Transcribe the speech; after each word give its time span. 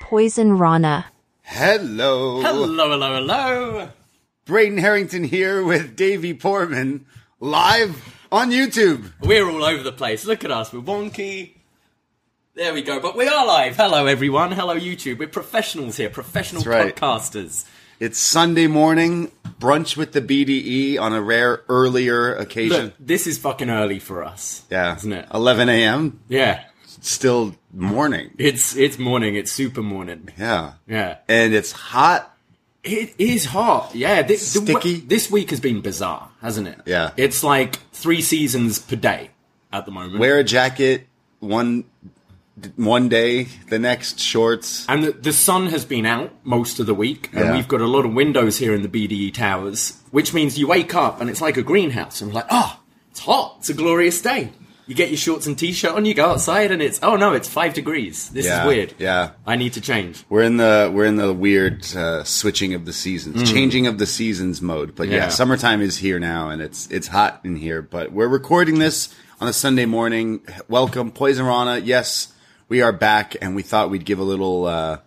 Poison 0.00 0.58
Rana. 0.58 1.06
Hello. 1.42 2.40
Hello, 2.40 2.66
hello, 2.90 3.14
hello. 3.14 3.88
Braden 4.44 4.78
Herrington 4.78 5.24
here 5.24 5.64
with 5.64 5.96
Davie 5.96 6.34
Portman 6.34 7.06
live 7.40 8.14
on 8.30 8.50
YouTube. 8.50 9.12
We're 9.20 9.48
all 9.48 9.64
over 9.64 9.82
the 9.82 9.92
place. 9.92 10.24
Look 10.24 10.44
at 10.44 10.50
us. 10.50 10.72
We're 10.72 10.80
wonky. 10.80 11.54
There 12.54 12.72
we 12.72 12.82
go. 12.82 13.00
But 13.00 13.16
we 13.16 13.26
are 13.26 13.46
live. 13.46 13.76
Hello, 13.76 14.06
everyone. 14.06 14.52
Hello, 14.52 14.78
YouTube. 14.78 15.18
We're 15.18 15.28
professionals 15.28 15.96
here. 15.96 16.10
Professional 16.10 16.62
right. 16.62 16.94
podcasters. 16.94 17.66
It's 18.00 18.18
Sunday 18.18 18.66
morning, 18.66 19.30
brunch 19.58 19.96
with 19.96 20.12
the 20.12 20.20
BDE 20.20 21.00
on 21.00 21.12
a 21.12 21.22
rare 21.22 21.62
earlier 21.68 22.34
occasion. 22.34 22.86
Look, 22.86 22.94
this 23.00 23.26
is 23.26 23.38
fucking 23.38 23.70
early 23.70 23.98
for 23.98 24.24
us. 24.24 24.64
yeah. 24.70 24.96
Isn't 24.96 25.12
it? 25.12 25.28
11 25.32 25.68
a.m. 25.68 26.20
Yeah. 26.28 26.64
Still 27.04 27.54
morning. 27.70 28.30
It's 28.38 28.74
it's 28.76 28.98
morning. 28.98 29.34
It's 29.36 29.52
super 29.52 29.82
morning. 29.82 30.30
Yeah. 30.38 30.72
Yeah. 30.86 31.18
And 31.28 31.52
it's 31.52 31.70
hot. 31.70 32.34
It 32.82 33.14
is 33.18 33.44
hot. 33.44 33.94
Yeah. 33.94 34.22
This, 34.22 34.54
the 34.54 34.60
Sticky. 34.60 35.00
this 35.00 35.30
week 35.30 35.50
has 35.50 35.60
been 35.60 35.82
bizarre, 35.82 36.30
hasn't 36.40 36.66
it? 36.68 36.78
Yeah. 36.86 37.10
It's 37.18 37.44
like 37.44 37.76
three 37.92 38.22
seasons 38.22 38.78
per 38.78 38.96
day 38.96 39.30
at 39.70 39.84
the 39.84 39.90
moment. 39.92 40.18
Wear 40.18 40.38
a 40.38 40.44
jacket 40.44 41.06
one 41.40 41.84
one 42.76 43.10
day, 43.10 43.48
the 43.68 43.78
next 43.78 44.18
shorts. 44.18 44.86
And 44.88 45.04
the, 45.04 45.12
the 45.12 45.32
sun 45.34 45.66
has 45.66 45.84
been 45.84 46.06
out 46.06 46.32
most 46.42 46.80
of 46.80 46.86
the 46.86 46.94
week, 46.94 47.28
and 47.34 47.46
Yeah. 47.46 47.52
we've 47.54 47.68
got 47.68 47.82
a 47.82 47.86
lot 47.86 48.06
of 48.06 48.14
windows 48.14 48.56
here 48.58 48.74
in 48.74 48.80
the 48.82 48.88
BDE 48.88 49.34
towers, 49.34 50.00
which 50.10 50.32
means 50.32 50.58
you 50.58 50.68
wake 50.68 50.94
up 50.94 51.20
and 51.20 51.28
it's 51.28 51.42
like 51.42 51.58
a 51.58 51.62
greenhouse, 51.62 52.22
and 52.22 52.30
we're 52.30 52.36
like, 52.36 52.46
oh, 52.50 52.80
it's 53.10 53.20
hot, 53.20 53.56
it's 53.58 53.68
a 53.68 53.74
glorious 53.74 54.22
day. 54.22 54.52
You 54.86 54.94
get 54.94 55.08
your 55.08 55.16
shorts 55.16 55.46
and 55.46 55.58
t-shirt 55.58 55.92
on, 55.92 56.04
you 56.04 56.12
go 56.12 56.26
outside, 56.26 56.70
and 56.70 56.82
it's 56.82 56.98
oh 57.02 57.16
no, 57.16 57.32
it's 57.32 57.48
five 57.48 57.72
degrees. 57.72 58.28
This 58.30 58.44
Yeah, 58.44 58.60
is 58.62 58.66
weird. 58.66 58.94
yeah. 58.98 59.30
I 59.46 59.56
need 59.56 59.72
to 59.74 59.80
change. 59.80 60.24
We're 60.28 60.42
in 60.42 60.58
the 60.58 60.90
we're 60.94 61.06
in 61.06 61.16
the 61.16 61.32
weird 61.32 61.86
uh, 61.96 62.22
switching 62.24 62.74
of 62.74 62.84
the 62.84 62.92
seasons, 62.92 63.50
changing 63.50 63.86
of 63.86 63.96
the 63.98 64.04
seasons 64.06 64.60
mode. 64.60 64.94
But 64.94 65.08
yeah. 65.08 65.14
Mm. 65.14 65.20
Yeah. 65.22 65.28
summertime 65.30 65.80
is 65.80 65.96
here 65.96 66.18
now, 66.18 66.50
and 66.50 66.60
it's 66.60 66.86
it's 66.90 67.06
hot 67.06 67.40
in 67.44 67.56
here. 67.56 67.80
But 67.80 68.12
we're 68.12 68.28
recording 68.28 68.78
this 68.78 69.14
on 69.40 69.48
a 69.48 69.52
Sunday 69.54 69.86
morning. 69.86 70.42
Welcome, 70.68 71.12
Poison 71.12 71.46
Rana. 71.46 71.78
Yes, 71.78 72.34
we 72.68 72.82
are 72.82 72.92
back, 72.92 73.36
and 73.40 73.56
we 73.56 73.62
thought 73.62 73.88
we'd 73.88 74.04
give 74.04 74.18
a 74.18 74.22
little 74.24 74.66
uh, 74.66 74.98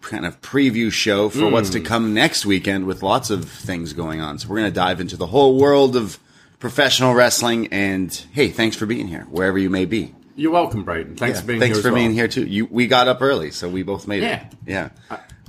kind 0.00 0.26
of 0.26 0.40
preview 0.40 0.90
show 0.90 1.28
for 1.28 1.48
what's 1.48 1.70
Mm. 1.70 1.74
to 1.74 1.80
come 1.80 2.14
next 2.14 2.44
weekend 2.46 2.84
with 2.86 3.04
lots 3.04 3.30
of 3.30 3.48
things 3.48 3.92
going 3.92 4.20
on. 4.20 4.38
So 4.40 4.48
we're 4.48 4.58
going 4.58 4.70
to 4.72 4.74
dive 4.74 5.00
into 5.00 5.16
the 5.16 5.26
whole 5.26 5.56
world 5.60 5.94
of 5.94 6.18
professional 6.58 7.14
wrestling. 7.14 7.68
And 7.68 8.12
hey, 8.32 8.48
thanks 8.48 8.76
for 8.76 8.86
being 8.86 9.08
here, 9.08 9.26
wherever 9.30 9.58
you 9.58 9.70
may 9.70 9.84
be. 9.84 10.14
You're 10.36 10.52
welcome, 10.52 10.84
Braden. 10.84 11.16
Thanks 11.16 11.38
Yeah, 11.38 11.40
for 11.42 11.46
being 11.48 11.60
thanks 11.60 11.76
here. 11.78 11.82
for 11.82 11.88
as 11.88 11.92
well. 11.92 12.00
being 12.00 12.12
here 12.12 12.28
too. 12.28 12.46
You 12.46 12.66
we 12.70 12.86
got 12.86 13.08
up 13.08 13.20
early, 13.22 13.50
so 13.50 13.68
we 13.68 13.82
both 13.82 14.06
made 14.06 14.22
Yeah. 14.22 14.46
it. 14.46 14.52
Yeah. 14.66 14.88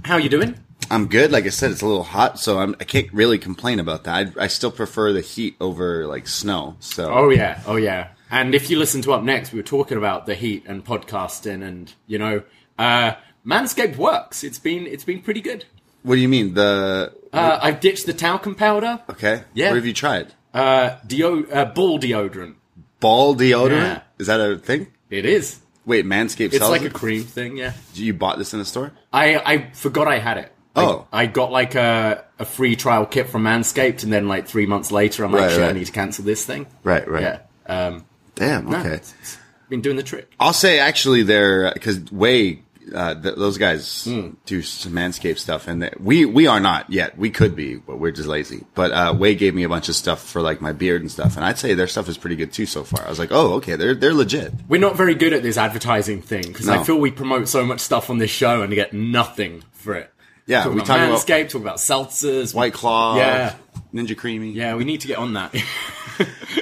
How 0.04 0.16
are 0.16 0.20
you 0.20 0.30
doing? 0.30 0.56
I'm 0.92 1.06
good. 1.08 1.32
Like 1.32 1.46
I 1.46 1.50
said, 1.50 1.70
it's 1.70 1.82
a 1.84 1.86
little 1.86 2.02
hot, 2.04 2.40
so 2.40 2.58
I'm, 2.58 2.76
I 2.80 2.84
can't 2.84 3.12
really 3.14 3.38
complain 3.38 3.80
about 3.80 4.06
that. 4.06 4.34
I, 4.38 4.46
I 4.46 4.48
still 4.48 4.72
prefer 4.72 5.14
the 5.14 5.22
heat 5.22 5.56
over 5.62 6.08
like 6.08 6.28
snow. 6.28 6.78
So 6.80 7.12
Oh 7.12 7.30
yeah, 7.30 7.62
oh 7.68 7.76
yeah. 7.76 8.08
And 8.32 8.56
if 8.56 8.70
you 8.72 8.80
listen 8.80 9.02
to 9.04 9.14
up 9.14 9.24
next, 9.24 9.52
we 9.54 9.60
were 9.60 9.64
talking 9.64 9.98
about 9.98 10.26
the 10.26 10.34
heat 10.36 10.64
and 10.68 10.84
podcasting, 10.84 11.64
and 11.64 11.94
you 12.08 12.18
know, 12.18 12.42
uh, 12.80 13.14
Manscaped 13.46 13.98
works. 13.98 14.44
It's 14.44 14.58
been 14.60 14.88
it's 14.88 15.04
been 15.04 15.22
pretty 15.22 15.42
good. 15.42 15.66
what 16.02 16.16
do 16.16 16.22
you 16.22 16.30
mean 16.30 16.56
the? 16.56 17.14
Uh, 17.32 17.60
I've 17.62 17.80
ditched 17.80 18.08
the 18.08 18.14
talcum 18.14 18.56
powder. 18.56 19.00
Okay, 19.12 19.44
Yeah. 19.54 19.68
What 19.70 19.76
have 19.76 19.86
you 19.86 19.94
tried? 19.94 20.34
Uh, 20.54 20.96
deo- 21.06 21.46
uh, 21.48 21.66
ball 21.66 22.00
deodorant. 22.00 22.56
Ball 23.00 23.36
deodorant? 23.36 23.72
Yeah. 23.72 24.02
Is 24.18 24.28
that 24.28 24.40
a 24.40 24.58
thing? 24.58 24.88
It 25.10 25.26
is. 25.26 25.60
Wait, 25.86 26.06
Manscaped 26.06 26.48
It's 26.48 26.58
sells 26.58 26.70
like 26.72 26.84
a 26.84 26.90
cream 26.90 27.24
thing. 27.24 27.58
Yeah. 27.58 27.74
You 27.94 28.14
bought 28.14 28.38
this 28.38 28.54
in 28.54 28.60
a 28.60 28.66
store? 28.66 28.92
I 29.14 29.38
I 29.38 29.72
forgot 29.74 30.08
I 30.08 30.20
had 30.20 30.38
it. 30.38 30.52
Oh. 30.76 31.08
I, 31.12 31.26
got 31.26 31.52
like 31.52 31.76
a 31.76 32.24
a 32.38 32.46
free 32.46 32.76
trial 32.76 33.06
kit 33.06 33.28
from 33.30 33.44
Manscaped, 33.44 34.04
and 34.04 34.14
then 34.14 34.28
like 34.28 34.48
three 34.48 34.66
months 34.66 34.92
later, 34.92 35.26
I'm 35.26 35.32
like, 35.32 35.42
Right, 35.42 35.52
shit, 35.52 35.62
I 35.62 35.72
need 35.74 35.86
to 35.88 35.92
cancel 35.92 36.24
this 36.24 36.46
thing. 36.46 36.68
Right, 36.84 37.06
right. 37.08 37.22
Yeah. 37.24 37.40
Um, 37.66 38.06
Damn. 38.36 38.70
no, 38.70 38.78
Okay. 38.80 38.90
it's- 38.94 39.14
it's 39.22 39.38
been 39.68 39.82
doing 39.82 39.98
the 39.98 40.04
trick. 40.04 40.32
I'll 40.40 40.54
say 40.54 40.80
actually 40.80 41.24
they're 41.24 41.72
because 41.74 42.12
Way. 42.12 42.64
Uh, 42.94 43.14
th- 43.16 43.36
those 43.36 43.58
guys 43.58 44.04
Hmm. 44.06 44.30
do 44.46 44.62
some 44.62 44.94
Manscaped 44.94 45.40
stuff, 45.40 45.68
and 45.68 45.84
they, 45.84 45.92
we 46.00 46.26
we 46.26 46.48
are 46.48 46.60
not 46.60 46.90
yet. 46.90 47.18
We 47.18 47.30
could 47.30 47.56
be, 47.56 47.76
but 47.76 48.00
we're 48.00 48.12
just 48.12 48.28
lazy. 48.28 48.66
But 48.76 48.92
uh, 48.92 49.14
Way 49.18 49.36
gave 49.36 49.54
me 49.56 49.64
a 49.64 49.70
bunch 49.70 49.90
of 49.90 49.96
stuff 49.96 50.22
for 50.24 50.42
like 50.42 50.62
my 50.62 50.72
beard 50.74 51.02
and 51.02 51.12
stuff, 51.12 51.36
and 51.36 51.46
I'd 51.46 51.58
say 51.58 51.74
their 51.74 51.88
stuff 51.88 52.08
is 52.10 52.18
pretty 52.18 52.36
good 52.36 52.52
too 52.54 52.66
so 52.66 52.84
far. 52.84 53.06
I 53.06 53.10
was 53.10 53.20
like, 53.20 53.32
oh, 53.32 53.54
okay, 53.56 53.76
they're 53.76 53.96
they're 53.96 54.14
legit. 54.14 54.54
We're 54.68 54.80
not 54.82 54.96
very 54.96 55.16
good 55.16 55.34
at 55.34 55.44
this 55.44 55.58
advertising 55.58 56.22
thing 56.22 56.44
because 56.44 56.68
No. 56.68 56.74
I 56.80 56.84
feel 56.84 56.98
we 57.00 57.12
promote 57.12 57.48
so 57.48 57.66
much 57.66 57.80
stuff 57.80 58.10
on 58.10 58.18
this 58.18 58.32
show 58.32 58.62
and 58.62 58.74
get 58.74 58.94
nothing 58.94 59.64
for 59.74 59.94
it. 59.96 60.12
Yeah, 60.46 60.64
talk 60.64 60.74
we 60.74 60.80
about 60.82 60.88
talk 60.88 60.98
about- 60.98 61.20
Manscaped, 61.20 61.50
talk 61.50 61.62
about 61.62 61.78
seltzers, 61.78 62.56
White 62.56 62.74
Claw, 62.74 63.18
Yeah. 63.18 63.56
Ninja 63.94 64.18
Creamy. 64.18 64.52
Yeah, 64.54 64.76
we 64.76 64.84
need 64.84 65.02
to 65.02 65.08
get 65.08 65.18
on 65.20 65.34
that. 65.34 65.54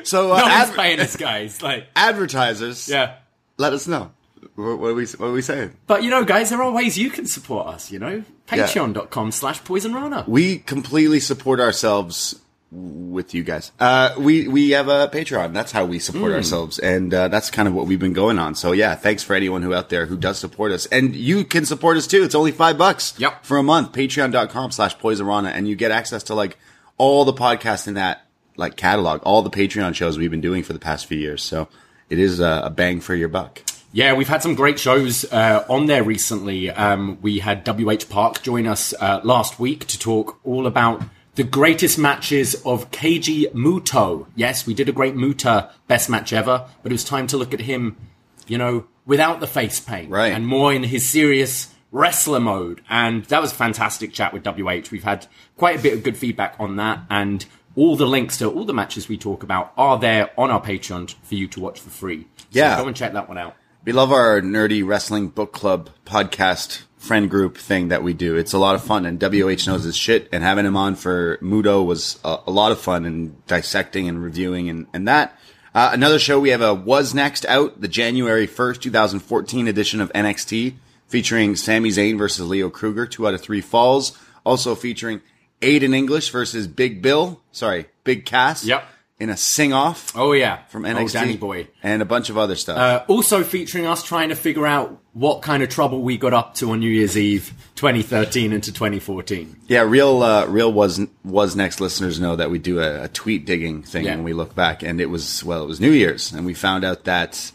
So 0.04 0.32
uh, 0.34 0.38
no 0.42 0.46
adver- 0.46 0.76
paying 0.76 1.00
us, 1.00 1.16
guys. 1.16 1.62
Like, 1.62 1.88
advertisers, 1.96 2.90
yeah. 2.90 3.16
let 3.58 3.72
us 3.74 3.88
know. 3.88 4.12
What, 4.56 4.80
what 4.80 4.88
are 4.90 4.94
we 4.94 5.06
what 5.06 5.28
are 5.28 5.32
we 5.32 5.42
saying? 5.42 5.72
But 5.88 6.04
you 6.04 6.10
know, 6.10 6.24
guys, 6.24 6.50
there 6.50 6.62
are 6.62 6.72
ways 6.72 6.98
you 6.98 7.10
can 7.10 7.26
support 7.26 7.68
us. 7.68 7.92
You 7.92 8.00
know, 8.00 8.24
Patreon.com 8.48 9.32
slash 9.32 9.64
Poison 9.64 9.94
Rana. 9.94 10.24
We 10.28 10.60
completely 10.60 11.20
support 11.20 11.60
ourselves 11.60 12.40
with 12.70 13.34
you 13.34 13.44
guys. 13.44 13.72
Uh, 13.80 14.14
we 14.18 14.48
we 14.48 14.72
have 14.72 14.90
a 14.90 15.08
Patreon. 15.08 15.54
That's 15.54 15.72
how 15.72 15.86
we 15.86 16.00
support 16.00 16.34
ourselves, 16.34 16.80
and 16.80 17.14
uh, 17.14 17.28
that's 17.30 17.50
kind 17.50 17.68
of 17.68 17.74
what 17.74 17.88
we've 17.88 18.00
been 18.00 18.14
going 18.14 18.40
on. 18.40 18.56
So 18.56 18.72
yeah, 18.74 18.96
thanks 18.96 19.24
for 19.24 19.36
anyone 19.36 19.62
who 19.62 19.74
out 19.74 19.90
there 19.90 20.06
who 20.06 20.18
does 20.18 20.38
support 20.38 20.72
us, 20.72 20.86
and 20.88 21.16
you 21.16 21.44
can 21.46 21.66
support 21.66 21.98
us 21.98 22.08
too. 22.08 22.24
It's 22.24 22.36
only 22.36 22.52
five 22.52 22.78
bucks. 22.78 23.14
Yep. 23.18 23.46
for 23.46 23.58
a 23.58 23.64
month. 23.64 23.94
Patreon.com 23.94 24.72
slash 24.72 24.98
Poisonrana, 24.98 25.52
and 25.52 25.68
you 25.68 25.76
get 25.76 25.92
access 25.92 26.24
to 26.24 26.36
like 26.36 26.58
all 26.98 27.26
the 27.26 27.34
podcasts 27.34 27.88
in 27.88 27.94
that 27.94 28.26
like 28.58 28.76
catalog, 28.76 29.22
all 29.24 29.44
the 29.44 29.50
Patreon 29.50 29.94
shows 29.96 30.18
we've 30.18 30.32
been 30.32 30.42
doing 30.42 30.64
for 30.64 30.74
the 30.74 30.80
past 30.80 31.06
few 31.06 31.18
years. 31.18 31.44
So 31.44 31.70
it 32.10 32.20
is 32.20 32.40
a, 32.40 32.62
a 32.66 32.70
bang 32.70 33.00
for 33.00 33.16
your 33.16 33.30
buck. 33.30 33.62
Yeah, 33.98 34.14
we've 34.14 34.28
had 34.28 34.44
some 34.44 34.54
great 34.54 34.78
shows 34.78 35.26
uh, 35.34 35.66
on 35.68 35.88
there 35.88 36.04
recently. 36.04 36.70
Um, 36.70 37.18
we 37.24 37.40
had 37.40 37.68
WH 37.68 38.08
Park 38.10 38.44
join 38.44 38.68
us 38.68 38.94
uh, 38.94 39.22
last 39.24 39.60
week 39.60 39.88
to 39.88 39.98
talk 39.98 40.40
all 40.44 40.68
about 40.68 41.02
the 41.34 41.44
greatest 41.44 41.98
matches 41.98 42.54
of 42.64 42.92
Keiji 42.92 43.52
Muto. 43.54 44.28
Yes, 44.36 44.68
we 44.68 44.76
did 44.76 44.88
a 44.88 44.92
great 44.92 45.16
Muta 45.16 45.72
best 45.88 46.12
match 46.12 46.32
ever, 46.32 46.68
but 46.84 46.92
it 46.92 46.94
was 46.94 47.04
time 47.04 47.26
to 47.26 47.38
look 47.38 47.56
at 47.56 47.62
him, 47.62 47.98
you 48.46 48.60
know, 48.60 48.86
without 49.08 49.40
the 49.40 49.48
face 49.48 49.80
paint. 49.80 50.12
Right. 50.12 50.32
And 50.32 50.46
more 50.46 50.72
in 50.72 50.84
his 50.84 51.04
serious 51.10 51.74
wrestler 51.92 52.40
mode. 52.40 52.84
And 52.88 53.26
that 53.26 53.42
was 53.42 53.52
a 53.52 53.56
fantastic 53.56 54.14
chat 54.14 54.32
with 54.32 54.46
WH. 54.46 54.92
We've 54.92 55.04
had 55.04 55.26
quite 55.58 55.80
a 55.80 55.82
bit 55.82 55.94
of 55.94 56.04
good 56.04 56.18
feedback 56.18 56.56
on 56.60 56.76
that. 56.76 57.00
And 57.10 57.44
all 57.76 57.96
the 57.96 58.06
links 58.06 58.38
to 58.38 58.48
all 58.52 58.66
the 58.66 58.76
matches 58.76 59.10
we 59.10 59.18
talk 59.18 59.42
about 59.42 59.74
are 59.76 59.98
there 59.98 60.30
on 60.38 60.52
our 60.52 60.62
Patreon 60.62 61.16
for 61.24 61.34
you 61.34 61.48
to 61.48 61.60
watch 61.60 61.80
for 61.80 61.90
free. 61.90 62.28
So 62.38 62.46
Yeah. 62.52 62.80
go 62.80 62.88
and 62.88 62.96
check 62.96 63.14
that 63.14 63.28
one 63.28 63.40
out. 63.40 63.56
We 63.86 63.94
love 63.94 64.12
our 64.12 64.42
nerdy 64.42 64.86
wrestling 64.86 65.30
book 65.30 65.54
club 65.54 65.90
podcast 66.06 66.82
friend 66.98 67.30
group 67.30 67.58
thing 67.58 67.88
that 67.88 68.04
we 68.04 68.14
do. 68.14 68.36
It's 68.36 68.54
a 68.54 68.58
lot 68.58 68.76
of 68.76 68.84
fun, 68.84 69.06
and 69.06 69.22
WH 69.22 69.66
knows 69.66 69.84
his 69.84 69.96
shit. 69.96 70.28
And 70.32 70.44
having 70.44 70.66
him 70.66 70.76
on 70.76 70.96
for 70.96 71.38
Muto 71.38 71.86
was 71.86 72.20
a, 72.26 72.40
a 72.48 72.52
lot 72.52 72.72
of 72.74 72.80
fun, 72.80 73.06
and 73.06 73.46
dissecting 73.48 74.10
and 74.10 74.22
reviewing 74.22 74.70
and, 74.70 74.88
and 74.94 75.08
that. 75.08 75.38
Uh, 75.74 75.92
another 75.94 76.20
show 76.20 76.40
we 76.40 76.50
have 76.50 76.62
a 76.62 76.76
wasNXT 76.76 77.46
out 77.46 77.80
the 77.80 77.88
January 77.88 78.48
first, 78.48 78.82
two 78.82 78.92
thousand 78.92 79.20
fourteen 79.20 79.68
edition 79.68 80.02
of 80.02 80.12
NXT, 80.12 80.74
featuring 81.08 81.56
Sami 81.56 81.90
Zayn 81.90 82.18
versus 82.18 82.46
Leo 82.48 82.70
Kruger, 82.70 83.06
two 83.06 83.28
out 83.28 83.34
of 83.34 83.42
three 83.42 83.62
falls. 83.62 84.18
Also 84.44 84.76
featuring 84.76 85.22
Aiden 85.62 85.94
English 85.94 86.32
versus 86.32 86.68
Big 86.68 87.02
Bill. 87.02 87.42
Sorry, 87.52 87.88
Big 88.04 88.26
Cass. 88.26 88.66
Yep. 88.66 88.86
In 89.20 89.32
a 89.32 89.38
sing 89.38 89.74
off 89.74 90.16
Oh 90.16 90.34
yeah, 90.34 90.60
from 90.66 90.86
Oh, 90.86 90.90
NXT, 90.90 91.14
Danny 91.14 91.38
Boy. 91.38 91.68
and 91.82 92.04
a 92.04 92.06
bunch 92.06 92.30
of 92.30 92.38
other 92.38 92.56
stuff. 92.56 92.78
Uh, 92.78 93.04
also 93.08 93.44
featuring 93.44 93.88
us 93.88 94.04
trying 94.04 94.30
to 94.30 94.36
figure 94.36 94.68
out 94.68 95.02
what 95.14 95.42
kind 95.42 95.64
of 95.64 95.70
trouble 95.70 96.04
we 96.04 96.20
got 96.20 96.36
up 96.36 96.54
to 96.56 96.70
on 96.70 96.80
New 96.82 96.90
Year's 96.92 97.18
Eve, 97.18 97.52
2013 97.78 98.54
into 98.54 98.72
2014. 98.72 99.56
Yeah, 99.68 99.82
real, 99.82 100.22
uh, 100.22 100.46
real 100.46 100.72
was 100.72 101.00
wasNXT 101.26 101.80
listeners 101.80 102.20
know 102.20 102.36
that 102.36 102.52
we 102.52 102.60
do 102.60 102.80
a, 102.80 103.06
a 103.06 103.08
tweet 103.08 103.48
digging 103.48 103.82
thing 103.82 104.06
Yeah. 104.06 104.16
when 104.18 104.24
we 104.24 104.34
look 104.34 104.54
back, 104.54 104.84
and 104.84 105.02
it 105.02 105.08
was 105.08 105.44
well, 105.44 105.64
it 105.64 105.68
was 105.68 105.80
New 105.80 105.92
Year's, 105.92 106.32
and 106.32 106.46
we 106.46 106.54
found 106.54 106.84
out 106.86 107.06
that 107.06 107.52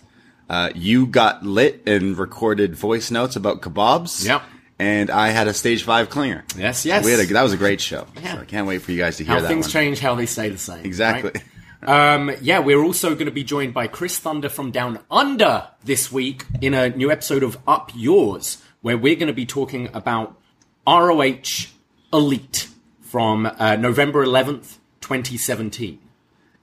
uh, 0.50 0.70
you 0.74 1.06
got 1.06 1.44
lit 1.46 1.82
and 1.86 2.18
recorded 2.18 2.74
voice 2.74 3.12
notes 3.12 3.36
about 3.36 3.60
kebabs. 3.62 4.26
Yep. 4.26 4.42
And 4.80 5.10
I 5.10 5.28
had 5.28 5.46
a 5.46 5.54
stage 5.54 5.84
five 5.84 6.08
clinger. 6.08 6.42
Yes, 6.58 6.84
yes. 6.84 7.04
We 7.04 7.12
had 7.12 7.20
a, 7.20 7.26
that 7.34 7.42
was 7.44 7.52
a 7.52 7.56
great 7.56 7.80
show. 7.80 8.04
Yeah. 8.20 8.34
So 8.34 8.40
I 8.40 8.44
can't 8.46 8.66
wait 8.66 8.82
for 8.82 8.90
you 8.90 8.98
guys 8.98 9.16
to 9.18 9.24
hear 9.24 9.34
How 9.34 9.40
that 9.42 9.46
things 9.46 9.66
one. 9.66 9.70
change, 9.70 10.00
how 10.00 10.16
they 10.16 10.26
stay 10.26 10.48
the 10.48 10.58
same. 10.58 10.84
Exactly. 10.84 11.30
right? 11.32 11.44
Um, 11.84 12.30
yeah, 12.40 12.60
we're 12.60 12.82
also 12.82 13.14
going 13.14 13.26
to 13.26 13.32
be 13.32 13.42
joined 13.42 13.74
by 13.74 13.88
Chris 13.88 14.18
Thunder 14.18 14.48
from 14.48 14.70
Down 14.70 15.00
Under 15.10 15.68
this 15.84 16.12
week 16.12 16.44
in 16.60 16.74
a 16.74 16.90
new 16.90 17.10
episode 17.10 17.42
of 17.42 17.58
Up 17.66 17.90
Yours, 17.94 18.62
where 18.82 18.96
we're 18.96 19.16
going 19.16 19.26
to 19.26 19.32
be 19.32 19.46
talking 19.46 19.88
about 19.92 20.38
ROH 20.86 21.66
Elite 22.12 22.68
from 23.00 23.46
uh, 23.46 23.76
November 23.76 24.24
11th, 24.24 24.78
2017. 25.00 25.98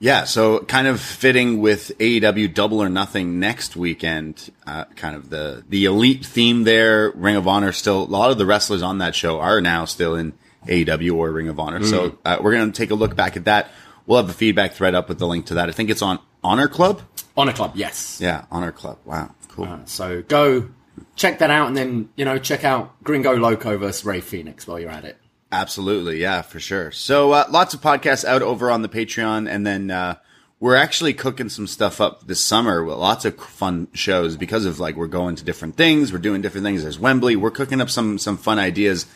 Yeah, 0.02 0.24
so 0.24 0.60
kind 0.60 0.86
of 0.86 0.98
fitting 0.98 1.60
with 1.60 1.92
AEW 1.98 2.54
Double 2.54 2.82
or 2.82 2.88
Nothing 2.88 3.38
next 3.38 3.76
weekend, 3.76 4.50
uh, 4.66 4.86
kind 4.96 5.14
of 5.14 5.28
the 5.28 5.62
the 5.68 5.84
elite 5.84 6.24
theme 6.24 6.64
there. 6.64 7.10
Ring 7.10 7.36
of 7.36 7.46
Honor 7.46 7.70
still 7.72 8.04
a 8.04 8.04
lot 8.04 8.30
of 8.30 8.38
the 8.38 8.46
wrestlers 8.46 8.80
on 8.80 8.96
that 8.98 9.14
show 9.14 9.40
are 9.40 9.60
now 9.60 9.84
still 9.84 10.14
in 10.14 10.32
AEW 10.66 11.14
or 11.14 11.30
Ring 11.30 11.48
of 11.48 11.60
Honor. 11.60 11.84
So 11.84 12.16
uh, 12.24 12.38
we're 12.40 12.52
gonna 12.52 12.72
take 12.72 12.90
a 12.90 12.94
look 12.94 13.14
back 13.14 13.36
at 13.36 13.44
that. 13.44 13.70
We'll 14.10 14.20
have 14.20 14.28
a 14.28 14.32
feedback 14.32 14.72
thread 14.72 14.96
up 14.96 15.08
with 15.08 15.20
the 15.20 15.28
link 15.28 15.46
to 15.46 15.54
that. 15.54 15.68
I 15.68 15.72
think 15.72 15.88
it's 15.88 16.02
on 16.02 16.18
Honor 16.42 16.66
Club. 16.66 17.00
Honor 17.36 17.52
Club, 17.52 17.76
yes. 17.76 18.18
Yeah, 18.20 18.44
Honor 18.50 18.72
Club. 18.72 18.98
Wow, 19.04 19.36
cool. 19.46 19.82
So 19.84 20.22
go 20.22 20.68
check 21.14 21.38
that 21.38 21.50
out, 21.50 21.68
and 21.68 21.76
then 21.76 22.08
you 22.16 22.24
know 22.24 22.36
check 22.36 22.64
out 22.64 23.00
Gringo 23.04 23.36
Loco 23.36 23.78
versus 23.78 24.04
Rey 24.04 24.20
Fenix 24.20 24.66
while 24.66 24.80
you're 24.80 24.90
at 24.90 25.04
it. 25.04 25.16
Absolutely, 25.52 26.20
yeah, 26.20 26.42
for 26.42 26.58
sure. 26.58 26.90
So 26.90 27.30
uh, 27.30 27.44
lots 27.50 27.72
of 27.72 27.82
podcasts 27.82 28.24
out 28.24 28.42
over 28.42 28.68
on 28.68 28.82
the 28.82 28.88
Patreon, 28.88 29.48
and 29.48 29.64
then 29.64 29.92
uh, 29.92 30.16
we're 30.58 30.74
actually 30.74 31.14
cooking 31.14 31.48
some 31.48 31.68
stuff 31.68 32.00
up 32.00 32.26
this 32.26 32.40
summer 32.40 32.82
with 32.82 32.96
lots 32.96 33.24
of 33.24 33.36
fun 33.38 33.86
shows 33.92 34.36
because 34.36 34.64
of 34.64 34.80
like 34.80 34.96
we're 34.96 35.06
going 35.06 35.36
to 35.36 35.44
different 35.44 35.76
things, 35.76 36.12
we're 36.12 36.18
doing 36.18 36.42
different 36.42 36.64
things. 36.64 36.82
There's 36.82 36.98
Wembley, 36.98 37.36
we're 37.36 37.52
cooking 37.52 37.80
up 37.80 37.90
some 37.90 38.18
some 38.18 38.38
fun 38.38 38.58
ideas, 38.58 39.06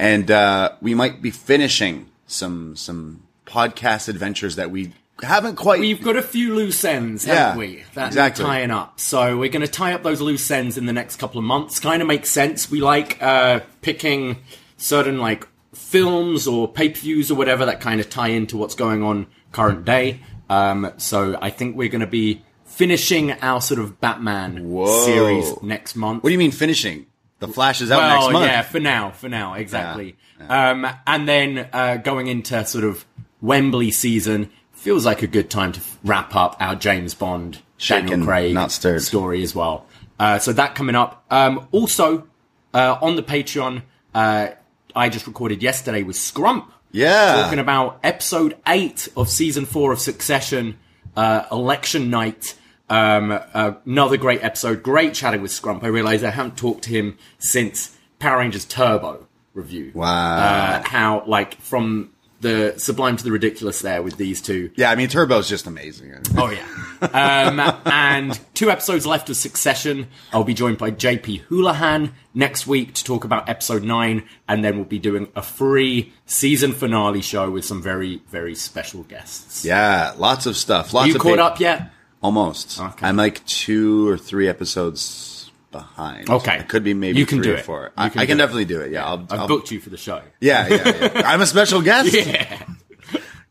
and 0.00 0.28
uh, 0.32 0.72
we 0.80 0.96
might 0.96 1.22
be 1.22 1.30
finishing 1.30 2.10
some 2.26 2.74
some 2.74 3.22
podcast 3.52 4.08
adventures 4.08 4.56
that 4.56 4.70
we 4.70 4.92
haven't 5.22 5.56
quite. 5.56 5.78
We've 5.80 6.02
got 6.02 6.16
a 6.16 6.22
few 6.22 6.54
loose 6.54 6.84
ends, 6.84 7.24
haven't 7.24 7.42
Yeah, 7.42 7.56
we? 7.56 7.84
That 7.94 8.08
exactly. 8.08 8.44
tying 8.44 8.70
up. 8.70 8.98
So 8.98 9.36
we're 9.38 9.50
going 9.50 9.64
to 9.64 9.70
tie 9.70 9.92
up 9.92 10.02
those 10.02 10.20
loose 10.20 10.50
ends 10.50 10.78
in 10.78 10.86
the 10.86 10.92
next 10.92 11.16
couple 11.16 11.38
of 11.38 11.44
months. 11.44 11.78
Kind 11.78 12.00
of 12.02 12.08
makes 12.08 12.30
sense. 12.30 12.70
We 12.70 12.80
like 12.80 13.22
uh, 13.22 13.60
picking 13.82 14.38
certain 14.78 15.18
like 15.18 15.46
films 15.74 16.46
or 16.46 16.66
pay 16.66 16.88
per 16.88 16.98
views 17.00 17.30
or 17.30 17.34
whatever 17.34 17.66
that 17.66 17.80
kind 17.80 18.00
of 18.00 18.08
tie 18.10 18.28
into 18.28 18.56
what's 18.56 18.74
going 18.74 19.02
on 19.02 19.26
current 19.52 19.84
day. 19.84 20.20
Um, 20.48 20.92
so 20.96 21.38
I 21.40 21.50
think 21.50 21.76
we're 21.76 21.88
going 21.88 22.00
to 22.00 22.06
be 22.06 22.42
finishing 22.64 23.32
our 23.32 23.60
sort 23.60 23.80
of 23.80 24.00
Batman 24.00 24.70
Whoa. 24.70 25.04
series 25.04 25.62
next 25.62 25.94
month. 25.94 26.22
what 26.24 26.30
do 26.30 26.32
you 26.32 26.38
mean 26.38 26.50
finishing? 26.52 27.06
The 27.38 27.48
Flash 27.48 27.80
is 27.80 27.90
out 27.90 27.98
well, 27.98 28.20
next 28.20 28.32
month. 28.32 28.46
yeah, 28.46 28.62
for 28.62 28.80
now, 28.80 29.10
for 29.10 29.28
now, 29.28 29.54
exactly. 29.54 30.16
Um, 30.48 30.86
and 31.06 31.28
then 31.28 31.68
uh, 31.72 31.96
going 31.96 32.28
into 32.28 32.64
sort 32.64 32.84
of 32.84 33.04
Wembley 33.42 33.90
season 33.90 34.48
feels 34.72 35.04
like 35.04 35.20
a 35.22 35.26
good 35.26 35.50
time 35.50 35.72
to 35.72 35.80
wrap 36.04 36.34
up 36.34 36.56
our 36.60 36.74
James 36.74 37.12
Bond, 37.14 37.58
Shaken, 37.76 38.06
Daniel 38.08 38.26
Craig 38.26 38.54
not 38.54 38.72
stirred. 38.72 39.02
story 39.02 39.42
as 39.42 39.54
well. 39.54 39.86
Uh, 40.18 40.38
so 40.38 40.52
that 40.54 40.74
coming 40.74 40.94
up. 40.94 41.24
Um, 41.30 41.66
also 41.72 42.26
uh, 42.72 42.96
on 43.02 43.16
the 43.16 43.22
Patreon, 43.22 43.82
uh, 44.14 44.48
I 44.94 45.08
just 45.08 45.26
recorded 45.26 45.62
yesterday 45.62 46.02
with 46.02 46.16
Scrump 46.16 46.66
Yeah. 46.92 47.42
talking 47.42 47.58
about 47.58 47.98
episode 48.04 48.56
eight 48.66 49.08
of 49.16 49.28
season 49.28 49.66
four 49.66 49.92
of 49.92 49.98
Succession, 50.00 50.78
uh, 51.16 51.44
election 51.50 52.08
night. 52.10 52.54
Um, 52.88 53.32
uh, 53.32 53.72
another 53.86 54.16
great 54.18 54.44
episode. 54.44 54.82
Great 54.82 55.14
chatting 55.14 55.40
with 55.42 55.50
Scrump. 55.50 55.82
I 55.82 55.86
realize 55.88 56.22
I 56.22 56.30
haven't 56.30 56.56
talked 56.56 56.84
to 56.84 56.90
him 56.90 57.16
since 57.38 57.96
Power 58.18 58.38
Rangers 58.38 58.64
Turbo 58.66 59.26
review. 59.54 59.92
Wow. 59.94 60.36
Uh, 60.36 60.82
how, 60.84 61.24
like, 61.26 61.60
from 61.60 62.10
the 62.42 62.74
sublime 62.76 63.16
to 63.16 63.24
the 63.24 63.32
ridiculous 63.32 63.80
there 63.80 64.02
with 64.02 64.16
these 64.18 64.42
two. 64.42 64.70
yeah, 64.76 64.90
I 64.90 64.94
mean 64.96 65.08
Turbo's 65.08 65.48
just 65.48 65.66
amazing. 65.66 66.14
Oh 66.36 66.50
yeah. 66.50 66.66
Um, 67.02 67.60
and 67.86 68.38
two 68.54 68.70
episodes 68.70 69.06
left 69.06 69.30
of 69.30 69.36
Succession. 69.36 70.08
I'll 70.32 70.44
be 70.44 70.54
joined 70.54 70.78
by 70.78 70.90
JP 70.90 71.42
Houlihan 71.48 72.12
next 72.34 72.66
week 72.66 72.94
to 72.94 73.04
talk 73.04 73.24
about 73.24 73.48
episode 73.48 73.82
nine, 73.82 74.24
and 74.48 74.64
then 74.64 74.76
we'll 74.76 74.84
be 74.84 74.98
doing 74.98 75.28
a 75.34 75.42
free 75.42 76.12
season 76.26 76.72
finale 76.72 77.22
show 77.22 77.50
with 77.50 77.64
some 77.64 77.80
very, 77.82 78.22
very 78.30 78.54
special 78.54 79.02
guests. 79.04 79.64
Yeah, 79.64 80.12
lots 80.18 80.46
of 80.46 80.56
stuff. 80.56 80.92
Lots 80.92 81.08
you 81.08 81.14
of 81.14 81.20
caught 81.20 81.30
big- 81.32 81.38
up 81.40 81.60
yet? 81.60 81.90
Almost. 82.22 82.80
Okay. 82.80 83.06
I'm 83.06 83.16
like 83.16 83.44
two 83.46 84.06
or 84.08 84.16
three 84.16 84.46
episodes 84.48 85.31
behind. 85.72 86.30
Okay. 86.30 86.58
It 86.58 86.68
could 86.68 86.84
be 86.84 86.94
maybe 86.94 87.18
You 87.18 87.26
can 87.26 87.40
do 87.40 87.54
it. 87.54 87.64
four. 87.64 87.84
You 87.84 87.90
I, 87.96 88.08
can 88.10 88.20
I 88.20 88.26
can 88.26 88.36
do 88.36 88.42
it. 88.42 88.46
definitely 88.46 88.64
do 88.66 88.80
it. 88.82 88.92
Yeah. 88.92 89.04
I'll, 89.06 89.26
I've 89.30 89.40
I'll- 89.40 89.48
booked 89.48 89.70
you 89.72 89.80
for 89.80 89.90
the 89.90 89.96
show. 89.96 90.22
yeah, 90.40 90.68
yeah, 90.68 90.88
yeah. 91.14 91.22
I'm 91.26 91.40
a 91.40 91.46
special 91.46 91.82
guest. 91.82 92.12
Yeah. 92.14 92.66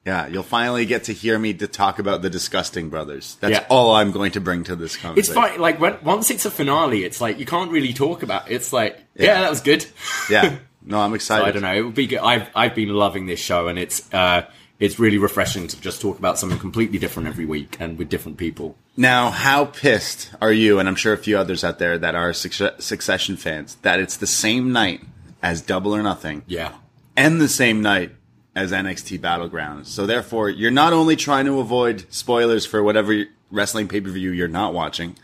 Yeah, 0.05 0.25
you'll 0.27 0.41
finally 0.41 0.87
get 0.87 1.03
to 1.05 1.13
hear 1.13 1.37
me 1.37 1.53
to 1.53 1.67
talk 1.67 1.99
about 1.99 2.23
the 2.23 2.29
Disgusting 2.31 2.89
Brothers. 2.89 3.37
That's 3.39 3.51
Yeah. 3.53 3.65
all 3.69 3.91
I'm 3.93 4.11
going 4.11 4.31
to 4.31 4.41
bring 4.41 4.63
to 4.63 4.75
this 4.75 4.97
It's 5.15 5.29
fine. 5.31 5.59
Like 5.59 5.79
when, 5.79 5.97
once 6.03 6.31
it's 6.31 6.43
a 6.45 6.49
finale, 6.51 7.03
it's 7.03 7.21
like 7.21 7.37
you 7.37 7.45
can't 7.45 7.69
really 7.71 7.93
talk 7.93 8.23
about. 8.23 8.49
It. 8.49 8.55
It's 8.55 8.73
like, 8.73 8.97
yeah, 9.15 9.25
Yeah. 9.25 9.41
that 9.41 9.49
was 9.49 9.61
good. 9.61 9.85
Yeah. 10.29 10.55
No, 10.83 10.99
I'm 10.99 11.13
excited. 11.13 11.45
I 11.45 11.51
don't 11.51 11.61
know. 11.61 11.75
It 11.75 11.81
would 11.85 11.93
be 11.93 12.07
good. 12.07 12.17
I've 12.17 12.49
I've 12.55 12.73
been 12.73 12.89
loving 12.89 13.27
this 13.27 13.39
show, 13.39 13.67
and 13.67 13.77
it's 13.77 14.11
uh 14.11 14.47
it's 14.79 14.97
really 14.97 15.19
refreshing 15.19 15.67
to 15.67 15.79
just 15.79 16.01
talk 16.01 16.17
about 16.17 16.39
something 16.39 16.57
completely 16.57 16.97
different 16.97 17.29
every 17.29 17.45
week 17.45 17.77
and 17.79 17.99
with 17.99 18.09
different 18.09 18.39
people. 18.39 18.75
Now, 18.97 19.31
how 19.31 19.65
pissed 19.65 20.31
are 20.41 20.51
you, 20.51 20.77
and 20.79 20.87
I'm 20.87 20.95
sure 20.95 21.13
a 21.13 21.17
few 21.17 21.37
others 21.37 21.63
out 21.63 21.79
there 21.79 21.97
that 21.97 22.13
are 22.15 22.33
Succession 22.33 23.37
fans, 23.37 23.75
that 23.83 23.99
it's 23.99 24.17
the 24.17 24.27
same 24.27 24.71
night 24.71 25.01
as 25.41 25.61
Double 25.61 25.95
or 25.95 26.03
Nothing 26.03 26.43
Yeah. 26.45 26.73
and 27.15 27.39
the 27.41 27.47
same 27.47 27.81
night 27.81 28.11
as 28.55 28.71
NXT 28.73 29.17
Battlegrounds. 29.19 29.85
So 29.87 30.05
therefore, 30.05 30.49
you're 30.49 30.71
not 30.71 30.91
only 30.93 31.15
trying 31.15 31.45
to 31.45 31.59
avoid 31.59 32.05
spoilers 32.09 32.65
for 32.65 32.83
whatever 32.83 33.23
wrestling 33.49 33.87
pay-per-view 33.87 34.31
you're 34.31 34.47
not 34.49 34.73
watching, 34.73 35.15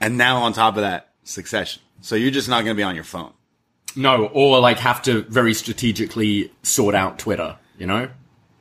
and 0.00 0.16
now 0.16 0.38
on 0.38 0.52
top 0.52 0.76
of 0.76 0.82
that, 0.82 1.04
Succession. 1.24 1.82
So 2.00 2.16
you're 2.16 2.30
just 2.30 2.48
not 2.48 2.64
going 2.64 2.74
to 2.74 2.80
be 2.80 2.82
on 2.82 2.94
your 2.94 3.04
phone. 3.04 3.32
No, 3.94 4.26
or 4.32 4.60
like 4.60 4.78
have 4.78 5.02
to 5.02 5.22
very 5.24 5.52
strategically 5.52 6.50
sort 6.62 6.94
out 6.94 7.18
Twitter. 7.18 7.58
You 7.78 7.86
know. 7.86 8.08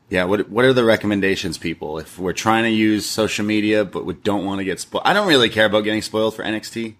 Yeah, 0.10 0.24
what 0.24 0.50
what 0.50 0.64
are 0.66 0.74
the 0.74 0.84
recommendations, 0.86 1.58
people? 1.58 2.00
If 2.00 2.18
we're 2.18 2.34
trying 2.34 2.64
to 2.64 2.70
use 2.70 3.06
social 3.06 3.46
media 3.46 3.84
but 3.86 4.06
we 4.06 4.14
don't 4.14 4.46
want 4.46 4.60
to 4.60 4.64
get 4.66 4.80
spoiled, 4.80 5.04
I 5.06 5.14
don't 5.14 5.28
really 5.28 5.50
care 5.50 5.66
about 5.66 5.84
getting 5.84 6.02
spoiled 6.02 6.36
for 6.36 6.44
NXT. 6.44 6.96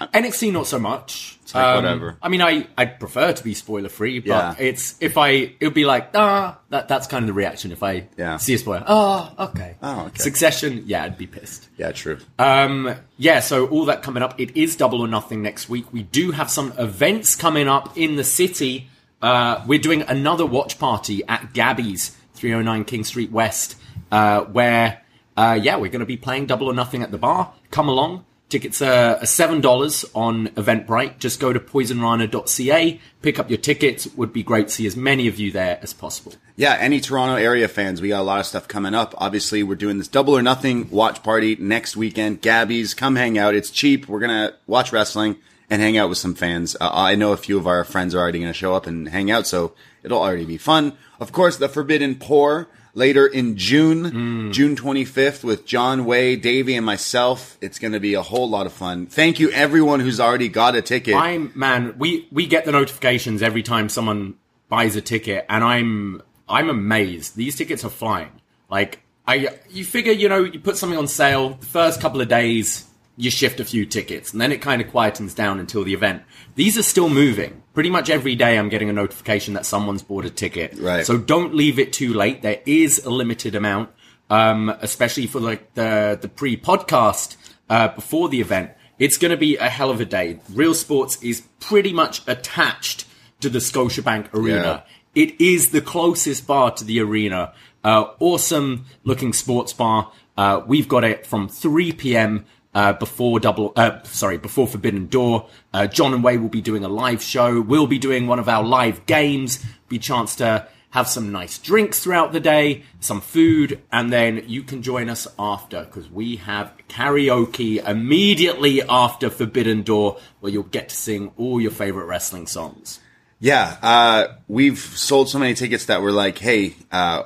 NXT 0.00 0.52
not 0.52 0.66
so 0.66 0.78
much. 0.78 1.38
It's 1.42 1.54
like 1.54 1.76
whatever. 1.76 2.16
I 2.22 2.28
mean, 2.28 2.42
I 2.42 2.66
I 2.76 2.86
prefer 2.86 3.32
to 3.32 3.44
be 3.44 3.54
spoiler 3.54 3.88
free, 3.88 4.18
but 4.18 4.28
Yeah. 4.28 4.54
it's 4.58 4.96
if 5.00 5.16
I 5.16 5.28
it 5.28 5.56
would 5.60 5.74
be 5.74 5.84
like 5.84 6.10
ah 6.14 6.58
that 6.70 6.88
that's 6.88 7.06
kind 7.06 7.22
of 7.22 7.26
the 7.28 7.32
reaction 7.34 7.70
if 7.70 7.82
I 7.82 8.06
Yeah. 8.16 8.36
see 8.38 8.54
a 8.54 8.58
spoiler. 8.58 8.84
Oh, 8.86 9.30
okay. 9.38 9.76
Oh, 9.82 10.06
okay. 10.06 10.22
Succession, 10.22 10.82
yeah, 10.86 11.04
I'd 11.04 11.16
be 11.18 11.26
pissed. 11.26 11.68
Yeah, 11.76 11.92
true. 11.92 12.18
Um, 12.38 12.94
yeah, 13.18 13.40
so 13.40 13.66
all 13.68 13.84
that 13.84 14.02
coming 14.02 14.22
up. 14.22 14.40
It 14.40 14.56
is 14.56 14.74
double 14.76 15.00
or 15.02 15.08
nothing 15.08 15.40
next 15.42 15.68
week. 15.68 15.92
We 15.92 16.02
do 16.02 16.32
have 16.32 16.50
some 16.50 16.72
events 16.78 17.36
coming 17.36 17.68
up 17.68 17.96
in 17.96 18.16
the 18.16 18.24
city. 18.24 18.88
Uh, 19.22 19.64
we're 19.66 19.78
doing 19.78 20.02
another 20.02 20.46
watch 20.46 20.78
party 20.78 21.22
at 21.26 21.52
Gabby's, 21.52 22.16
309 22.34 22.84
King 22.84 23.04
Street 23.04 23.30
West, 23.30 23.76
uh, 24.12 24.42
where, 24.42 25.02
uh, 25.36 25.58
yeah, 25.60 25.76
we're 25.76 25.90
going 25.90 26.00
to 26.00 26.06
be 26.06 26.16
playing 26.16 26.46
double 26.46 26.68
or 26.68 26.74
nothing 26.74 27.02
at 27.02 27.10
the 27.10 27.18
bar. 27.18 27.52
Come 27.70 27.88
along. 27.88 28.24
Tickets 28.48 28.80
are 28.80 29.16
are 29.16 29.22
$7 29.22 30.04
on 30.14 30.46
Eventbrite. 30.48 31.18
Just 31.18 31.40
go 31.40 31.52
to 31.52 31.58
poisonrana.ca, 31.58 33.00
pick 33.20 33.38
up 33.40 33.50
your 33.50 33.58
tickets. 33.58 34.06
Would 34.14 34.32
be 34.32 34.44
great 34.44 34.68
to 34.68 34.72
see 34.72 34.86
as 34.86 34.96
many 34.96 35.26
of 35.26 35.36
you 35.36 35.50
there 35.50 35.80
as 35.82 35.92
possible. 35.92 36.34
Yeah, 36.54 36.76
any 36.78 37.00
Toronto 37.00 37.34
area 37.34 37.66
fans, 37.66 38.00
we 38.00 38.10
got 38.10 38.20
a 38.20 38.22
lot 38.22 38.38
of 38.38 38.46
stuff 38.46 38.68
coming 38.68 38.94
up. 38.94 39.14
Obviously, 39.18 39.64
we're 39.64 39.74
doing 39.74 39.98
this 39.98 40.06
double 40.06 40.36
or 40.36 40.42
nothing 40.42 40.88
watch 40.90 41.24
party 41.24 41.56
next 41.58 41.96
weekend. 41.96 42.40
Gabby's, 42.40 42.94
come 42.94 43.16
hang 43.16 43.36
out. 43.36 43.56
It's 43.56 43.70
cheap. 43.70 44.08
We're 44.08 44.20
gonna 44.20 44.52
watch 44.68 44.92
wrestling 44.92 45.38
and 45.70 45.82
hang 45.82 45.96
out 45.96 46.08
with 46.08 46.18
some 46.18 46.34
fans. 46.34 46.76
Uh, 46.80 46.90
I 46.92 47.14
know 47.14 47.32
a 47.32 47.36
few 47.36 47.58
of 47.58 47.66
our 47.66 47.84
friends 47.84 48.14
are 48.14 48.18
already 48.18 48.40
gonna 48.40 48.52
show 48.52 48.74
up 48.74 48.86
and 48.86 49.08
hang 49.08 49.30
out, 49.30 49.46
so 49.46 49.72
it'll 50.02 50.20
already 50.20 50.44
be 50.44 50.58
fun. 50.58 50.92
Of 51.20 51.32
course, 51.32 51.56
the 51.56 51.68
Forbidden 51.68 52.16
Pour 52.16 52.68
later 52.94 53.26
in 53.26 53.56
June, 53.56 54.52
June 54.52 54.74
25th 54.74 55.44
with 55.44 55.66
John 55.66 56.04
Way, 56.04 56.36
Davie, 56.36 56.76
and 56.76 56.86
myself. 56.86 57.58
It's 57.60 57.78
gonna 57.78 58.00
be 58.00 58.14
a 58.14 58.22
whole 58.22 58.48
lot 58.48 58.66
of 58.66 58.72
fun. 58.72 59.06
Thank 59.06 59.38
you 59.40 59.50
everyone 59.50 60.00
who's 60.00 60.20
already 60.20 60.48
got 60.48 60.74
a 60.74 60.82
ticket. 60.82 61.14
I'm 61.14 61.52
man. 61.54 61.94
We 61.98 62.28
we 62.30 62.46
get 62.46 62.64
the 62.64 62.72
notifications 62.72 63.42
every 63.42 63.62
time 63.62 63.88
someone 63.88 64.34
buys 64.68 64.96
a 64.96 65.00
ticket, 65.00 65.46
and 65.48 65.62
I'm 65.64 66.22
I'm 66.48 66.70
amazed. 66.70 67.36
These 67.36 67.56
tickets 67.56 67.84
are 67.84 67.90
flying. 67.90 68.40
Like 68.70 69.02
I, 69.26 69.58
you 69.70 69.84
figure, 69.84 70.12
you 70.12 70.28
know, 70.28 70.44
you 70.44 70.60
put 70.60 70.76
something 70.76 70.98
on 70.98 71.08
sale 71.08 71.54
the 71.54 71.66
first 71.66 72.00
couple 72.00 72.20
of 72.20 72.28
days, 72.28 72.85
you 73.16 73.30
shift 73.30 73.60
a 73.60 73.64
few 73.64 73.86
tickets, 73.86 74.32
and 74.32 74.40
then 74.40 74.52
it 74.52 74.60
kind 74.60 74.82
of 74.82 74.88
quietens 74.88 75.34
down 75.34 75.58
until 75.58 75.84
the 75.84 75.94
event. 75.94 76.22
These 76.54 76.76
are 76.76 76.82
still 76.82 77.08
moving. 77.08 77.62
Pretty 77.72 77.90
much 77.90 78.10
every 78.10 78.34
day, 78.34 78.58
I'm 78.58 78.68
getting 78.68 78.90
a 78.90 78.92
notification 78.92 79.54
that 79.54 79.64
someone's 79.64 80.02
bought 80.02 80.24
a 80.24 80.30
ticket. 80.30 80.74
Right. 80.78 81.06
So 81.06 81.16
don't 81.16 81.54
leave 81.54 81.78
it 81.78 81.92
too 81.92 82.12
late. 82.12 82.42
There 82.42 82.60
is 82.66 83.04
a 83.04 83.10
limited 83.10 83.54
amount, 83.54 83.90
um, 84.28 84.68
especially 84.80 85.26
for 85.26 85.40
like 85.40 85.74
the 85.74 86.18
the 86.20 86.28
pre 86.28 86.56
podcast 86.56 87.36
uh, 87.70 87.88
before 87.88 88.28
the 88.28 88.40
event. 88.40 88.72
It's 88.98 89.18
going 89.18 89.30
to 89.30 89.36
be 89.36 89.56
a 89.56 89.68
hell 89.68 89.90
of 89.90 90.00
a 90.00 90.06
day. 90.06 90.40
Real 90.52 90.74
Sports 90.74 91.22
is 91.22 91.42
pretty 91.60 91.92
much 91.92 92.22
attached 92.26 93.06
to 93.40 93.50
the 93.50 93.58
Scotiabank 93.58 94.32
Arena. 94.32 94.84
It 95.14 95.40
is 95.40 95.70
the 95.70 95.80
closest 95.80 96.46
bar 96.46 96.70
to 96.72 96.84
the 96.84 97.00
arena. 97.00 97.52
Uh, 97.82 98.10
awesome 98.20 98.86
looking 99.04 99.32
sports 99.32 99.72
bar. 99.72 100.12
Uh, 100.36 100.60
we've 100.66 100.88
got 100.88 101.04
it 101.04 101.26
from 101.26 101.48
3 101.48 101.92
p.m. 101.92 102.44
Uh, 102.76 102.92
before 102.92 103.40
double, 103.40 103.72
uh, 103.74 104.02
sorry, 104.02 104.36
before 104.36 104.66
Forbidden 104.66 105.06
Door. 105.06 105.48
Uh, 105.72 105.86
John 105.86 106.12
and 106.12 106.22
Way 106.22 106.36
will 106.36 106.50
be 106.50 106.60
doing 106.60 106.84
a 106.84 106.90
live 106.90 107.22
show. 107.22 107.58
We'll 107.58 107.86
be 107.86 107.98
doing 107.98 108.26
one 108.26 108.38
of 108.38 108.50
our 108.50 108.62
live 108.62 109.06
games. 109.06 109.64
Be 109.88 109.98
chance 109.98 110.36
to 110.36 110.68
have 110.90 111.08
some 111.08 111.32
nice 111.32 111.58
drinks 111.58 112.00
throughout 112.00 112.34
the 112.34 112.40
day, 112.40 112.84
some 113.00 113.22
food, 113.22 113.80
and 113.90 114.12
then 114.12 114.44
you 114.46 114.62
can 114.62 114.82
join 114.82 115.08
us 115.08 115.26
after 115.38 115.84
because 115.84 116.10
we 116.10 116.36
have 116.36 116.70
karaoke 116.90 117.82
immediately 117.82 118.82
after 118.82 119.30
Forbidden 119.30 119.82
Door 119.82 120.18
where 120.40 120.52
you'll 120.52 120.62
get 120.64 120.90
to 120.90 120.96
sing 120.96 121.32
all 121.38 121.58
your 121.58 121.70
favorite 121.70 122.04
wrestling 122.04 122.46
songs. 122.46 123.00
Yeah, 123.38 123.78
uh, 123.80 124.26
we've 124.48 124.78
sold 124.78 125.30
so 125.30 125.38
many 125.38 125.54
tickets 125.54 125.86
that 125.86 126.02
we're 126.02 126.10
like, 126.10 126.36
hey, 126.36 126.76
uh, 126.92 127.22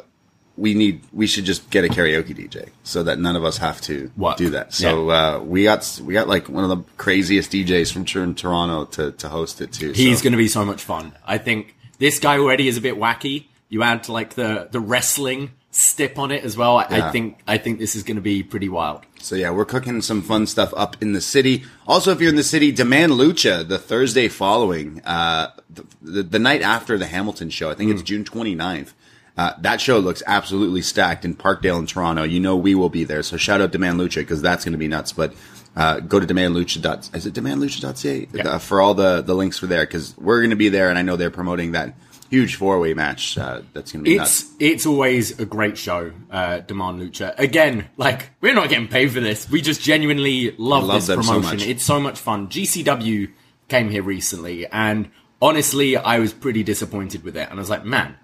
we 0.61 0.75
need, 0.75 1.01
we 1.13 1.27
should 1.27 1.47
just 1.47 1.71
get 1.71 1.85
a 1.85 1.89
karaoke 1.89 2.37
DJ 2.37 2.69
so 2.85 3.03
that 3.03 3.19
none 3.19 3.35
of 3.35 3.45
us 3.45 3.57
have 3.57 3.81
to 3.83 4.11
Work. 4.17 4.37
do 4.37 4.51
that. 4.51 4.75
So 4.75 5.11
uh, 5.11 5.41
we 5.41 5.65
got 5.65 6.01
we 6.05 6.13
got 6.13 6.29
like 6.29 6.49
one 6.49 6.65
of 6.65 6.71
the 6.71 6.85
craziest 6.99 7.51
DJs 7.51 7.93
from 7.93 8.05
Toronto 8.35 8.85
to, 8.85 9.13
to 9.13 9.29
host 9.29 9.61
it 9.61 9.73
too. 9.73 9.93
He's 9.93 10.19
so. 10.19 10.25
going 10.25 10.33
to 10.33 10.39
be 10.39 10.49
so 10.49 10.65
much 10.65 10.83
fun. 10.83 11.13
I 11.27 11.39
think 11.39 11.75
this 11.99 12.19
guy 12.19 12.39
already 12.39 12.69
is 12.69 12.77
a 12.77 12.81
bit 12.81 12.97
wacky. 12.97 13.47
You 13.71 13.83
add 13.83 14.09
like 14.09 14.35
the 14.35 14.69
the 14.71 14.81
wrestling 14.81 15.53
stip 15.71 16.19
on 16.19 16.31
it 16.31 16.45
as 16.45 16.57
well. 16.57 16.77
I, 16.77 16.87
I 16.91 17.11
think 17.11 17.41
I 17.47 17.57
think 17.57 17.79
this 17.79 17.95
is 17.97 18.03
going 18.03 18.17
to 18.17 18.23
be 18.23 18.43
pretty 18.43 18.69
wild. 18.69 19.03
So 19.21 19.37
yeah, 19.37 19.51
we're 19.51 19.65
cooking 19.65 20.03
some 20.03 20.23
fun 20.23 20.47
stuff 20.47 20.75
up 20.77 21.01
in 21.03 21.13
the 21.13 21.21
city. 21.21 21.65
Also, 21.87 22.11
if 22.13 22.21
you're 22.21 22.31
in 22.31 22.37
the 22.37 22.43
city, 22.43 22.73
Demand 22.73 23.13
Lucha 23.13 23.67
the 23.67 23.79
Thursday 23.79 24.29
following, 24.29 25.01
uh, 25.05 25.53
the, 25.69 25.87
the, 26.03 26.23
the 26.23 26.39
night 26.39 26.63
after 26.63 26.99
the 26.99 27.07
Hamilton 27.07 27.51
show. 27.51 27.71
I 27.71 27.75
think 27.75 27.91
it's 27.91 28.03
June 28.03 28.25
29th. 28.25 28.93
Uh, 29.41 29.55
that 29.61 29.81
show 29.81 29.99
looks 29.99 30.23
absolutely 30.27 30.83
stacked 30.83 31.25
in 31.25 31.35
Parkdale 31.35 31.79
in 31.79 31.87
Toronto. 31.87 32.25
You 32.25 32.41
know 32.41 32.57
we 32.57 32.75
will 32.75 32.91
be 32.91 33.05
there. 33.05 33.23
So 33.23 33.39
shout 33.39 33.63
out 33.63 33.71
Demand 33.71 33.99
Lucha 33.99 34.17
because 34.17 34.43
that's 34.43 34.65
going 34.67 34.73
to 34.73 34.79
be 34.79 34.87
nuts. 34.87 35.13
But 35.13 35.33
uh, 35.75 36.01
go 36.01 36.21
to 36.21 36.27
demandlucha. 36.27 37.15
Is 37.15 37.25
it 37.25 37.33
demandlucha.ca 37.33 38.29
Yeah. 38.35 38.49
uh, 38.49 38.59
for 38.59 38.83
all 38.83 38.93
the 38.93 39.23
the 39.23 39.35
links 39.35 39.57
for 39.59 39.67
there 39.67 39.87
because 39.87 40.15
we're 40.19 40.41
going 40.41 40.51
to 40.51 40.57
be 40.57 40.69
there, 40.69 40.91
and 40.91 40.99
I 40.99 41.03
know 41.03 41.17
they're 41.17 41.31
promoting 41.31 41.73
that 41.73 41.95
huge 42.29 42.57
four 42.57 42.79
way 42.81 42.93
match. 42.93 43.39
Uh, 43.39 43.63
that's 43.73 43.93
going 43.93 44.05
to 44.05 44.11
be 44.11 44.19
nuts. 44.19 44.43
It's 44.43 44.53
it's 44.61 44.87
always 44.87 45.41
a 45.41 45.47
great 45.47 45.79
show, 45.79 46.13
uh, 46.31 46.59
Demand 46.59 47.01
Lucha. 47.01 47.39
Again, 47.39 47.89
like 47.97 48.31
we're 48.43 48.53
not 48.55 48.69
getting 48.69 48.89
paid 48.89 49.11
for 49.11 49.21
this. 49.21 49.49
We 49.49 49.63
just 49.63 49.81
genuinely 49.81 50.55
love, 50.59 50.85
love 50.85 50.97
this 50.99 51.07
them 51.07 51.23
so 51.23 51.41
promotion. 51.41 51.61
it's 51.71 51.85
so 51.87 51.99
much 51.99 52.19
fun. 52.19 52.49
GCW 52.49 53.31
came 53.69 53.89
here 53.89 54.03
recently, 54.03 54.67
and 54.67 55.11
honestly, 55.41 55.97
I 55.97 56.19
was 56.19 56.35
pretty 56.35 56.63
disappointed 56.63 57.23
with 57.25 57.37
it. 57.39 57.49
And 57.49 57.59
I 57.59 57.63
was 57.63 57.71
like, 57.71 57.85
man, 57.87 58.17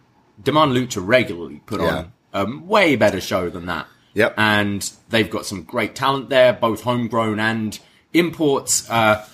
Demand 0.42 0.72
Lucha 0.72 1.00
regularly 1.04 1.60
put 1.66 1.80
Yeah. 1.80 2.06
on 2.34 2.48
a 2.48 2.58
way 2.64 2.96
better 2.96 3.20
show 3.20 3.48
than 3.50 3.66
that. 3.66 3.86
Yep. 4.14 4.34
And 4.38 4.90
they've 5.10 5.28
got 5.30 5.44
some 5.46 5.62
great 5.62 5.94
talent 5.94 6.30
there, 6.30 6.52
both 6.52 6.82
homegrown 6.82 7.38
and 7.38 7.78
imports. 8.14 8.88
Uh, 8.88 9.24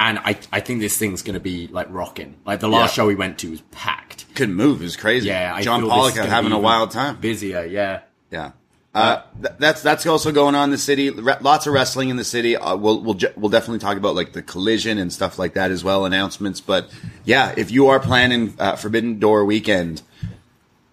and 0.00 0.18
I, 0.20 0.38
I 0.52 0.60
think 0.60 0.80
this 0.80 0.96
thing's 0.96 1.22
going 1.22 1.34
to 1.34 1.40
be 1.40 1.66
like 1.68 1.88
rocking. 1.90 2.36
Like 2.46 2.60
the 2.60 2.68
last 2.68 2.90
Yeah. 2.92 3.02
show 3.02 3.06
we 3.08 3.16
went 3.16 3.38
to 3.38 3.50
was 3.50 3.62
packed. 3.72 4.26
Couldn't 4.36 4.54
move. 4.54 4.80
It 4.80 4.84
was 4.84 4.96
crazy. 4.96 5.28
Yeah, 5.28 5.52
I 5.54 5.62
John 5.62 5.80
feel 5.80 5.88
this 5.88 6.12
is 6.12 6.14
Pollock 6.18 6.30
having 6.30 6.52
a 6.52 6.58
wild 6.58 6.92
time. 6.92 7.16
Busier, 7.20 7.64
yeah. 7.64 8.00
Yeah. 8.30 8.52
Uh, 8.94 9.22
th- 9.42 9.54
that's 9.58 9.82
that's 9.82 10.06
also 10.06 10.32
going 10.32 10.54
on 10.54 10.64
in 10.64 10.70
the 10.70 10.78
city. 10.78 11.10
Re- 11.10 11.36
lots 11.40 11.66
of 11.66 11.72
wrestling 11.74 12.08
in 12.08 12.16
the 12.16 12.24
city. 12.24 12.56
Uh, 12.56 12.74
we'll 12.76 13.00
we'll 13.02 13.14
ju- 13.14 13.32
we'll 13.36 13.50
definitely 13.50 13.78
talk 13.80 13.96
about 13.96 14.14
like 14.16 14.32
the 14.32 14.42
collision 14.42 14.98
and 14.98 15.12
stuff 15.12 15.38
like 15.38 15.54
that 15.54 15.70
as 15.70 15.84
well. 15.84 16.04
Announcements, 16.04 16.60
but 16.60 16.88
yeah, 17.24 17.52
if 17.56 17.70
you 17.70 17.88
are 17.88 18.00
planning 18.00 18.54
uh, 18.58 18.76
Forbidden 18.76 19.18
Door 19.20 19.44
weekend, 19.44 20.02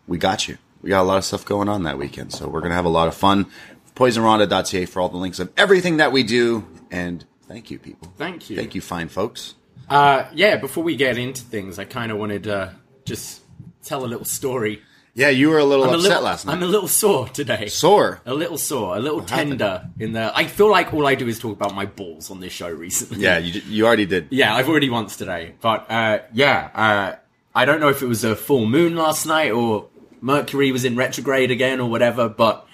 we 0.08 0.18
got 0.18 0.48
you. 0.48 0.58
We 0.82 0.90
got 0.90 1.02
a 1.02 1.04
lot 1.04 1.18
of 1.18 1.26
stuff 1.26 1.46
going 1.46 1.70
on 1.70 1.84
that 1.84 1.98
weekend, 1.98 2.32
so 2.32 2.48
we're 2.48 2.62
gonna 2.62 2.76
have 2.76 2.86
a 2.86 2.90
lot 2.90 3.08
of 3.08 3.16
fun. 3.16 3.48
Poisonrana.ca 3.96 4.86
for 4.86 5.02
all 5.02 5.10
the 5.10 5.18
links 5.18 5.40
of 5.40 5.52
everything 5.58 5.98
that 5.98 6.12
we 6.12 6.24
do, 6.24 6.68
and 6.92 7.26
thank 7.48 7.72
you, 7.72 7.80
people. 7.80 8.12
Thank 8.18 8.50
you. 8.50 8.56
Thank 8.56 8.76
you, 8.76 8.82
fine 8.82 9.08
folks. 9.08 9.56
Uh, 9.90 10.26
yeah, 10.34 10.58
before 10.58 10.84
we 10.84 10.96
get 10.96 11.18
into 11.18 11.44
things, 11.44 11.80
I 11.80 11.86
kind 11.86 12.12
of 12.12 12.18
wanted 12.18 12.44
to 12.44 12.76
just 13.06 13.42
tell 13.84 14.04
a 14.04 14.08
little 14.08 14.26
story. 14.26 14.82
Yeah, 15.14 15.30
you 15.30 15.50
were 15.50 15.60
a 15.60 15.64
little 15.64 15.86
I'm 15.86 15.92
a 15.92 15.94
upset 15.94 16.10
little, 16.10 16.24
last 16.24 16.46
night. 16.46 16.54
I'm 16.54 16.64
a 16.64 16.66
little 16.66 16.90
sore 16.90 17.30
today. 17.30 17.68
Sore. 17.68 18.20
A 18.26 18.34
little 18.34 18.58
sore, 18.58 18.98
a 18.98 19.00
little 19.00 19.22
happened? 19.22 19.60
tender 19.60 19.90
in 19.98 20.12
the. 20.12 20.36
I 20.36 20.46
feel 20.46 20.70
like 20.70 20.94
all 20.94 21.08
I 21.08 21.16
do 21.16 21.26
is 21.28 21.40
talk 21.40 21.54
about 21.54 21.74
my 21.74 21.86
balls 21.86 22.30
on 22.30 22.42
this 22.42 22.52
show 22.52 22.70
recently. 22.70 23.24
Yeah, 23.24 23.38
you 23.38 23.62
you 23.68 23.86
already 23.86 24.06
did. 24.06 24.28
Yeah, 24.32 24.54
I've 24.54 24.68
already 24.68 24.90
once 24.90 25.16
today. 25.16 25.56
But 25.62 25.90
uh, 25.90 26.20
yeah, 26.34 26.70
uh, 26.76 27.16
I 27.56 27.64
don't 27.64 27.80
know 27.80 27.88
if 27.88 28.02
it 28.02 28.08
was 28.08 28.26
a 28.26 28.36
full 28.36 28.66
moon 28.66 28.98
last 28.98 29.26
night 29.26 29.52
or 29.52 29.88
Mercury 30.22 30.72
was 30.72 30.86
in 30.86 30.96
retrograde 30.96 31.52
again 31.52 31.80
or 31.80 31.90
whatever, 31.90 32.30
but 32.30 32.68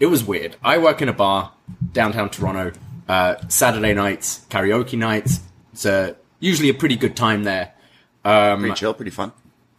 it 0.00 0.06
was 0.06 0.24
weird. 0.24 0.56
I 0.62 0.78
work 0.78 1.02
in 1.02 1.08
a 1.08 1.12
bar 1.12 1.52
downtown 1.92 2.30
Toronto. 2.30 2.72
Uh, 3.08 3.36
Saturday 3.48 3.92
nights, 3.92 4.46
karaoke 4.48 4.96
nights. 4.96 5.40
It's 5.72 5.84
uh, 5.84 6.14
usually 6.40 6.70
a 6.70 6.74
pretty 6.74 6.96
good 6.96 7.16
time 7.16 7.44
there. 7.44 7.74
Um, 8.24 8.60
pretty 8.60 8.74
chill, 8.76 8.94
pretty 8.94 9.10
fun. 9.10 9.32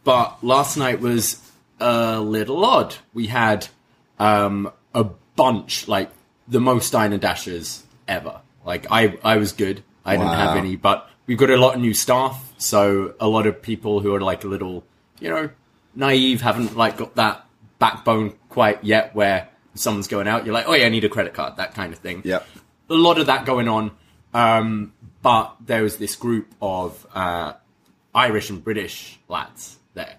But 0.04 0.44
last 0.44 0.76
night 0.76 1.00
was 1.00 1.40
a 1.80 2.20
little 2.20 2.64
odd. 2.64 2.94
We 3.12 3.26
had 3.26 3.66
um, 4.18 4.70
a 4.94 5.04
bunch, 5.34 5.88
like 5.88 6.10
the 6.46 6.60
most 6.60 6.90
diner 6.92 7.18
dashers 7.18 7.82
ever. 8.06 8.40
Like 8.64 8.86
I, 8.90 9.18
I 9.24 9.36
was 9.36 9.52
good. 9.52 9.82
I 10.04 10.16
didn't 10.16 10.34
have 10.34 10.56
any, 10.56 10.76
but 10.76 11.10
we've 11.26 11.36
got 11.36 11.50
a 11.50 11.56
lot 11.56 11.74
of 11.74 11.80
new 11.80 11.94
staff. 11.94 12.54
So 12.58 13.14
a 13.18 13.26
lot 13.26 13.46
of 13.46 13.60
people 13.60 14.00
who 14.00 14.14
are 14.14 14.20
like 14.20 14.44
a 14.44 14.46
little, 14.46 14.84
you 15.18 15.28
know, 15.28 15.50
naive, 15.96 16.42
haven't 16.42 16.76
like 16.76 16.96
got 16.96 17.16
that 17.16 17.46
backbone 17.78 18.34
quite 18.48 18.84
yet. 18.84 19.14
Where 19.14 19.48
someone's 19.74 20.08
going 20.08 20.28
out, 20.28 20.44
you're 20.44 20.54
like, 20.54 20.68
oh 20.68 20.74
yeah, 20.74 20.86
I 20.86 20.88
need 20.88 21.04
a 21.04 21.08
credit 21.08 21.34
card, 21.34 21.56
that 21.56 21.74
kind 21.74 21.92
of 21.92 21.98
thing 21.98 22.22
Yeah. 22.24 22.40
a 22.88 22.94
lot 22.94 23.18
of 23.18 23.26
that 23.26 23.44
going 23.46 23.68
on. 23.68 23.90
Um, 24.32 24.92
but 25.22 25.56
there 25.64 25.82
was 25.82 25.96
this 25.96 26.14
group 26.16 26.54
of 26.62 27.06
uh, 27.14 27.54
Irish 28.14 28.50
and 28.50 28.62
British 28.62 29.18
lads 29.28 29.78
there. 29.94 30.16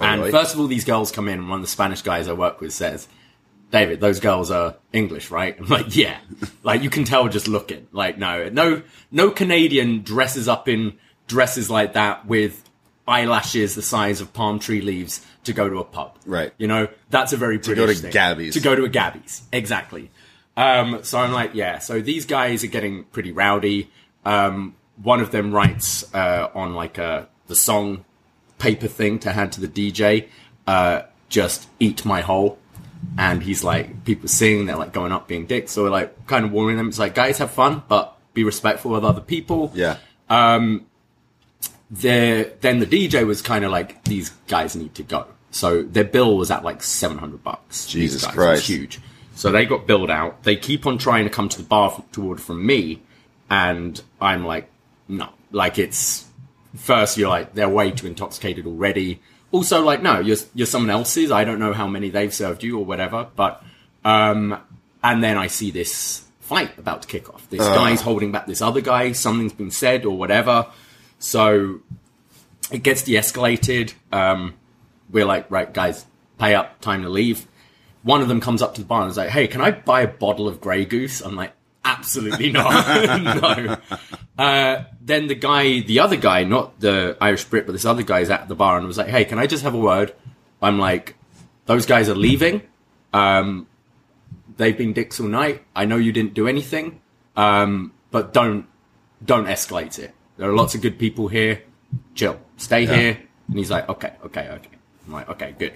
and 0.00 0.20
really? 0.20 0.32
first 0.32 0.54
of 0.54 0.60
all, 0.60 0.66
these 0.66 0.84
girls 0.84 1.12
come 1.12 1.28
in, 1.28 1.38
and 1.38 1.48
one 1.48 1.60
of 1.60 1.62
the 1.64 1.70
Spanish 1.70 2.02
guys 2.02 2.28
I 2.28 2.32
work 2.32 2.60
with 2.60 2.72
says, 2.72 3.08
David, 3.70 4.00
those 4.00 4.20
girls 4.20 4.50
are 4.50 4.76
English, 4.92 5.30
right? 5.30 5.56
I'm 5.58 5.66
like, 5.66 5.94
yeah. 5.96 6.18
like, 6.62 6.82
you 6.82 6.90
can 6.90 7.04
tell 7.04 7.28
just 7.28 7.48
looking. 7.48 7.88
Like, 7.92 8.16
no, 8.18 8.48
no, 8.48 8.82
no 9.10 9.30
Canadian 9.30 10.02
dresses 10.02 10.48
up 10.48 10.68
in 10.68 10.98
dresses 11.26 11.68
like 11.70 11.92
that 11.94 12.26
with 12.26 12.62
eyelashes 13.08 13.74
the 13.74 13.82
size 13.82 14.20
of 14.20 14.32
palm 14.32 14.58
tree 14.58 14.80
leaves 14.80 15.24
to 15.44 15.52
go 15.52 15.68
to 15.68 15.78
a 15.78 15.84
pub. 15.84 16.16
Right. 16.26 16.52
You 16.58 16.66
know, 16.66 16.88
that's 17.10 17.32
a 17.32 17.36
very 17.36 17.58
British 17.58 17.74
to 17.74 17.74
go 17.74 17.86
to 17.86 17.94
thing. 17.94 18.10
Gabby's. 18.10 18.54
To 18.54 18.60
go 18.60 18.74
to 18.74 18.84
a 18.84 18.88
Gabby's. 18.88 19.42
Exactly. 19.52 20.10
Um, 20.56 21.00
so 21.04 21.18
I'm 21.18 21.32
like, 21.32 21.52
yeah. 21.54 21.78
So 21.78 22.00
these 22.00 22.26
guys 22.26 22.64
are 22.64 22.68
getting 22.68 23.04
pretty 23.04 23.32
rowdy. 23.32 23.90
Um, 24.24 24.74
one 25.02 25.20
of 25.20 25.30
them 25.30 25.52
writes 25.54 26.12
uh, 26.14 26.48
on 26.54 26.74
like 26.74 26.98
uh, 26.98 27.26
the 27.46 27.54
song 27.54 28.04
paper 28.58 28.88
thing 28.88 29.18
to 29.20 29.32
hand 29.32 29.52
to 29.52 29.60
the 29.60 29.68
DJ, 29.68 30.28
uh, 30.66 31.02
just 31.28 31.68
eat 31.78 32.04
my 32.04 32.22
hole. 32.22 32.58
And 33.18 33.42
he's 33.42 33.62
like, 33.62 34.04
people 34.04 34.28
sing, 34.28 34.66
they're 34.66 34.76
like 34.76 34.92
going 34.92 35.12
up 35.12 35.28
being 35.28 35.46
dicks. 35.46 35.72
So 35.72 35.84
we're 35.84 35.90
like 35.90 36.26
kind 36.26 36.44
of 36.44 36.52
warning 36.52 36.76
them. 36.78 36.88
It's 36.88 36.98
like, 36.98 37.14
guys, 37.14 37.38
have 37.38 37.50
fun, 37.50 37.82
but 37.88 38.16
be 38.34 38.42
respectful 38.42 38.96
of 38.96 39.04
other 39.04 39.20
people 39.20 39.72
Yeah. 39.74 39.96
The 41.90 42.52
then 42.60 42.80
the 42.80 42.86
DJ 42.86 43.26
was 43.26 43.42
kind 43.42 43.64
of 43.64 43.70
like 43.70 44.04
these 44.04 44.30
guys 44.48 44.74
need 44.76 44.94
to 44.96 45.02
go. 45.02 45.26
So 45.50 45.82
their 45.82 46.04
bill 46.04 46.36
was 46.36 46.50
at 46.50 46.64
like 46.64 46.82
seven 46.82 47.18
hundred 47.18 47.44
bucks. 47.44 47.86
Jesus 47.86 48.24
guys, 48.24 48.34
Christ. 48.34 48.66
huge. 48.66 49.00
So 49.34 49.52
they 49.52 49.66
got 49.66 49.86
billed 49.86 50.10
out. 50.10 50.42
They 50.42 50.56
keep 50.56 50.86
on 50.86 50.98
trying 50.98 51.24
to 51.24 51.30
come 51.30 51.48
to 51.50 51.58
the 51.58 51.62
bar 51.62 51.92
f- 51.92 52.12
to 52.12 52.26
order 52.26 52.40
from 52.40 52.64
me, 52.64 53.02
and 53.50 54.00
I'm 54.20 54.44
like, 54.44 54.68
no. 55.08 55.28
Like 55.52 55.78
it's 55.78 56.26
first 56.74 57.16
you're 57.16 57.28
like 57.28 57.54
they're 57.54 57.68
way 57.68 57.90
too 57.90 58.06
intoxicated 58.06 58.66
already. 58.66 59.20
Also, 59.52 59.82
like 59.82 60.02
no, 60.02 60.18
you're 60.18 60.38
you're 60.54 60.66
someone 60.66 60.90
else's. 60.90 61.30
I 61.30 61.44
don't 61.44 61.60
know 61.60 61.72
how 61.72 61.86
many 61.86 62.10
they've 62.10 62.34
served 62.34 62.62
you 62.64 62.78
or 62.78 62.84
whatever. 62.84 63.28
But 63.36 63.62
um, 64.04 64.58
and 65.02 65.22
then 65.22 65.38
I 65.38 65.46
see 65.46 65.70
this 65.70 66.24
fight 66.40 66.76
about 66.78 67.02
to 67.02 67.08
kick 67.08 67.32
off. 67.32 67.48
This 67.48 67.60
guy's 67.60 68.00
holding 68.00 68.32
back 68.32 68.46
this 68.46 68.60
other 68.60 68.80
guy. 68.80 69.12
Something's 69.12 69.52
been 69.52 69.70
said 69.70 70.04
or 70.04 70.16
whatever. 70.16 70.66
So 71.26 71.80
it 72.70 72.84
gets 72.84 73.02
de-escalated. 73.02 73.94
Um, 74.12 74.54
we're 75.10 75.24
like, 75.24 75.50
right, 75.50 75.72
guys, 75.74 76.06
pay 76.38 76.54
up, 76.54 76.80
time 76.80 77.02
to 77.02 77.08
leave. 77.08 77.48
One 78.04 78.22
of 78.22 78.28
them 78.28 78.40
comes 78.40 78.62
up 78.62 78.76
to 78.76 78.80
the 78.80 78.86
bar 78.86 79.02
and 79.02 79.10
is 79.10 79.16
like, 79.16 79.30
hey, 79.30 79.48
can 79.48 79.60
I 79.60 79.72
buy 79.72 80.02
a 80.02 80.06
bottle 80.06 80.46
of 80.46 80.60
Grey 80.60 80.84
Goose? 80.84 81.20
I'm 81.20 81.34
like, 81.34 81.52
absolutely 81.84 82.52
not. 82.52 82.70
no. 83.42 83.76
Uh, 84.38 84.84
then 85.02 85.26
the 85.26 85.34
guy, 85.34 85.80
the 85.80 85.98
other 85.98 86.14
guy, 86.14 86.44
not 86.44 86.78
the 86.78 87.16
Irish 87.20 87.42
Brit, 87.46 87.66
but 87.66 87.72
this 87.72 87.84
other 87.84 88.04
guy 88.04 88.20
is 88.20 88.30
at 88.30 88.46
the 88.46 88.54
bar 88.54 88.78
and 88.78 88.86
was 88.86 88.96
like, 88.96 89.08
hey, 89.08 89.24
can 89.24 89.40
I 89.40 89.48
just 89.48 89.64
have 89.64 89.74
a 89.74 89.80
word? 89.80 90.14
I'm 90.62 90.78
like, 90.78 91.16
those 91.64 91.86
guys 91.86 92.08
are 92.08 92.14
leaving. 92.14 92.62
Um, 93.12 93.66
they've 94.58 94.78
been 94.78 94.92
dicks 94.92 95.18
all 95.18 95.26
night. 95.26 95.64
I 95.74 95.86
know 95.86 95.96
you 95.96 96.12
didn't 96.12 96.34
do 96.34 96.46
anything. 96.46 97.00
Um, 97.34 97.94
but 98.12 98.32
don't, 98.32 98.68
don't 99.24 99.46
escalate 99.46 99.98
it. 99.98 100.14
There 100.36 100.48
are 100.50 100.54
lots 100.54 100.74
of 100.74 100.82
good 100.82 100.98
people 100.98 101.28
here. 101.28 101.62
Chill. 102.14 102.38
Stay 102.56 102.86
here. 102.86 103.18
And 103.48 103.58
he's 103.58 103.70
like, 103.70 103.88
okay, 103.88 104.12
okay, 104.24 104.48
okay. 104.48 104.70
I'm 105.06 105.12
like, 105.12 105.28
okay, 105.30 105.54
good. 105.58 105.74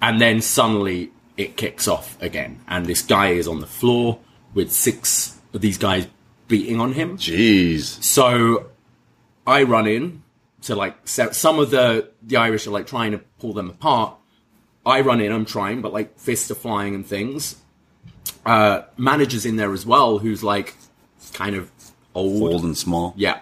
And 0.00 0.20
then 0.20 0.40
suddenly 0.42 1.10
it 1.36 1.56
kicks 1.56 1.88
off 1.88 2.20
again. 2.22 2.60
And 2.68 2.86
this 2.86 3.02
guy 3.02 3.28
is 3.30 3.48
on 3.48 3.60
the 3.60 3.66
floor 3.66 4.18
with 4.54 4.70
six 4.72 5.38
of 5.54 5.60
these 5.60 5.78
guys 5.78 6.06
beating 6.48 6.80
on 6.80 6.92
him. 6.92 7.16
Jeez. 7.16 8.02
So 8.02 8.66
I 9.46 9.62
run 9.62 9.86
in 9.86 10.22
to 10.62 10.76
like 10.76 11.08
so 11.08 11.30
some 11.30 11.58
of 11.58 11.70
the 11.70 12.10
the 12.22 12.36
Irish 12.36 12.66
are 12.66 12.70
like 12.70 12.86
trying 12.86 13.12
to 13.12 13.18
pull 13.40 13.52
them 13.52 13.70
apart. 13.70 14.14
I 14.84 15.00
run 15.00 15.20
in, 15.20 15.32
I'm 15.32 15.44
trying, 15.46 15.80
but 15.80 15.92
like 15.92 16.18
fists 16.18 16.50
are 16.50 16.56
flying 16.56 16.94
and 16.94 17.06
things. 17.06 17.56
Uh, 18.44 18.82
managers 18.96 19.46
in 19.46 19.56
there 19.56 19.72
as 19.72 19.86
well, 19.86 20.18
who's 20.18 20.42
like 20.44 20.76
kind 21.32 21.54
of 21.56 21.70
old, 22.14 22.42
Old 22.42 22.64
and 22.64 22.76
small. 22.76 23.14
yeah. 23.16 23.40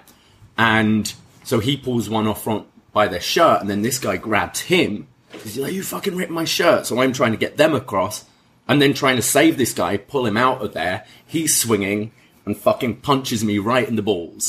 And 0.60 1.10
so 1.42 1.58
he 1.58 1.78
pulls 1.78 2.10
one 2.10 2.26
off 2.26 2.44
front 2.44 2.66
by 2.92 3.08
their 3.08 3.20
shirt, 3.20 3.62
and 3.62 3.70
then 3.70 3.80
this 3.80 3.98
guy 3.98 4.18
grabs 4.18 4.60
him. 4.60 5.08
He's 5.42 5.56
like, 5.56 5.72
"You 5.72 5.82
fucking 5.82 6.14
ripped 6.14 6.30
my 6.30 6.44
shirt!" 6.44 6.86
So 6.86 7.00
I'm 7.00 7.14
trying 7.14 7.30
to 7.32 7.38
get 7.38 7.56
them 7.56 7.74
across, 7.74 8.26
and 8.68 8.80
then 8.80 8.92
trying 8.92 9.16
to 9.16 9.22
save 9.22 9.56
this 9.56 9.72
guy, 9.72 9.96
pull 9.96 10.26
him 10.26 10.36
out 10.36 10.60
of 10.60 10.74
there. 10.74 11.06
He's 11.26 11.56
swinging 11.56 12.12
and 12.44 12.54
fucking 12.58 12.96
punches 12.96 13.42
me 13.42 13.58
right 13.58 13.88
in 13.88 13.96
the 13.96 14.02
balls. 14.02 14.48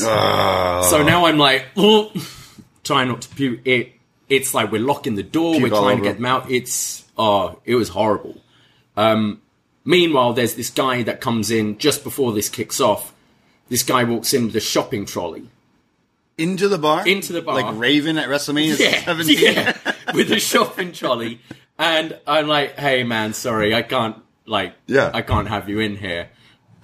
So 0.89 1.01
now 1.01 1.27
I'm 1.27 1.37
like, 1.37 1.67
oh, 1.77 2.11
trying 2.83 3.07
not 3.07 3.21
to 3.21 3.29
puke. 3.29 3.61
It. 3.63 3.93
It's 4.27 4.53
like 4.53 4.69
we're 4.69 4.81
locking 4.81 5.15
the 5.15 5.23
door. 5.23 5.53
Puke 5.53 5.71
we're 5.71 5.79
trying 5.79 5.97
to 5.99 6.03
get 6.03 6.17
them 6.17 6.25
out. 6.25 6.51
It's 6.51 7.05
oh, 7.17 7.61
it 7.63 7.75
was 7.75 7.87
horrible. 7.87 8.35
Um, 8.97 9.41
meanwhile, 9.85 10.33
there's 10.33 10.55
this 10.55 10.71
guy 10.71 11.03
that 11.03 11.21
comes 11.21 11.51
in 11.51 11.77
just 11.77 12.03
before 12.03 12.33
this 12.33 12.49
kicks 12.49 12.81
off. 12.81 13.13
This 13.69 13.83
guy 13.83 14.03
walks 14.03 14.33
in 14.33 14.47
with 14.47 14.55
a 14.57 14.59
shopping 14.59 15.05
trolley. 15.05 15.47
Into 16.41 16.67
the 16.67 16.77
bar? 16.77 17.07
Into 17.07 17.33
the 17.33 17.41
bar. 17.41 17.55
Like 17.61 17.77
Raven 17.79 18.17
at 18.17 18.27
WrestleMania 18.29 18.79
Yeah, 18.79 19.03
17? 19.03 19.37
yeah, 19.53 19.77
with 20.13 20.31
a 20.31 20.39
shopping 20.39 20.91
trolley. 20.91 21.39
And 21.77 22.17
I'm 22.27 22.47
like, 22.47 22.77
hey 22.77 23.03
man, 23.03 23.33
sorry, 23.33 23.73
I 23.75 23.81
can't, 23.81 24.17
like, 24.45 24.73
Yeah. 24.87 25.11
I 25.13 25.21
can't 25.21 25.47
have 25.47 25.69
you 25.69 25.79
in 25.79 25.95
here. 25.95 26.29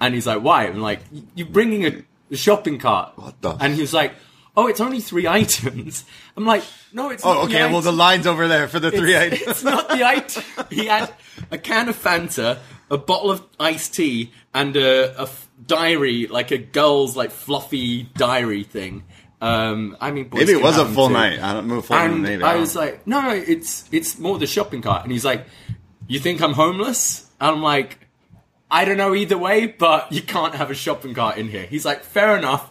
And 0.00 0.14
he's 0.14 0.26
like, 0.26 0.42
why? 0.42 0.66
I'm 0.66 0.80
like, 0.80 1.00
you're 1.34 1.48
bringing 1.48 1.84
a, 1.86 2.02
a 2.30 2.36
shopping 2.36 2.78
cart. 2.78 3.12
What 3.16 3.40
the- 3.42 3.56
And 3.60 3.74
he 3.74 3.80
was 3.80 3.92
like, 3.92 4.12
oh, 4.56 4.66
it's 4.66 4.80
only 4.80 5.00
three 5.00 5.26
items. 5.26 6.04
I'm 6.36 6.44
like, 6.46 6.64
no, 6.92 7.10
it's 7.10 7.24
oh, 7.24 7.34
not 7.34 7.36
Oh, 7.42 7.46
the 7.46 7.54
okay. 7.56 7.72
Well, 7.72 7.80
the 7.80 7.92
line's 7.92 8.26
over 8.26 8.46
there 8.48 8.68
for 8.68 8.80
the 8.80 8.90
three 8.90 9.14
it's, 9.14 9.34
items. 9.34 9.50
it's 9.50 9.64
not 9.64 9.88
the 9.88 10.04
item. 10.04 10.42
He 10.70 10.86
had 10.86 11.12
a 11.50 11.58
can 11.58 11.88
of 11.88 11.96
Fanta, 12.00 12.58
a 12.90 12.98
bottle 12.98 13.30
of 13.30 13.42
iced 13.58 13.94
tea, 13.94 14.32
and 14.54 14.76
a 14.76 15.28
diary, 15.66 16.26
like 16.26 16.50
a 16.50 16.58
girl's 16.58 17.16
like 17.16 17.30
fluffy 17.30 18.04
diary 18.16 18.64
thing. 18.64 19.04
Um, 19.40 19.96
I 20.00 20.10
mean, 20.10 20.28
Maybe 20.32 20.52
it 20.52 20.62
was 20.62 20.78
a 20.78 20.86
full 20.86 21.08
too. 21.08 21.12
night. 21.14 21.40
I 21.40 21.52
don't 21.52 21.68
know. 21.68 21.80
Full 21.80 21.96
And 21.96 22.22
maybe. 22.22 22.42
I 22.42 22.56
was 22.56 22.74
like, 22.74 23.06
no, 23.06 23.20
no, 23.20 23.30
it's 23.30 23.88
it's 23.92 24.18
more 24.18 24.38
the 24.38 24.46
shopping 24.46 24.82
cart. 24.82 25.04
And 25.04 25.12
he's 25.12 25.24
like, 25.24 25.46
you 26.08 26.18
think 26.18 26.40
I'm 26.42 26.54
homeless? 26.54 27.30
And 27.40 27.50
I'm 27.56 27.62
like, 27.62 28.08
I 28.70 28.84
don't 28.84 28.96
know 28.96 29.14
either 29.14 29.38
way, 29.38 29.66
but 29.66 30.10
you 30.12 30.22
can't 30.22 30.54
have 30.56 30.70
a 30.70 30.74
shopping 30.74 31.14
cart 31.14 31.38
in 31.38 31.48
here. 31.48 31.66
He's 31.66 31.84
like, 31.84 32.02
fair 32.02 32.36
enough. 32.36 32.70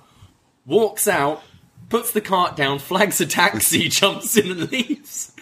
Walks 0.65 1.07
out, 1.07 1.41
puts 1.87 2.11
the 2.11 2.19
cart 2.19 2.57
down, 2.57 2.79
flags 2.79 3.21
a 3.21 3.25
taxi, 3.25 3.87
jumps 3.89 4.35
in 4.35 4.51
and 4.51 4.69
leaves. 4.71 5.33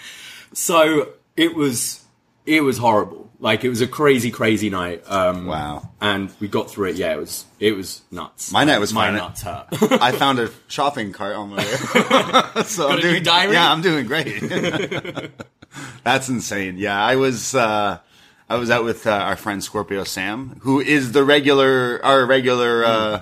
So 0.53 1.13
it 1.35 1.55
was 1.55 2.03
it 2.45 2.61
was 2.61 2.77
horrible. 2.77 3.24
Like 3.45 3.63
it 3.63 3.69
was 3.69 3.81
a 3.81 3.87
crazy, 3.87 4.31
crazy 4.31 4.71
night. 4.71 5.03
Um, 5.05 5.45
Wow. 5.45 5.87
And 6.01 6.31
we 6.39 6.47
got 6.47 6.71
through 6.71 6.89
it. 6.89 6.95
Yeah, 6.95 7.13
it 7.13 7.19
was 7.19 7.45
it 7.59 7.73
was 7.73 8.01
nuts. 8.09 8.51
My 8.51 8.63
night 8.63 8.79
was 8.79 8.91
my 8.91 9.05
fine. 9.09 9.17
nuts 9.17 9.43
hurt. 9.43 9.67
I 10.01 10.13
found 10.13 10.39
a 10.39 10.49
shopping 10.67 11.13
cart 11.13 11.35
on 11.35 11.51
my 11.51 11.57
way. 11.57 12.63
so 12.63 12.89
I'm 12.89 12.99
doing, 12.99 13.21
diary? 13.21 13.53
Yeah, 13.53 13.71
I'm 13.71 13.83
doing 13.83 14.07
great. 14.07 14.41
That's 16.03 16.27
insane. 16.27 16.77
Yeah, 16.79 16.99
I 16.99 17.17
was 17.17 17.53
uh, 17.53 17.99
I 18.49 18.55
was 18.55 18.71
out 18.71 18.83
with 18.83 19.05
uh, 19.05 19.11
our 19.11 19.35
friend 19.35 19.63
Scorpio 19.63 20.05
Sam, 20.05 20.59
who 20.63 20.79
is 20.79 21.11
the 21.11 21.23
regular 21.23 22.03
our 22.03 22.25
regular 22.25 22.83
uh, 22.83 23.21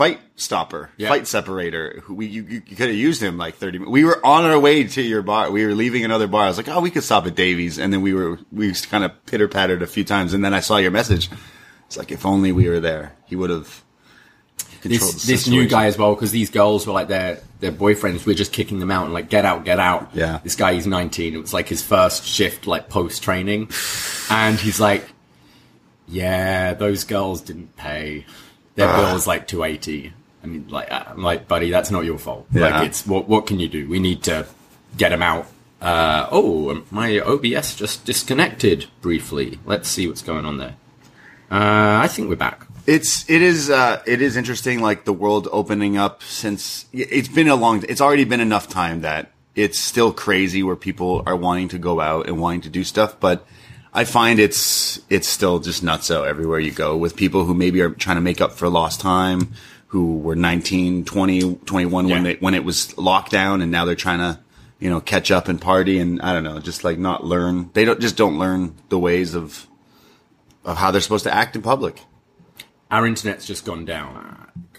fight 0.00 0.18
stopper, 0.36 0.88
Yeah. 0.96 1.08
fight 1.10 1.26
separator. 1.26 2.02
We 2.08 2.24
you, 2.26 2.42
you 2.48 2.60
could 2.62 2.88
have 2.88 2.94
used 2.94 3.22
him 3.22 3.36
like 3.36 3.56
30 3.56 3.78
minutes. 3.80 3.92
We 3.92 4.04
were 4.04 4.24
on 4.24 4.44
our 4.46 4.58
way 4.58 4.84
to 4.84 5.02
your 5.02 5.20
bar. 5.20 5.50
We 5.50 5.66
were 5.66 5.74
leaving 5.74 6.04
another 6.06 6.26
bar. 6.26 6.44
I 6.44 6.48
was 6.48 6.56
like, 6.56 6.68
"Oh, 6.68 6.80
we 6.80 6.90
could 6.90 7.02
stop 7.04 7.26
at 7.26 7.34
Davie's." 7.34 7.78
And 7.78 7.92
then 7.92 8.00
we 8.00 8.14
were 8.14 8.38
we 8.50 8.68
just 8.68 8.88
kind 8.88 9.04
of 9.04 9.10
pitter-pattered 9.26 9.82
a 9.82 9.86
few 9.86 10.04
times 10.04 10.32
and 10.32 10.42
then 10.42 10.54
I 10.54 10.60
saw 10.60 10.78
your 10.78 10.90
message. 10.90 11.28
It's 11.86 11.98
like 11.98 12.10
if 12.12 12.24
only 12.24 12.50
we 12.50 12.66
were 12.70 12.80
there. 12.80 13.12
He 13.26 13.36
would 13.36 13.50
have 13.50 13.82
controlled 14.80 15.12
this 15.14 15.26
this 15.26 15.48
new 15.48 15.66
guy 15.68 15.84
as 15.86 15.98
well 15.98 16.14
because 16.14 16.30
these 16.30 16.48
girls 16.48 16.86
were 16.86 16.94
like 16.94 17.08
their 17.08 17.38
their 17.60 17.72
boyfriends 17.72 18.24
we're 18.24 18.34
just 18.44 18.52
kicking 18.52 18.80
them 18.80 18.90
out 18.90 19.04
and 19.04 19.12
like 19.12 19.28
get 19.28 19.44
out 19.44 19.66
get 19.66 19.78
out 19.78 20.08
Yeah. 20.14 20.38
this 20.42 20.56
guy 20.56 20.72
he's 20.72 20.86
19 20.86 21.34
it 21.34 21.36
was 21.36 21.52
like 21.52 21.68
his 21.68 21.82
first 21.82 22.24
shift 22.24 22.66
like 22.66 22.88
post 22.88 23.22
training 23.22 23.68
and 24.30 24.58
he's 24.58 24.80
like 24.80 25.04
yeah 26.08 26.72
those 26.72 27.04
girls 27.04 27.42
didn't 27.42 27.76
pay 27.76 28.24
their 28.80 28.88
Ah. 28.88 28.96
bill's 29.12 29.26
like 29.26 29.46
280 29.46 30.12
I 30.42 30.46
mean 30.46 30.66
like 30.68 30.88
I'm 30.90 31.22
like 31.22 31.46
buddy 31.46 31.70
that's 31.70 31.90
not 31.90 32.04
your 32.04 32.18
fault 32.18 32.46
Yeah. 32.52 32.62
like 32.66 32.86
it's 32.88 33.06
what 33.06 33.28
what 33.28 33.46
can 33.46 33.60
you 33.60 33.68
do 33.68 33.88
we 33.88 33.98
need 34.00 34.22
to 34.24 34.46
get 34.96 35.10
them 35.10 35.22
out 35.22 35.46
uh, 35.80 36.26
oh 36.32 36.82
my 36.90 37.20
OBS 37.20 37.74
just 37.76 38.04
disconnected 38.04 38.86
briefly 39.00 39.58
let's 39.64 39.88
see 39.88 40.06
what's 40.08 40.22
going 40.22 40.44
on 40.44 40.58
there 40.58 40.74
uh, 41.50 42.00
I 42.04 42.08
think 42.08 42.28
we're 42.28 42.36
back 42.48 42.66
It's 42.86 43.28
it 43.28 43.42
is 43.42 43.70
uh, 43.70 44.02
it 44.06 44.20
is 44.22 44.36
interesting, 44.36 44.80
like 44.88 45.04
the 45.04 45.12
world 45.12 45.46
opening 45.52 45.96
up 46.04 46.22
since 46.22 46.86
it's 46.92 47.28
been 47.28 47.48
a 47.48 47.54
long. 47.64 47.84
It's 47.88 48.00
already 48.00 48.24
been 48.24 48.40
enough 48.40 48.66
time 48.68 49.02
that 49.02 49.30
it's 49.54 49.78
still 49.78 50.12
crazy 50.12 50.62
where 50.62 50.76
people 50.76 51.22
are 51.26 51.36
wanting 51.36 51.68
to 51.74 51.78
go 51.78 52.00
out 52.00 52.26
and 52.28 52.40
wanting 52.40 52.62
to 52.62 52.70
do 52.78 52.82
stuff, 52.84 53.10
but 53.20 53.44
I 53.92 54.04
find 54.04 54.38
it's 54.38 55.00
it's 55.10 55.28
still 55.28 55.58
just 55.58 55.82
nuts. 55.82 56.08
nutso 56.08 56.26
everywhere 56.26 56.60
you 56.60 56.70
go 56.70 56.96
with 56.96 57.16
people 57.16 57.44
who 57.44 57.54
maybe 57.54 57.80
are 57.80 57.90
trying 57.90 58.16
to 58.16 58.20
make 58.20 58.40
up 58.40 58.52
for 58.52 58.68
lost 58.68 59.00
time, 59.00 59.52
who 59.88 60.18
were 60.18 60.36
19, 60.36 61.04
20, 61.04 61.54
21 61.56 62.04
when 62.08 62.16
Yeah. 62.16 62.22
they 62.22 62.34
when 62.40 62.54
it 62.54 62.64
was 62.64 62.88
lockdown, 62.96 63.62
and 63.62 63.70
now 63.72 63.84
they're 63.84 63.94
trying 63.96 64.18
to 64.20 64.38
you 64.78 64.88
know 64.90 65.00
catch 65.00 65.30
up 65.30 65.48
and 65.48 65.60
party 65.60 65.98
and 65.98 66.22
I 66.22 66.32
don't 66.32 66.44
know, 66.44 66.60
just 66.60 66.84
like 66.84 66.98
not 66.98 67.24
learn. 67.24 67.70
They 67.74 67.84
don't 67.84 68.00
just 68.00 68.16
don't 68.16 68.38
learn 68.38 68.74
the 68.90 68.98
ways 68.98 69.34
of 69.34 69.66
of 70.64 70.76
how 70.76 70.90
they're 70.90 71.00
supposed 71.00 71.24
to 71.24 71.34
act 71.34 71.56
in 71.56 71.62
public. 71.62 72.00
our 72.90 73.06
internet's 73.06 73.46
just 73.46 73.64
gone 73.64 73.84
down 73.84 74.10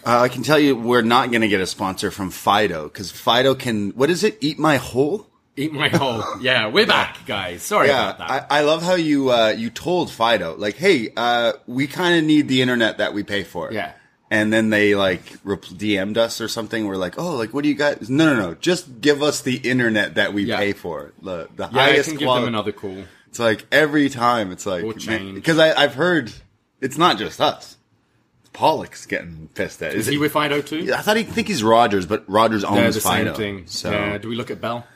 Uh, 0.04 0.20
I 0.20 0.28
can 0.28 0.42
tell 0.42 0.58
you 0.58 0.74
we're 0.76 1.02
not 1.02 1.30
going 1.30 1.40
to 1.42 1.48
get 1.48 1.60
a 1.60 1.66
sponsor 1.66 2.10
from 2.10 2.30
Fido 2.30 2.84
because 2.84 3.10
Fido 3.10 3.54
can, 3.54 3.90
what 3.90 4.10
is 4.10 4.22
it? 4.24 4.36
Eat 4.40 4.58
my 4.58 4.76
hole? 4.76 5.26
Eat 5.56 5.72
my 5.72 5.88
whole. 5.88 6.22
Yeah, 6.40 6.68
we're 6.68 6.86
back, 6.86 7.26
guys. 7.26 7.62
Sorry 7.62 7.88
Yeah. 7.88 8.10
about 8.14 8.18
that. 8.28 8.46
I, 8.50 8.58
I 8.58 8.60
love 8.62 8.82
how 8.82 8.94
you, 8.94 9.30
uh, 9.30 9.48
you 9.56 9.68
told 9.70 10.10
Fido, 10.10 10.56
like, 10.56 10.76
hey, 10.76 11.12
uh, 11.16 11.52
we 11.66 11.86
kind 11.86 12.18
of 12.18 12.24
need 12.24 12.48
the 12.48 12.62
internet 12.62 12.98
that 12.98 13.12
we 13.12 13.22
pay 13.22 13.44
for. 13.44 13.70
Yeah. 13.72 13.92
And 14.30 14.50
then 14.50 14.70
they 14.70 14.94
like 14.94 15.22
DM'd 15.44 16.16
us 16.16 16.40
or 16.40 16.48
something. 16.48 16.86
We're 16.86 16.96
like, 16.96 17.18
oh, 17.18 17.36
like, 17.36 17.52
what 17.52 17.64
do 17.64 17.68
you 17.68 17.74
guys? 17.74 18.08
No, 18.08 18.34
no, 18.34 18.40
no. 18.40 18.54
Just 18.54 19.02
give 19.02 19.22
us 19.22 19.42
the 19.42 19.56
internet 19.58 20.14
that 20.14 20.32
we 20.32 20.44
Yeah. 20.44 20.56
pay 20.56 20.72
for. 20.72 21.12
The, 21.20 21.48
the 21.54 21.64
yeah, 21.64 21.78
I 21.78 21.82
highest 21.90 22.08
can 22.08 22.18
give 22.18 22.26
quality. 22.26 22.46
them 22.46 22.54
another 22.54 22.72
call. 22.72 23.04
It's 23.28 23.38
like 23.38 23.66
every 23.70 24.08
time 24.08 24.50
it's 24.52 24.64
like, 24.64 24.84
because 24.84 25.58
I've 25.58 25.94
heard 25.94 26.32
it's 26.80 26.96
not 26.96 27.18
just 27.18 27.42
us. 27.42 27.76
Pollock's 28.54 29.04
getting 29.06 29.48
pissed 29.54 29.82
at. 29.82 29.94
Is 29.94 30.08
it- 30.08 30.12
he 30.12 30.18
with 30.18 30.32
Fido 30.32 30.62
too? 30.62 30.92
I 30.94 30.98
thought 31.02 31.16
he 31.18 31.22
think 31.24 31.48
he's 31.48 31.62
Rogers, 31.62 32.04
but 32.06 32.24
Rogers 32.28 32.62
They're 32.62 32.70
owns 32.70 32.94
the 32.94 33.00
Fido. 33.02 33.32
same 33.32 33.34
thing. 33.34 33.66
So 33.66 33.90
Yeah, 33.90 34.16
do 34.18 34.28
we 34.28 34.34
look 34.36 34.50
at 34.50 34.60
Bell? 34.60 34.86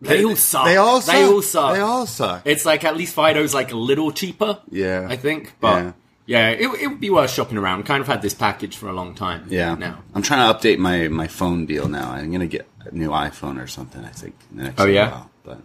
They 0.00 0.24
all 0.24 0.36
suck. 0.36 0.64
They 0.64 0.76
all 0.76 1.00
suck. 1.00 1.14
They 1.14 1.22
all 1.24 1.42
suck. 1.42 1.74
They 1.74 1.80
all 1.80 2.06
suck. 2.06 2.42
It's 2.46 2.64
like 2.64 2.84
at 2.84 2.96
least 2.96 3.14
Fido's 3.14 3.52
like 3.54 3.72
a 3.72 3.76
little 3.76 4.10
cheaper. 4.12 4.58
Yeah. 4.70 5.06
I 5.08 5.16
think. 5.16 5.54
But 5.60 5.82
Yeah. 5.84 5.92
yeah, 6.26 6.48
it, 6.50 6.80
it 6.82 6.86
would 6.88 7.00
be 7.00 7.10
worth 7.10 7.30
shopping 7.30 7.58
around. 7.58 7.84
Kind 7.84 8.00
of 8.00 8.06
had 8.06 8.22
this 8.22 8.32
package 8.34 8.76
for 8.76 8.88
a 8.88 8.92
long 8.92 9.14
time. 9.14 9.44
yeah. 9.48 9.74
Now. 9.74 9.98
I'm 10.14 10.22
trying 10.22 10.50
to 10.52 10.58
update 10.58 10.78
my 10.78 11.08
my 11.08 11.28
phone 11.28 11.66
deal 11.66 11.88
now. 11.88 12.12
I'm 12.12 12.32
gonna 12.32 12.46
get 12.46 12.66
a 12.86 12.94
new 12.94 13.10
iPhone 13.10 13.62
or 13.62 13.66
something. 13.66 14.02
I 14.04 14.08
think. 14.10 14.34
In 14.50 14.56
the 14.58 14.62
next 14.64 14.80
Oh, 14.80 14.86
yeah? 14.86 15.10
while. 15.10 15.30
But 15.44 15.58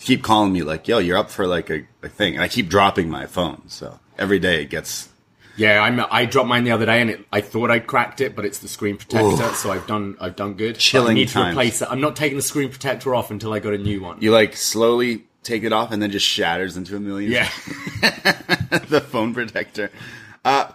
keep 0.00 0.22
calling 0.22 0.52
me 0.52 0.62
like, 0.62 0.88
"Yo, 0.88 0.98
you're 0.98 1.18
up 1.18 1.30
for 1.30 1.46
like 1.46 1.68
a, 1.70 1.84
a 2.02 2.08
thing," 2.08 2.34
and 2.34 2.42
I 2.42 2.48
keep 2.48 2.68
dropping 2.68 3.10
my 3.10 3.26
phone. 3.26 3.62
So 3.68 3.98
every 4.18 4.38
day 4.38 4.62
it 4.62 4.70
gets. 4.70 5.08
Yeah, 5.56 5.82
I'm, 5.82 6.00
I 6.10 6.24
dropped 6.24 6.48
mine 6.48 6.64
the 6.64 6.72
other 6.72 6.86
day, 6.86 7.00
and 7.00 7.10
it, 7.10 7.24
I 7.32 7.40
thought 7.40 7.70
I'd 7.70 7.86
cracked 7.86 8.20
it, 8.20 8.34
but 8.34 8.44
it's 8.44 8.58
the 8.58 8.68
screen 8.68 8.96
protector, 8.96 9.52
so 9.54 9.70
I've 9.70 9.86
done 9.86 10.16
I've 10.20 10.36
done 10.36 10.54
good. 10.54 10.74
But 10.74 10.80
Chilling 10.80 11.12
I 11.12 11.14
need 11.14 11.28
to 11.28 11.48
replace 11.50 11.80
it. 11.82 11.88
I'm 11.90 12.00
not 12.00 12.16
taking 12.16 12.36
the 12.36 12.42
screen 12.42 12.70
protector 12.70 13.14
off 13.14 13.30
until 13.30 13.52
I 13.52 13.60
got 13.60 13.72
a 13.74 13.78
new 13.78 14.02
one. 14.02 14.20
You 14.20 14.32
like 14.32 14.56
slowly 14.56 15.24
take 15.42 15.62
it 15.62 15.72
off 15.72 15.92
and 15.92 16.02
then 16.02 16.10
just 16.10 16.26
shatters 16.26 16.76
into 16.76 16.96
a 16.96 17.00
million. 17.00 17.30
Yeah. 17.30 17.48
the 18.88 19.00
phone 19.06 19.34
protector. 19.34 19.90
Uh, 20.44 20.72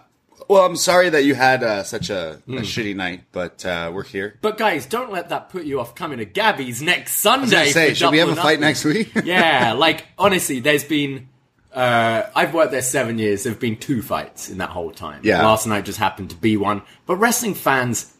well, 0.48 0.64
I'm 0.64 0.76
sorry 0.76 1.10
that 1.10 1.24
you 1.24 1.34
had 1.34 1.62
uh, 1.62 1.82
such 1.84 2.10
a, 2.10 2.40
Hmm. 2.46 2.58
a 2.58 2.60
shitty 2.62 2.96
night, 2.96 3.22
but 3.30 3.64
uh, 3.64 3.90
we're 3.94 4.02
here. 4.04 4.36
But 4.40 4.58
guys, 4.58 4.86
don't 4.86 5.12
let 5.12 5.28
that 5.28 5.48
put 5.50 5.64
you 5.64 5.78
off 5.78 5.94
coming 5.94 6.18
to 6.18 6.24
Gabby's 6.24 6.82
next 6.82 7.16
Sunday. 7.16 7.70
Say, 7.70 7.94
should 7.94 8.10
we 8.10 8.18
have 8.18 8.30
a 8.30 8.36
fight 8.36 8.58
next 8.60 8.84
week? 8.84 9.12
yeah, 9.24 9.74
like 9.74 10.06
honestly, 10.18 10.58
there's 10.60 10.84
been. 10.84 11.28
Uh, 11.72 12.28
I've 12.34 12.52
worked 12.52 12.72
there 12.72 12.82
seven 12.82 13.18
years. 13.18 13.44
There've 13.44 13.60
been 13.60 13.76
two 13.76 14.02
fights 14.02 14.50
in 14.50 14.58
that 14.58 14.70
whole 14.70 14.90
time. 14.90 15.20
Yeah. 15.24 15.44
Last 15.46 15.66
night 15.66 15.84
just 15.84 15.98
happened 15.98 16.30
to 16.30 16.36
be 16.36 16.56
one. 16.56 16.82
But 17.06 17.16
wrestling 17.16 17.54
fans, 17.54 18.12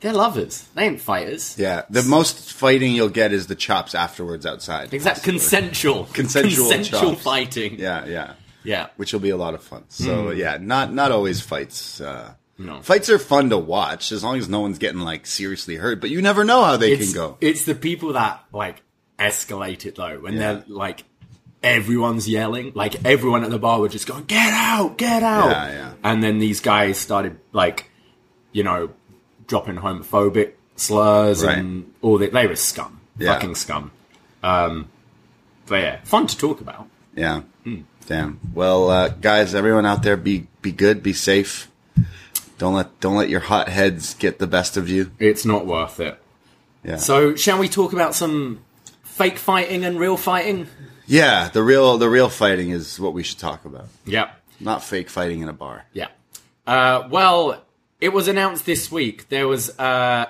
they're 0.00 0.12
lovers. 0.12 0.68
They 0.74 0.84
ain't 0.84 1.00
fighters. 1.00 1.58
Yeah, 1.58 1.82
the 1.90 2.02
most 2.02 2.52
fighting 2.52 2.92
you'll 2.94 3.08
get 3.08 3.32
is 3.32 3.46
the 3.46 3.54
chops 3.54 3.94
afterwards 3.94 4.46
outside. 4.46 4.92
Exact 4.94 5.22
consensual, 5.22 6.04
Consensual 6.12 6.68
consensual 6.68 7.10
chops. 7.12 7.22
fighting. 7.22 7.78
Yeah, 7.78 8.04
yeah. 8.06 8.34
yeah. 8.62 8.88
Which 8.96 9.12
will 9.12 9.20
be 9.20 9.30
a 9.30 9.36
lot 9.36 9.54
of 9.54 9.62
fun. 9.62 9.84
So 9.88 10.30
yeah, 10.30 10.58
not 10.60 10.92
not 10.92 11.10
always 11.10 11.40
fights. 11.40 12.00
Uh, 12.00 12.34
No. 12.58 12.80
Fights 12.82 13.10
are 13.10 13.18
fun 13.18 13.50
to 13.50 13.58
watch 13.58 14.12
as 14.12 14.22
long 14.22 14.38
as 14.38 14.48
no 14.48 14.60
one's 14.60 14.78
getting 14.78 15.00
like 15.00 15.26
seriously 15.26 15.74
hurt, 15.76 16.00
but 16.00 16.10
you 16.10 16.22
never 16.22 16.44
know 16.44 16.62
how 16.62 16.76
they 16.76 16.92
it's, 16.92 17.06
can 17.06 17.14
go. 17.14 17.36
It's 17.40 17.64
the 17.64 17.74
people 17.74 18.12
that 18.12 18.44
like 18.52 18.82
escalate 19.18 19.86
it 19.86 19.96
though, 19.96 20.20
when 20.20 20.36
they're 20.36 20.64
like 20.68 21.02
everyone's 21.64 22.28
yelling, 22.28 22.72
like 22.74 23.04
everyone 23.04 23.42
at 23.42 23.50
the 23.50 23.58
bar 23.58 23.80
were 23.80 23.88
just 23.88 24.06
going, 24.06 24.24
"Get 24.24 24.52
out, 24.52 24.96
get 24.98 25.22
out!" 25.22 25.50
Yeah, 25.50 25.70
yeah. 25.72 25.92
And 26.04 26.22
then 26.22 26.38
these 26.38 26.60
guys 26.60 26.98
started 26.98 27.38
like, 27.52 27.90
you 28.52 28.62
know, 28.62 28.90
dropping 29.46 29.76
homophobic 29.76 30.52
slurs 30.76 31.42
Right. 31.44 31.58
and 31.58 31.92
all 32.02 32.18
that. 32.18 32.32
They 32.32 32.46
were 32.46 32.56
scum, 32.56 33.00
Yeah. 33.18 33.32
fucking 33.34 33.54
scum. 33.56 33.90
Um, 34.42 34.88
but 35.66 35.76
yeah, 35.80 36.00
fun 36.04 36.26
to 36.26 36.36
talk 36.36 36.60
about. 36.60 36.86
Yeah. 37.16 37.40
Hmm. 37.64 37.80
Damn. 38.06 38.38
Well, 38.52 38.90
uh, 38.90 39.08
guys, 39.08 39.54
everyone 39.54 39.86
out 39.86 40.02
there, 40.02 40.16
be 40.16 40.46
be 40.60 40.72
good, 40.72 41.02
be 41.02 41.12
safe. 41.14 41.68
Don't 42.58 42.74
let 42.74 43.00
don't 43.00 43.16
let 43.16 43.28
your 43.30 43.40
hot 43.40 43.68
heads 43.68 44.14
get 44.14 44.38
the 44.38 44.46
best 44.46 44.76
of 44.76 44.88
you. 44.88 45.10
It's 45.18 45.44
not 45.44 45.66
worth 45.66 45.98
it. 46.00 46.20
Yeah. 46.84 46.96
So, 46.96 47.34
shall 47.34 47.58
we 47.58 47.68
talk 47.68 47.94
about 47.94 48.14
some 48.14 48.60
fake 49.02 49.38
fighting 49.38 49.84
and 49.84 49.98
real 49.98 50.18
fighting? 50.18 50.66
Yeah, 51.06 51.48
the 51.48 51.62
real 51.62 51.98
the 51.98 52.08
real 52.08 52.28
fighting 52.28 52.70
is 52.70 52.98
what 53.00 53.12
we 53.12 53.22
should 53.22 53.38
talk 53.38 53.64
about. 53.64 53.88
Yeah. 54.04 54.30
Not 54.60 54.82
fake 54.84 55.10
fighting 55.10 55.40
in 55.40 55.48
a 55.48 55.52
bar. 55.52 55.84
Yeah. 55.92 56.08
Uh, 56.66 57.08
well, 57.10 57.62
it 58.00 58.12
was 58.12 58.28
announced 58.28 58.64
this 58.66 58.90
week. 58.90 59.28
There 59.28 59.48
was 59.48 59.76
uh, 59.78 60.26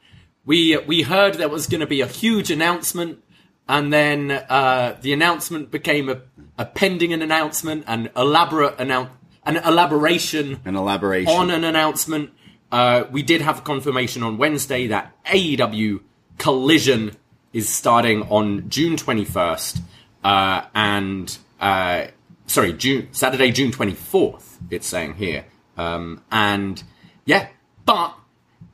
we 0.46 0.76
we 0.78 1.02
heard 1.02 1.34
there 1.34 1.48
was 1.48 1.66
going 1.66 1.80
to 1.80 1.86
be 1.86 2.00
a 2.00 2.06
huge 2.06 2.50
announcement, 2.50 3.22
and 3.68 3.92
then 3.92 4.30
uh, 4.30 4.96
the 5.00 5.12
announcement 5.12 5.70
became 5.70 6.08
a, 6.08 6.22
a 6.58 6.64
pending 6.64 7.12
an 7.12 7.22
announcement, 7.22 7.84
an 7.86 8.10
elaborate 8.16 8.78
announce 8.80 9.10
an 9.44 9.56
elaboration 9.58 10.60
An 10.64 10.74
elaboration. 10.74 11.32
on 11.32 11.50
an 11.50 11.62
announcement. 11.62 12.30
Uh, 12.72 13.04
we 13.12 13.22
did 13.22 13.42
have 13.42 13.62
confirmation 13.62 14.24
on 14.24 14.38
Wednesday 14.38 14.88
that 14.88 15.14
AEW 15.26 16.00
Collision 16.36 17.12
is 17.52 17.68
starting 17.68 18.22
on 18.24 18.68
June 18.68 18.96
21st, 18.96 19.80
uh, 20.26 20.66
and 20.74 21.38
uh, 21.60 22.06
sorry, 22.46 22.72
June 22.72 23.06
Saturday, 23.12 23.52
June 23.52 23.70
24th. 23.70 24.56
It's 24.70 24.88
saying 24.88 25.14
here, 25.14 25.44
um, 25.76 26.20
and 26.32 26.82
yeah, 27.24 27.48
but 27.84 28.12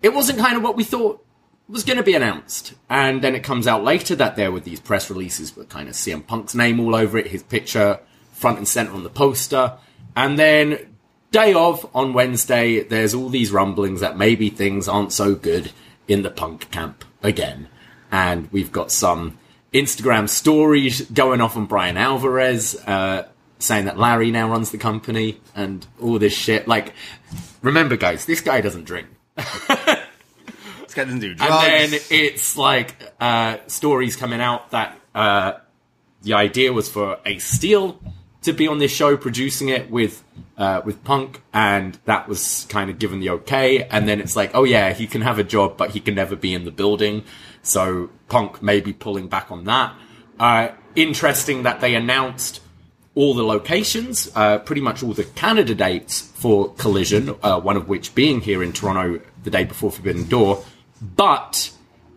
it 0.00 0.14
wasn't 0.14 0.38
kind 0.38 0.56
of 0.56 0.62
what 0.62 0.76
we 0.76 0.84
thought 0.84 1.22
was 1.68 1.84
going 1.84 1.98
to 1.98 2.02
be 2.02 2.14
announced. 2.14 2.72
And 2.88 3.20
then 3.20 3.34
it 3.34 3.44
comes 3.44 3.66
out 3.66 3.84
later 3.84 4.16
that 4.16 4.36
there 4.36 4.50
were 4.50 4.60
these 4.60 4.80
press 4.80 5.10
releases 5.10 5.54
with 5.54 5.68
kind 5.68 5.90
of 5.90 5.94
CM 5.94 6.26
Punk's 6.26 6.54
name 6.54 6.80
all 6.80 6.94
over 6.94 7.18
it, 7.18 7.26
his 7.26 7.42
picture 7.42 8.00
front 8.32 8.56
and 8.56 8.66
center 8.66 8.92
on 8.92 9.02
the 9.02 9.10
poster. 9.10 9.76
And 10.16 10.38
then 10.38 10.96
day 11.32 11.52
of 11.52 11.86
on 11.94 12.14
Wednesday, 12.14 12.82
there's 12.82 13.12
all 13.12 13.28
these 13.28 13.50
rumblings 13.50 14.00
that 14.00 14.16
maybe 14.16 14.48
things 14.48 14.88
aren't 14.88 15.12
so 15.12 15.34
good 15.34 15.70
in 16.08 16.22
the 16.22 16.30
Punk 16.30 16.70
camp 16.70 17.04
again. 17.22 17.68
And 18.10 18.50
we've 18.52 18.72
got 18.72 18.90
some 18.90 19.38
Instagram 19.72 20.28
stories 20.28 21.00
going 21.10 21.40
off 21.40 21.56
on 21.56 21.66
Bryan 21.66 21.96
Alvarez, 21.96 22.76
uh, 22.86 23.26
saying 23.58 23.86
that 23.86 23.98
Larry 23.98 24.30
now 24.30 24.50
runs 24.50 24.70
the 24.70 24.78
company 24.78 25.40
and 25.54 25.86
all 26.00 26.18
this 26.18 26.34
shit. 26.34 26.68
Like, 26.68 26.92
remember 27.62 27.96
guys, 27.96 28.26
this 28.26 28.40
guy 28.40 28.60
doesn't 28.60 28.84
drink. 28.84 29.08
This 29.36 30.94
guy 30.94 31.04
doesn't 31.04 31.20
do 31.20 31.32
drugs. 31.32 31.50
And 31.50 31.92
then 31.92 32.00
it's 32.10 32.58
like 32.58 32.94
uh, 33.18 33.56
stories 33.66 34.14
coming 34.14 34.42
out 34.42 34.72
that 34.72 34.98
uh, 35.14 35.54
the 36.20 36.34
idea 36.34 36.70
was 36.70 36.90
for 36.90 37.18
Ace 37.24 37.46
Steel 37.46 37.98
to 38.42 38.52
be 38.52 38.68
on 38.68 38.78
this 38.78 38.92
show 38.92 39.16
producing 39.16 39.70
it 39.70 39.90
with 39.90 40.22
uh, 40.58 40.82
with 40.84 41.02
Punk, 41.02 41.40
and 41.54 41.98
that 42.04 42.28
was 42.28 42.66
kind 42.68 42.90
of 42.90 42.98
given 42.98 43.20
the 43.20 43.30
okay. 43.30 43.84
And 43.84 44.06
then 44.06 44.20
it's 44.20 44.36
like, 44.36 44.50
oh 44.54 44.64
yeah, 44.64 44.92
he 44.92 45.06
can 45.06 45.22
have 45.22 45.38
a 45.38 45.44
job, 45.44 45.78
but 45.78 45.90
he 45.92 46.00
can 46.00 46.14
never 46.14 46.36
be 46.36 46.52
in 46.52 46.64
the 46.64 46.70
building. 46.70 47.24
So 47.62 48.10
Punk 48.28 48.62
may 48.62 48.80
be 48.80 48.92
pulling 48.92 49.28
back 49.28 49.50
on 49.50 49.64
that. 49.64 49.94
Uh, 50.38 50.68
interesting 50.94 51.62
that 51.62 51.80
they 51.80 51.94
announced 51.94 52.60
all 53.14 53.34
the 53.34 53.44
locations, 53.44 54.30
uh, 54.34 54.58
pretty 54.58 54.80
much 54.80 55.02
all 55.02 55.12
the 55.12 55.24
Canada 55.24 55.74
dates 55.74 56.20
for 56.20 56.72
Collision, 56.74 57.34
uh, 57.42 57.60
one 57.60 57.76
of 57.76 57.88
which 57.88 58.14
being 58.14 58.40
here 58.40 58.62
in 58.62 58.72
Toronto 58.72 59.20
the 59.44 59.50
day 59.50 59.64
before 59.64 59.90
Forbidden 59.90 60.26
Door, 60.28 60.64
but 61.00 61.70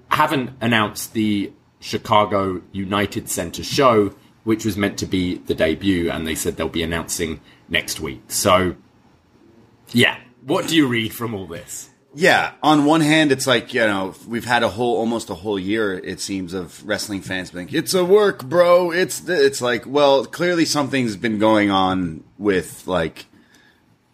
haven't 0.10 0.51
announced 0.62 1.13
the 1.13 1.51
Chicago 1.79 2.62
United 2.71 3.29
Center 3.29 3.63
show, 3.63 4.15
which 4.45 4.63
was 4.63 4.77
meant 4.77 4.97
to 4.99 5.05
be 5.05 5.38
the 5.38 5.53
debut, 5.53 6.10
and 6.10 6.25
they 6.25 6.36
said 6.36 6.55
they'll 6.55 6.69
be 6.69 6.84
announcing 6.84 7.41
next 7.67 7.99
week. 7.99 8.21
So, 8.29 8.75
yeah, 9.91 10.17
what 10.45 10.67
do 10.67 10.75
you 10.75 10.88
read 10.88 11.13
from 11.13 11.34
all 11.34 11.47
this? 11.47 11.89
Yeah, 12.17 12.54
on 12.63 12.86
one 12.86 13.01
hand, 13.01 13.34
it's 13.34 13.45
like 13.45 13.73
you 13.73 13.82
know 13.82 14.15
we've 14.25 14.45
had 14.45 14.63
a 14.63 14.69
whole 14.69 14.95
almost 14.97 15.30
a 15.30 15.36
whole 15.36 15.60
year 15.60 15.93
it 15.93 16.21
seems 16.21 16.54
of 16.54 16.86
wrestling 16.88 17.19
fans 17.19 17.51
being 17.51 17.67
it's 17.73 17.93
a 17.93 18.06
work, 18.06 18.45
bro. 18.45 18.91
It's 18.91 19.19
th-" 19.19 19.38
it's 19.38 19.62
like 19.62 19.86
well 19.86 20.25
clearly 20.25 20.63
something's 20.63 21.17
been 21.17 21.39
going 21.39 21.71
on 21.71 22.23
with 22.38 22.88
like 22.88 23.25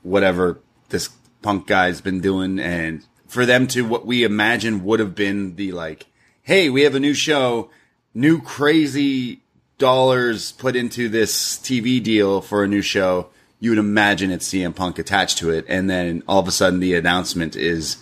whatever 0.01 0.59
this 0.89 1.09
punk 1.43 1.67
guy's 1.67 2.01
been 2.01 2.21
doing, 2.21 2.57
and 2.59 3.05
for 3.27 3.45
them 3.45 3.67
to 3.67 3.83
what 3.83 4.05
we 4.07 4.23
imagine 4.23 4.83
would 4.83 4.99
have 4.99 5.13
been 5.13 5.55
the 5.55 5.71
like, 5.71 6.07
hey, 6.41 6.71
we 6.71 6.81
have 6.81 6.95
a 6.95 6.99
new 6.99 7.13
show, 7.13 7.69
new 8.15 8.41
crazy 8.41 9.41
dollars 9.77 10.51
put 10.53 10.75
into 10.75 11.07
this 11.07 11.57
TV 11.57 12.01
deal 12.01 12.41
for 12.41 12.63
a 12.63 12.67
new 12.67 12.81
show, 12.81 13.29
you 13.61 13.69
would 13.69 13.79
imagine 13.79 14.29
it's 14.31 14.49
CM 14.49 14.75
Punk 14.75 14.99
attached 14.99 15.37
to 15.37 15.51
it, 15.51 15.63
and 15.69 15.89
then 15.89 16.23
all 16.27 16.39
of 16.39 16.47
a 16.49 16.51
sudden 16.51 16.81
the 16.81 16.95
announcement 16.95 17.55
is 17.55 17.97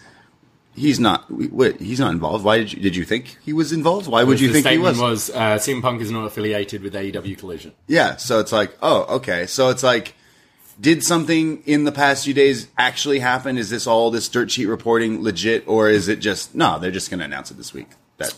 he's 0.74 1.00
not. 1.00 1.26
Wait, 1.30 1.80
he's 1.80 2.00
not 2.00 2.12
involved. 2.14 2.44
Why 2.46 2.58
did 2.60 2.74
you 2.74 2.80
did 2.82 2.96
you 2.96 3.04
think 3.06 3.38
he 3.44 3.54
was 3.54 3.72
involved? 3.74 4.08
Why 4.08 4.24
would 4.24 4.40
you 4.40 4.52
think 4.52 4.66
he 4.66 4.78
was? 4.78 4.98
was 4.98 5.30
uh, 5.30 5.58
CM 5.58 5.82
Punk 5.82 6.02
is 6.02 6.10
not 6.10 6.26
affiliated 6.26 6.82
with 6.82 6.94
AEW 6.94 7.38
Collision. 7.38 7.74
Yeah, 7.88 8.16
so 8.16 8.40
it's 8.40 8.52
like, 8.54 8.76
oh, 8.82 9.18
okay. 9.18 9.46
So 9.48 9.70
it's 9.70 9.84
like, 9.84 10.16
did 10.80 11.04
something 11.04 11.62
in 11.66 11.84
the 11.84 11.92
past 11.92 12.24
few 12.24 12.34
days 12.34 12.68
actually 12.78 13.20
happen? 13.20 13.58
Is 13.58 13.70
this 13.70 13.86
all 13.86 14.12
this 14.12 14.30
dirt 14.30 14.50
sheet 14.50 14.68
reporting 14.68 15.22
legit, 15.22 15.68
or 15.68 15.90
is 15.90 16.08
it 16.08 16.20
just 16.22 16.56
no? 16.56 16.80
They're 16.80 16.90
just 16.90 17.10
going 17.10 17.20
to 17.20 17.26
announce 17.26 17.52
it 17.52 17.58
this 17.58 17.74
week. 17.74 17.90
That 18.18 18.34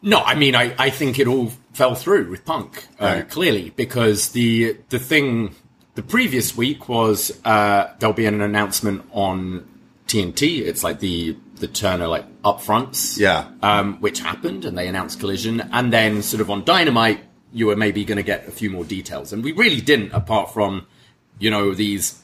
No, 0.00 0.20
I 0.22 0.34
mean, 0.34 0.54
I, 0.54 0.74
I 0.78 0.88
think 0.88 1.18
it 1.18 1.26
all 1.26 1.52
fell 1.74 1.94
through 1.94 2.30
with 2.30 2.46
Punk 2.46 2.86
uh, 2.98 3.04
Right. 3.04 3.28
clearly 3.28 3.70
because 3.76 4.30
the 4.30 4.78
the 4.88 4.98
thing 4.98 5.54
the 5.94 6.02
previous 6.02 6.56
week 6.56 6.88
was 6.88 7.38
uh, 7.44 7.92
there'll 7.98 8.12
be 8.14 8.26
an 8.26 8.40
announcement 8.40 9.02
on 9.12 9.66
TNT. 10.06 10.60
It's 10.62 10.82
like 10.84 11.00
the 11.00 11.36
the 11.56 11.66
Turner 11.68 12.06
like 12.06 12.24
upfronts, 12.42 13.18
Yeah. 13.18 13.48
um, 13.62 14.00
which 14.00 14.20
happened, 14.20 14.64
and 14.64 14.76
they 14.78 14.88
announced 14.88 15.20
Collision, 15.20 15.60
and 15.72 15.92
then 15.92 16.22
sort 16.22 16.40
of 16.40 16.48
on 16.50 16.64
Dynamite, 16.64 17.20
you 17.52 17.66
were 17.66 17.76
maybe 17.76 18.02
going 18.04 18.16
to 18.16 18.22
get 18.22 18.48
a 18.48 18.50
few 18.50 18.70
more 18.70 18.82
details, 18.84 19.32
and 19.32 19.44
we 19.44 19.52
really 19.52 19.80
didn't, 19.82 20.12
apart 20.12 20.54
from 20.54 20.86
you 21.38 21.50
know 21.50 21.74
these 21.74 22.22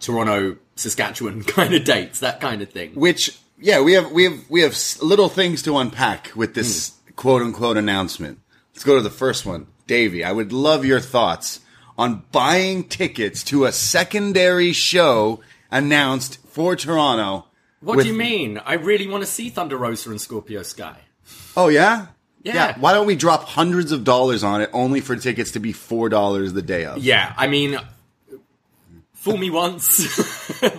Toronto, 0.00 0.56
Saskatchewan 0.76 1.42
kind 1.56 1.74
of 1.74 1.84
dates, 1.84 2.20
that 2.20 2.40
kind 2.40 2.60
of 2.62 2.70
thing. 2.70 2.94
which 2.94 3.38
yeah, 3.58 3.80
we 3.80 3.92
have 3.94 4.12
we 4.12 4.24
have 4.24 4.50
we 4.50 4.60
have 4.60 4.76
little 5.00 5.28
things 5.30 5.62
to 5.62 5.78
unpack 5.78 6.32
with 6.36 6.54
this 6.54 6.92
quote 7.16 7.40
unquote 7.42 7.76
announcement. 7.78 8.40
Let's 8.74 8.84
go 8.84 8.96
to 8.96 9.02
the 9.02 9.08
first 9.10 9.46
one, 9.46 9.68
Davie. 9.86 10.22
I 10.22 10.32
would 10.32 10.52
love 10.52 10.84
your 10.84 11.00
thoughts 11.00 11.60
on 11.98 12.24
buying 12.32 12.84
tickets 12.84 13.42
to 13.44 13.64
a 13.64 13.72
secondary 13.72 14.72
show 14.72 15.40
announced 15.70 16.38
for 16.48 16.76
Toronto. 16.76 17.46
What 17.80 17.96
with- 17.96 18.06
do 18.06 18.12
you 18.12 18.18
mean? 18.18 18.58
I 18.64 18.74
really 18.74 19.06
want 19.08 19.22
to 19.22 19.30
see 19.30 19.48
Thunder 19.50 19.76
Rosa 19.76 20.10
and 20.10 20.20
Scorpio 20.20 20.62
Sky. 20.62 20.96
Oh 21.56 21.68
yeah? 21.68 22.06
Yeah. 22.42 22.78
Why 22.78 22.92
don't 22.92 23.06
we 23.06 23.16
drop 23.16 23.44
hundreds 23.44 23.90
of 23.90 24.04
dollars 24.04 24.44
on 24.44 24.60
it 24.60 24.70
only 24.72 25.00
for 25.00 25.16
tickets 25.16 25.50
to 25.52 25.58
be 25.60 25.72
four 25.72 26.08
dollars 26.08 26.52
the 26.52 26.62
day 26.62 26.84
of? 26.84 26.98
Yeah, 26.98 27.34
I 27.36 27.48
mean, 27.48 27.78
fool 29.14 29.36
me 29.36 29.50
once. 29.50 30.62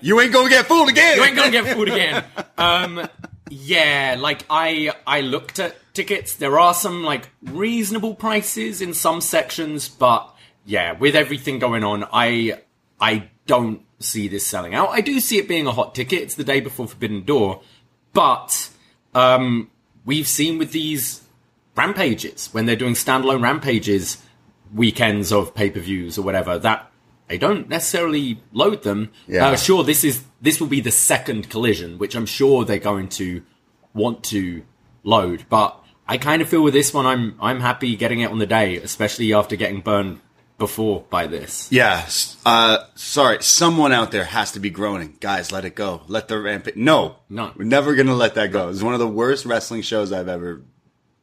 You 0.00 0.20
ain't 0.20 0.32
gonna 0.32 0.48
get 0.48 0.66
fooled 0.66 0.88
again. 0.88 1.16
you 1.16 1.24
ain't 1.24 1.36
gonna 1.36 1.50
get 1.50 1.66
fooled 1.74 1.88
again. 1.94 2.24
Um, 2.56 3.08
yeah, 3.50 4.16
like 4.18 4.44
I 4.50 4.92
I 5.06 5.20
looked 5.20 5.58
at 5.58 5.76
tickets. 5.94 6.34
There 6.36 6.58
are 6.58 6.74
some 6.74 7.02
like 7.02 7.28
reasonable 7.42 8.14
prices 8.14 8.80
in 8.80 8.94
some 8.94 9.20
sections, 9.20 9.88
but 9.88 10.34
yeah, 10.64 10.92
with 10.92 11.16
everything 11.16 11.58
going 11.58 11.84
on, 11.84 12.04
I 12.12 12.60
I 13.00 13.30
don't 13.46 13.82
see 13.98 14.28
this 14.28 14.46
selling 14.46 14.74
out. 14.74 14.90
I 14.90 15.00
do 15.00 15.20
see 15.20 15.38
it 15.38 15.48
being 15.48 15.66
a 15.66 15.72
hot 15.72 15.94
ticket. 15.94 16.22
It's 16.22 16.34
the 16.34 16.44
day 16.44 16.60
before 16.60 16.86
Forbidden 16.86 17.24
Door, 17.24 17.62
but 18.12 18.70
um, 19.14 19.70
we've 20.04 20.28
seen 20.28 20.58
with 20.58 20.72
these 20.72 21.22
rampages 21.74 22.48
when 22.52 22.66
they're 22.66 22.76
doing 22.76 22.94
standalone 22.94 23.42
rampages 23.42 24.18
weekends 24.74 25.32
of 25.32 25.54
pay-per-views 25.54 26.18
or 26.18 26.22
whatever 26.22 26.58
that 26.58 26.87
they 27.28 27.38
don't 27.38 27.68
necessarily 27.68 28.40
load 28.52 28.82
them 28.82 29.10
Yeah. 29.26 29.48
uh, 29.48 29.56
sure 29.56 29.84
this 29.84 30.04
is 30.04 30.24
this 30.40 30.60
will 30.60 30.66
be 30.68 30.80
the 30.80 30.90
second 30.90 31.50
collision 31.50 31.98
which 31.98 32.14
i'm 32.14 32.26
sure 32.26 32.64
they're 32.64 32.78
going 32.78 33.08
to 33.10 33.42
want 33.94 34.24
to 34.24 34.62
load 35.04 35.44
but 35.48 35.78
i 36.06 36.16
kind 36.18 36.42
of 36.42 36.48
feel 36.48 36.62
with 36.62 36.74
this 36.74 36.92
one 36.94 37.06
i'm 37.06 37.34
i'm 37.40 37.60
happy 37.60 37.96
getting 37.96 38.20
it 38.20 38.30
on 38.30 38.38
the 38.38 38.46
day 38.46 38.76
especially 38.76 39.32
after 39.32 39.56
getting 39.56 39.80
burned 39.80 40.20
before 40.58 41.04
by 41.08 41.28
this. 41.28 41.70
Yeah. 41.70 42.04
Uh, 42.44 42.78
sorry. 42.96 43.40
Someone 43.44 43.92
out 43.92 44.10
there 44.10 44.24
has 44.24 44.50
to 44.52 44.58
be 44.58 44.70
groaning. 44.70 45.16
Guys, 45.20 45.52
let 45.52 45.64
it 45.64 45.76
go. 45.76 46.02
Let 46.08 46.26
the 46.26 46.36
rampage. 46.40 46.74
No. 46.74 47.14
No. 47.30 47.52
We're 47.56 47.62
never 47.62 47.94
going 47.94 48.08
to 48.08 48.14
let 48.14 48.34
that 48.34 48.50
go. 48.50 48.68
It's 48.68 48.82
one 48.82 48.92
of 48.92 48.98
the 48.98 49.06
worst 49.06 49.46
wrestling 49.46 49.82
shows 49.82 50.12
I've 50.12 50.26
ever 50.26 50.62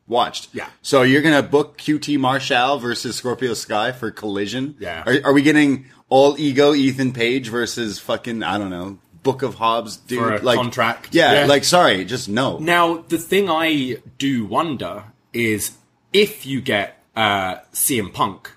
watched. 0.08 0.48
Yeah. 0.54 0.70
So 0.82 1.02
you're 1.02 1.22
going 1.22 1.36
to 1.36 1.44
book 1.44 1.78
QT 1.78 2.18
Marshall 2.18 2.78
versus 2.80 3.18
Scorpio 3.18 3.54
Sky 3.56 3.92
for 3.92 4.10
Collision? 4.10 4.76
Yeah. 4.80 5.04
Are, 5.06 5.18
are 5.26 5.34
we 5.34 5.42
getting 5.42 5.88
all 6.10 6.40
ego 6.40 6.74
Ethan 6.74 7.14
Page 7.14 7.50
versus 7.50 8.00
fucking, 8.00 8.44
I 8.44 8.58
don't 8.58 8.70
know, 8.70 9.00
Book 9.24 9.42
of 9.42 9.56
Hobbs 9.56 9.98
dude? 9.98 10.20
For 10.20 10.34
a 10.36 10.42
like, 10.42 10.58
contract. 10.58 11.10
Yeah, 11.14 11.34
Yeah. 11.34 11.46
Like, 11.46 11.64
sorry. 11.64 12.06
Just 12.06 12.30
no. 12.30 12.60
Now, 12.60 12.98
the 13.08 13.18
thing 13.18 13.50
I 13.50 13.98
do 14.18 14.46
wonder 14.46 15.06
is 15.34 15.78
if 16.14 16.46
you 16.46 16.62
get 16.62 17.04
uh, 17.16 17.56
CM 17.74 18.14
Punk 18.14 18.52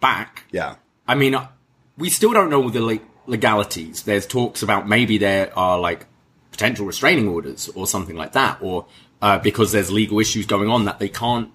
back. 0.00 0.44
Yeah. 0.50 0.76
I 1.06 1.14
mean, 1.14 1.34
uh, 1.34 1.48
we 1.96 2.10
still 2.10 2.32
don't 2.32 2.50
know 2.50 2.62
all 2.62 2.70
the 2.70 2.82
le- 2.82 3.00
legalities. 3.26 4.02
There's 4.02 4.26
talks 4.26 4.62
about 4.62 4.88
maybe 4.88 5.18
there 5.18 5.56
are 5.58 5.78
like 5.78 6.06
potential 6.50 6.86
restraining 6.86 7.28
orders 7.28 7.68
or 7.74 7.86
something 7.86 8.16
like 8.16 8.32
that, 8.32 8.58
or 8.60 8.86
uh, 9.22 9.38
because 9.38 9.72
there's 9.72 9.90
legal 9.90 10.18
issues 10.18 10.46
going 10.46 10.68
on 10.68 10.84
that 10.86 10.98
they 10.98 11.08
can't 11.08 11.50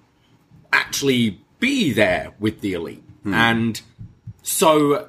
actually 0.72 1.40
be 1.60 1.92
there 1.92 2.32
with 2.38 2.60
the 2.60 2.74
elite. 2.74 3.02
And 3.24 3.80
so 4.42 5.08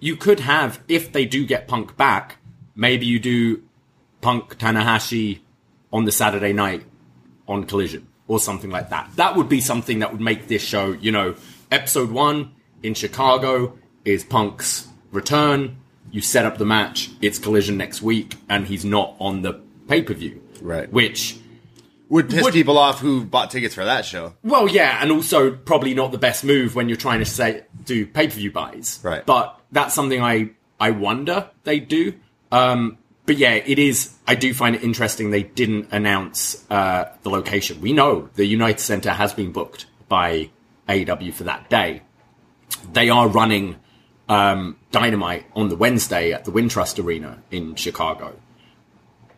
you 0.00 0.16
could 0.16 0.40
have, 0.40 0.80
if 0.88 1.12
they 1.12 1.24
do 1.24 1.44
get 1.46 1.68
Punk 1.68 1.96
back, 1.96 2.36
maybe 2.74 3.06
you 3.06 3.18
do 3.18 3.62
Punk 4.20 4.58
Tanahashi 4.58 5.40
on 5.92 6.04
the 6.04 6.12
Saturday 6.12 6.52
night 6.52 6.84
on 7.46 7.64
Collision 7.64 8.06
or 8.26 8.38
something 8.38 8.70
like 8.70 8.90
that. 8.90 9.10
That 9.16 9.36
would 9.36 9.48
be 9.48 9.60
something 9.60 10.00
that 10.00 10.12
would 10.12 10.20
make 10.20 10.48
this 10.48 10.62
show, 10.62 10.92
you 10.92 11.10
know, 11.12 11.34
episode 11.70 12.10
one 12.10 12.52
in 12.82 12.94
Chicago 12.94 13.78
is 14.04 14.22
Punk's 14.24 14.86
return. 15.10 15.78
You 16.10 16.20
set 16.20 16.46
up 16.46 16.58
the 16.58 16.64
match, 16.64 17.10
it's 17.20 17.38
Collision 17.38 17.76
next 17.76 18.00
week, 18.02 18.36
and 18.48 18.66
he's 18.66 18.84
not 18.84 19.14
on 19.18 19.42
the 19.42 19.60
pay 19.88 20.02
per 20.02 20.14
view. 20.14 20.42
Right. 20.62 20.90
Which, 20.92 21.36
Would 22.08 22.30
piss 22.30 22.42
Would- 22.44 22.54
people 22.54 22.78
off 22.78 23.00
who 23.00 23.24
bought 23.24 23.50
tickets 23.50 23.74
for 23.74 23.84
that 23.84 24.04
show. 24.04 24.34
well, 24.42 24.68
yeah, 24.68 24.98
and 25.02 25.10
also 25.12 25.50
probably 25.50 25.92
not 25.94 26.10
the 26.12 26.18
best 26.18 26.44
move 26.44 26.74
when 26.74 26.88
you're 26.88 26.96
trying 26.96 27.18
to 27.18 27.26
say 27.26 27.64
do 27.84 28.06
pay 28.06 28.26
per 28.28 28.34
view 28.34 28.50
buys. 28.50 29.00
Right. 29.02 29.24
But 29.26 29.57
that's 29.72 29.94
something 29.94 30.22
I 30.22 30.50
I 30.80 30.90
wonder 30.90 31.50
they 31.64 31.80
do. 31.80 32.14
Um, 32.50 32.98
but 33.26 33.36
yeah, 33.36 33.54
it 33.54 33.78
is. 33.78 34.14
I 34.26 34.34
do 34.34 34.54
find 34.54 34.74
it 34.74 34.82
interesting 34.82 35.30
they 35.30 35.42
didn't 35.42 35.88
announce 35.92 36.64
uh, 36.70 37.12
the 37.22 37.30
location. 37.30 37.80
We 37.80 37.92
know 37.92 38.30
the 38.34 38.46
United 38.46 38.80
Center 38.80 39.10
has 39.10 39.34
been 39.34 39.52
booked 39.52 39.86
by 40.08 40.50
AEW 40.88 41.34
for 41.34 41.44
that 41.44 41.68
day. 41.68 42.02
They 42.92 43.10
are 43.10 43.28
running 43.28 43.76
um, 44.28 44.78
Dynamite 44.92 45.46
on 45.54 45.68
the 45.68 45.76
Wednesday 45.76 46.32
at 46.32 46.44
the 46.44 46.52
Wintrust 46.52 47.02
Arena 47.02 47.42
in 47.50 47.74
Chicago. 47.74 48.36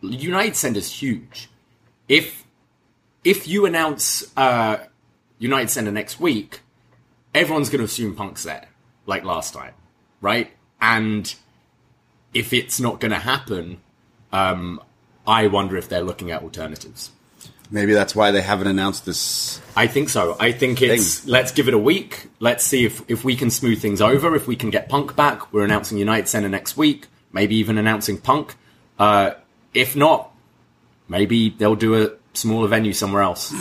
United 0.01 0.55
Center's 0.55 1.01
huge. 1.01 1.49
If 2.07 2.45
if 3.23 3.47
you 3.47 3.65
announce 3.65 4.31
uh, 4.35 4.85
United 5.37 5.69
Center 5.69 5.91
next 5.91 6.19
week, 6.19 6.61
everyone's 7.35 7.69
going 7.69 7.79
to 7.79 7.85
assume 7.85 8.15
Punk's 8.15 8.43
there, 8.43 8.67
like 9.05 9.23
last 9.23 9.53
time, 9.53 9.73
right? 10.21 10.51
And 10.79 11.33
if 12.33 12.53
it's 12.53 12.79
not 12.79 12.99
going 12.99 13.11
to 13.11 13.19
happen, 13.19 13.81
um, 14.31 14.81
I 15.27 15.47
wonder 15.47 15.75
if 15.77 15.89
they're 15.89 16.03
looking 16.03 16.31
at 16.31 16.41
alternatives. 16.41 17.11
Maybe 17.69 17.93
that's 17.93 18.13
why 18.13 18.31
they 18.31 18.41
haven't 18.41 18.67
announced 18.67 19.05
this. 19.05 19.61
I 19.77 19.87
think 19.87 20.09
so. 20.09 20.35
I 20.39 20.51
think 20.51 20.81
it's 20.81 21.25
let's 21.25 21.53
give 21.53 21.69
it 21.69 21.73
a 21.73 21.77
week. 21.77 22.27
Let's 22.39 22.65
see 22.65 22.83
if 22.83 23.01
if 23.09 23.23
we 23.23 23.37
can 23.37 23.49
smooth 23.49 23.81
things 23.81 24.01
over. 24.01 24.35
If 24.35 24.45
we 24.45 24.57
can 24.57 24.71
get 24.71 24.89
Punk 24.89 25.15
back, 25.15 25.53
we're 25.53 25.63
announcing 25.63 25.97
United 25.97 26.27
Center 26.27 26.49
next 26.49 26.75
week. 26.75 27.07
Maybe 27.31 27.55
even 27.55 27.77
announcing 27.77 28.17
Punk. 28.17 28.55
Uh, 28.99 29.31
if 29.73 29.95
not, 29.95 30.31
maybe 31.07 31.49
they'll 31.49 31.75
do 31.77 32.03
a 32.03 32.11
smaller 32.33 32.67
venue 32.67 32.91
somewhere 32.91 33.21
else. 33.21 33.53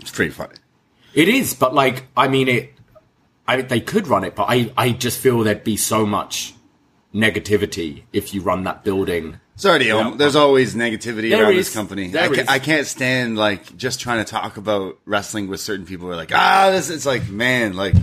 It's 0.00 0.10
pretty 0.10 0.30
funny. 0.30 0.56
It 1.14 1.28
is, 1.28 1.54
but 1.54 1.74
like, 1.74 2.04
I 2.16 2.28
mean, 2.28 2.48
it. 2.48 2.74
I 3.50 3.62
they 3.62 3.80
could 3.80 4.06
run 4.08 4.24
it, 4.24 4.34
but 4.34 4.46
I 4.48 4.72
I 4.76 4.92
just 4.92 5.18
feel 5.18 5.42
there'd 5.42 5.64
be 5.64 5.76
so 5.76 6.06
much 6.06 6.54
negativity 7.14 8.04
if 8.12 8.32
you 8.34 8.40
run 8.40 8.64
that 8.64 8.84
building. 8.84 9.40
It's 9.54 9.66
already 9.66 9.90
um, 9.90 10.16
there's 10.16 10.36
always 10.36 10.74
negativity 10.74 11.30
There 11.30 11.42
around 11.42 11.54
is. 11.54 11.66
this 11.66 11.74
company. 11.74 12.16
I, 12.16 12.28
ca-. 12.28 12.44
I 12.48 12.58
can't 12.58 12.86
stand 12.86 13.36
like 13.36 13.76
just 13.76 14.00
trying 14.00 14.24
to 14.24 14.30
talk 14.30 14.56
about 14.56 14.98
wrestling 15.04 15.48
with 15.48 15.60
certain 15.60 15.84
people 15.84 16.06
who 16.06 16.12
are 16.12 16.16
like, 16.16 16.32
ah, 16.34 16.70
this 16.70 16.88
is 16.88 17.04
like, 17.04 17.28
man, 17.28 17.74
like, 17.74 17.94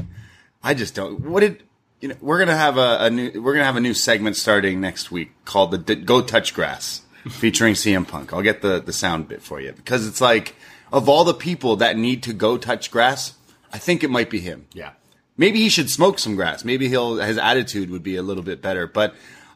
I 0.62 0.74
just 0.74 0.94
don't. 0.94 1.22
What 1.22 1.40
did 1.40 1.64
you 2.00 2.10
know? 2.10 2.16
We're 2.22 2.38
gonna 2.40 2.58
have 2.58 2.78
a, 2.78 2.98
a 3.06 3.10
new 3.10 3.42
we're 3.42 3.54
gonna 3.54 3.66
have 3.66 3.78
a 3.78 3.82
new 3.82 3.96
segment 3.96 4.36
starting 4.36 4.82
next 4.82 5.12
week 5.12 5.32
called 5.46 5.72
the 5.72 5.78
D- 5.80 5.96
Go 5.96 6.22
Touch 6.22 6.54
Grass, 6.54 7.02
featuring 7.30 7.74
CM 7.74 8.08
Punk. 8.08 8.34
I'll 8.34 8.44
get 8.44 8.62
the 8.62 8.80
the 8.80 8.94
sound 8.94 9.28
bit 9.28 9.42
for 9.42 9.60
you 9.60 9.72
because 9.72 10.06
it's 10.08 10.22
like 10.22 10.56
of 10.92 11.10
all 11.10 11.24
the 11.24 11.34
people 11.34 11.78
that 11.78 11.98
need 11.98 12.22
to 12.24 12.34
go 12.34 12.58
touch 12.58 12.92
grass, 12.92 13.34
I 13.74 13.78
think 13.78 14.04
it 14.04 14.10
might 14.10 14.30
be 14.30 14.40
him. 14.40 14.68
Yeah. 14.74 14.92
Maybe 15.38 15.60
he 15.60 15.70
should 15.70 15.90
smoke 15.90 16.20
some 16.20 16.36
grass. 16.36 16.66
Maybe 16.66 16.90
he'll 16.90 17.18
his 17.18 17.38
attitude 17.38 17.90
would 17.92 18.04
be 18.04 18.16
a 18.16 18.24
little 18.24 18.44
bit 18.44 18.62
better. 18.62 18.88
But 18.88 19.12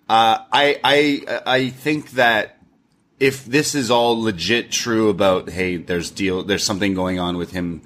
uh, 0.08 0.46
I 0.52 0.80
I 0.84 1.42
I 1.46 1.70
think 1.70 2.12
that 2.12 2.58
if 3.20 3.46
this 3.46 3.76
is 3.76 3.90
all 3.90 4.22
legit 4.22 4.72
true 4.72 5.10
about 5.10 5.50
hey, 5.50 5.78
there's 5.78 6.12
deal, 6.12 6.44
there's 6.44 6.64
something 6.64 6.94
going 6.94 7.20
on 7.20 7.38
with 7.38 7.52
him, 7.52 7.82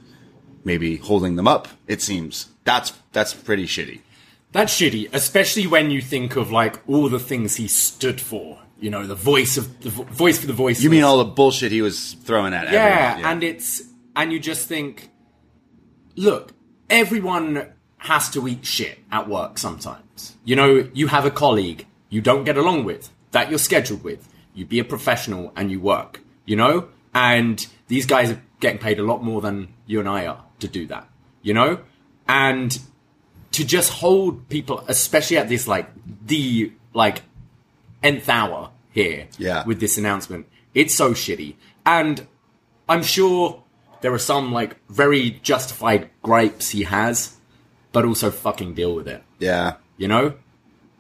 maybe 0.63 0.97
holding 0.97 1.36
them 1.36 1.47
up. 1.47 1.67
It 1.88 2.01
seems 2.01 2.47
that's 2.65 2.93
that's 3.13 3.34
pretty 3.34 3.65
shitty. 3.65 4.01
That's 4.51 4.73
shitty, 4.79 5.10
especially 5.13 5.67
when 5.67 5.91
you 5.91 6.01
think 6.01 6.36
of 6.36 6.51
like 6.51 6.79
all 6.88 7.10
the 7.10 7.19
things 7.19 7.55
he 7.58 7.67
stood 7.67 8.21
for. 8.21 8.60
You 8.79 8.89
know, 8.89 9.08
the 9.08 9.15
voice 9.15 9.58
of 9.58 9.81
the 9.81 9.89
vo- 9.89 10.03
voice 10.03 10.38
for 10.38 10.47
the 10.47 10.53
voice. 10.53 10.81
You 10.81 10.89
mean 10.89 11.03
all 11.03 11.17
the 11.17 11.25
bullshit 11.25 11.71
he 11.71 11.81
was 11.81 12.13
throwing 12.23 12.53
at 12.53 12.71
yeah, 12.71 13.12
everyone? 13.12 13.31
and 13.31 13.43
it's 13.43 13.84
and 14.15 14.34
you 14.34 14.39
just 14.39 14.67
think, 14.67 15.10
look, 16.15 16.53
everyone 16.89 17.73
has 18.06 18.30
to 18.32 18.48
eat 18.48 18.65
shit 18.65 19.00
at 19.12 19.28
work 19.28 19.58
sometimes. 19.58 20.36
You 20.44 20.56
know, 20.56 20.89
you 20.94 21.08
have 21.08 21.26
a 21.26 21.32
colleague 21.32 21.86
you 22.10 22.22
don't 22.22 22.44
get 22.46 22.58
along 22.58 22.86
with 22.86 23.10
that 23.32 23.50
you're 23.50 23.60
scheduled 23.60 24.04
with. 24.04 24.28
You 24.54 24.65
be 24.65 24.80
a 24.80 24.84
professional 24.86 25.52
and 25.56 25.70
you 25.72 25.80
work. 25.80 26.22
You 26.46 26.56
know, 26.56 26.88
and 27.13 27.65
these 27.88 28.06
guys 28.06 28.32
are 28.32 28.41
getting 28.60 28.80
paid 28.80 29.00
a 29.00 29.04
lot 29.04 29.24
more 29.24 29.41
than 29.41 29.74
you 29.88 30.00
and 30.00 30.08
I 30.08 30.28
are 30.28 30.44
to 30.60 30.68
do 30.68 30.86
that. 30.88 31.08
You 31.41 31.54
know, 31.54 31.80
and 32.28 32.78
to 33.52 33.65
just 33.65 33.91
hold 33.91 34.48
people, 34.50 34.84
especially 34.88 35.38
at 35.38 35.50
this 35.50 35.68
like 35.68 35.89
the 36.26 36.72
like 36.94 37.24
nth 38.04 38.30
hour 38.30 38.70
here 38.91 39.28
Yeah. 39.38 39.65
with 39.65 39.80
this 39.80 39.98
announcement. 39.98 40.48
It's 40.74 40.94
so 40.94 41.12
shitty. 41.13 41.56
And 41.86 42.28
I'm 42.88 43.02
sure 43.04 43.63
there 44.02 44.13
are 44.13 44.20
some 44.20 44.52
like 44.54 44.76
very 44.89 45.32
justified 45.41 46.10
gripes 46.22 46.70
he 46.70 46.84
has, 46.84 47.35
but 47.95 48.03
also 48.03 48.29
fucking 48.29 48.73
deal 48.73 48.93
with 48.93 49.08
it. 49.08 49.23
yeah, 49.39 49.75
You 49.97 50.10
know? 50.10 50.34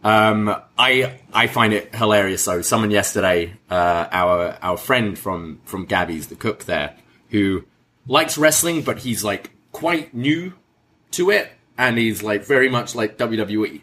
Um, 0.01 0.55
I 0.77 1.19
I 1.33 1.47
find 1.47 1.73
it 1.73 1.93
hilarious 1.93 2.45
though. 2.45 2.61
Someone 2.61 2.91
yesterday, 2.91 3.53
uh, 3.69 4.07
our 4.11 4.57
our 4.61 4.77
friend 4.77 5.17
from 5.17 5.59
from 5.65 5.85
Gabby's, 5.85 6.27
the 6.27 6.35
cook 6.35 6.65
there, 6.65 6.95
who 7.31 7.65
likes 8.07 8.37
wrestling, 8.37 8.83
but 8.83 8.99
he's 8.99 9.23
like 9.23 9.49
quite 9.71 10.13
new 10.13 10.53
to 11.11 11.31
it, 11.31 11.51
and 11.77 11.97
he's 11.97 12.21
like 12.21 12.45
very 12.45 12.69
much 12.69 12.93
like 12.93 13.17
WWE. 13.17 13.81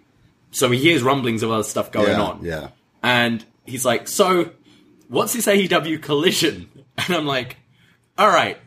So 0.53 0.71
he 0.71 0.79
hears 0.79 1.03
rumblings 1.03 1.43
of 1.43 1.51
other 1.51 1.65
stuff 1.65 1.91
going 1.91 2.13
yeah, 2.13 2.23
on 2.23 2.45
yeah. 2.45 2.69
and 3.03 3.45
he's 3.67 3.85
like, 3.85 4.07
"So, 4.07 4.53
what's 5.09 5.33
this 5.35 5.47
AEW 5.47 6.01
collision?" 6.01 6.69
And 6.99 7.17
I'm 7.17 7.27
like, 7.27 7.57
"All 8.17 8.29
right, 8.29 8.59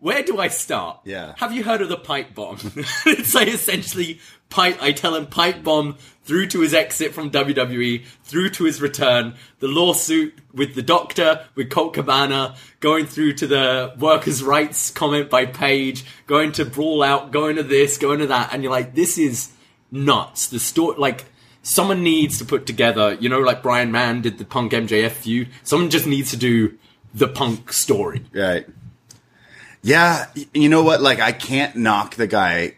where 0.00 0.22
do 0.22 0.38
I 0.38 0.48
start? 0.48 1.00
Yeah. 1.04 1.34
Have 1.38 1.52
you 1.52 1.64
heard 1.64 1.82
of 1.82 1.88
the 1.88 1.96
pipe 1.96 2.34
bomb? 2.34 2.58
it's 3.06 3.34
like 3.34 3.48
essentially 3.48 4.20
pipe. 4.48 4.80
I 4.80 4.92
tell 4.92 5.14
him 5.14 5.26
pipe 5.26 5.64
bomb 5.64 5.96
through 6.22 6.46
to 6.48 6.60
his 6.60 6.72
exit 6.72 7.14
from 7.14 7.30
WWE, 7.30 8.04
through 8.22 8.50
to 8.50 8.64
his 8.64 8.80
return, 8.80 9.34
the 9.58 9.66
lawsuit 9.66 10.38
with 10.52 10.74
the 10.74 10.82
doctor, 10.82 11.44
with 11.54 11.70
Colt 11.70 11.94
Cabana, 11.94 12.54
going 12.80 13.06
through 13.06 13.32
to 13.34 13.46
the 13.46 13.94
workers' 13.98 14.42
rights 14.42 14.90
comment 14.90 15.30
by 15.30 15.46
Page, 15.46 16.04
going 16.26 16.52
to 16.52 16.64
brawl 16.64 17.02
out, 17.02 17.32
going 17.32 17.56
to 17.56 17.62
this, 17.62 17.98
going 17.98 18.20
to 18.20 18.26
that, 18.28 18.52
and 18.52 18.62
you're 18.62 18.72
like, 18.72 18.94
this 18.94 19.18
is 19.18 19.52
nuts. 19.90 20.48
The 20.48 20.60
story, 20.60 20.96
like. 20.98 21.26
Someone 21.60 22.02
needs 22.02 22.38
to 22.38 22.46
put 22.46 22.64
together, 22.64 23.14
you 23.20 23.28
know, 23.28 23.40
like 23.40 23.62
Brian 23.62 23.92
Mann 23.92 24.22
did 24.22 24.38
the 24.38 24.44
Punk 24.46 24.72
MJF 24.72 25.10
feud. 25.10 25.48
Someone 25.64 25.90
just 25.90 26.06
needs 26.06 26.30
to 26.30 26.36
do 26.38 26.78
the 27.12 27.28
Punk 27.28 27.72
story. 27.74 28.24
Right. 28.32 28.66
Yeah, 29.82 30.26
you 30.52 30.68
know 30.68 30.82
what? 30.82 31.00
Like, 31.00 31.20
I 31.20 31.32
can't 31.32 31.76
knock 31.76 32.16
the 32.16 32.26
guy 32.26 32.74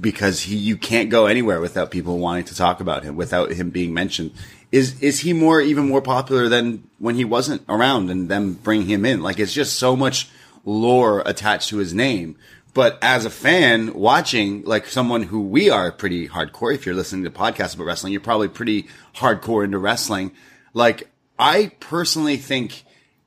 because 0.00 0.40
he 0.40 0.56
you 0.56 0.76
can't 0.76 1.10
go 1.10 1.26
anywhere 1.26 1.60
without 1.60 1.90
people 1.90 2.18
wanting 2.18 2.44
to 2.44 2.56
talk 2.56 2.80
about 2.80 3.04
him, 3.04 3.16
without 3.16 3.52
him 3.52 3.70
being 3.70 3.92
mentioned. 3.92 4.32
Is 4.72 5.00
is 5.02 5.20
he 5.20 5.32
more 5.32 5.60
even 5.60 5.88
more 5.88 6.02
popular 6.02 6.48
than 6.48 6.88
when 6.98 7.14
he 7.14 7.24
wasn't 7.24 7.62
around 7.68 8.10
and 8.10 8.28
them 8.28 8.54
bring 8.54 8.86
him 8.86 9.04
in? 9.04 9.22
Like, 9.22 9.38
it's 9.38 9.52
just 9.52 9.76
so 9.78 9.96
much 9.96 10.28
lore 10.64 11.22
attached 11.26 11.68
to 11.70 11.78
his 11.78 11.92
name. 11.92 12.36
But 12.72 12.98
as 13.02 13.24
a 13.24 13.30
fan 13.30 13.94
watching, 13.94 14.64
like 14.64 14.86
someone 14.86 15.22
who 15.22 15.40
we 15.40 15.70
are 15.70 15.92
pretty 15.92 16.28
hardcore, 16.28 16.74
if 16.74 16.84
you're 16.84 16.94
listening 16.94 17.24
to 17.24 17.30
podcasts 17.30 17.74
about 17.76 17.84
wrestling, 17.84 18.12
you're 18.12 18.20
probably 18.20 18.48
pretty 18.48 18.88
hardcore 19.14 19.64
into 19.64 19.78
wrestling. 19.78 20.32
Like, 20.72 21.08
I 21.38 21.70
personally 21.78 22.36
think 22.36 22.84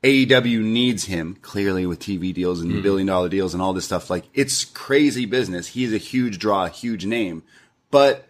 AEW 0.08 0.64
needs 0.64 1.04
him 1.04 1.38
clearly 1.42 1.86
with 1.86 2.00
TV 2.00 2.34
deals 2.34 2.62
and 2.62 2.72
hmm. 2.72 2.82
billion 2.82 3.08
dollar 3.08 3.28
deals 3.28 3.54
and 3.54 3.62
all 3.62 3.74
this 3.74 3.84
stuff. 3.84 4.10
Like, 4.10 4.24
it's 4.34 4.64
crazy 4.64 5.26
business. 5.26 5.68
He's 5.68 5.94
a 5.94 5.98
huge 5.98 6.40
draw, 6.40 6.66
a 6.66 6.70
huge 6.70 7.06
name. 7.06 7.44
But, 7.92 8.26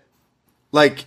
like, 0.71 1.05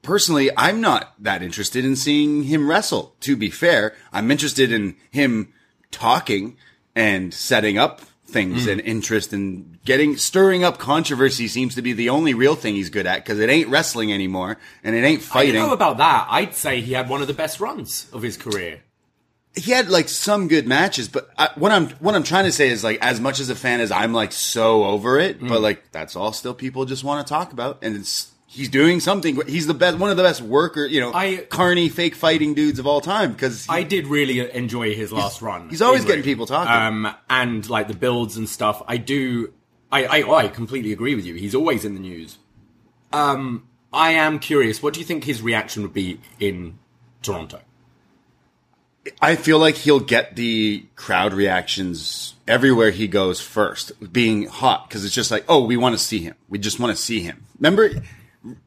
personally, 0.00 0.50
I'm 0.56 0.80
not 0.80 1.12
that 1.18 1.42
interested 1.42 1.84
in 1.84 1.94
seeing 1.94 2.44
him 2.44 2.70
wrestle. 2.70 3.16
To 3.20 3.36
be 3.36 3.50
fair, 3.50 3.94
I'm 4.10 4.30
interested 4.30 4.72
in 4.72 4.96
him 5.10 5.52
talking 5.90 6.56
and 6.96 7.34
setting 7.34 7.76
up 7.76 8.00
things 8.24 8.64
hmm. 8.64 8.70
and 8.70 8.80
interest 8.80 9.34
and 9.34 9.78
getting 9.84 10.16
stirring 10.16 10.64
up 10.64 10.78
controversy 10.78 11.48
seems 11.48 11.74
to 11.74 11.82
be 11.82 11.92
the 11.92 12.08
only 12.08 12.32
real 12.32 12.54
thing 12.54 12.74
he's 12.74 12.90
good 12.90 13.06
at 13.06 13.24
because 13.24 13.40
it 13.40 13.48
ain't 13.48 13.68
wrestling 13.68 14.12
anymore 14.12 14.58
and 14.84 14.94
it 14.94 15.02
ain't 15.02 15.20
I 15.20 15.24
fighting. 15.24 15.54
don't 15.54 15.68
know 15.68 15.74
about 15.74 15.98
that. 15.98 16.28
I'd 16.30 16.54
say 16.54 16.80
he 16.80 16.92
had 16.92 17.08
one 17.08 17.22
of 17.22 17.26
the 17.26 17.34
best 17.34 17.58
runs 17.60 18.06
of 18.12 18.22
his 18.22 18.36
career. 18.36 18.82
He 19.58 19.72
had 19.72 19.88
like 19.90 20.08
some 20.08 20.48
good 20.48 20.66
matches, 20.66 21.08
but 21.08 21.28
I, 21.36 21.50
what 21.56 21.72
I'm 21.72 21.88
what 22.00 22.14
I'm 22.14 22.22
trying 22.22 22.44
to 22.44 22.52
say 22.52 22.68
is 22.68 22.82
like 22.84 22.98
as 23.02 23.20
much 23.20 23.40
as 23.40 23.50
a 23.50 23.54
fan 23.54 23.80
as 23.80 23.90
I'm 23.90 24.12
like 24.12 24.32
so 24.32 24.84
over 24.84 25.18
it, 25.18 25.40
Mm. 25.40 25.48
but 25.48 25.60
like 25.60 25.92
that's 25.92 26.16
all 26.16 26.32
still 26.32 26.54
people 26.54 26.84
just 26.84 27.04
want 27.04 27.26
to 27.26 27.30
talk 27.32 27.52
about, 27.52 27.78
and 27.82 27.96
it's 27.96 28.32
he's 28.46 28.68
doing 28.70 28.98
something. 29.00 29.38
He's 29.46 29.66
the 29.66 29.74
best, 29.74 29.98
one 29.98 30.10
of 30.10 30.16
the 30.16 30.22
best 30.22 30.40
worker, 30.40 30.86
you 30.86 31.00
know, 31.00 31.12
I- 31.12 31.46
carny 31.50 31.88
fake 31.90 32.14
fighting 32.14 32.54
dudes 32.54 32.78
of 32.78 32.86
all 32.86 33.00
time 33.02 33.32
because 33.32 33.66
I 33.68 33.82
did 33.82 34.06
really 34.06 34.50
enjoy 34.54 34.94
his 34.94 35.12
last 35.12 35.42
run. 35.42 35.68
he's 35.68 35.82
always 35.82 36.02
getting 36.04 36.20
ring. 36.20 36.24
people 36.24 36.46
talking. 36.46 36.72
Um, 36.72 37.14
and 37.28 37.68
like 37.68 37.88
the 37.88 37.94
builds 37.94 38.36
and 38.38 38.48
stuff. 38.48 38.82
I 38.88 38.96
do. 38.96 39.52
I, 39.92 40.04
I 40.04 40.44
I 40.44 40.48
completely 40.48 40.92
agree 40.92 41.14
with 41.14 41.24
you. 41.26 41.34
He's 41.34 41.54
always 41.54 41.84
in 41.84 41.94
the 41.94 42.00
news. 42.00 42.38
Um, 43.12 43.66
I 43.92 44.10
am 44.10 44.38
curious. 44.38 44.82
What 44.82 44.92
do 44.94 45.00
you 45.00 45.06
think 45.06 45.24
his 45.24 45.40
reaction 45.40 45.82
would 45.82 45.94
be 45.94 46.20
in 46.38 46.78
Toronto? 47.22 47.60
I 49.20 49.36
feel 49.36 49.58
like 49.58 49.76
he'll 49.76 50.00
get 50.00 50.36
the 50.36 50.84
crowd 50.96 51.34
reactions 51.34 52.34
everywhere 52.46 52.90
he 52.90 53.08
goes 53.08 53.40
first, 53.40 53.92
being 54.12 54.46
hot 54.46 54.88
because 54.88 55.04
it's 55.04 55.14
just 55.14 55.30
like, 55.30 55.44
oh, 55.48 55.64
we 55.64 55.76
want 55.76 55.94
to 55.94 55.98
see 55.98 56.20
him. 56.20 56.34
We 56.48 56.58
just 56.58 56.80
want 56.80 56.96
to 56.96 57.02
see 57.02 57.20
him. 57.20 57.44
Remember 57.58 57.90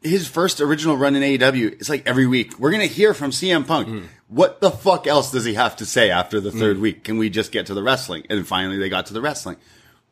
his 0.01 0.27
first 0.27 0.61
original 0.61 0.97
run 0.97 1.15
in 1.15 1.23
AEW? 1.23 1.73
It's 1.73 1.89
like 1.89 2.05
every 2.05 2.27
week 2.27 2.59
we're 2.59 2.71
gonna 2.71 2.85
hear 2.85 3.13
from 3.13 3.31
CM 3.31 3.65
Punk. 3.65 3.87
Hmm. 3.87 4.01
What 4.27 4.61
the 4.61 4.71
fuck 4.71 5.07
else 5.07 5.31
does 5.31 5.43
he 5.43 5.55
have 5.55 5.75
to 5.77 5.85
say 5.85 6.09
after 6.09 6.39
the 6.39 6.51
hmm. 6.51 6.59
third 6.59 6.79
week? 6.79 7.03
Can 7.03 7.17
we 7.17 7.29
just 7.29 7.51
get 7.51 7.65
to 7.67 7.73
the 7.73 7.83
wrestling? 7.83 8.25
And 8.29 8.47
finally, 8.47 8.77
they 8.77 8.89
got 8.89 9.07
to 9.07 9.13
the 9.13 9.21
wrestling. 9.21 9.57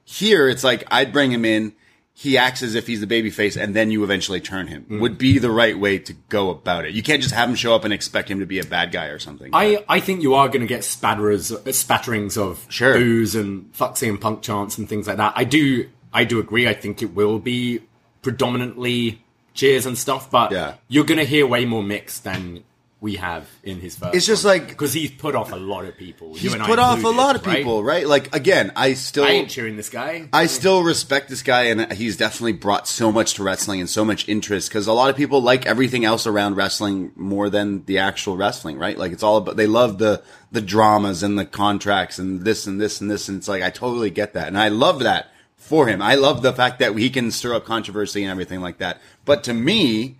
Here, 0.03 0.49
it's 0.49 0.63
like 0.63 0.85
I'd 0.91 1.13
bring 1.13 1.31
him 1.31 1.45
in. 1.45 1.73
He 2.13 2.37
acts 2.37 2.61
as 2.61 2.75
if 2.75 2.85
he's 2.87 2.99
the 2.99 3.07
baby 3.07 3.29
face 3.29 3.55
and 3.55 3.73
then 3.73 3.91
you 3.91 4.03
eventually 4.03 4.41
turn 4.41 4.67
him. 4.67 4.85
Mm. 4.89 4.99
Would 4.99 5.17
be 5.17 5.39
the 5.39 5.49
right 5.51 5.77
way 5.79 5.99
to 5.99 6.13
go 6.27 6.49
about 6.49 6.83
it. 6.85 6.93
You 6.93 7.01
can't 7.01 7.21
just 7.21 7.33
have 7.33 7.47
him 7.47 7.55
show 7.55 7.73
up 7.73 7.85
and 7.85 7.93
expect 7.93 8.29
him 8.29 8.39
to 8.41 8.45
be 8.45 8.59
a 8.59 8.65
bad 8.65 8.91
guy 8.91 9.05
or 9.05 9.19
something. 9.19 9.51
I, 9.53 9.85
I 9.87 10.01
think 10.01 10.21
you 10.21 10.33
are 10.33 10.47
going 10.49 10.59
to 10.61 10.67
get 10.67 10.81
spatterers, 10.81 11.51
spatterings 11.73 12.37
of 12.37 12.65
Sure. 12.69 12.93
boos 12.93 13.35
and 13.35 13.73
fuck 13.73 14.01
and 14.01 14.19
Punk 14.19 14.41
chants 14.41 14.77
and 14.77 14.89
things 14.89 15.07
like 15.07 15.15
that. 15.17 15.33
I 15.35 15.45
do 15.45 15.87
I 16.11 16.23
do 16.25 16.39
agree. 16.39 16.67
I 16.67 16.73
think 16.73 17.01
it 17.01 17.13
will 17.13 17.39
be 17.39 17.81
predominantly 18.21 19.21
cheers 19.53 19.85
and 19.85 19.97
stuff, 19.97 20.29
but 20.31 20.51
Yeah. 20.51 20.75
you're 20.87 21.03
going 21.05 21.19
to 21.19 21.25
hear 21.25 21.45
way 21.45 21.65
more 21.65 21.83
mix 21.83 22.19
than 22.19 22.63
we 23.01 23.15
have 23.15 23.49
in 23.63 23.79
his 23.79 23.95
first. 23.95 24.13
It's 24.13 24.25
just 24.25 24.43
like- 24.43 24.67
because 24.67 24.91
he's 24.91 25.11
put 25.11 25.33
off 25.33 25.53
a 25.53 25.55
lot 25.55 25.85
of 25.85 25.95
people. 25.95 26.33
He's 26.33 26.53
put 26.53 26.79
off 26.79 27.03
a 27.03 27.07
lot 27.07 27.35
of 27.35 27.45
right? 27.45 27.57
people, 27.57 27.81
right? 27.81 28.05
Like 28.05 28.35
again, 28.35 28.73
I 28.75 28.93
still 28.93 29.23
I 29.23 29.29
ain't 29.29 29.49
cheering 29.49 29.77
this 29.77 29.89
guy. 29.89 30.27
I 30.33 30.47
still 30.47 30.83
respect 30.83 31.29
this 31.29 31.41
guy, 31.41 31.63
and 31.63 31.93
he's 31.93 32.17
definitely 32.17 32.53
brought 32.53 32.87
so 32.87 33.11
much 33.11 33.35
to 33.35 33.43
wrestling 33.43 33.79
and 33.79 33.89
so 33.89 34.03
much 34.03 34.27
interest 34.27 34.69
because 34.69 34.87
a 34.87 34.93
lot 34.93 35.09
of 35.09 35.15
people 35.15 35.41
like 35.41 35.65
everything 35.65 36.03
else 36.03 36.27
around 36.27 36.55
wrestling 36.55 37.13
more 37.15 37.49
than 37.49 37.85
the 37.85 37.99
actual 37.99 38.35
wrestling, 38.35 38.77
right? 38.77 38.97
Like 38.97 39.13
it's 39.13 39.23
all 39.23 39.37
about 39.37 39.55
they 39.55 39.67
love 39.67 39.97
the 39.97 40.21
the 40.51 40.61
dramas 40.61 41.23
and 41.23 41.39
the 41.39 41.45
contracts 41.45 42.19
and 42.19 42.43
this 42.43 42.67
and 42.67 42.81
this 42.81 42.99
and 42.99 43.09
this, 43.09 43.29
and 43.29 43.37
it's 43.37 43.47
like 43.47 43.63
I 43.63 43.69
totally 43.69 44.09
get 44.09 44.33
that, 44.33 44.49
and 44.49 44.57
I 44.57 44.67
love 44.67 44.99
that 44.99 45.31
for 45.55 45.87
him. 45.87 46.01
I 46.01 46.15
love 46.15 46.41
the 46.41 46.51
fact 46.51 46.79
that 46.79 46.97
he 46.97 47.09
can 47.09 47.31
stir 47.31 47.53
up 47.53 47.63
controversy 47.63 48.23
and 48.23 48.31
everything 48.31 48.59
like 48.59 48.79
that. 48.79 48.99
But 49.23 49.43
to 49.45 49.53
me, 49.53 50.17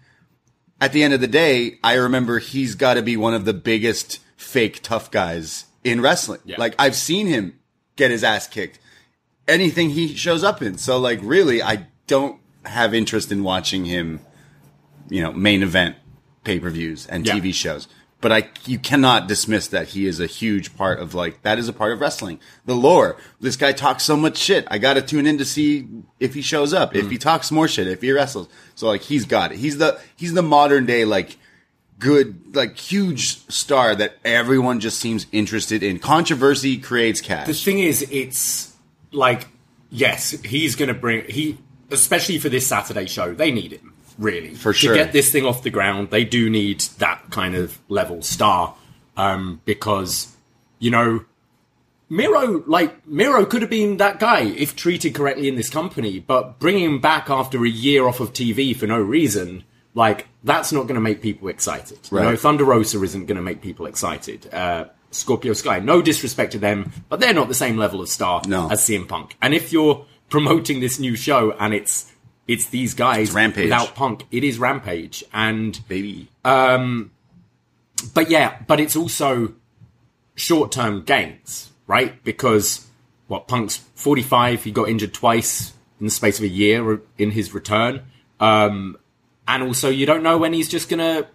at 0.82 0.94
the 0.94 1.04
end 1.04 1.14
of 1.14 1.22
the 1.22 1.28
day, 1.28 1.80
I 1.84 1.94
remember 1.96 2.40
he's 2.40 2.76
got 2.76 2.94
to 2.96 3.02
be 3.02 3.18
one 3.18 3.34
of 3.34 3.46
the 3.46 3.54
biggest 3.54 4.20
fake 4.38 4.82
tough 4.82 5.12
guys 5.12 5.66
in 5.84 6.02
wrestling. 6.02 6.40
Yeah. 6.46 6.56
Like 6.58 6.76
I've 6.80 6.96
seen 6.96 7.28
him 7.28 7.60
get 7.96 8.12
his 8.12 8.24
ass 8.24 8.48
kicked 8.48 8.80
anything 9.48 9.90
he 9.90 10.16
shows 10.16 10.44
up 10.44 10.62
in. 10.62 10.78
So 10.78 11.00
like 11.00 11.20
really, 11.24 11.62
I 11.62 11.88
don't 12.08 12.40
have 12.66 12.94
interest 12.94 13.32
in 13.32 13.44
watching 13.44 13.86
him, 13.86 14.20
you 15.10 15.22
know, 15.22 15.34
main 15.34 15.64
event 15.64 15.96
pay 16.44 16.60
per 16.60 16.70
views 16.70 17.08
and 17.08 17.26
Yeah. 17.26 17.34
TV 17.36 17.54
shows. 17.54 17.88
But 18.22 18.32
I, 18.34 18.50
you 18.66 18.80
cannot 18.80 19.28
dismiss 19.30 19.68
that 19.70 19.90
he 19.90 20.06
is 20.06 20.20
a 20.20 20.26
huge 20.26 20.76
part 20.76 21.00
of 21.00 21.14
like 21.14 21.42
that 21.44 21.58
is 21.58 21.70
a 21.70 21.74
part 21.74 21.94
of 21.94 22.02
wrestling. 22.02 22.40
The 22.66 22.76
lore. 22.76 23.16
This 23.40 23.56
guy 23.56 23.72
talks 23.72 24.04
so 24.04 24.18
much 24.18 24.38
shit. 24.38 24.68
I 24.70 24.78
got 24.78 24.96
to 24.96 25.02
tune 25.02 25.26
in 25.26 25.38
to 25.38 25.46
see 25.46 25.88
if 26.20 26.34
he 26.34 26.42
shows 26.42 26.74
up, 26.74 26.96
if 26.96 27.10
he 27.10 27.16
mm-hmm. 27.16 27.22
talks 27.22 27.50
more 27.50 27.68
shit, 27.68 27.88
if 27.88 28.02
he 28.02 28.12
wrestles. 28.12 28.50
So 28.76 28.88
like 28.88 29.02
he's 29.02 29.26
got 29.26 29.54
it. 29.54 29.60
He's 29.60 29.78
the 29.78 30.00
he's 30.18 30.34
the 30.34 30.42
modern 30.42 30.86
day 30.86 31.06
like 31.06 31.38
good 32.00 32.56
like 32.56 32.78
huge 32.78 33.48
star 33.50 33.94
that 33.96 34.18
everyone 34.26 34.80
just 34.80 35.00
seems 35.00 35.28
interested 35.32 35.84
in. 35.84 36.00
Controversy 36.00 36.78
creates 36.78 37.22
cash. 37.22 37.48
The 37.48 37.54
thing 37.54 37.80
is, 37.80 38.02
it's 38.10 38.76
like, 39.12 39.48
yes, 39.90 40.32
he's 40.32 40.76
to 40.76 40.94
bring 40.94 41.26
he, 41.30 41.58
especially 41.92 42.40
for 42.40 42.50
this 42.50 42.66
Saturday 42.66 43.06
show. 43.06 43.34
They 43.34 43.52
need 43.52 43.74
him 43.74 43.94
really 44.20 44.54
For 44.54 44.74
sure. 44.74 44.94
to 44.94 45.00
get 45.04 45.14
this 45.14 45.32
thing 45.32 45.46
off 45.46 45.64
the 45.64 45.70
ground. 45.72 46.12
They 46.12 46.24
do 46.26 46.50
need 46.50 46.82
that 47.00 47.32
kind 47.32 47.56
of 47.56 47.80
level 47.90 48.22
star 48.22 48.76
um, 49.18 49.62
because 49.66 50.36
you 50.78 50.92
know. 50.92 51.26
Miro, 52.12 52.64
like 52.66 53.06
Miro, 53.08 53.46
could 53.46 53.62
have 53.62 53.70
been 53.70 53.98
that 53.98 54.20
guy 54.20 54.42
if 54.42 54.76
treated 54.76 55.14
correctly 55.14 55.48
in 55.48 55.56
this 55.56 55.70
company, 55.70 56.20
but 56.20 56.58
bringing 56.58 56.84
him 56.86 57.00
back 57.00 57.30
after 57.30 57.64
a 57.64 57.70
year 57.70 58.08
off 58.08 58.20
of 58.20 58.34
TV 58.34 58.76
for 58.76 58.88
no 58.88 59.00
reason, 59.00 59.64
like 59.94 60.28
that's 60.44 60.72
not 60.72 60.84
going 60.84 60.96
to 60.96 61.02
make 61.02 61.22
people 61.22 61.50
excited. 61.50 62.00
You 62.12 62.18
know, 62.20 62.30
Right. 62.32 62.40
Thunder 62.40 62.64
Rosa 62.66 63.00
isn't 63.04 63.28
going 63.28 63.36
to 63.36 63.44
make 63.44 63.62
people 63.62 63.86
excited. 63.86 64.52
Uh, 64.52 64.86
Scorpio 65.12 65.54
Sky, 65.54 65.78
no 65.80 66.02
disrespect 66.02 66.54
to 66.54 66.58
them, 66.58 66.92
but 67.10 67.20
they're 67.20 67.34
not 67.34 67.48
the 67.48 67.54
same 67.54 67.78
level 67.78 68.02
of 68.02 68.10
star 68.10 68.42
No. 68.48 68.70
as 68.72 68.82
CM 68.82 69.08
Punk. 69.08 69.36
And 69.40 69.54
if 69.54 69.72
you're 69.72 70.04
promoting 70.30 70.80
this 70.80 70.98
new 71.00 71.16
show 71.16 71.52
and 71.60 71.76
it's 71.76 72.12
it's 72.50 72.66
these 72.66 72.94
guys 72.96 73.28
It's 73.30 73.32
Rampage. 73.36 73.66
without 73.66 73.94
Punk, 73.96 74.26
it 74.32 74.44
is 74.44 74.58
Rampage. 74.60 75.24
And 75.32 75.80
Baby. 75.88 76.28
but 78.14 78.30
yeah, 78.30 78.58
but 78.68 78.80
it's 78.80 78.96
also 78.96 79.54
short 80.36 80.72
term 80.72 81.04
gains, 81.04 81.72
right? 81.88 82.22
Because 82.24 82.88
what 83.28 83.48
Punk's 83.48 83.78
forty 83.96 84.24
five, 84.24 84.64
he 84.64 84.72
got 84.72 84.90
injured 84.90 85.14
twice 85.14 85.74
in 86.00 86.06
the 86.08 86.12
space 86.12 86.38
of 86.40 86.44
a 86.46 86.48
year 86.50 87.02
in 87.18 87.32
his 87.32 87.54
return, 87.54 88.02
um, 88.40 88.98
and 89.48 89.64
also 89.64 89.90
you 89.90 90.06
don't 90.06 90.24
know 90.24 90.38
when 90.38 90.54
he's 90.54 90.70
just 90.70 90.90
gonna 90.90 91.28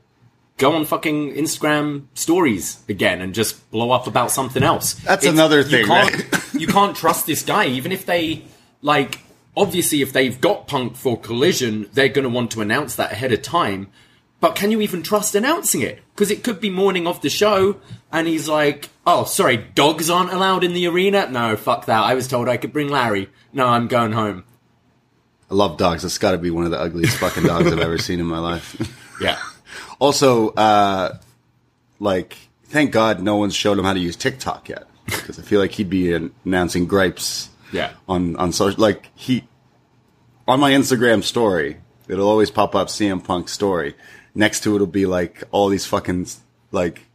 go 0.56 0.72
on 0.74 0.84
fucking 0.84 1.34
Instagram 1.34 2.06
stories 2.14 2.80
again 2.88 3.20
and 3.20 3.34
just 3.34 3.70
blow 3.70 3.90
up 3.90 4.06
about 4.06 4.30
something 4.30 4.62
else. 4.62 4.94
That's 4.94 5.26
another 5.26 5.62
thing, 5.64 5.80
You 5.80 5.86
can't, 5.86 6.32
right? 6.32 6.54
you 6.60 6.66
can't 6.66 6.96
trust 6.96 7.26
this 7.26 7.42
guy, 7.42 7.66
even 7.66 7.92
if 7.92 8.06
they 8.06 8.42
like. 8.82 9.20
Obviously, 9.56 10.02
if 10.02 10.12
they've 10.12 10.40
got 10.40 10.66
Punk 10.66 10.96
for 10.96 11.18
Collision, 11.18 11.88
they're 11.92 12.08
going 12.08 12.24
to 12.24 12.28
want 12.28 12.50
to 12.52 12.60
announce 12.60 12.96
that 12.96 13.12
ahead 13.12 13.32
of 13.32 13.42
time. 13.42 13.88
But 14.40 14.56
can 14.56 14.70
you 14.70 14.80
even 14.80 15.02
trust 15.02 15.34
announcing 15.34 15.80
it? 15.80 16.02
Because 16.14 16.30
it 16.30 16.44
could 16.44 16.60
be 16.60 16.68
morning 16.68 17.06
of 17.06 17.22
the 17.22 17.30
show, 17.30 17.80
and 18.12 18.26
he's 18.28 18.48
like, 18.48 18.90
"Oh, 19.06 19.24
sorry, 19.24 19.56
dogs 19.56 20.10
aren't 20.10 20.32
allowed 20.32 20.64
in 20.64 20.74
the 20.74 20.86
arena." 20.86 21.28
No, 21.30 21.56
fuck 21.56 21.86
that. 21.86 22.02
I 22.02 22.14
was 22.14 22.28
told 22.28 22.48
I 22.48 22.56
could 22.58 22.72
bring 22.72 22.88
Larry. 22.88 23.30
No, 23.52 23.66
I'm 23.68 23.88
going 23.88 24.12
home. 24.12 24.44
I 25.50 25.54
love 25.54 25.78
dogs. 25.78 26.02
That's 26.02 26.18
got 26.18 26.32
to 26.32 26.38
be 26.38 26.50
one 26.50 26.64
of 26.64 26.72
the 26.72 26.78
ugliest 26.80 27.16
fucking 27.18 27.44
dogs 27.44 27.72
I've 27.72 27.78
ever 27.78 27.96
seen 27.96 28.20
in 28.20 28.26
my 28.26 28.38
life. 28.38 28.76
Yeah, 29.20 29.38
also, 30.00 30.48
uh, 30.50 31.18
like, 32.00 32.36
thank 32.64 32.90
God 32.90 33.22
no 33.22 33.36
one's 33.36 33.54
showed 33.54 33.78
him 33.78 33.84
how 33.84 33.92
to 33.92 34.00
use 34.00 34.16
TikTok 34.16 34.68
yet, 34.68 34.88
because 35.06 35.38
I 35.38 35.42
feel 35.42 35.60
like 35.60 35.70
he'd 35.70 35.88
be 35.88 36.12
announcing 36.44 36.86
gripes. 36.86 37.48
Yeah. 37.72 37.92
On 38.08 38.34
on 38.36 38.52
social, 38.52 38.82
like 38.82 39.08
he 39.14 39.44
on 40.46 40.60
my 40.60 40.72
Instagram 40.72 41.22
story, 41.22 41.78
it'll 42.08 42.28
always 42.28 42.50
pop 42.50 42.74
up 42.74 42.88
CM 42.88 43.22
Punk 43.22 43.48
story. 43.48 43.94
Next 44.34 44.62
to 44.64 44.74
it'll 44.74 44.86
be 44.86 45.06
like 45.06 45.44
all 45.50 45.68
these 45.68 45.86
fucking 45.86 46.26
like 46.72 47.06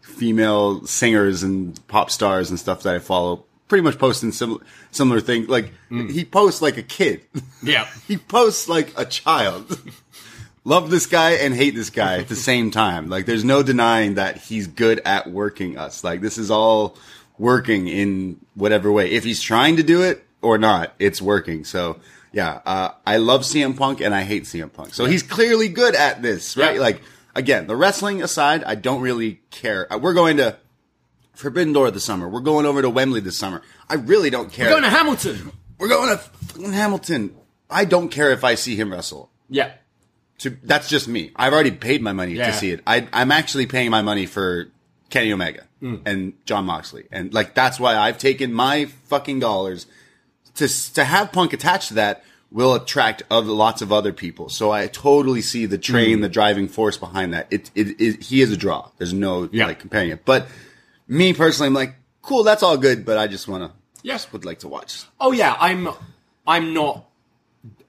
female 0.00 0.86
singers 0.86 1.42
and 1.42 1.86
pop 1.88 2.10
stars 2.10 2.50
and 2.50 2.58
stuff 2.58 2.82
that 2.82 2.94
I 2.94 2.98
follow. 2.98 3.44
Pretty 3.68 3.82
much 3.82 3.98
posting 3.98 4.32
similar 4.32 4.60
similar 4.90 5.20
things. 5.20 5.48
Like 5.48 5.72
mm. 5.90 6.10
he 6.10 6.24
posts 6.24 6.62
like 6.62 6.76
a 6.76 6.82
kid. 6.82 7.22
yeah. 7.62 7.88
he 8.06 8.16
posts 8.16 8.68
like 8.68 8.92
a 8.96 9.04
child. 9.04 9.78
Love 10.64 10.90
this 10.90 11.06
guy 11.06 11.32
and 11.32 11.54
hate 11.54 11.74
this 11.74 11.90
guy 11.90 12.18
at 12.18 12.28
the 12.28 12.36
same 12.50 12.70
time. 12.70 13.08
Like, 13.08 13.24
there's 13.24 13.44
no 13.44 13.62
denying 13.62 14.14
that 14.14 14.36
he's 14.36 14.66
good 14.66 15.00
at 15.02 15.30
working 15.30 15.78
us. 15.78 16.04
Like, 16.04 16.20
this 16.20 16.36
is 16.36 16.50
all 16.50 16.98
working 17.38 17.88
in 17.88 18.38
whatever 18.54 18.92
way. 18.92 19.10
If 19.12 19.24
he's 19.24 19.40
trying 19.40 19.76
to 19.76 19.82
do 19.82 20.02
it, 20.02 20.26
or 20.42 20.58
not, 20.58 20.94
it's 20.98 21.20
working. 21.20 21.64
So 21.64 21.98
yeah, 22.32 22.60
uh, 22.66 22.90
I 23.06 23.16
love 23.18 23.42
CM 23.42 23.76
Punk 23.76 24.00
and 24.00 24.14
I 24.14 24.22
hate 24.22 24.44
CM 24.44 24.72
Punk. 24.72 24.94
So 24.94 25.04
he's 25.06 25.22
clearly 25.22 25.68
good 25.68 25.94
at 25.94 26.22
this, 26.22 26.56
right? 26.56 26.74
Yeah. 26.76 26.80
Like 26.80 27.00
again, 27.34 27.66
the 27.66 27.76
wrestling 27.76 28.22
aside, 28.22 28.64
I 28.64 28.74
don't 28.74 29.00
really 29.00 29.40
care. 29.50 29.92
Uh, 29.92 29.98
We're 29.98 30.14
going 30.14 30.36
to 30.38 30.56
Forbidden 31.34 31.72
Door 31.72 31.92
this 31.92 32.04
summer. 32.04 32.28
We're 32.28 32.40
going 32.40 32.66
over 32.66 32.82
to 32.82 32.90
Wembley 32.90 33.20
this 33.20 33.36
summer. 33.36 33.62
I 33.88 33.94
really 33.94 34.30
don't 34.30 34.52
care. 34.52 34.66
We're 34.66 34.72
going 34.72 34.82
to 34.84 34.90
Hamilton. 34.90 35.52
We're 35.78 35.88
going 35.88 36.10
to 36.10 36.18
fucking 36.18 36.72
Hamilton. 36.72 37.34
I 37.70 37.84
don't 37.84 38.08
care 38.08 38.32
if 38.32 38.42
I 38.44 38.54
see 38.56 38.74
him 38.76 38.90
wrestle. 38.92 39.30
Yeah. 39.48 39.72
To, 40.38 40.50
that's 40.62 40.88
just 40.88 41.06
me. 41.08 41.32
I've 41.36 41.52
already 41.52 41.70
paid 41.70 42.00
my 42.02 42.12
money 42.12 42.32
Yeah. 42.34 42.46
to 42.46 42.52
see 42.52 42.70
it. 42.70 42.80
I, 42.86 43.08
I'm 43.12 43.30
actually 43.32 43.66
paying 43.66 43.90
my 43.90 44.02
money 44.02 44.26
for 44.26 44.68
Kenny 45.10 45.32
Omega 45.32 45.64
Hmm. 45.80 45.96
and 46.04 46.32
Jon 46.44 46.64
Moxley, 46.64 47.06
and 47.12 47.32
like 47.32 47.54
that's 47.54 47.78
why 47.78 47.96
I've 47.96 48.18
taken 48.18 48.52
my 48.52 48.86
fucking 49.06 49.38
dollars 49.38 49.86
to 50.58 50.92
to 50.94 51.04
have 51.04 51.32
Punk 51.32 51.52
attached 51.52 51.88
to 51.88 51.94
that 51.94 52.24
will 52.50 52.74
attract 52.74 53.22
other 53.30 53.50
lots 53.52 53.82
of 53.82 53.92
other 53.92 54.12
people. 54.12 54.48
So 54.48 54.70
I 54.70 54.86
totally 54.86 55.42
see 55.42 55.66
the 55.66 55.76
train, 55.78 56.16
Hmm. 56.18 56.22
the 56.22 56.28
driving 56.28 56.68
force 56.68 56.96
behind 56.96 57.34
that. 57.34 57.46
It, 57.50 57.70
it, 57.74 58.00
it 58.00 58.22
he 58.22 58.40
is 58.40 58.50
a 58.52 58.56
draw. 58.56 58.88
There's 58.98 59.12
no 59.12 59.48
Yeah. 59.52 59.66
like 59.66 59.80
comparing 59.80 60.10
it. 60.10 60.24
But 60.24 60.48
me 61.06 61.32
personally, 61.34 61.66
I'm 61.66 61.74
like, 61.74 61.94
cool, 62.22 62.44
that's 62.44 62.62
all 62.62 62.76
good, 62.78 63.04
but 63.04 63.18
I 63.18 63.26
just 63.26 63.48
want 63.48 63.64
to, 63.64 63.72
yes, 64.02 64.32
would 64.32 64.44
like 64.46 64.60
to 64.60 64.68
watch. 64.68 65.04
Oh 65.20 65.32
yeah, 65.32 65.56
I'm. 65.60 65.88
I'm 66.46 66.72
not. 66.72 67.04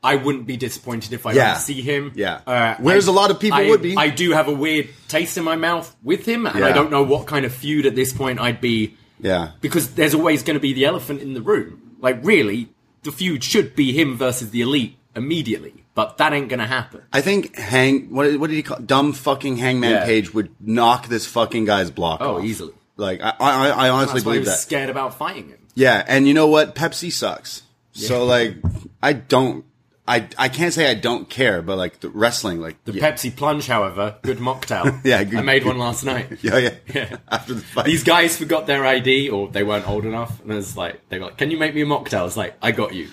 I 0.03 0.15
wouldn't 0.15 0.45
be 0.47 0.57
disappointed 0.57 1.11
if 1.13 1.25
I 1.25 1.33
Yeah. 1.33 1.53
don't 1.53 1.61
see 1.61 1.81
him. 1.81 2.11
Yeah. 2.15 2.39
Uh, 2.47 2.75
Whereas 2.79 3.07
I- 3.07 3.11
a 3.11 3.15
lot 3.15 3.31
of 3.31 3.39
people 3.39 3.59
I- 3.59 3.67
would 3.69 3.81
be. 3.81 3.95
I 3.97 4.09
do 4.09 4.31
have 4.31 4.47
a 4.49 4.53
weird 4.53 4.89
taste 5.07 5.37
in 5.37 5.43
my 5.45 5.55
mouth 5.55 5.93
with 6.03 6.25
him, 6.25 6.45
and 6.45 6.63
I 6.65 6.71
don't 6.73 6.89
know 6.91 7.03
what 7.03 7.27
kind 7.27 7.45
of 7.45 7.53
feud 7.53 7.85
at 7.85 7.95
this 7.95 8.11
point 8.13 8.39
I'd 8.39 8.59
be. 8.61 8.95
Yeah. 9.21 9.51
Because 9.61 9.91
there's 9.91 10.13
always 10.13 10.43
going 10.43 10.55
to 10.55 10.61
be 10.61 10.71
the 10.73 10.85
elephant 10.85 11.21
in 11.21 11.33
the 11.33 11.41
room. 11.41 11.81
Like 11.99 12.19
really, 12.23 12.69
the 13.03 13.11
feud 13.11 13.43
should 13.43 13.75
be 13.75 13.91
him 13.91 14.17
versus 14.17 14.51
the 14.51 14.61
elite 14.61 14.97
immediately, 15.15 15.73
but 15.95 16.17
that 16.17 16.33
ain't 16.33 16.49
to 16.59 16.65
happen. 16.65 17.01
I 17.11 17.21
think 17.21 17.55
Hang, 17.57 18.13
what, 18.13 18.39
what 18.39 18.49
did 18.49 18.55
he 18.55 18.63
call 18.63 18.79
dumb 18.79 19.13
fucking 19.13 19.57
Hangman 19.57 19.91
Yeah. 19.91 20.05
Page 20.05 20.33
would 20.33 20.49
knock 20.59 21.07
this 21.07 21.25
fucking 21.25 21.65
guy's 21.65 21.91
block 21.91 22.21
Oh, 22.21 22.37
off. 22.37 22.43
easily. 22.45 22.73
Like 22.97 23.21
I, 23.21 23.33
I, 23.39 23.69
I 23.69 23.89
honestly 23.89 24.15
That's 24.15 24.25
why 24.25 24.31
he 24.33 24.39
believe 24.39 24.39
was 24.41 24.49
that. 24.49 24.57
scared 24.59 24.89
about 24.89 25.13
fighting 25.15 25.49
him. 25.49 25.59
Yeah, 25.75 26.03
and 26.07 26.27
you 26.27 26.33
know 26.33 26.47
what? 26.47 26.75
Pepsi 26.75 27.11
sucks. 27.11 27.61
So 27.93 28.25
like, 28.25 28.55
I 29.01 29.13
don't, 29.13 29.65
I, 30.09 30.27
I 30.37 30.49
can't 30.49 30.73
say 30.73 30.89
I 30.89 30.95
don't 30.95 31.29
care, 31.29 31.61
but 31.61 31.77
like 31.77 31.99
the 31.99 32.09
wrestling, 32.09 32.59
like 32.59 32.83
The 32.83 32.93
yeah, 32.93 33.11
Pepsi 33.11 33.35
Plunge, 33.35 33.67
however, 33.67 34.15
good 34.23 34.39
mocktail. 34.39 34.99
Yeah, 35.05 35.23
good- 35.23 35.39
I 35.39 35.41
made 35.43 35.63
one 35.65 35.77
last 35.77 36.03
night. 36.03 36.39
yeah, 36.41 36.57
yeah, 36.57 36.73
Yeah. 36.93 37.17
After 37.29 37.53
the 37.53 37.61
fight, 37.61 37.85
These 37.85 38.03
guys 38.03 38.35
forgot 38.35 38.65
their 38.67 38.85
ID 38.85 39.29
or 39.29 39.47
they 39.49 39.63
weren't 39.63 39.87
old 39.87 40.05
enough, 40.05 40.41
and 40.41 40.51
it's 40.53 40.75
like 40.75 41.07
they 41.09 41.19
were 41.19 41.25
like, 41.25 41.37
"Can 41.37 41.51
you 41.51 41.57
make 41.57 41.75
me 41.75 41.81
a 41.83 41.85
mocktail?" 41.85 42.25
It's 42.25 42.35
like, 42.35 42.55
"I 42.61 42.71
got 42.71 42.93
you." 42.95 43.07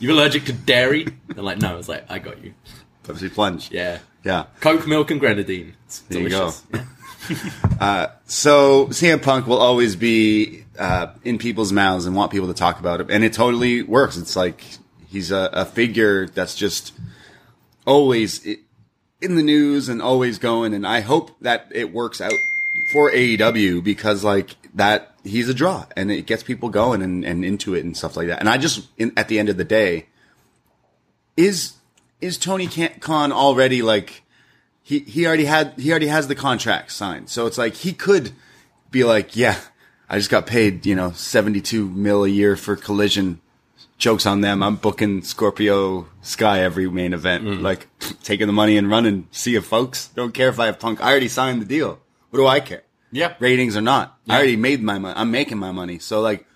You're 0.00 0.12
allergic 0.12 0.44
to 0.46 0.52
dairy? 0.52 1.06
They're 1.28 1.44
like, 1.44 1.58
"No." 1.58 1.78
It's 1.78 1.88
like, 1.88 2.10
"I 2.10 2.18
got 2.18 2.42
you." 2.42 2.52
Pepsi 3.04 3.32
plunge. 3.32 3.70
Yeah, 3.70 3.98
yeah. 4.24 4.46
Coke, 4.60 4.86
milk, 4.88 5.10
and 5.12 5.20
grenadine. 5.20 5.74
It's 5.86 6.00
There 6.00 6.20
you 6.22 6.28
delicious. 6.30 6.62
go. 6.72 6.80
So 8.26 8.86
CM 8.88 9.22
Punk 9.22 9.46
will 9.46 9.58
always 9.58 9.96
be 9.96 10.64
uh, 10.78 11.08
in 11.24 11.38
people's 11.38 11.72
mouths 11.72 12.06
and 12.06 12.14
want 12.16 12.32
people 12.32 12.48
to 12.48 12.54
talk 12.54 12.80
about 12.80 13.00
him, 13.00 13.08
and 13.10 13.22
it 13.24 13.32
totally 13.32 13.82
works. 13.82 14.16
It's 14.16 14.36
like 14.36 14.64
he's 15.10 15.30
a, 15.30 15.50
a 15.52 15.64
figure 15.64 16.26
that's 16.26 16.54
just 16.54 16.92
always 17.86 18.46
in 19.20 19.34
the 19.34 19.42
news 19.42 19.88
and 19.88 20.00
always 20.00 20.38
going. 20.38 20.74
And 20.74 20.86
I 20.86 21.00
hope 21.00 21.38
that 21.40 21.66
it 21.70 21.92
works 21.92 22.20
out 22.20 22.32
for 22.92 23.10
AEW 23.10 23.82
because 23.82 24.24
like 24.24 24.56
that 24.74 25.14
he's 25.24 25.48
a 25.48 25.54
draw 25.54 25.86
and 25.96 26.10
it 26.10 26.26
gets 26.26 26.42
people 26.42 26.68
going 26.68 27.02
and, 27.02 27.24
and 27.24 27.44
into 27.44 27.74
it 27.74 27.84
and 27.84 27.96
stuff 27.96 28.16
like 28.16 28.28
that. 28.28 28.40
And 28.40 28.48
I 28.48 28.58
just 28.58 28.88
in, 28.96 29.12
at 29.16 29.28
the 29.28 29.38
end 29.38 29.48
of 29.48 29.56
the 29.56 29.64
day 29.64 30.06
is 31.36 31.74
is 32.20 32.36
Tony 32.38 32.66
Khan 32.66 33.32
already 33.32 33.82
like 33.82 34.22
he 34.82 35.00
he 35.00 35.26
already 35.26 35.44
had 35.44 35.74
he 35.78 35.90
already 35.90 36.08
has 36.08 36.28
the 36.28 36.34
contract 36.34 36.92
signed. 36.92 37.28
So 37.28 37.46
it's 37.46 37.58
like 37.58 37.74
he 37.74 37.92
could 37.92 38.32
be 38.90 39.04
like, 39.04 39.36
yeah, 39.36 39.58
I 40.08 40.18
just 40.18 40.30
got 40.30 40.46
paid, 40.46 40.84
you 40.86 40.94
know, 40.94 41.12
72 41.12 41.88
mil 41.88 42.24
a 42.24 42.28
year 42.28 42.56
for 42.56 42.76
collision. 42.76 43.40
Jokes 44.00 44.24
on 44.26 44.40
them. 44.40 44.62
I'm 44.62 44.76
booking 44.76 45.22
Scorpio 45.22 46.08
Sky 46.22 46.60
every 46.60 46.90
main 46.90 47.12
event. 47.12 47.62
Like 47.62 47.86
taking 48.24 48.46
the 48.46 48.52
money 48.52 48.76
and 48.76 48.90
running. 48.90 49.28
See 49.30 49.52
you 49.52 49.60
folks. 49.60 50.08
Don't 50.08 50.32
care 50.34 50.48
if 50.48 50.58
I 50.58 50.66
have 50.66 50.80
punk. 50.80 51.00
I 51.00 51.10
already 51.10 51.28
signed 51.28 51.60
the 51.60 51.66
deal. 51.66 52.00
What 52.30 52.38
do 52.38 52.46
I 52.46 52.60
care? 52.60 52.82
Yeah. 53.12 53.34
Ratings 53.38 53.76
or 53.76 53.82
not. 53.82 54.18
Yeah. 54.24 54.34
I 54.34 54.36
already 54.38 54.56
made 54.56 54.82
my 54.82 54.98
money. 54.98 55.14
I'm 55.16 55.30
making 55.30 55.58
my 55.58 55.70
money. 55.70 55.98
So 55.98 56.20
like 56.20 56.46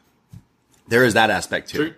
there 0.89 1.05
is 1.05 1.15
that 1.15 1.31
aspect 1.31 1.69
too 1.69 1.79
True. 1.79 1.95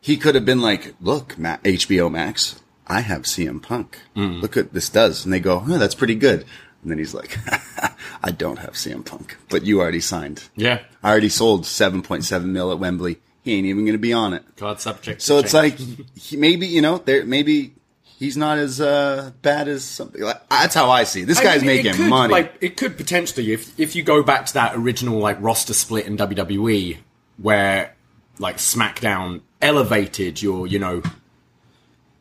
he 0.00 0.16
could 0.16 0.34
have 0.34 0.44
been 0.44 0.60
like, 0.60 0.94
"Look, 1.00 1.38
Ma- 1.38 1.58
HBO 1.64 2.10
Max, 2.10 2.60
I 2.86 3.00
have 3.00 3.22
CM 3.22 3.62
Punk. 3.62 3.98
Mm. 4.14 4.42
Look 4.42 4.56
what 4.56 4.72
this 4.74 4.88
does." 4.90 5.24
And 5.24 5.32
they 5.32 5.40
go, 5.40 5.64
"Oh, 5.66 5.78
that's 5.78 5.94
pretty 5.94 6.14
good." 6.14 6.44
And 6.82 6.90
then 6.90 6.98
he's 6.98 7.14
like, 7.14 7.38
"I 8.22 8.30
don't 8.30 8.58
have 8.58 8.74
CM 8.74 9.02
Punk, 9.04 9.38
but 9.48 9.64
you 9.64 9.80
already 9.80 10.00
signed. 10.00 10.44
Yeah. 10.56 10.80
I 11.02 11.10
already 11.10 11.30
sold 11.30 11.64
7.7 11.64 12.44
mil 12.44 12.70
at 12.70 12.78
Wembley. 12.78 13.20
He 13.44 13.52
ain't 13.54 13.66
even 13.66 13.84
going 13.84 13.94
to 13.94 13.98
be 13.98 14.12
on 14.12 14.32
it." 14.34 14.42
Card 14.56 14.80
subject. 14.80 15.22
So 15.22 15.38
it's 15.38 15.52
change. 15.52 15.78
like 15.78 15.98
he, 16.18 16.36
maybe 16.36 16.66
you 16.66 16.80
know, 16.82 16.98
there 16.98 17.24
maybe 17.24 17.74
he's 18.18 18.36
not 18.36 18.58
as 18.58 18.80
uh, 18.80 19.30
bad 19.42 19.68
as 19.68 19.84
something. 19.84 20.20
Like, 20.22 20.48
that's 20.48 20.74
how 20.74 20.90
I 20.90 21.04
see. 21.04 21.22
it. 21.22 21.26
This 21.26 21.38
I 21.38 21.44
guy's 21.44 21.60
mean, 21.62 21.76
making 21.76 21.94
could, 21.94 22.08
money. 22.08 22.32
Like 22.32 22.54
it 22.60 22.76
could 22.76 22.96
potentially, 22.96 23.52
if 23.52 23.78
if 23.78 23.94
you 23.94 24.02
go 24.02 24.22
back 24.22 24.46
to 24.46 24.54
that 24.54 24.74
original 24.74 25.18
like 25.18 25.36
roster 25.40 25.74
split 25.74 26.06
in 26.06 26.16
WWE, 26.16 26.98
where 27.36 27.94
like 28.38 28.56
SmackDown 28.56 29.42
elevated 29.62 30.42
your, 30.42 30.66
you 30.66 30.78
know, 30.78 31.02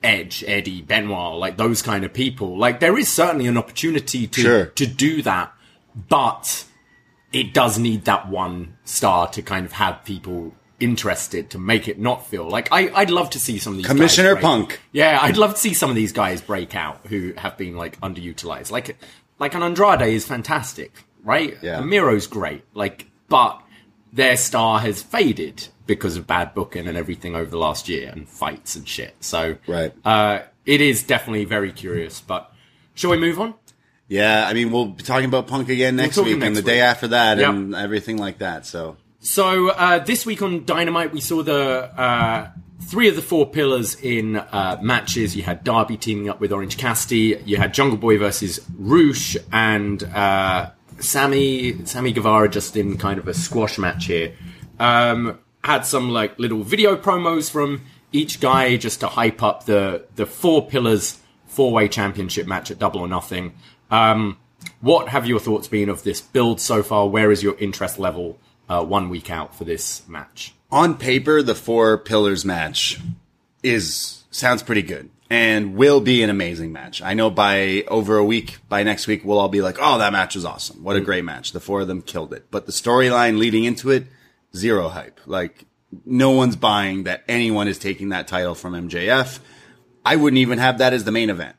Edge, 0.04 0.44
Eddie, 0.46 0.82
Benoit, 0.82 1.40
like 1.40 1.58
those 1.58 1.82
kind 1.82 2.04
of 2.04 2.14
people. 2.14 2.58
Like 2.58 2.80
there 2.80 2.98
is 2.98 3.10
certainly 3.10 3.48
an 3.48 3.58
opportunity 3.58 4.28
to 4.28 4.42
Sure. 4.42 4.66
to 4.66 4.86
do 4.86 5.22
that, 5.22 5.54
but 6.10 6.66
it 7.32 7.54
does 7.54 7.80
need 7.80 8.06
that 8.06 8.28
one 8.30 8.78
star 8.84 9.28
to 9.30 9.42
kind 9.42 9.66
of 9.66 9.72
have 9.74 10.04
people 10.04 10.54
interested 10.84 11.50
to 11.52 11.58
make 11.58 11.88
it 11.88 11.98
not 12.00 12.28
feel 12.28 12.48
like 12.50 12.68
I, 12.72 12.92
I'd 12.94 13.10
love 13.10 13.30
to 13.32 13.40
see 13.40 13.58
some 13.60 13.74
of 13.74 13.78
these 13.78 13.86
guys 13.88 13.96
Commissioner 13.96 14.36
Punk. 14.36 14.80
Yeah, 14.92 15.18
I'd 15.22 15.38
love 15.38 15.54
to 15.56 15.60
see 15.60 15.74
some 15.74 15.90
of 15.90 15.96
these 15.96 16.12
guys 16.12 16.42
break 16.42 16.76
out 16.76 17.00
who 17.08 17.34
have 17.38 17.58
been 17.58 17.76
like 17.78 18.00
underutilized. 18.02 18.72
Like 18.72 18.98
like 19.40 19.56
an 19.56 19.64
Andrade 19.64 20.02
is 20.02 20.26
fantastic, 20.28 20.92
right? 21.24 21.58
Yeah. 21.62 21.82
Miro's 21.82 22.28
great. 22.28 22.64
Like 22.74 23.08
but 23.30 23.62
their 24.12 24.38
star 24.38 24.80
has 24.80 25.02
faded 25.02 25.68
because 25.88 26.16
of 26.18 26.28
bad 26.28 26.54
booking 26.54 26.88
and 26.88 26.98
everything 26.98 27.36
over 27.36 27.50
the 27.50 27.58
last 27.58 27.90
year 27.90 28.10
and 28.14 28.30
fights 28.30 28.76
and 28.76 28.88
shit. 28.88 29.16
So 29.22 29.58
Right. 29.68 29.92
uh, 30.06 30.40
it 30.66 30.82
is 30.82 31.04
definitely 31.04 31.46
very 31.46 31.72
curious. 31.72 32.22
But 32.22 32.52
shall 32.94 33.10
we 33.12 33.18
move 33.18 33.40
on? 33.40 33.56
yeah, 34.08 34.46
I 34.48 34.54
mean, 34.54 34.72
we'll 34.72 34.86
be 34.88 35.04
talking 35.04 35.26
about 35.26 35.48
Punk 35.48 35.70
again 35.70 35.96
next 35.96 36.16
talking 36.16 36.36
week 36.36 36.44
and 36.44 36.54
next 36.54 36.66
the 36.66 36.72
day 36.72 36.82
after 36.82 37.08
that 37.10 37.40
Yep. 37.40 37.50
and 37.50 37.76
everything 37.76 38.18
like 38.18 38.38
that. 38.40 38.66
So 38.68 38.96
So 39.24 39.70
uh, 39.70 40.00
this 40.00 40.26
week 40.26 40.42
on 40.42 40.66
Dynamite, 40.66 41.14
we 41.14 41.22
saw 41.22 41.44
the 41.44 41.98
uh, 41.98 42.50
three 42.82 43.08
of 43.08 43.16
the 43.16 43.22
four 43.22 43.50
pillars 43.50 43.96
in 43.96 44.36
uh, 44.36 44.78
matches. 44.82 45.34
You 45.34 45.44
had 45.44 45.64
Darby 45.64 45.96
teaming 45.96 46.28
up 46.28 46.42
with 46.42 46.52
Orange 46.52 46.78
Cassidy. 46.78 47.42
You 47.46 47.56
had 47.56 47.74
Jungle 47.74 47.98
Boy 47.98 48.18
versus 48.18 48.60
Rush 48.78 49.38
and 49.50 50.04
uh, 50.04 50.72
Sammy 51.00 51.86
Sammy 51.86 52.12
Guevara 52.12 52.50
just 52.50 52.76
in 52.76 52.98
kind 52.98 53.18
of 53.18 53.30
a 53.30 53.34
squash 53.34 53.78
match 53.78 54.08
here. 54.08 54.34
Um, 54.78 55.40
had 55.64 55.86
some 55.86 56.10
like 56.10 56.38
little 56.38 56.62
video 56.62 56.98
promos 56.98 57.50
from 57.50 57.86
each 58.12 58.42
guy 58.42 58.76
just 58.76 59.00
to 59.00 59.08
hype 59.08 59.42
up 59.42 59.66
the 59.66 60.06
the 60.16 60.26
four 60.26 60.68
pillars 60.68 61.18
four 61.46 61.72
way 61.72 61.88
championship 61.88 62.46
match 62.46 62.72
at 62.72 62.78
Double 62.78 63.00
or 63.00 63.08
Nothing. 63.08 63.54
Um, 63.90 64.38
what 64.82 65.08
have 65.08 65.26
your 65.26 65.40
thoughts 65.40 65.70
been 65.70 65.88
of 65.88 66.04
this 66.04 66.20
build 66.20 66.60
so 66.60 66.84
far? 66.84 67.08
Where 67.08 67.32
is 67.32 67.42
your 67.42 67.58
interest 67.58 68.00
level 68.00 68.38
uh, 68.70 68.84
one 68.84 69.10
week 69.10 69.30
out 69.30 69.56
for 69.56 69.64
this 69.64 70.08
match? 70.08 70.54
on 70.74 70.98
paper, 70.98 71.44
the 71.44 71.54
four 71.54 72.00
pillars 72.00 72.44
match 72.44 73.00
is 73.62 74.24
sounds 74.32 74.64
pretty 74.64 74.82
good 74.82 75.10
and 75.30 75.76
will 75.76 76.02
be 76.02 76.24
an 76.24 76.32
amazing 76.32 76.74
match. 76.74 77.02
I 77.02 77.14
know 77.14 77.30
by 77.30 77.84
over 77.88 78.18
a 78.18 78.26
week, 78.26 78.58
by 78.68 78.82
next 78.82 79.06
week, 79.06 79.24
we'll 79.24 79.40
all 79.40 79.50
be 79.50 79.62
like, 79.62 79.78
"Oh, 79.80 80.00
that 80.00 80.12
match 80.12 80.34
was 80.34 80.46
awesome! 80.46 80.84
What 80.84 80.96
a 80.96 81.02
great 81.02 81.24
match! 81.24 81.52
The 81.52 81.60
four 81.60 81.82
of 81.82 81.88
them 81.88 82.02
killed 82.02 82.34
it." 82.34 82.48
But 82.50 82.66
the 82.66 82.72
storyline 82.72 83.38
leading 83.38 83.66
into 83.66 83.92
it, 83.92 84.08
zero 84.56 84.90
hype. 84.90 85.22
Like 85.28 85.66
no 86.06 86.32
one's 86.32 86.56
buying 86.56 87.04
that 87.04 87.24
anyone 87.28 87.68
is 87.68 87.78
taking 87.78 88.10
that 88.10 88.28
title 88.28 88.56
from 88.56 88.74
MJF. 88.74 89.40
I 90.04 90.16
wouldn't 90.16 90.40
even 90.40 90.58
have 90.58 90.80
that 90.80 90.92
as 90.92 91.04
the 91.04 91.12
main 91.12 91.30
event. 91.30 91.56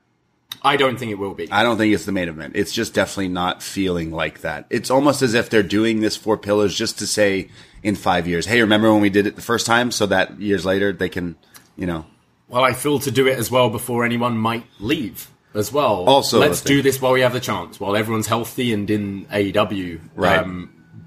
I 0.63 0.77
don't 0.77 0.99
think 0.99 1.11
it 1.11 1.19
will 1.19 1.35
be. 1.35 1.51
I 1.51 1.63
don't 1.63 1.77
think 1.77 1.95
it's 1.95 2.05
the 2.05 2.13
main 2.13 2.29
event. 2.29 2.55
It's 2.57 2.73
just 2.73 2.95
definitely 2.95 3.29
not 3.29 3.63
feeling 3.63 4.11
like 4.11 4.41
that. 4.41 4.67
It's 4.71 4.91
almost 4.91 5.23
as 5.23 5.35
if 5.35 5.51
they're 5.51 5.63
doing 5.63 6.01
this 6.01 6.17
four 6.17 6.37
pillars 6.39 6.77
just 6.77 6.99
to 7.01 7.07
say 7.07 7.49
in 7.83 7.95
five 7.97 8.27
years, 8.27 8.47
hey, 8.47 8.61
remember 8.61 8.91
when 8.93 9.03
we 9.03 9.11
did 9.11 9.27
it 9.27 9.37
the 9.37 9.43
first 9.43 9.67
time? 9.67 9.91
So 9.91 10.07
that 10.07 10.41
years 10.41 10.65
later 10.65 10.93
they 10.93 11.09
can, 11.11 11.37
you 11.77 11.87
know, 11.87 12.07
Well, 12.49 12.65
I 12.65 12.73
feel 12.73 12.99
to 13.01 13.11
do 13.11 13.27
it 13.27 13.39
as 13.39 13.51
well 13.51 13.69
before 13.71 14.05
anyone 14.05 14.39
might 14.39 14.65
leave 14.81 15.29
as 15.55 15.71
well. 15.73 16.05
Also 16.07 16.39
let's 16.41 16.63
do 16.63 16.83
this 16.83 17.01
while 17.01 17.13
we 17.13 17.21
have 17.21 17.33
the 17.35 17.41
chance, 17.41 17.79
while 17.79 17.95
everyone's 17.97 18.27
healthy 18.27 18.73
and 18.73 18.89
in 18.91 19.27
AEW. 19.27 20.01
Right. 20.15 20.47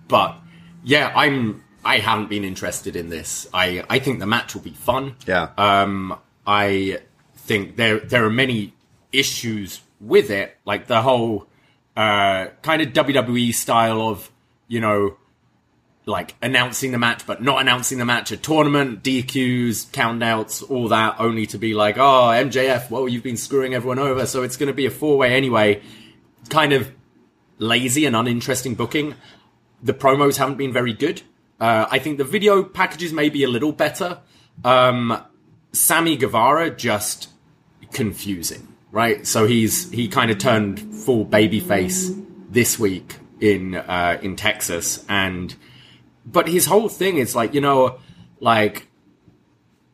but 0.08 0.38
yeah, 0.84 1.12
I'm 1.16 1.64
I 1.84 2.00
haven't 2.00 2.30
been 2.30 2.44
interested 2.44 2.96
in 2.96 3.10
this. 3.10 3.48
I 3.54 3.84
I 3.90 4.00
think 4.00 4.20
the 4.20 4.26
match 4.28 4.54
will 4.56 4.62
be 4.62 4.72
fun. 4.74 5.16
Yeah. 5.26 5.50
Um, 5.58 6.18
I 6.46 7.00
think 7.36 7.76
there 7.76 8.00
there 8.00 8.24
are 8.26 8.30
many 8.30 8.74
issues 9.12 9.82
with 10.00 10.30
it, 10.30 10.58
like 10.66 10.88
the 10.88 11.02
whole 11.02 11.48
uh, 11.96 12.48
kind 12.62 12.82
of 12.82 12.90
WWE 12.90 13.54
style 13.54 14.02
of 14.02 14.32
you 14.68 14.80
know 14.80 15.18
like 16.06 16.36
announcing 16.42 16.92
the 16.94 16.98
match 16.98 17.28
but 17.28 17.44
not 17.44 17.60
announcing 17.60 17.98
the 17.98 18.06
match, 18.06 18.32
a 18.32 18.38
tournament, 18.38 19.04
DQs, 19.04 19.88
countouts, 19.88 20.70
all 20.70 20.88
that, 20.88 21.16
only 21.20 21.46
to 21.48 21.58
be 21.58 21.74
like, 21.74 21.98
oh 21.98 22.30
MJF, 22.30 22.90
well 22.90 23.10
you've 23.10 23.24
been 23.24 23.38
screwing 23.38 23.74
everyone 23.74 24.00
over, 24.00 24.26
so 24.26 24.44
it's 24.44 24.58
going 24.58 24.68
to 24.68 24.74
be 24.74 24.86
a 24.86 24.92
four 24.92 25.18
way 25.18 25.34
anyway. 25.34 25.82
Kind 26.50 26.72
of 26.72 26.92
lazy 27.58 28.06
and 28.06 28.16
uninteresting 28.16 28.76
booking. 28.76 29.16
The 29.84 29.94
promos 29.94 30.38
haven't 30.38 30.58
been 30.58 30.72
very 30.72 30.94
good. 30.94 31.22
Uh, 31.60 31.88
I 31.90 32.00
think 32.00 32.18
the 32.18 32.24
video 32.24 32.64
packages 32.64 33.12
may 33.12 33.30
be 33.30 33.44
a 33.44 33.48
little 33.48 33.72
better. 33.72 34.20
Um, 34.64 35.24
Sammy 35.72 36.16
Guevara 36.16 36.70
just 36.70 37.30
confusing, 37.92 38.68
right? 38.98 39.28
So 39.28 39.46
he's 39.46 39.92
he 39.92 40.08
kind 40.08 40.32
of 40.32 40.40
turned 40.40 40.80
full 40.80 41.24
babyface 41.24 42.26
this 42.50 42.80
week 42.80 43.18
in 43.40 43.76
uh, 43.76 44.18
in 44.24 44.36
Texas, 44.36 45.06
and 45.08 45.54
but 46.26 46.50
his 46.50 46.66
whole 46.66 46.90
thing 46.90 47.18
is 47.18 47.36
like 47.36 47.54
you 47.54 47.62
know 47.62 48.00
like 48.40 48.88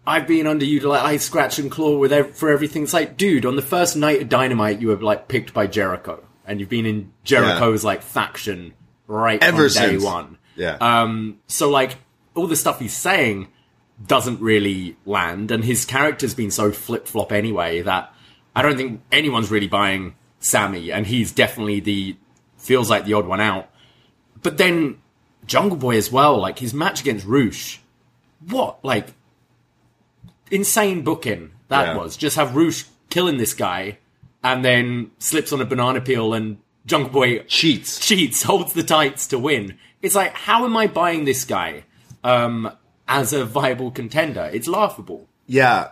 I've 0.07 0.25
been 0.25 0.45
underutilized. 0.45 1.01
I 1.03 1.17
scratch 1.17 1.59
and 1.59 1.69
claw 1.69 1.97
with 1.97 2.13
ev- 2.13 2.33
for 2.33 2.49
everything. 2.49 2.83
It's 2.83 2.93
like, 2.93 3.17
dude, 3.17 3.45
on 3.45 3.57
the 3.57 3.61
first 3.61 3.97
night 3.97 4.21
of 4.21 4.29
Dynamite, 4.29 4.79
you 4.79 4.87
were 4.87 4.95
like 4.95 5.27
picked 5.27 5.53
by 5.53 5.67
Jericho, 5.67 6.23
and 6.47 6.61
you've 6.61 6.69
been 6.69 6.85
in 6.85 7.11
Jericho's 7.25 7.83
like 7.83 8.03
faction 8.03 8.73
right 9.07 9.43
Ever 9.43 9.67
from 9.69 9.81
day 9.81 9.89
since. 9.89 10.03
one. 10.03 10.37
Yeah. 10.55 10.77
Um, 10.79 11.39
so 11.47 11.69
like 11.69 11.97
all 12.35 12.47
the 12.47 12.55
stuff 12.55 12.79
he's 12.79 12.95
saying 12.95 13.49
doesn't 14.07 14.39
really 14.39 14.95
land, 15.05 15.51
and 15.51 15.61
his 15.65 15.83
character's 15.83 16.33
been 16.33 16.51
so 16.51 16.71
flip 16.71 17.05
flop 17.05 17.33
anyway 17.33 17.81
that 17.81 18.12
I 18.55 18.61
don't 18.61 18.77
think 18.77 19.01
anyone's 19.11 19.49
really 19.51 19.67
buying 19.67 20.15
Sammy, 20.39 20.91
and 20.91 21.07
he's 21.07 21.31
definitely 21.31 21.79
the 21.79 22.15
feels 22.57 22.89
like 22.89 23.05
the 23.05 23.13
odd 23.13 23.25
one 23.27 23.41
out. 23.41 23.69
But 24.41 24.57
then 24.57 24.99
Jungle 25.45 25.77
Boy 25.77 25.97
as 25.97 26.11
well, 26.11 26.37
like 26.39 26.59
his 26.59 26.73
match 26.73 27.01
against 27.01 27.25
Rush, 27.25 27.81
what 28.47 28.83
like 28.83 29.13
insane 30.51 31.01
booking 31.03 31.51
that 31.69 31.87
Yeah. 31.87 31.97
was. 31.97 32.17
Just 32.17 32.35
have 32.35 32.55
Rush 32.55 32.85
killing 33.09 33.37
this 33.37 33.53
guy, 33.53 33.97
and 34.43 34.63
then 34.63 35.11
slips 35.19 35.51
on 35.53 35.61
a 35.61 35.65
banana 35.65 36.01
peel, 36.01 36.33
and 36.33 36.57
Jungle 36.85 37.09
Boy 37.11 37.39
Cheats. 37.47 37.99
cheats, 37.99 38.43
holds 38.43 38.73
the 38.73 38.83
tights 38.83 39.27
to 39.27 39.39
win. 39.39 39.77
It's 40.01 40.15
like, 40.15 40.33
how 40.33 40.65
am 40.65 40.75
I 40.75 40.87
buying 40.87 41.23
this 41.25 41.45
guy 41.45 41.85
um, 42.23 42.69
as 43.07 43.31
a 43.33 43.45
viable 43.45 43.89
contender? 43.91 44.49
It's 44.53 44.67
laughable. 44.67 45.27
Yeah. 45.47 45.89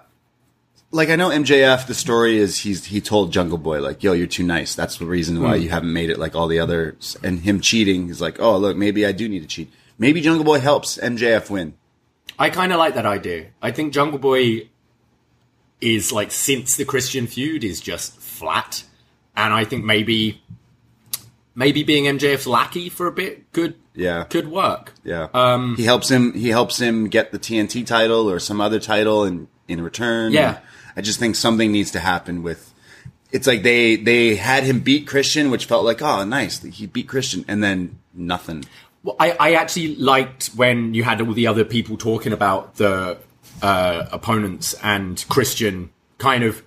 Like 0.94 1.10
I 1.10 1.16
know 1.16 1.30
MJF, 1.30 1.88
the 1.88 1.94
story 1.94 2.38
is 2.38 2.58
he's 2.60 2.86
he 2.86 3.00
told 3.00 3.32
Jungle 3.32 3.58
Boy 3.58 3.80
like, 3.80 4.04
"Yo, 4.04 4.12
you're 4.12 4.28
too 4.28 4.44
nice. 4.44 4.76
That's 4.76 4.98
the 4.98 5.06
reason 5.06 5.42
why 5.42 5.56
you 5.56 5.70
haven't 5.70 5.94
made 5.94 6.10
it 6.10 6.20
like 6.20 6.36
all 6.36 6.48
the 6.48 6.60
others." 6.60 7.16
And 7.24 7.40
him 7.40 7.62
cheating, 7.62 8.08
he's 8.08 8.20
like, 8.22 8.40
"Oh, 8.42 8.58
look, 8.58 8.76
maybe 8.76 9.06
I 9.06 9.14
do 9.14 9.30
need 9.30 9.40
to 9.42 9.48
cheat. 9.48 9.72
Maybe 9.98 10.20
Jungle 10.20 10.44
Boy 10.44 10.60
helps 10.60 10.98
MJF 10.98 11.50
win." 11.50 11.76
I 12.38 12.50
kind 12.50 12.74
of 12.74 12.80
like 12.80 12.96
that 12.96 13.06
idea. 13.06 13.48
I 13.62 13.72
think 13.72 13.94
Jungle 13.94 14.20
Boy 14.20 14.68
is 15.80 16.12
like 16.12 16.32
since 16.32 16.76
the 16.76 16.86
Christian 16.86 17.26
feud 17.26 17.64
is 17.64 17.80
just 17.80 18.18
flat, 18.20 18.84
and 19.36 19.54
I 19.54 19.64
think 19.64 19.86
maybe 19.86 20.42
maybe 21.56 21.84
being 21.84 22.06
MJF's 22.06 22.48
lackey 22.48 22.90
for 22.90 23.08
a 23.08 23.12
bit 23.12 23.52
could 23.54 23.76
Yeah. 23.96 24.24
could 24.26 24.50
work. 24.50 24.94
Yeah. 25.04 25.28
Um, 25.34 25.76
he 25.78 25.84
helps 25.84 26.10
him. 26.10 26.34
He 26.34 26.50
helps 26.50 26.80
him 26.80 27.08
get 27.08 27.32
the 27.32 27.40
TNT 27.40 27.86
title 27.86 28.30
or 28.30 28.40
some 28.40 28.60
other 28.60 28.80
title 28.80 29.24
in 29.24 29.48
in 29.70 29.82
return. 29.82 30.34
Yeah. 30.34 30.58
I 30.96 31.02
just 31.02 31.20
think 31.20 31.36
something 31.36 31.72
needs 31.72 31.92
to 31.92 32.00
happen 32.00 32.44
with. 32.44 32.74
It's 33.32 33.48
like 33.48 33.64
they 33.64 33.96
they 33.96 34.36
had 34.36 34.64
him 34.64 34.82
beat 34.82 35.08
Christian, 35.08 35.52
which 35.52 35.66
felt 35.66 35.86
like 35.86 36.02
oh 36.02 36.24
nice 36.26 36.62
he 36.62 36.86
beat 36.88 37.08
Christian, 37.08 37.46
and 37.48 37.64
then 37.64 38.00
nothing. 38.14 38.66
Well, 39.04 39.16
I, 39.20 39.32
I 39.40 39.54
actually 39.54 39.96
liked 39.96 40.48
when 40.56 40.94
you 40.94 41.04
had 41.04 41.22
all 41.22 41.34
the 41.34 41.48
other 41.48 41.64
people 41.66 41.98
talking 41.98 42.34
about 42.34 42.76
the 42.76 43.18
uh, 43.62 44.06
opponents 44.12 44.76
and 44.84 45.24
Christian 45.30 45.92
kind 46.18 46.44
of 46.44 46.62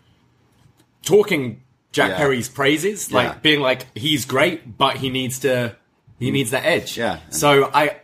talking 1.02 1.62
Jack 1.92 2.10
Yeah. 2.10 2.16
Perry's 2.16 2.48
praises, 2.48 3.12
like 3.12 3.28
Yeah. 3.28 3.38
being 3.38 3.60
like 3.60 3.86
he's 3.96 4.24
great, 4.24 4.76
but 4.78 4.96
he 4.96 5.10
needs 5.10 5.38
to 5.40 5.76
he 6.18 6.30
needs 6.30 6.50
that 6.50 6.64
edge. 6.64 6.96
Yeah. 6.96 7.18
So 7.30 7.70
I 7.72 7.96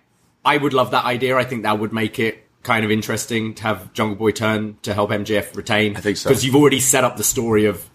I 0.44 0.56
would 0.58 0.72
love 0.74 0.90
that 0.92 1.04
idea. 1.04 1.36
I 1.36 1.44
think 1.44 1.62
that 1.64 1.78
would 1.78 1.92
make 1.92 2.18
it 2.18 2.46
kind 2.62 2.84
of 2.84 2.90
interesting 2.90 3.54
to 3.54 3.62
have 3.62 3.92
Jungle 3.92 4.16
Boy 4.16 4.32
turn 4.32 4.76
to 4.82 4.94
help 4.94 5.10
MJF 5.10 5.56
retain. 5.56 5.96
I 5.96 6.00
think 6.00 6.16
so. 6.16 6.28
because 6.28 6.44
you've 6.44 6.56
already 6.56 6.80
set 6.80 7.04
up 7.04 7.16
the 7.16 7.24
story 7.24 7.64
of 7.64 7.88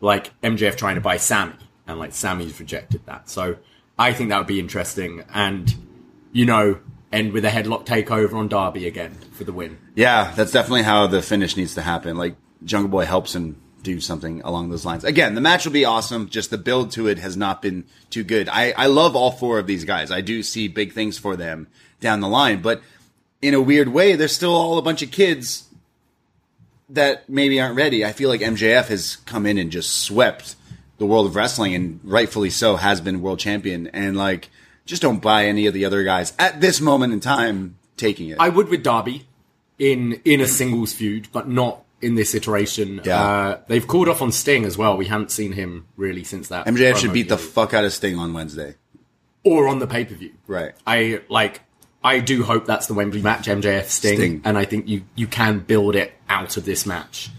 like 0.00 0.38
MJF 0.42 0.76
trying 0.76 0.96
to 0.96 1.00
buy 1.00 1.16
Sammy, 1.16 1.54
and 1.86 1.98
like 1.98 2.12
Sammy's 2.12 2.58
rejected 2.58 3.04
that. 3.06 3.28
So 3.28 3.56
I 3.98 4.12
think 4.12 4.30
that 4.30 4.38
would 4.38 4.46
be 4.46 4.60
interesting, 4.60 5.24
and 5.32 5.74
you 6.32 6.46
know, 6.46 6.78
end 7.12 7.32
with 7.32 7.44
a 7.44 7.50
headlock 7.50 7.86
takeover 7.86 8.34
on 8.34 8.48
Darby 8.48 8.86
again 8.86 9.16
for 9.32 9.44
the 9.44 9.52
win. 9.52 9.78
Yeah, 9.94 10.32
that's 10.34 10.52
definitely 10.52 10.82
how 10.82 11.06
the 11.06 11.22
finish 11.22 11.56
needs 11.56 11.74
to 11.74 11.82
happen. 11.82 12.16
Like 12.16 12.36
Jungle 12.64 12.90
Boy 12.90 13.04
helps 13.04 13.34
him 13.34 13.60
do 13.82 14.00
something 14.00 14.42
along 14.42 14.68
those 14.68 14.84
lines. 14.84 15.04
Again, 15.04 15.34
the 15.34 15.40
match 15.40 15.64
will 15.64 15.72
be 15.72 15.84
awesome. 15.84 16.28
Just 16.28 16.50
the 16.50 16.58
build 16.58 16.90
to 16.92 17.08
it 17.08 17.18
has 17.18 17.36
not 17.36 17.62
been 17.62 17.84
too 18.10 18.22
good. 18.22 18.48
I, 18.48 18.72
I 18.72 18.86
love 18.86 19.16
all 19.16 19.30
four 19.30 19.58
of 19.58 19.66
these 19.66 19.84
guys. 19.84 20.10
I 20.10 20.20
do 20.20 20.42
see 20.42 20.68
big 20.68 20.92
things 20.92 21.16
for 21.16 21.34
them 21.34 21.66
down 21.98 22.20
the 22.20 22.28
line, 22.28 22.60
but 22.60 22.82
in 23.42 23.54
a 23.54 23.60
weird 23.60 23.88
way, 23.88 24.16
they're 24.16 24.28
still 24.28 24.54
all 24.54 24.78
a 24.78 24.82
bunch 24.82 25.02
of 25.02 25.10
kids 25.10 25.68
that 26.88 27.28
maybe 27.28 27.60
aren't 27.60 27.76
ready. 27.76 28.04
I 28.04 28.12
feel 28.12 28.28
like 28.28 28.40
MJF 28.40 28.86
has 28.88 29.16
come 29.26 29.46
in 29.46 29.58
and 29.58 29.70
just 29.70 30.02
swept 30.04 30.56
the 30.98 31.06
world 31.06 31.26
of 31.26 31.36
wrestling 31.36 31.74
and 31.74 32.00
rightfully 32.02 32.50
so 32.50 32.76
has 32.76 33.00
been 33.00 33.22
world 33.22 33.38
champion 33.38 33.86
and 33.88 34.16
like 34.16 34.50
just 34.84 35.00
don't 35.00 35.22
buy 35.22 35.46
any 35.46 35.66
of 35.66 35.72
the 35.72 35.84
other 35.84 36.02
guys 36.04 36.32
at 36.38 36.60
this 36.60 36.80
moment 36.80 37.12
in 37.12 37.20
time 37.20 37.76
taking 37.96 38.28
it. 38.28 38.36
I 38.40 38.48
would 38.48 38.68
with 38.68 38.82
Darby 38.82 39.26
in 39.78 40.20
in 40.24 40.40
a 40.40 40.46
singles 40.46 40.92
feud, 40.92 41.28
but 41.32 41.48
not 41.48 41.84
in 42.02 42.16
this 42.16 42.34
iteration. 42.34 43.00
Yeah. 43.04 43.22
Uh, 43.22 43.60
they've 43.68 43.86
called 43.86 44.08
off 44.08 44.20
on 44.20 44.32
Sting 44.32 44.64
as 44.64 44.76
well. 44.76 44.96
We 44.96 45.06
haven't 45.06 45.30
seen 45.30 45.52
him 45.52 45.86
really 45.96 46.24
since 46.24 46.48
that. 46.48 46.66
MJF 46.66 46.96
should 46.96 47.12
beat 47.12 47.28
the 47.28 47.38
fuck 47.38 47.72
out 47.72 47.84
of 47.84 47.92
Sting 47.92 48.18
on 48.18 48.32
Wednesday. 48.32 48.74
or 49.44 49.68
on 49.68 49.78
the 49.78 49.86
pay 49.86 50.04
per 50.04 50.14
view. 50.14 50.32
Right. 50.46 50.72
I 50.86 51.22
like. 51.28 51.62
I 52.02 52.20
do 52.20 52.42
hope 52.42 52.64
that's 52.66 52.86
the 52.86 52.94
Wembley 52.94 53.20
match, 53.22 53.46
MJF 53.46 53.84
Sting, 53.84 54.16
Sting. 54.16 54.42
and 54.44 54.56
I 54.56 54.64
think 54.64 54.88
you 54.88 55.02
you 55.14 55.26
can 55.26 55.58
build 55.60 55.94
it 55.96 56.12
out 56.28 56.56
of 56.56 56.64
this 56.64 56.86
match. 56.86 57.30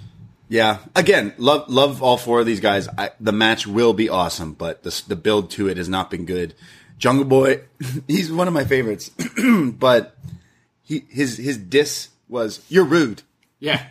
Yeah. 0.50 0.80
Again, 0.96 1.34
love 1.38 1.70
love 1.70 2.04
all 2.04 2.18
four 2.18 2.42
of 2.42 2.46
these 2.46 2.60
guys. 2.60 2.88
I, 2.98 3.12
the 3.20 3.32
match 3.32 3.66
will 3.66 3.94
be 3.94 4.10
awesome, 4.10 4.54
but 4.54 4.84
the 4.84 5.02
the 5.08 5.16
build 5.16 5.50
to 5.52 5.68
it 5.68 5.78
has 5.78 5.90
not 5.90 6.12
been 6.12 6.26
good. 6.26 6.54
Jungle 6.98 7.26
Boy, 7.26 7.62
he's 8.08 8.32
one 8.32 8.48
of 8.48 8.54
my 8.54 8.66
favorites, 8.66 9.10
but 9.72 10.16
he 10.84 11.06
his 11.10 11.38
his 11.38 11.58
diss 11.58 12.10
was 12.28 12.64
"You're 12.70 12.86
rude." 12.86 13.24
Yeah, 13.60 13.88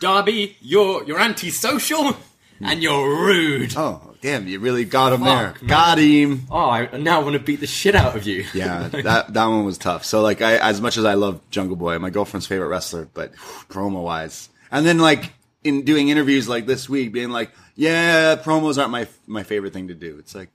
Darby, 0.00 0.56
you're 0.60 1.04
you're 1.04 1.20
antisocial 1.20 2.16
and 2.60 2.82
you're 2.82 3.08
rude. 3.26 3.74
Oh, 3.76 4.13
damn! 4.24 4.48
You 4.48 4.58
really 4.58 4.84
got 4.84 5.12
him 5.12 5.20
Fuck, 5.20 5.28
there. 5.28 5.52
man. 5.60 5.68
Got 5.68 5.98
him. 5.98 6.46
Oh, 6.50 6.70
I 6.70 6.96
now 6.96 7.20
want 7.22 7.34
to 7.34 7.38
beat 7.38 7.60
the 7.60 7.66
shit 7.66 7.94
out 7.94 8.16
of 8.16 8.24
you. 8.26 8.44
Yeah, 8.54 8.88
that 8.92 9.32
that 9.34 9.46
one 9.46 9.64
was 9.64 9.78
tough. 9.78 10.04
So 10.04 10.22
like, 10.22 10.42
I 10.42 10.56
as 10.56 10.80
much 10.80 10.96
as 10.96 11.04
I 11.04 11.14
love 11.14 11.40
Jungle 11.50 11.76
Boy, 11.76 11.98
my 11.98 12.10
girlfriend's 12.10 12.46
favorite 12.46 12.68
wrestler, 12.68 13.08
but 13.14 13.34
promo 13.68 14.02
wise, 14.02 14.48
and 14.72 14.84
then 14.84 14.98
like 14.98 15.32
in 15.62 15.84
doing 15.84 16.08
interviews 16.08 16.48
like 16.48 16.66
this 16.66 16.88
week, 16.88 17.12
being 17.12 17.30
like, 17.30 17.50
yeah, 17.76 18.36
promos 18.36 18.78
aren't 18.78 18.90
my 18.90 19.06
my 19.26 19.42
favorite 19.42 19.72
thing 19.72 19.88
to 19.88 19.94
do. 19.94 20.16
It's 20.18 20.34
like. 20.34 20.48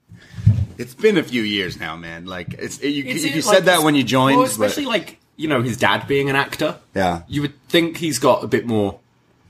It's 0.77 0.93
been 0.93 1.17
a 1.17 1.23
few 1.23 1.41
years 1.41 1.77
now, 1.77 1.97
man. 1.97 2.25
Like 2.25 2.53
it's 2.53 2.81
you, 2.81 3.03
It's 3.05 3.25
you, 3.25 3.35
like, 3.35 3.43
said 3.43 3.65
that 3.65 3.83
when 3.83 3.95
you 3.95 4.03
joined, 4.03 4.37
well, 4.37 4.45
but- 4.45 4.51
especially 4.51 4.85
like 4.85 5.19
you 5.35 5.49
know 5.49 5.61
his 5.61 5.75
dad 5.75 6.07
being 6.07 6.29
an 6.29 6.37
actor. 6.37 6.77
Yeah. 6.95 7.23
you 7.27 7.41
would 7.41 7.53
think 7.67 7.97
he's 7.97 8.17
got 8.17 8.45
a 8.45 8.47
bit 8.47 8.65
more 8.65 8.97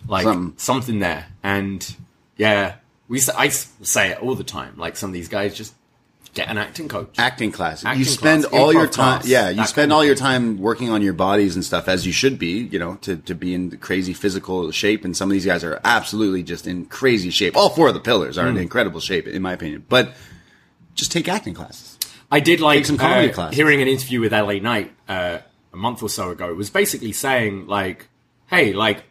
like 0.07 0.23
Something. 0.23 0.57
something, 0.57 0.99
there, 0.99 1.27
and 1.43 1.95
yeah, 2.35 2.75
we 3.09 3.19
I 3.35 3.49
say 3.49 4.11
it 4.11 4.21
all 4.21 4.35
the 4.35 4.43
time. 4.45 4.77
Like 4.77 4.95
some 4.95 5.09
of 5.09 5.13
these 5.13 5.27
guys 5.27 5.53
just 5.55 5.73
get 6.35 6.47
an 6.47 6.57
acting 6.59 6.87
coach. 6.87 7.15
acting 7.17 7.51
class. 7.51 7.83
Acting 7.83 7.99
you 7.99 8.05
spend 8.05 8.43
class, 8.45 8.53
all 8.61 8.71
your 8.71 8.85
time, 8.85 9.19
class, 9.21 9.27
yeah, 9.27 9.49
you 9.49 9.65
spend 9.65 9.91
all 9.91 10.05
your 10.05 10.13
time 10.15 10.59
working 10.59 10.89
on 10.91 11.01
your 11.01 11.13
bodies 11.13 11.55
and 11.55 11.65
stuff 11.65 11.87
as 11.87 12.05
you 12.05 12.13
should 12.13 12.37
be, 12.37 12.59
you 12.71 12.77
know, 12.77 12.95
to, 13.01 13.17
to 13.17 13.33
be 13.33 13.53
in 13.55 13.75
crazy 13.79 14.13
physical 14.13 14.71
shape. 14.71 15.03
And 15.03 15.17
some 15.17 15.27
of 15.29 15.33
these 15.33 15.45
guys 15.45 15.63
are 15.63 15.81
absolutely 15.83 16.43
just 16.43 16.67
in 16.67 16.85
crazy 16.85 17.31
shape. 17.31 17.57
All 17.57 17.69
four 17.71 17.87
of 17.87 17.95
the 17.95 17.99
pillars 17.99 18.37
are 18.37 18.43
Hmm. 18.43 18.57
in 18.57 18.61
incredible 18.61 18.99
shape, 18.99 19.27
in 19.27 19.41
my 19.41 19.53
opinion. 19.53 19.83
But 19.89 20.13
just 20.93 21.11
take 21.11 21.27
acting 21.27 21.55
classes. 21.55 21.97
I 22.31 22.41
did 22.41 22.61
like 22.61 22.85
some 22.85 22.97
comedy 22.99 23.31
uh, 23.31 23.33
classes. 23.33 23.57
hearing 23.57 23.81
an 23.81 23.87
interview 23.87 24.19
with 24.21 24.31
LA 24.31 24.59
Knight 24.59 24.91
uh, 25.07 25.39
a 25.73 25.77
month 25.77 26.03
or 26.03 26.09
so 26.09 26.29
ago. 26.29 26.47
It 26.51 26.55
was 26.55 26.69
basically 26.69 27.11
saying 27.11 27.65
like, 27.65 28.07
"Hey, 28.45 28.71
like 28.73 29.03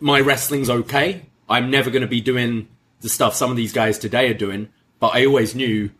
my 0.00 0.20
wrestling's 0.20 0.70
okay. 0.70 1.26
I'm 1.50 1.70
never 1.70 1.90
going 1.90 2.00
to 2.02 2.08
be 2.08 2.22
doing 2.22 2.68
the 3.04 3.10
stuff 3.10 3.34
some 3.34 3.50
of 3.50 3.56
these 3.58 3.74
guys 3.74 3.98
today 3.98 4.30
are 4.30 4.34
doing, 4.34 4.70
but 4.98 5.08
I 5.08 5.26
always 5.26 5.54
knew 5.54 5.90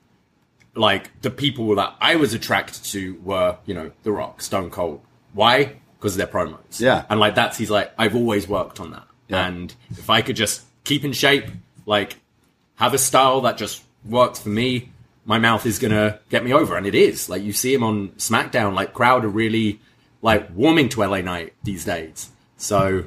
like 0.74 1.20
the 1.20 1.30
people 1.30 1.74
that 1.74 1.94
I 2.00 2.16
was 2.16 2.32
attracted 2.32 2.82
to 2.84 3.20
were, 3.22 3.58
you 3.66 3.74
know, 3.74 3.92
The 4.04 4.10
Rock, 4.10 4.40
Stone 4.40 4.70
Cold. 4.70 5.02
Why? 5.34 5.76
Because 5.98 6.14
of 6.14 6.16
their 6.16 6.26
promos. 6.26 6.80
Yeah. 6.80 7.04
And 7.10 7.20
like 7.20 7.34
that's 7.34 7.58
he's 7.58 7.70
like, 7.70 7.92
I've 7.98 8.16
always 8.16 8.48
worked 8.48 8.80
on 8.80 8.92
that. 8.92 9.06
Yeah. 9.28 9.46
And 9.46 9.74
if 9.90 10.08
I 10.08 10.22
could 10.22 10.34
just 10.34 10.62
keep 10.84 11.04
in 11.04 11.12
shape, 11.12 11.44
like 11.84 12.16
have 12.76 12.94
a 12.94 12.98
style 12.98 13.42
that 13.42 13.58
just 13.58 13.84
works 14.08 14.40
for 14.40 14.48
me, 14.48 14.90
my 15.26 15.38
mouth 15.38 15.66
is 15.66 15.78
gonna 15.78 16.20
get 16.30 16.42
me 16.42 16.54
over. 16.54 16.74
And 16.74 16.86
it 16.86 16.94
is. 16.94 17.28
Like 17.28 17.42
you 17.42 17.52
see 17.52 17.74
him 17.74 17.82
on 17.82 18.08
SmackDown, 18.12 18.74
like 18.74 18.94
crowd 18.94 19.26
are 19.26 19.28
really 19.28 19.78
like 20.22 20.48
warming 20.54 20.88
to 20.88 21.04
LA 21.04 21.20
Knight 21.20 21.52
these 21.64 21.84
days. 21.84 22.30
So 22.56 23.04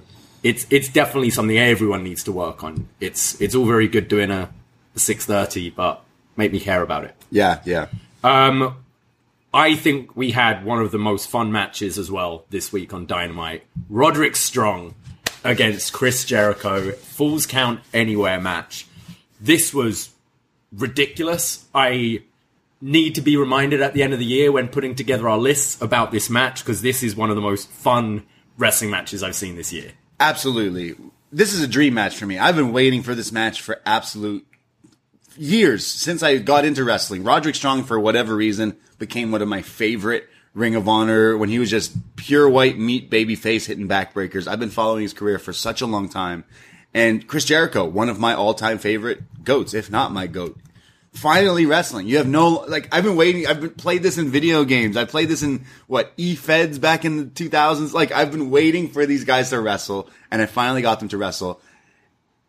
it's 0.47 0.65
it's 0.69 0.87
definitely 0.87 1.29
something 1.29 1.57
everyone 1.57 2.03
needs 2.03 2.23
to 2.23 2.31
work 2.31 2.63
on. 2.63 2.87
It's 3.01 3.39
it's 3.41 3.53
all 3.53 3.65
very 3.65 3.89
good 3.89 4.07
doing 4.07 4.31
a, 4.31 4.49
a 4.95 4.99
six 4.99 5.25
thirty, 5.25 5.69
but 5.69 6.01
make 6.37 6.53
me 6.53 6.59
care 6.61 6.81
about 6.81 7.03
it. 7.03 7.15
Yeah, 7.29 7.59
yeah. 7.65 7.87
Um, 8.23 8.77
I 9.53 9.75
think 9.75 10.15
we 10.15 10.31
had 10.31 10.63
one 10.63 10.79
of 10.79 10.91
the 10.91 10.97
most 10.97 11.29
fun 11.29 11.51
matches 11.51 11.97
as 11.97 12.09
well 12.09 12.45
this 12.49 12.71
week 12.71 12.93
on 12.93 13.05
Dynamite. 13.05 13.65
Roderick 13.89 14.37
Strong 14.37 14.95
against 15.43 15.91
Chris 15.91 16.23
Jericho, 16.23 16.91
Falls 16.91 17.45
Count 17.45 17.81
Anywhere 17.93 18.39
match. 18.39 18.87
This 19.41 19.73
was 19.73 20.11
ridiculous. 20.71 21.65
I 21.75 22.23
need 22.79 23.15
to 23.15 23.21
be 23.21 23.35
reminded 23.35 23.81
at 23.81 23.93
the 23.93 24.01
end 24.01 24.13
of 24.13 24.19
the 24.19 24.25
year 24.25 24.51
when 24.51 24.69
putting 24.69 24.95
together 24.95 25.27
our 25.27 25.37
lists 25.37 25.81
about 25.81 26.11
this 26.11 26.29
match 26.29 26.63
because 26.63 26.81
this 26.81 27.03
is 27.03 27.17
one 27.17 27.29
of 27.29 27.35
the 27.35 27.41
most 27.41 27.67
fun 27.69 28.23
wrestling 28.57 28.91
matches 28.91 29.23
I've 29.23 29.35
seen 29.35 29.57
this 29.57 29.73
year. 29.73 29.91
Absolutely. 30.19 30.95
This 31.31 31.53
is 31.53 31.61
a 31.61 31.67
dream 31.67 31.93
match 31.93 32.17
for 32.17 32.25
me. 32.25 32.39
I've 32.39 32.55
been 32.55 32.73
waiting 32.73 33.03
for 33.03 33.13
this 33.13 33.31
match 33.31 33.61
for 33.61 33.81
absolute 33.85 34.45
years 35.35 35.85
since 35.85 36.23
I 36.23 36.37
got 36.37 36.65
into 36.65 36.83
wrestling. 36.83 37.23
Roderick 37.23 37.55
Strong, 37.55 37.83
for 37.83 37.99
whatever 37.99 38.35
reason, 38.35 38.77
became 38.97 39.31
one 39.31 39.41
of 39.41 39.47
my 39.47 39.61
favorite 39.61 40.27
Ring 40.53 40.75
of 40.75 40.87
Honor 40.87 41.37
when 41.37 41.49
he 41.49 41.59
was 41.59 41.69
just 41.69 41.95
pure 42.15 42.49
white 42.49 42.79
meat 42.79 43.09
baby 43.09 43.35
face 43.35 43.67
hitting 43.67 43.87
backbreakers. 43.87 44.47
I've 44.47 44.59
been 44.59 44.71
following 44.71 45.03
his 45.03 45.13
career 45.13 45.37
for 45.37 45.53
such 45.53 45.81
a 45.81 45.85
long 45.85 46.09
time. 46.09 46.45
And 46.93 47.27
Chris 47.27 47.45
Jericho, 47.45 47.85
one 47.85 48.09
of 48.09 48.19
my 48.19 48.33
all 48.33 48.55
time 48.55 48.79
favorite 48.79 49.43
goats, 49.43 49.75
if 49.75 49.91
not 49.91 50.11
my 50.11 50.25
goat. 50.25 50.57
Finally 51.13 51.65
wrestling. 51.65 52.07
You 52.07 52.17
have 52.17 52.27
no, 52.27 52.65
like, 52.67 52.93
I've 52.93 53.03
been 53.03 53.15
waiting. 53.15 53.47
I've 53.47 53.59
been, 53.61 53.69
played 53.71 54.03
this 54.03 54.17
in 54.17 54.29
video 54.29 54.63
games. 54.63 54.95
I 54.97 55.05
played 55.05 55.29
this 55.29 55.41
in, 55.41 55.65
what, 55.87 56.11
E-Feds 56.17 56.77
back 56.77 57.05
in 57.05 57.17
the 57.17 57.23
2000s. 57.25 57.93
Like, 57.93 58.11
I've 58.11 58.31
been 58.31 58.51
waiting 58.51 58.89
for 58.89 59.05
these 59.05 59.23
guys 59.23 59.49
to 59.49 59.59
wrestle, 59.59 60.09
and 60.29 60.41
I 60.41 60.45
finally 60.45 60.81
got 60.81 60.99
them 60.99 61.09
to 61.09 61.17
wrestle 61.17 61.59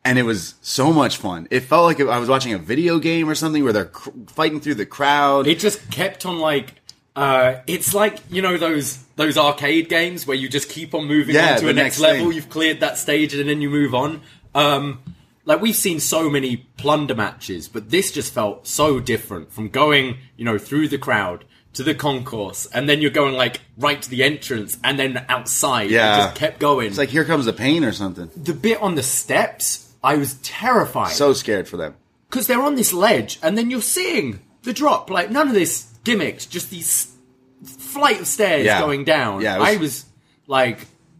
and 0.04 0.18
it 0.18 0.22
was 0.22 0.54
so 0.62 0.92
much 0.92 1.18
fun. 1.18 1.48
It 1.50 1.60
felt 1.60 1.84
like 1.84 2.00
I 2.00 2.18
was 2.18 2.30
watching 2.30 2.54
a 2.54 2.58
video 2.58 2.98
game 2.98 3.28
or 3.28 3.34
something 3.34 3.62
where 3.62 3.74
they're 3.74 3.84
cr- 3.86 4.10
fighting 4.28 4.60
through 4.60 4.76
the 4.76 4.86
crowd. 4.86 5.46
It 5.46 5.58
just 5.58 5.90
kept 5.90 6.24
on 6.24 6.38
like 6.38 6.74
uh, 7.14 7.60
it's 7.66 7.94
like 7.94 8.18
you 8.30 8.40
know 8.40 8.56
those 8.56 8.96
those 9.16 9.36
arcade 9.36 9.88
games 9.88 10.26
where 10.26 10.36
you 10.36 10.48
just 10.48 10.68
keep 10.68 10.94
on 10.94 11.06
moving 11.06 11.34
Yeah, 11.34 11.54
on 11.54 11.58
to 11.58 11.64
the 11.66 11.70
a 11.72 11.74
next, 11.74 11.98
next 11.98 12.00
level. 12.00 12.32
You've 12.32 12.48
cleared 12.48 12.80
that 12.80 12.96
stage 12.96 13.34
and 13.34 13.48
then 13.48 13.60
you 13.60 13.68
move 13.68 13.94
on. 13.94 14.22
Um, 14.54 15.02
like 15.48 15.60
we've 15.60 15.74
seen 15.86 15.98
so 15.98 16.30
many 16.30 16.58
plunder 16.76 17.14
matches, 17.14 17.66
but 17.68 17.90
this 17.90 18.12
just 18.12 18.32
felt 18.32 18.66
so 18.66 19.00
different 19.00 19.52
from 19.52 19.68
going 19.68 20.18
you 20.36 20.44
know 20.44 20.58
through 20.58 20.86
the 20.88 20.98
crowd 20.98 21.44
to 21.74 21.82
the 21.82 21.94
concourse 21.94 22.66
and 22.74 22.88
then 22.88 23.00
you're 23.02 23.10
going 23.10 23.34
like 23.34 23.60
right 23.76 24.00
to 24.02 24.08
the 24.10 24.22
entrance 24.22 24.78
and 24.84 24.98
then 24.98 25.24
outside. 25.28 25.90
Yeah. 25.90 26.14
it 26.14 26.24
just 26.24 26.34
kept 26.36 26.58
going. 26.60 26.86
it's 26.88 26.98
like 26.98 27.10
here 27.10 27.24
comes 27.24 27.44
the 27.44 27.52
pain 27.52 27.84
or 27.84 27.92
something. 27.92 28.30
the 28.36 28.54
bit 28.54 28.80
on 28.80 28.94
the 28.94 29.02
steps. 29.02 29.92
I 30.02 30.14
was 30.16 30.34
terrified 30.42 31.12
So 31.12 31.32
scared 31.32 31.66
for 31.68 31.76
them. 31.76 31.94
because 32.30 32.46
they're 32.46 32.62
on 32.62 32.76
this 32.76 32.92
ledge, 32.92 33.38
and 33.42 33.58
then 33.58 33.70
you're 33.70 33.82
seeing 33.82 34.40
the 34.62 34.72
drop. 34.72 35.10
Like 35.10 35.30
none 35.30 35.48
of 35.48 35.54
this 35.54 35.86
gimmicks, 36.04 36.46
just 36.46 36.70
these 36.70 37.12
flight 37.64 38.20
of 38.20 38.26
stairs 38.26 38.64
Yeah. 38.64 38.80
going 38.80 39.04
down. 39.04 39.40
Yeah, 39.42 39.58
was- 39.58 39.68
I 39.68 39.76
was 39.76 40.04
like 40.46 40.78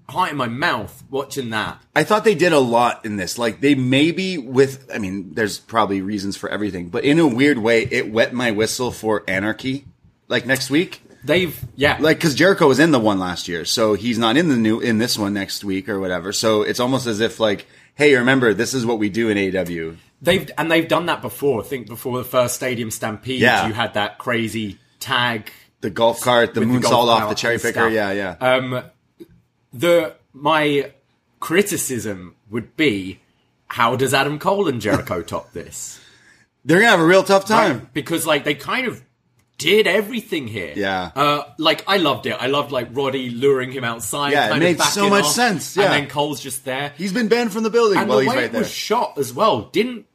heart 0.09 0.31
in 0.31 0.37
my 0.37 0.49
mouth 0.49 1.05
watching 1.11 1.51
that. 1.51 1.81
I 1.95 2.05
thought 2.05 2.25
they 2.25 2.35
did 2.35 2.53
a 2.53 2.59
lot 2.59 3.05
in 3.05 3.17
this. 3.17 3.37
Like 3.39 3.61
they 3.61 3.75
maybe 3.75 4.39
with, 4.39 4.91
I 4.93 4.99
mean, 4.99 5.35
there's 5.35 5.59
probably 5.59 6.01
reasons 6.03 6.37
for 6.37 6.49
everything, 6.49 6.89
but 6.89 7.05
in 7.05 7.19
a 7.19 7.27
weird 7.27 7.59
way, 7.59 7.83
it 7.91 8.11
wet 8.11 8.33
my 8.33 8.51
whistle 8.51 8.91
for 8.91 9.23
Anarchy. 9.29 9.87
Like 10.29 10.47
next 10.47 10.71
week, 10.71 11.03
They've 11.25 11.59
yeah, 11.75 11.97
like 12.01 12.19
because 12.19 12.35
Jericho 12.37 12.69
was 12.69 12.79
in 12.79 12.93
the 12.93 12.99
one 13.01 13.19
last 13.19 13.49
year, 13.49 13.65
so 13.65 13.95
he's 13.95 14.19
not 14.19 14.37
in 14.37 14.49
the 14.49 14.57
new 14.57 14.79
in 14.79 14.99
this 14.99 15.19
one 15.19 15.35
next 15.35 15.65
week 15.65 15.89
or 15.89 15.99
whatever. 15.99 16.33
So 16.33 16.63
it's 16.63 16.79
almost 16.79 17.07
as 17.09 17.19
if 17.21 17.41
like, 17.41 17.67
hey, 17.97 18.15
remember 18.15 18.55
this 18.55 18.73
is 18.73 18.87
what 18.87 18.99
we 19.01 19.09
do 19.09 19.29
in 19.29 19.37
AEW. 19.37 19.97
they've 20.23 20.49
and 20.57 20.71
they've 20.71 20.87
done 20.87 21.07
that 21.07 21.21
before. 21.21 21.61
I 21.61 21.65
think 21.65 21.89
before 21.89 22.19
the 22.19 22.25
first 22.25 22.55
Stadium 22.55 22.91
Stampede, 22.93 23.41
Yeah. 23.41 23.67
you 23.67 23.73
had 23.75 23.95
that 23.95 24.19
crazy 24.19 24.79
tag. 25.01 25.51
The 25.81 25.91
golf 25.91 26.21
cart, 26.21 26.55
the 26.55 26.61
moonsault 26.61 27.09
off 27.09 27.29
the 27.31 27.35
cherry 27.35 27.57
picker, 27.59 27.73
stuff. 27.73 27.93
yeah, 27.93 28.13
yeah. 28.13 28.37
Um, 28.41 28.85
the 29.79 30.15
my 30.33 30.93
criticism 31.41 32.35
would 32.51 32.77
be, 32.77 33.21
how 33.69 33.97
does 33.97 34.13
Adam 34.13 34.39
Cole 34.39 34.69
and 34.69 34.81
Jericho 34.81 35.23
top 35.35 35.53
this? 35.53 36.01
They're 36.65 36.79
gonna 36.81 36.91
have 36.91 37.01
a 37.01 37.07
real 37.07 37.23
tough 37.23 37.47
time. 37.47 37.79
Right? 37.79 37.95
Because 37.95 38.27
like 38.27 38.45
they 38.45 38.55
kind 38.55 38.87
of 38.87 39.03
did 39.57 39.87
everything 39.87 40.47
here. 40.49 40.73
Yeah. 40.77 41.11
Uh, 41.15 41.43
like 41.59 41.85
I 41.89 41.97
loved 41.97 42.27
it. 42.27 42.37
I 42.39 42.47
loved 42.49 42.73
like 42.73 42.89
Roddy 42.93 43.31
luring 43.31 43.73
him 43.73 43.85
outside. 43.85 44.33
Yeah, 44.33 44.55
it 44.55 44.59
made 44.59 44.81
of 44.81 44.87
so 44.87 45.09
much 45.09 45.25
off, 45.25 45.33
sense, 45.33 45.77
yeah. 45.77 45.85
And 45.85 45.93
then 45.93 46.09
Cole's 46.09 46.41
just 46.41 46.65
there. 46.65 46.93
He's 46.97 47.13
been 47.13 47.29
banned 47.29 47.53
from 47.53 47.63
the 47.63 47.71
building 47.71 47.99
and 47.99 48.09
while 48.09 48.19
the 48.19 48.25
he's 48.25 48.31
way 48.31 48.37
right 48.37 48.45
it 48.47 48.53
there. 48.53 48.61
was 48.63 48.71
shot 48.71 49.19
as 49.19 49.33
well 49.33 49.63
didn't. 49.63 50.07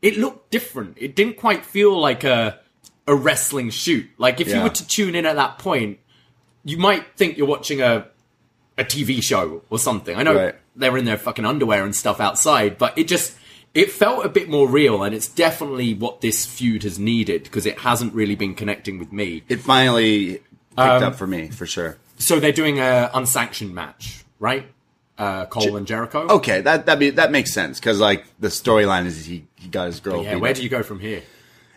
It 0.00 0.16
looked 0.16 0.50
different. 0.50 0.96
It 1.00 1.14
didn't 1.14 1.36
quite 1.36 1.64
feel 1.64 1.98
like 1.98 2.24
a 2.24 2.58
a 3.06 3.14
wrestling 3.14 3.70
shoot. 3.70 4.08
Like 4.18 4.40
if 4.40 4.48
you 4.48 4.60
were 4.60 4.70
to 4.70 4.86
tune 4.86 5.14
in 5.14 5.26
at 5.26 5.36
that 5.36 5.58
point, 5.58 5.98
you 6.64 6.76
might 6.76 7.16
think 7.16 7.36
you're 7.38 7.46
watching 7.46 7.80
a 7.80 8.08
a 8.78 8.84
TV 8.84 9.22
show 9.22 9.62
or 9.70 9.78
something. 9.78 10.16
I 10.16 10.22
know 10.22 10.34
Right. 10.36 10.54
they're 10.76 10.96
in 10.96 11.04
their 11.04 11.18
fucking 11.18 11.44
underwear 11.44 11.84
and 11.84 11.94
stuff 11.94 12.20
outside, 12.20 12.78
but 12.78 12.96
it 12.98 13.08
just 13.08 13.34
it 13.74 13.90
felt 13.90 14.24
a 14.24 14.28
bit 14.28 14.48
more 14.50 14.68
real, 14.68 15.02
and 15.02 15.14
it's 15.14 15.28
definitely 15.28 15.94
what 15.94 16.20
this 16.20 16.44
feud 16.44 16.82
has 16.82 16.98
needed 16.98 17.44
because 17.44 17.64
it 17.64 17.78
hasn't 17.80 18.12
really 18.14 18.34
been 18.34 18.54
connecting 18.54 18.98
with 18.98 19.12
me. 19.12 19.42
it 19.48 19.60
finally 19.60 20.42
picked 20.70 20.78
Um, 20.78 21.02
up 21.04 21.14
for 21.16 21.26
me 21.26 21.48
for 21.48 21.66
sure. 21.66 21.96
So 22.18 22.38
they're 22.38 22.52
doing 22.52 22.78
a 22.80 23.10
unsanctioned 23.14 23.74
match, 23.74 24.24
right? 24.38 24.66
Uh, 25.18 25.44
Cole 25.46 25.76
and 25.76 25.86
Jericho. 25.86 26.26
Okay, 26.28 26.60
that 26.62 26.86
that 26.86 26.98
be 26.98 27.10
that 27.10 27.30
makes 27.30 27.52
sense 27.52 27.78
because 27.78 27.98
like 28.00 28.24
the 28.40 28.48
storyline 28.48 29.06
is 29.06 29.24
he, 29.26 29.44
he 29.56 29.68
got 29.68 29.86
his 29.86 30.00
girl. 30.00 30.22
yeah. 30.24 30.34
beat 30.34 30.40
Where 30.40 30.50
up. 30.50 30.56
do 30.56 30.62
you 30.62 30.68
go 30.68 30.82
from 30.82 30.98
here? 31.00 31.22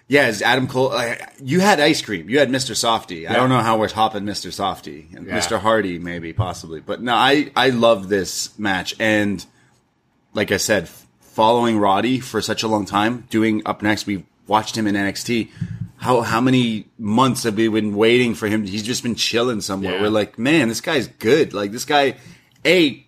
Yeah, 0.08 0.28
is 0.28 0.42
Adam 0.44 0.68
Cole? 0.68 0.90
Like, 0.90 1.34
you 1.42 1.60
had 1.62 1.80
ice 1.80 2.02
cream. 2.02 2.30
You 2.30 2.38
had 2.38 2.50
Mr. 2.50 2.76
Softy. 2.76 3.28
I 3.28 3.34
don't 3.34 3.50
know 3.50 3.62
how 3.62 3.80
we're 3.80 3.90
topping 3.90 4.24
Mr. 4.24 4.54
Softy 4.54 5.08
and 5.16 5.26
Yeah. 5.26 5.40
Mr. 5.40 5.60
Hardy, 5.60 5.98
maybe 5.98 6.32
possibly. 6.32 6.80
But 6.80 7.02
no, 7.02 7.16
I 7.16 7.52
I 7.56 7.70
love 7.70 8.08
this 8.10 8.58
match, 8.60 8.96
and 9.00 9.44
like 10.34 10.52
I 10.52 10.58
said, 10.58 10.88
following 11.22 11.80
Roddy 11.80 12.20
for 12.20 12.40
such 12.42 12.62
a 12.62 12.68
long 12.68 12.86
time, 12.86 13.26
doing 13.32 13.64
up 13.66 13.82
next, 13.82 14.06
we 14.06 14.26
watched 14.48 14.78
him 14.78 14.86
in 14.86 14.94
NXT. 14.96 15.50
How 15.98 16.22
how 16.22 16.40
many 16.40 16.86
months 17.00 17.42
have 17.44 17.56
we 17.56 17.68
been 17.68 17.96
waiting 17.96 18.36
for 18.36 18.48
him? 18.48 18.64
He's 18.64 18.84
just 18.84 19.02
been 19.02 19.16
chilling 19.16 19.62
somewhere. 19.62 19.96
Yeah. 19.96 20.02
We're 20.02 20.10
like, 20.10 20.38
man, 20.38 20.68
this 20.70 20.82
guy's 20.82 21.08
good. 21.08 21.54
Like 21.54 21.72
this 21.72 21.86
guy, 21.86 22.18
a 22.64 23.04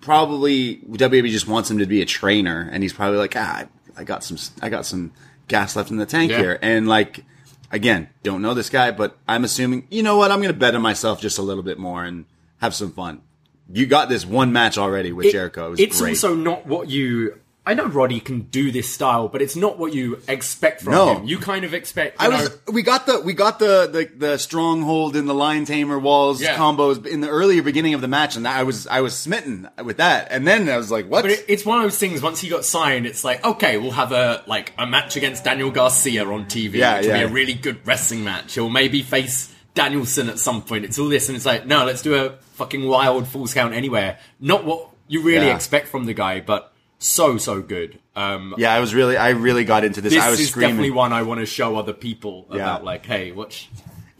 probably 0.00 0.76
WWE 0.88 1.30
just 1.30 1.48
wants 1.48 1.68
him 1.70 1.78
to 1.78 1.86
be 1.86 2.00
a 2.00 2.06
trainer, 2.06 2.68
and 2.70 2.82
he's 2.84 2.92
probably 2.92 3.18
like, 3.18 3.34
ah, 3.36 3.64
I 3.96 4.04
got 4.04 4.22
some, 4.22 4.38
I 4.62 4.68
got 4.68 4.86
some 4.86 5.12
gas 5.48 5.74
left 5.76 5.90
in 5.90 5.96
the 5.96 6.06
tank 6.06 6.30
Yeah. 6.30 6.38
here, 6.38 6.58
and 6.62 6.86
like, 6.88 7.24
again, 7.72 8.08
don't 8.22 8.42
know 8.42 8.54
this 8.54 8.70
guy, 8.70 8.90
but 8.90 9.16
I'm 9.26 9.44
assuming, 9.44 9.86
you 9.90 10.02
know 10.02 10.16
what, 10.16 10.30
I'm 10.30 10.38
going 10.40 10.52
to 10.52 10.58
bet 10.58 10.74
on 10.74 10.82
myself 10.82 11.20
just 11.20 11.38
a 11.38 11.42
little 11.42 11.62
bit 11.62 11.78
more 11.78 12.04
and 12.04 12.24
have 12.60 12.74
some 12.74 12.92
fun. 12.92 13.22
You 13.70 13.86
got 13.86 14.08
this 14.08 14.24
one 14.24 14.52
match 14.52 14.78
already 14.78 15.12
with 15.12 15.26
It- 15.26 15.32
Jericho. 15.32 15.72
It 15.72 15.80
it's 15.80 16.00
great. 16.00 16.10
also 16.10 16.34
not 16.34 16.66
what 16.66 16.88
you. 16.88 17.38
I 17.68 17.74
know 17.74 17.84
Roddy 17.86 18.18
can 18.20 18.40
do 18.50 18.72
this 18.72 18.88
style, 18.88 19.28
but 19.28 19.42
it's 19.42 19.54
not 19.54 19.78
what 19.78 19.92
you 19.92 20.20
expect 20.26 20.80
from 20.82 20.94
No. 20.94 21.14
him. 21.16 21.24
You 21.26 21.36
kind 21.38 21.64
of 21.66 21.74
expect. 21.74 22.16
I 22.18 22.28
was. 22.28 22.48
know, 22.48 22.72
We 22.72 22.82
got 22.82 23.04
the 23.06 23.20
we 23.20 23.34
got 23.34 23.58
the 23.58 23.86
the, 23.92 24.10
the 24.16 24.38
stronghold 24.38 25.14
in 25.16 25.26
the 25.26 25.34
lion 25.34 25.66
tamer 25.66 25.98
walls 25.98 26.40
Yeah. 26.40 26.56
combos 26.56 27.06
in 27.06 27.20
the 27.20 27.28
earlier 27.28 27.62
beginning 27.62 27.92
of 27.92 28.00
the 28.00 28.08
match, 28.08 28.36
and 28.36 28.48
I 28.48 28.62
was 28.62 28.86
I 28.86 29.02
was 29.02 29.14
smitten 29.16 29.68
with 29.84 29.98
that. 29.98 30.28
And 30.30 30.46
then 30.46 30.68
I 30.70 30.78
was 30.78 30.90
like, 30.90 31.08
what? 31.10 31.22
But 31.22 31.32
it, 31.32 31.44
it's 31.46 31.66
one 31.66 31.76
of 31.78 31.84
those 31.84 31.98
things. 31.98 32.22
Once 32.22 32.40
he 32.40 32.48
got 32.48 32.64
signed, 32.64 33.04
it's 33.04 33.22
like 33.22 33.44
okay, 33.44 33.76
we'll 33.76 33.90
have 33.92 34.12
a 34.12 34.42
like 34.46 34.72
a 34.78 34.86
match 34.86 35.16
against 35.16 35.44
Daniel 35.44 35.70
Garcia 35.70 36.24
on 36.26 36.46
TV, 36.46 36.74
Yeah, 36.76 36.96
which 36.96 37.06
will 37.06 37.12
yeah. 37.16 37.24
be 37.26 37.30
a 37.30 37.34
really 37.34 37.54
good 37.54 37.86
wrestling 37.86 38.24
match. 38.24 38.54
He'll 38.54 38.70
maybe 38.70 39.02
face 39.02 39.54
Danielson 39.74 40.30
at 40.30 40.38
some 40.38 40.62
point. 40.62 40.86
It's 40.86 40.98
all 40.98 41.08
this, 41.08 41.28
and 41.28 41.36
it's 41.36 41.44
like 41.46 41.66
no, 41.66 41.84
let's 41.84 42.00
do 42.00 42.14
a 42.14 42.30
fucking 42.54 42.86
wild 42.88 43.28
falls 43.28 43.52
count 43.52 43.74
anywhere. 43.74 44.18
Not 44.40 44.64
what 44.64 44.88
you 45.06 45.20
really 45.22 45.46
Yeah. 45.48 45.54
expect 45.54 45.88
from 45.88 46.06
the 46.06 46.14
guy, 46.14 46.40
but 46.40 46.72
so 46.98 47.38
so 47.38 47.62
good. 47.62 47.98
Um, 48.16 48.54
yeah, 48.58 48.72
I 48.74 48.80
was 48.80 48.94
really 48.94 49.16
I 49.16 49.30
really 49.30 49.64
got 49.64 49.84
into 49.84 50.00
this. 50.00 50.12
this 50.14 50.22
I 50.22 50.30
was 50.30 50.40
is 50.40 50.48
screaming. 50.50 50.70
definitely 50.70 50.90
one 50.92 51.12
I 51.12 51.22
want 51.22 51.40
to 51.40 51.46
show 51.46 51.76
other 51.76 51.92
people 51.92 52.46
Yeah. 52.50 52.56
about. 52.56 52.84
Like, 52.84 53.06
hey, 53.06 53.32
watch. 53.32 53.68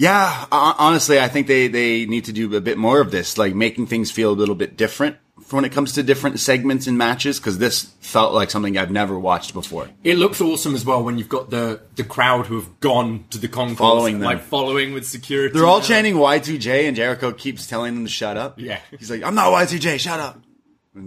Yeah, 0.01 0.47
honestly, 0.53 1.18
I 1.18 1.26
think 1.26 1.49
they, 1.49 1.66
they 1.66 2.07
need 2.07 2.26
to 2.26 2.33
do 2.33 2.55
a 2.57 2.61
bit 2.61 2.79
more 2.79 3.01
of 3.01 3.11
this, 3.11 3.37
like 3.37 3.57
making 3.57 3.89
things 3.89 4.12
feel 4.12 4.31
a 4.31 4.33
little 4.39 4.55
bit 4.55 4.76
different 4.76 5.16
for 5.43 5.57
when 5.57 5.64
it 5.64 5.72
comes 5.72 5.95
to 5.95 6.05
different 6.05 6.39
segments 6.39 6.87
in 6.87 6.97
matches 6.97 7.41
because 7.41 7.59
this 7.59 7.93
felt 8.01 8.33
like 8.33 8.49
something 8.49 8.79
I've 8.79 8.93
never 8.93 9.18
watched 9.18 9.55
before. 9.55 9.89
It 10.05 10.16
looks 10.16 10.41
awesome 10.41 10.76
as 10.76 10.85
well 10.85 11.03
when 11.03 11.18
you've 11.18 11.29
got 11.29 11.51
the 11.51 11.81
the 11.97 12.05
crowd 12.05 12.47
who 12.47 12.61
have 12.61 12.79
gone 12.79 13.24
to 13.31 13.39
the 13.39 13.49
concourse, 13.49 13.79
Following 13.79 14.20
them. 14.20 14.26
like 14.26 14.43
following 14.43 14.93
with 14.93 15.05
security. 15.05 15.53
They're 15.53 15.66
all 15.66 15.81
chanting 15.81 16.14
Y2J, 16.14 16.87
and 16.87 16.95
Jericho 16.97 17.33
keeps 17.33 17.66
telling 17.66 17.95
them 17.97 18.05
to 18.05 18.11
shut 18.11 18.37
up. 18.37 18.61
Yeah. 18.61 18.79
he's 18.97 19.11
like, 19.11 19.24
"I'm 19.24 19.35
not 19.35 19.51
Y2J, 19.53 19.99
shut 19.99 20.20
up." 20.20 20.41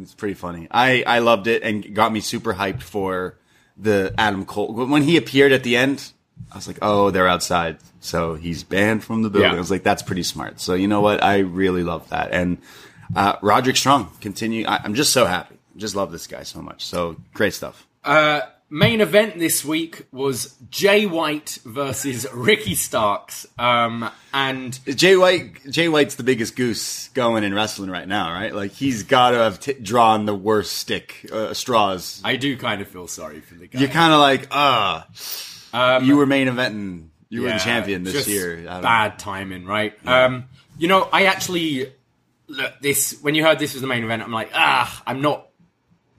It's 0.02 0.14
pretty 0.14 0.36
funny. 0.36 0.68
I 0.72 1.04
I 1.06 1.20
loved 1.20 1.48
it 1.48 1.64
and 1.64 1.94
got 1.94 2.12
me 2.12 2.20
super 2.20 2.54
hyped 2.54 2.82
for 2.82 3.38
the 3.78 4.14
Adam 4.18 4.46
Cole 4.46 4.74
when 4.74 5.04
he 5.04 5.18
appeared 5.18 5.52
at 5.52 5.64
the 5.64 5.76
end. 5.76 6.12
I 6.52 6.56
was 6.56 6.68
like, 6.68 6.80
"Oh, 6.82 7.12
they're 7.12 7.28
outside." 7.28 7.78
So 8.00 8.36
he's 8.36 8.64
banned 8.64 9.04
from 9.04 9.22
the 9.22 9.30
building. 9.30 9.52
Yeah. 9.52 9.56
I 9.56 9.60
was 9.60 9.72
like, 9.72 9.84
"That's 9.84 10.02
pretty 10.02 10.24
smart." 10.24 10.60
So 10.60 10.74
you 10.74 10.88
know 10.88 11.02
what? 11.02 11.24
I 11.24 11.40
really 11.40 11.84
love 11.84 12.10
that. 12.10 12.32
And 12.32 12.58
uh, 13.16 13.36
Roderick 13.42 13.78
Strong 13.78 14.12
continue. 14.22 14.66
I, 14.68 14.82
I'm 14.84 14.94
just 14.96 15.14
so 15.14 15.26
happy. 15.26 15.58
Just 15.78 15.96
love 15.96 16.12
this 16.12 16.28
guy 16.28 16.44
so 16.44 16.62
much. 16.62 16.86
So 16.86 17.16
great 17.34 17.54
stuff. 17.54 17.88
Main 18.74 19.02
event 19.02 19.38
this 19.38 19.66
week 19.66 20.08
was 20.14 20.56
Jay 20.70 21.06
White 21.06 21.60
versus 21.66 22.26
Ricky 22.34 22.74
Starks, 22.74 23.46
um, 23.60 24.10
and 24.34 24.80
Jay 24.98 25.18
White, 25.18 25.70
Jay 25.70 25.90
White's 25.90 26.16
the 26.16 26.24
biggest 26.24 26.56
goose 26.56 27.10
going 27.10 27.44
in 27.44 27.54
wrestling 27.54 27.90
right 27.90 28.08
now, 28.08 28.32
right? 28.32 28.56
Like 28.56 28.72
he's 28.72 29.04
got 29.04 29.32
to 29.32 29.40
have 29.40 29.60
t- 29.60 29.74
drawn 29.74 30.26
the 30.26 30.34
worst 30.34 30.72
stick 30.78 31.30
uh, 31.34 31.54
straws. 31.54 32.22
I 32.24 32.38
do 32.38 32.56
kind 32.56 32.82
of 32.82 32.88
feel 32.88 33.10
sorry 33.10 33.42
for 33.42 33.56
the 33.56 33.68
guy. 33.68 33.82
You're 33.82 33.90
kind 33.90 34.14
of 34.14 34.22
like, 34.22 34.48
ah, 34.52 35.06
you 36.02 36.16
were 36.16 36.26
main 36.26 36.48
eventing, 36.48 37.10
you 37.28 37.42
were 37.42 37.50
the 37.52 37.60
champion 37.60 38.04
this 38.04 38.26
year. 38.26 38.64
Bad 38.64 39.20
timing, 39.20 39.66
right? 39.66 39.94
Um, 40.08 40.46
you 40.78 40.88
know, 40.88 41.10
I 41.12 41.26
actually 41.26 41.92
look 42.48 42.80
this 42.80 43.20
when 43.22 43.36
you 43.36 43.44
heard 43.44 43.60
this 43.60 43.74
was 43.74 43.82
the 43.82 43.88
main 43.88 44.06
event. 44.06 44.24
I'm 44.24 44.32
like, 44.32 44.52
ah, 44.54 45.04
I'm 45.06 45.22
not. 45.22 45.50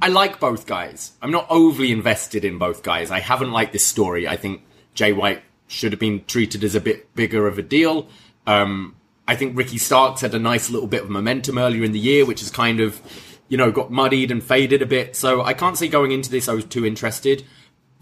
I 0.02 0.08
like 0.08 0.40
both 0.40 0.66
guys. 0.66 1.12
I'm 1.22 1.30
not 1.30 1.46
overly 1.48 1.92
invested 1.92 2.44
in 2.44 2.58
both 2.58 2.82
guys. 2.82 3.10
I 3.10 3.20
haven't 3.20 3.52
liked 3.52 3.72
this 3.72 3.86
story. 3.86 4.28
I 4.28 4.36
think 4.36 4.62
Jay 4.94 5.12
White 5.12 5.42
should 5.68 5.92
have 5.92 6.00
been 6.00 6.24
treated 6.26 6.64
as 6.64 6.74
a 6.74 6.80
bit 6.80 7.14
bigger 7.14 7.46
of 7.46 7.58
a 7.58 7.62
deal. 7.62 8.08
Um, 8.46 8.96
I 9.26 9.36
think 9.36 9.56
Ricky 9.56 9.78
Starks 9.78 10.20
had 10.20 10.34
a 10.34 10.38
nice 10.38 10.68
little 10.68 10.88
bit 10.88 11.04
of 11.04 11.10
momentum 11.10 11.56
earlier 11.56 11.84
in 11.84 11.92
the 11.92 11.98
year, 11.98 12.26
which 12.26 12.40
has 12.40 12.50
kind 12.50 12.80
of, 12.80 13.00
you 13.48 13.56
know, 13.56 13.70
got 13.70 13.90
muddied 13.90 14.30
and 14.30 14.42
faded 14.42 14.82
a 14.82 14.86
bit. 14.86 15.16
So 15.16 15.42
I 15.42 15.54
can't 15.54 15.78
say 15.78 15.88
going 15.88 16.12
into 16.12 16.30
this 16.30 16.48
I 16.48 16.54
was 16.54 16.64
too 16.64 16.84
interested 16.84 17.44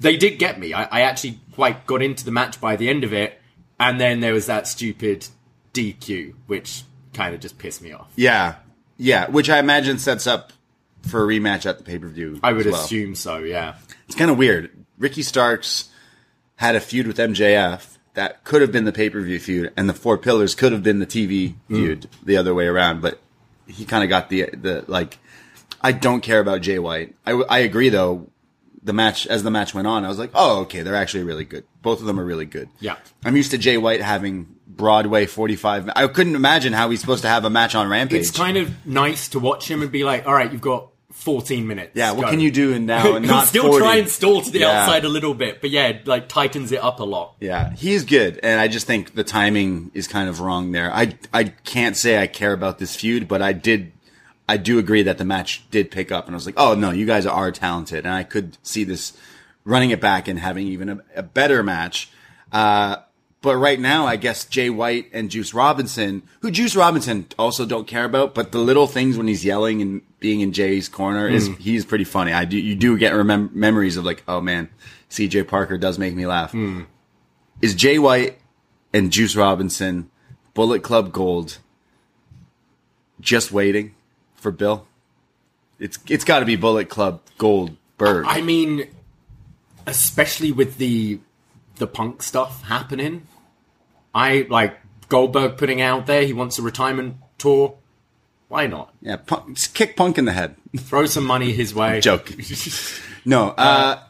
they 0.00 0.16
did 0.16 0.38
get 0.38 0.58
me. 0.58 0.72
I, 0.72 0.84
I 0.84 1.00
actually 1.02 1.38
quite 1.52 1.86
got 1.86 2.02
into 2.02 2.24
the 2.24 2.32
match 2.32 2.60
by 2.60 2.74
the 2.74 2.88
end 2.88 3.04
of 3.04 3.12
it, 3.12 3.38
and 3.78 4.00
then 4.00 4.20
there 4.20 4.32
was 4.32 4.46
that 4.46 4.66
stupid 4.66 5.28
DQ, 5.74 6.34
which 6.46 6.82
kind 7.12 7.34
of 7.34 7.40
just 7.40 7.58
pissed 7.58 7.82
me 7.82 7.92
off. 7.92 8.10
Yeah, 8.16 8.56
yeah, 8.96 9.28
which 9.30 9.50
I 9.50 9.58
imagine 9.58 9.98
sets 9.98 10.26
up 10.26 10.52
for 11.02 11.22
a 11.22 11.26
rematch 11.26 11.66
at 11.66 11.78
the 11.78 11.84
pay 11.84 11.98
per 11.98 12.08
view. 12.08 12.40
I 12.42 12.52
would 12.52 12.66
assume 12.66 13.14
so. 13.14 13.38
Yeah, 13.38 13.76
it's 14.06 14.16
kind 14.16 14.30
of 14.30 14.38
weird. 14.38 14.70
Ricky 14.98 15.22
Starks 15.22 15.88
had 16.56 16.76
a 16.76 16.80
feud 16.80 17.06
with 17.06 17.16
MJF 17.16 17.96
that 18.14 18.44
could 18.44 18.60
have 18.60 18.72
been 18.72 18.84
the 18.84 18.92
pay 18.92 19.10
per 19.10 19.20
view 19.20 19.38
feud, 19.38 19.72
and 19.76 19.88
the 19.88 19.94
Four 19.94 20.18
Pillars 20.18 20.54
could 20.54 20.72
have 20.72 20.82
been 20.82 20.98
the 20.98 21.06
TV 21.06 21.54
hmm. 21.68 21.74
feud 21.74 22.08
the 22.24 22.36
other 22.36 22.54
way 22.54 22.66
around. 22.66 23.00
But 23.00 23.20
he 23.66 23.84
kind 23.84 24.04
of 24.04 24.10
got 24.10 24.28
the 24.28 24.50
the 24.52 24.84
like. 24.86 25.18
I 25.82 25.92
don't 25.92 26.20
care 26.20 26.40
about 26.40 26.60
Jay 26.60 26.78
White. 26.78 27.14
I, 27.26 27.32
I 27.32 27.58
agree 27.60 27.88
though. 27.88 28.28
The 28.82 28.92
match 28.94 29.26
as 29.26 29.42
the 29.42 29.50
match 29.50 29.74
went 29.74 29.86
on, 29.86 30.06
I 30.06 30.08
was 30.08 30.18
like, 30.18 30.30
oh, 30.34 30.60
okay, 30.60 30.80
they're 30.80 30.94
actually 30.94 31.24
really 31.24 31.44
good. 31.44 31.64
Both 31.82 32.00
of 32.00 32.06
them 32.06 32.18
are 32.18 32.24
really 32.24 32.46
good. 32.46 32.70
Yeah. 32.80 32.96
I'm 33.22 33.36
used 33.36 33.50
to 33.50 33.58
Jay 33.58 33.76
White 33.76 34.00
having 34.00 34.56
Broadway 34.66 35.26
45. 35.26 35.90
I 35.94 36.06
couldn't 36.06 36.34
imagine 36.34 36.72
how 36.72 36.88
he's 36.88 37.00
supposed 37.00 37.22
to 37.22 37.28
have 37.28 37.44
a 37.44 37.50
match 37.50 37.74
on 37.74 37.88
Rampage. 37.90 38.20
it's 38.20 38.30
kind 38.30 38.56
of 38.56 38.86
nice 38.86 39.28
to 39.28 39.38
watch 39.38 39.70
him 39.70 39.82
and 39.82 39.92
be 39.92 40.02
like, 40.02 40.26
all 40.26 40.32
right, 40.32 40.50
you've 40.50 40.62
got 40.62 40.89
14 41.12 41.66
minutes. 41.66 41.90
yeah, 41.94 42.12
what 42.12 42.24
Go." 42.26 42.30
can 42.30 42.40
you 42.40 42.50
do 42.50 42.72
in 42.72 42.86
now 42.86 43.14
and 43.16 43.26
not 43.26 43.46
still 43.46 43.64
40? 43.64 43.78
try 43.78 43.96
and 43.96 44.08
stall 44.08 44.40
to 44.42 44.50
the 44.50 44.60
Yeah. 44.60 44.82
outside 44.82 45.04
a 45.04 45.08
little 45.08 45.34
bit, 45.34 45.60
but 45.60 45.70
yeah, 45.70 45.98
like 46.04 46.28
tightens 46.28 46.72
it 46.72 46.82
up 46.82 47.00
a 47.00 47.04
lot. 47.04 47.34
Yeah, 47.40 47.72
he's 47.74 48.04
good, 48.04 48.38
and 48.42 48.60
I 48.60 48.68
just 48.68 48.86
think 48.86 49.14
the 49.14 49.24
timing 49.24 49.90
is 49.94 50.06
kind 50.08 50.28
of 50.28 50.40
wrong 50.40 50.72
there. 50.72 50.92
I 50.94 51.14
I 51.32 51.44
can't 51.44 51.96
say 51.96 52.20
I 52.22 52.26
care 52.26 52.52
about 52.52 52.78
this 52.78 52.94
feud, 52.96 53.28
but 53.28 53.42
I 53.42 53.52
did. 53.52 53.92
I 54.48 54.56
do 54.56 54.78
agree 54.78 55.02
that 55.04 55.18
the 55.18 55.24
match 55.24 55.62
did 55.70 55.90
pick 55.90 56.10
up, 56.10 56.26
and 56.26 56.34
I 56.34 56.36
was 56.36 56.46
like, 56.46 56.56
"Oh 56.58 56.74
no, 56.74 56.90
you 56.90 57.06
guys 57.06 57.26
are 57.26 57.52
talented," 57.52 58.04
and 58.04 58.14
I 58.14 58.22
could 58.24 58.56
see 58.62 58.84
this 58.84 59.12
running 59.64 59.90
it 59.90 60.00
back 60.00 60.26
and 60.26 60.38
having 60.38 60.66
even 60.66 60.88
a, 60.88 60.98
a 61.16 61.22
better 61.22 61.62
match. 61.62 62.10
Uh, 62.50 62.96
but 63.42 63.56
right 63.56 63.80
now, 63.80 64.06
I 64.06 64.16
guess 64.16 64.44
Jay 64.44 64.68
White 64.68 65.06
and 65.12 65.30
Juice 65.30 65.54
Robinson, 65.54 66.22
who 66.40 66.50
Juice 66.50 66.76
Robinson 66.76 67.26
also 67.38 67.64
don't 67.64 67.86
care 67.86 68.04
about, 68.04 68.34
but 68.34 68.52
the 68.52 68.58
little 68.58 68.86
things 68.86 69.16
when 69.16 69.28
he's 69.28 69.44
yelling 69.44 69.80
and 69.80 70.02
being 70.18 70.40
in 70.40 70.52
Jay's 70.52 70.88
corner 70.88 71.26
is 71.26 71.48
mm. 71.48 71.56
he's 71.58 71.86
pretty 71.86 72.04
funny. 72.04 72.32
I 72.32 72.44
do 72.44 72.58
you 72.58 72.74
do 72.74 72.98
get 72.98 73.14
remem- 73.14 73.54
memories 73.54 73.96
of 73.96 74.04
like, 74.04 74.22
oh 74.28 74.42
man, 74.42 74.68
C.J. 75.08 75.44
Parker 75.44 75.78
does 75.78 75.98
make 75.98 76.14
me 76.14 76.26
laugh 76.26 76.52
mm. 76.52 76.84
is 77.62 77.74
Jay 77.74 77.98
White 77.98 78.38
and 78.92 79.10
Juice 79.10 79.34
Robinson, 79.34 80.10
Bullet 80.52 80.82
Club 80.82 81.10
Gold, 81.10 81.58
just 83.20 83.52
waiting 83.52 83.94
for 84.34 84.50
Bill? 84.50 84.86
It's 85.78 85.98
it's 86.08 86.24
got 86.24 86.40
to 86.40 86.44
be 86.44 86.56
Bullet 86.56 86.90
Club 86.90 87.22
Goldberg. 87.38 88.26
I 88.28 88.42
mean, 88.42 88.86
especially 89.86 90.52
with 90.52 90.76
the 90.76 91.20
the 91.76 91.86
punk 91.86 92.22
stuff 92.22 92.64
happening, 92.64 93.26
I 94.14 94.46
like 94.50 94.76
Goldberg 95.08 95.56
putting 95.56 95.80
out 95.80 96.06
there 96.06 96.22
he 96.24 96.32
wants 96.32 96.58
a 96.58 96.62
retirement 96.62 97.16
tour. 97.38 97.76
Why 98.48 98.66
not? 98.66 98.92
yeah, 99.00 99.16
punk, 99.16 99.56
kick 99.74 99.96
Punk 99.96 100.18
in 100.18 100.24
the 100.24 100.32
head. 100.32 100.56
Throw 100.76 101.06
some 101.06 101.24
money 101.24 101.52
his 101.52 101.72
way. 101.74 102.00
Joke. 102.00 102.32
No, 103.24 103.48
uh, 103.58 104.00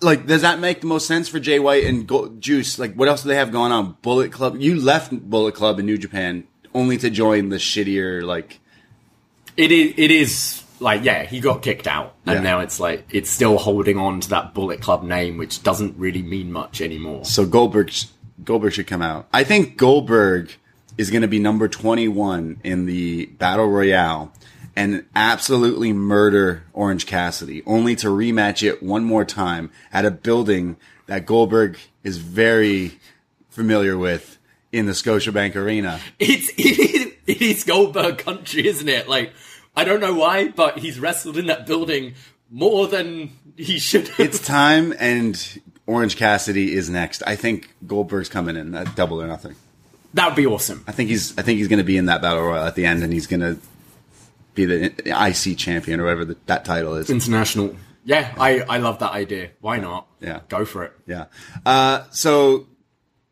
like 0.00 0.26
does 0.26 0.42
that 0.42 0.60
make 0.60 0.80
the 0.80 0.86
most 0.86 1.06
sense 1.08 1.28
for 1.28 1.40
Jay 1.40 1.58
White 1.58 1.84
and 1.84 2.06
Go- 2.06 2.28
Juice? 2.38 2.78
Like, 2.78 2.94
what 2.94 3.08
else 3.08 3.22
do 3.22 3.28
they 3.28 3.36
have 3.36 3.50
going 3.50 3.72
on? 3.72 3.96
Bullet 4.02 4.30
Club. 4.30 4.56
You 4.60 4.80
left 4.80 5.10
Bullet 5.12 5.54
Club 5.56 5.80
in 5.80 5.86
New 5.86 5.98
Japan 5.98 6.44
only 6.72 6.96
to 6.98 7.10
join 7.10 7.48
the 7.48 7.56
shittier 7.56 8.22
like. 8.22 8.60
It 9.56 9.70
is. 9.72 9.94
It 9.96 10.10
is 10.12 10.62
like 10.80 11.02
yeah, 11.04 11.24
he 11.24 11.40
got 11.40 11.62
kicked 11.62 11.86
out, 11.88 12.14
and 12.26 12.36
Yeah. 12.36 12.42
now 12.42 12.60
it's 12.60 12.78
like 12.78 13.06
it's 13.10 13.30
still 13.30 13.58
holding 13.58 13.98
on 13.98 14.20
to 14.20 14.28
that 14.30 14.54
Bullet 14.54 14.80
Club 14.80 15.02
name, 15.02 15.36
which 15.36 15.62
doesn't 15.64 15.96
really 15.98 16.22
mean 16.22 16.52
much 16.52 16.80
anymore. 16.80 17.24
So 17.24 17.44
Goldberg, 17.46 17.92
Goldberg 18.44 18.72
should 18.72 18.86
come 18.86 19.02
out. 19.02 19.28
I 19.32 19.44
think 19.44 19.76
Goldberg 19.76 20.52
is 20.96 21.10
going 21.10 21.22
to 21.22 21.28
be 21.28 21.38
number 21.38 21.68
21 21.68 22.60
in 22.62 22.86
the 22.86 23.26
battle 23.26 23.66
royale 23.66 24.32
and 24.76 25.04
absolutely 25.14 25.92
murder 25.92 26.64
Orange 26.72 27.06
Cassidy, 27.06 27.62
only 27.66 27.94
to 27.96 28.08
rematch 28.08 28.66
it 28.66 28.82
one 28.82 29.04
more 29.04 29.24
time 29.24 29.70
at 29.92 30.04
a 30.04 30.10
building 30.10 30.76
that 31.06 31.26
Goldberg 31.26 31.78
is 32.02 32.18
very 32.18 32.98
familiar 33.50 33.96
with 33.96 34.38
in 34.72 34.86
the 34.86 34.92
Scotiabank 34.92 35.54
Arena. 35.54 36.00
It's 36.18 36.48
it 36.58 36.78
is, 36.78 37.12
it 37.26 37.42
is 37.42 37.64
Goldberg 37.64 38.18
country, 38.18 38.66
isn't 38.66 38.88
it? 38.88 39.08
Like 39.08 39.32
I 39.76 39.84
don't 39.84 40.00
know 40.00 40.14
why, 40.14 40.48
but 40.48 40.78
he's 40.78 40.98
wrestled 40.98 41.36
in 41.36 41.46
that 41.46 41.66
building 41.66 42.14
more 42.50 42.86
than 42.86 43.30
he 43.56 43.78
should. 43.78 44.08
have. 44.08 44.20
It's 44.20 44.44
time, 44.44 44.94
and 44.98 45.60
Orange 45.86 46.16
Cassidy 46.16 46.74
is 46.74 46.88
next. 46.88 47.22
I 47.26 47.36
think 47.36 47.74
Goldberg's 47.86 48.28
coming 48.28 48.56
in 48.56 48.74
at 48.74 48.94
double 48.96 49.20
or 49.20 49.26
nothing. 49.26 49.54
that 50.14 50.26
would 50.26 50.36
be 50.36 50.46
awesome. 50.46 50.82
I 50.86 50.92
think 50.92 51.10
he's 51.10 51.36
I 51.38 51.42
think 51.42 51.58
he's 51.58 51.68
going 51.68 51.78
to 51.78 51.84
be 51.84 51.96
in 51.96 52.06
that 52.06 52.22
battle 52.22 52.42
royal 52.42 52.64
at 52.64 52.74
the 52.74 52.86
end, 52.86 53.02
and 53.02 53.12
he's 53.12 53.26
going 53.26 53.40
to 53.40 53.58
be 54.54 54.64
the 54.64 54.86
IC 55.06 55.58
champion 55.58 56.00
or 56.00 56.04
whatever 56.04 56.24
the, 56.24 56.36
that 56.46 56.64
title 56.64 56.94
is. 56.94 57.10
International. 57.10 57.74
Yeah, 58.04 58.32
I 58.38 58.60
I 58.60 58.78
love 58.78 58.98
that 59.00 59.12
idea. 59.12 59.50
Why 59.60 59.78
not? 59.78 60.06
Yeah. 60.20 60.40
go 60.48 60.64
for 60.64 60.84
it. 60.84 60.92
Yeah. 61.06 61.26
Uh, 61.66 62.04
so, 62.10 62.66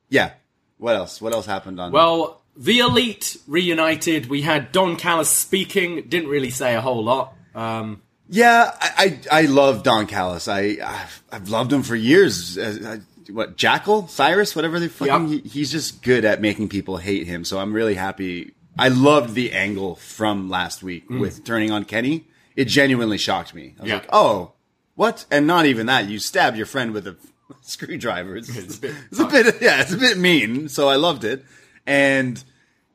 yeah. 0.09 0.33
What 0.79 0.97
else? 0.97 1.21
What 1.23 1.33
else 1.33 1.47
happened 1.47 1.79
on? 1.79 1.93
Well, 1.93 2.43
the 2.57 2.81
elite 2.81 3.37
reunited. 3.47 4.27
We 4.29 4.43
had 4.43 4.73
Don 4.73 4.97
Callis 4.97 5.29
speaking. 5.31 6.03
Didn't 6.09 6.29
really 6.29 6.51
say 6.51 6.75
a 6.75 6.81
whole 6.81 7.05
lot. 7.05 7.35
Um, 7.55 8.03
yeah, 8.33 8.75
I, 8.81 9.21
I 9.31 9.39
I 9.43 9.43
love 9.43 9.83
Don 9.83 10.07
Callis. 10.07 10.49
I 10.49 10.79
I've, 10.83 11.23
I've 11.31 11.49
loved 11.49 11.73
him 11.73 11.83
for 11.83 11.95
years. 11.95 12.57
Uh, 12.59 12.99
I, 13.29 13.33
what 13.33 13.57
Jackyl 13.57 14.09
Cyrus, 14.11 14.57
whatever 14.57 14.81
they 14.81 14.89
fucking. 14.89 15.29
Yep. 15.29 15.43
He, 15.45 15.49
he's 15.49 15.71
just 15.71 16.03
good 16.03 16.25
at 16.25 16.41
making 16.41 16.69
people 16.71 16.97
hate 16.97 17.27
him. 17.27 17.45
So 17.45 17.59
I'm 17.61 17.73
really 17.73 17.95
happy. 17.95 18.53
I 18.79 18.89
loved 18.89 19.35
the 19.35 19.53
angle 19.53 19.97
from 19.97 20.49
last 20.51 20.83
week 20.83 21.09
with 21.11 21.45
turning 21.45 21.71
on 21.71 21.85
Kenny. 21.85 22.27
It 22.57 22.65
genuinely 22.67 23.19
shocked 23.19 23.55
me. 23.55 23.75
I 23.79 23.83
was 23.83 23.89
Yeah. 23.91 23.95
like, 23.97 24.09
oh, 24.13 24.53
what? 24.95 25.25
And 25.31 25.47
not 25.47 25.67
even 25.67 25.87
that. 25.87 26.09
You 26.09 26.19
stabbed 26.19 26.57
your 26.57 26.67
friend 26.67 26.93
with 26.93 27.07
a 27.07 27.17
screwdriver. 27.63 28.35
It's, 28.37 28.49
It's 28.55 28.79
a 28.79 28.81
bit- 28.81 28.95
it's 29.11 29.21
a 29.21 29.25
bit, 29.27 29.57
yeah, 29.63 29.81
it's 29.83 29.93
a 29.93 29.99
bit 29.99 30.17
mean. 30.19 30.69
So 30.69 30.89
I 30.89 30.97
loved 30.97 31.25
it. 31.25 31.45
And 31.87 32.43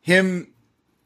him 0.01 0.47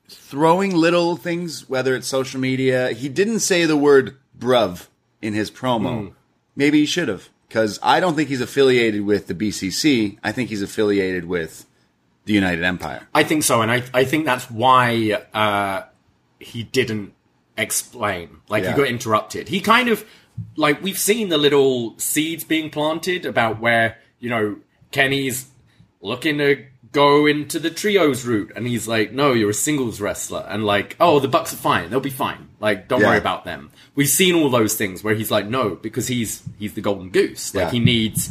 throwing 0.10 0.76
little 0.76 1.16
things, 1.16 1.70
whether 1.70 1.96
it's 1.96 2.08
social 2.08 2.40
media, 2.40 2.92
he 2.92 3.08
didn't 3.10 3.40
say 3.40 3.66
the 3.66 3.78
word 3.78 4.18
bruv 4.42 4.88
in 5.22 5.34
his 5.34 5.50
promo. 5.50 6.14
Maybe 6.56 6.80
he 6.82 6.86
should 6.86 7.08
have, 7.08 7.30
because 7.48 7.80
I 7.82 8.00
don't 8.02 8.16
think 8.16 8.28
he's 8.28 8.42
affiliated 8.42 9.04
with 9.06 9.28
the 9.28 9.34
BCC. 9.36 10.18
I 10.24 10.32
think 10.34 10.50
he's 10.50 10.62
affiliated 10.62 11.26
with 11.26 11.66
the 12.26 12.34
United 12.34 12.64
Empire. 12.64 13.08
I 13.16 13.24
think 13.24 13.44
so, 13.44 13.62
and 13.62 13.72
I 13.72 13.84
I 13.94 14.04
think 14.04 14.26
that's 14.26 14.50
why 14.52 15.24
uh, 15.34 15.84
he 16.40 16.64
didn't 16.64 17.14
explain. 17.58 18.38
Like 18.50 18.64
Yeah. 18.64 18.72
you 18.72 18.78
got 18.78 18.88
interrupted. 18.88 19.48
He 19.50 19.62
kind 19.62 19.88
of 19.90 20.04
like 20.56 20.82
we've 20.84 20.98
seen 21.00 21.30
the 21.30 21.38
little 21.38 21.98
seeds 22.00 22.44
being 22.44 22.70
planted 22.70 23.26
about 23.26 23.60
where 23.62 23.98
you 24.20 24.30
know 24.30 24.58
Kenny's 24.92 25.48
looking 26.02 26.38
to 26.40 26.66
go 26.92 27.26
into 27.26 27.58
the 27.60 27.70
trios 27.70 28.26
route, 28.26 28.52
and 28.56 28.68
he's 28.68 28.88
like, 28.88 29.12
"No, 29.14 29.34
you're 29.34 29.52
a 29.52 29.54
singles 29.54 30.02
wrestler," 30.02 30.46
and 30.50 30.66
like, 30.66 30.96
"Oh, 31.00 31.20
the 31.20 31.28
Bucks 31.28 31.54
are 31.54 31.58
fine. 31.58 31.90
They'll 31.90 32.00
be 32.00 32.10
fine. 32.10 32.50
Like, 32.60 32.88
don't 32.88 33.02
Yeah. 33.02 33.08
worry 33.10 33.18
about 33.18 33.46
them." 33.46 33.70
We've 33.96 34.10
seen 34.10 34.36
all 34.36 34.50
those 34.50 34.76
things 34.76 35.04
where 35.04 35.16
he's 35.16 35.32
like, 35.32 35.48
"No," 35.48 35.76
because 35.76 36.08
he's 36.08 36.44
he's 36.60 36.74
the 36.74 36.82
golden 36.82 37.10
goose. 37.10 37.54
Like 37.56 37.66
Yeah. 37.66 37.72
he 37.72 37.80
needs 37.80 38.30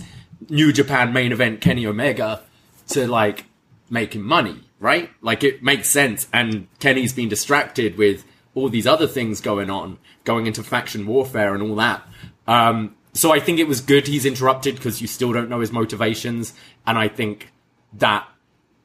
New 0.49 0.73
Japan 0.73 1.13
main 1.13 1.33
event 1.33 1.61
Kenny 1.61 1.87
Omega 1.87 2.43
to 2.89 3.07
like 3.07 3.45
make 3.89 4.15
him 4.15 4.23
money, 4.23 4.57
right? 4.79 5.11
Like 5.23 5.43
it 5.45 5.63
makes 5.63 5.89
sense. 5.91 6.27
And 6.33 6.67
Kenny's 6.81 7.13
been 7.13 7.29
distracted 7.29 7.97
with 7.97 8.25
all 8.55 8.69
these 8.69 8.87
other 8.87 9.07
things 9.07 9.41
going 9.41 9.71
on, 9.71 9.99
going 10.25 10.47
into 10.47 10.63
faction 10.63 11.07
warfare 11.07 11.55
and 11.55 11.63
all 11.63 11.77
that. 11.77 12.03
Um, 12.47 12.95
so 13.13 13.33
I 13.33 13.41
think 13.41 13.59
it 13.59 13.69
was 13.69 13.81
good 13.81 14.07
he's 14.07 14.27
interrupted 14.27 14.75
because 14.77 15.01
you 15.01 15.07
still 15.07 15.33
don't 15.33 15.49
know 15.49 15.61
his 15.61 15.73
motivations. 15.73 16.53
And 16.87 16.99
I 16.99 17.09
think 17.09 17.49
that 17.95 18.27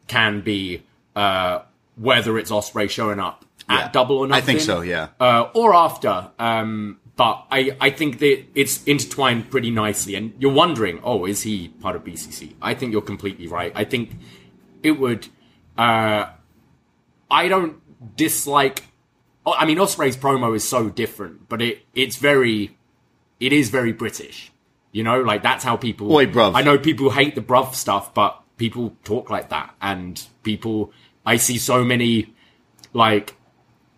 can 0.07 0.41
be 0.41 0.83
uh, 1.15 1.59
whether 1.95 2.37
it's 2.37 2.51
Ospreay 2.51 2.89
showing 2.89 3.19
up 3.19 3.45
at 3.69 3.79
Yeah. 3.79 3.91
double 3.91 4.17
or 4.19 4.27
nothing. 4.27 4.43
I 4.43 4.45
think 4.45 4.59
so, 4.61 4.81
yeah. 4.81 5.07
Uh, 5.19 5.49
or 5.53 5.73
after. 5.73 6.29
Um, 6.37 6.99
but 7.15 7.45
I, 7.49 7.75
I 7.79 7.89
think 7.91 8.19
that 8.19 8.43
it's 8.55 8.83
intertwined 8.83 9.49
pretty 9.49 9.71
nicely. 9.71 10.15
And 10.15 10.33
you're 10.39 10.51
wondering, 10.53 10.99
oh, 11.03 11.25
is 11.25 11.43
he 11.43 11.69
part 11.69 11.95
of 11.95 12.03
BCC? 12.03 12.53
I 12.61 12.73
think 12.73 12.91
you're 12.91 13.01
completely 13.01 13.47
right. 13.47 13.71
I 13.73 13.85
think 13.85 14.11
it 14.83 14.99
would. 14.99 15.27
Uh, 15.77 16.25
I 17.31 17.47
don't 17.47 17.77
dislike. 18.17 18.83
I 19.47 19.65
mean, 19.65 19.77
Ospreay's 19.77 20.17
promo 20.17 20.55
is 20.55 20.67
so 20.67 20.89
different, 20.89 21.47
but 21.49 21.61
it 21.61 21.85
it's 21.93 22.17
very, 22.17 22.77
it 23.39 23.53
is 23.53 23.69
very 23.69 23.93
British. 23.93 24.51
You 24.91 25.03
know, 25.03 25.21
like 25.21 25.41
that's 25.43 25.63
how 25.63 25.77
people. 25.77 26.11
Oi, 26.13 26.25
bruv. 26.25 26.53
I 26.55 26.61
know 26.63 26.77
people 26.77 27.11
hate 27.11 27.35
the 27.35 27.41
bruv 27.41 27.73
stuff, 27.75 28.13
but 28.13 28.41
people 28.57 28.95
talk 29.03 29.29
like 29.29 29.49
that, 29.49 29.73
and 29.81 30.21
people. 30.43 30.91
I 31.27 31.37
see 31.37 31.57
so 31.57 31.83
many, 31.83 32.33
like, 32.93 33.35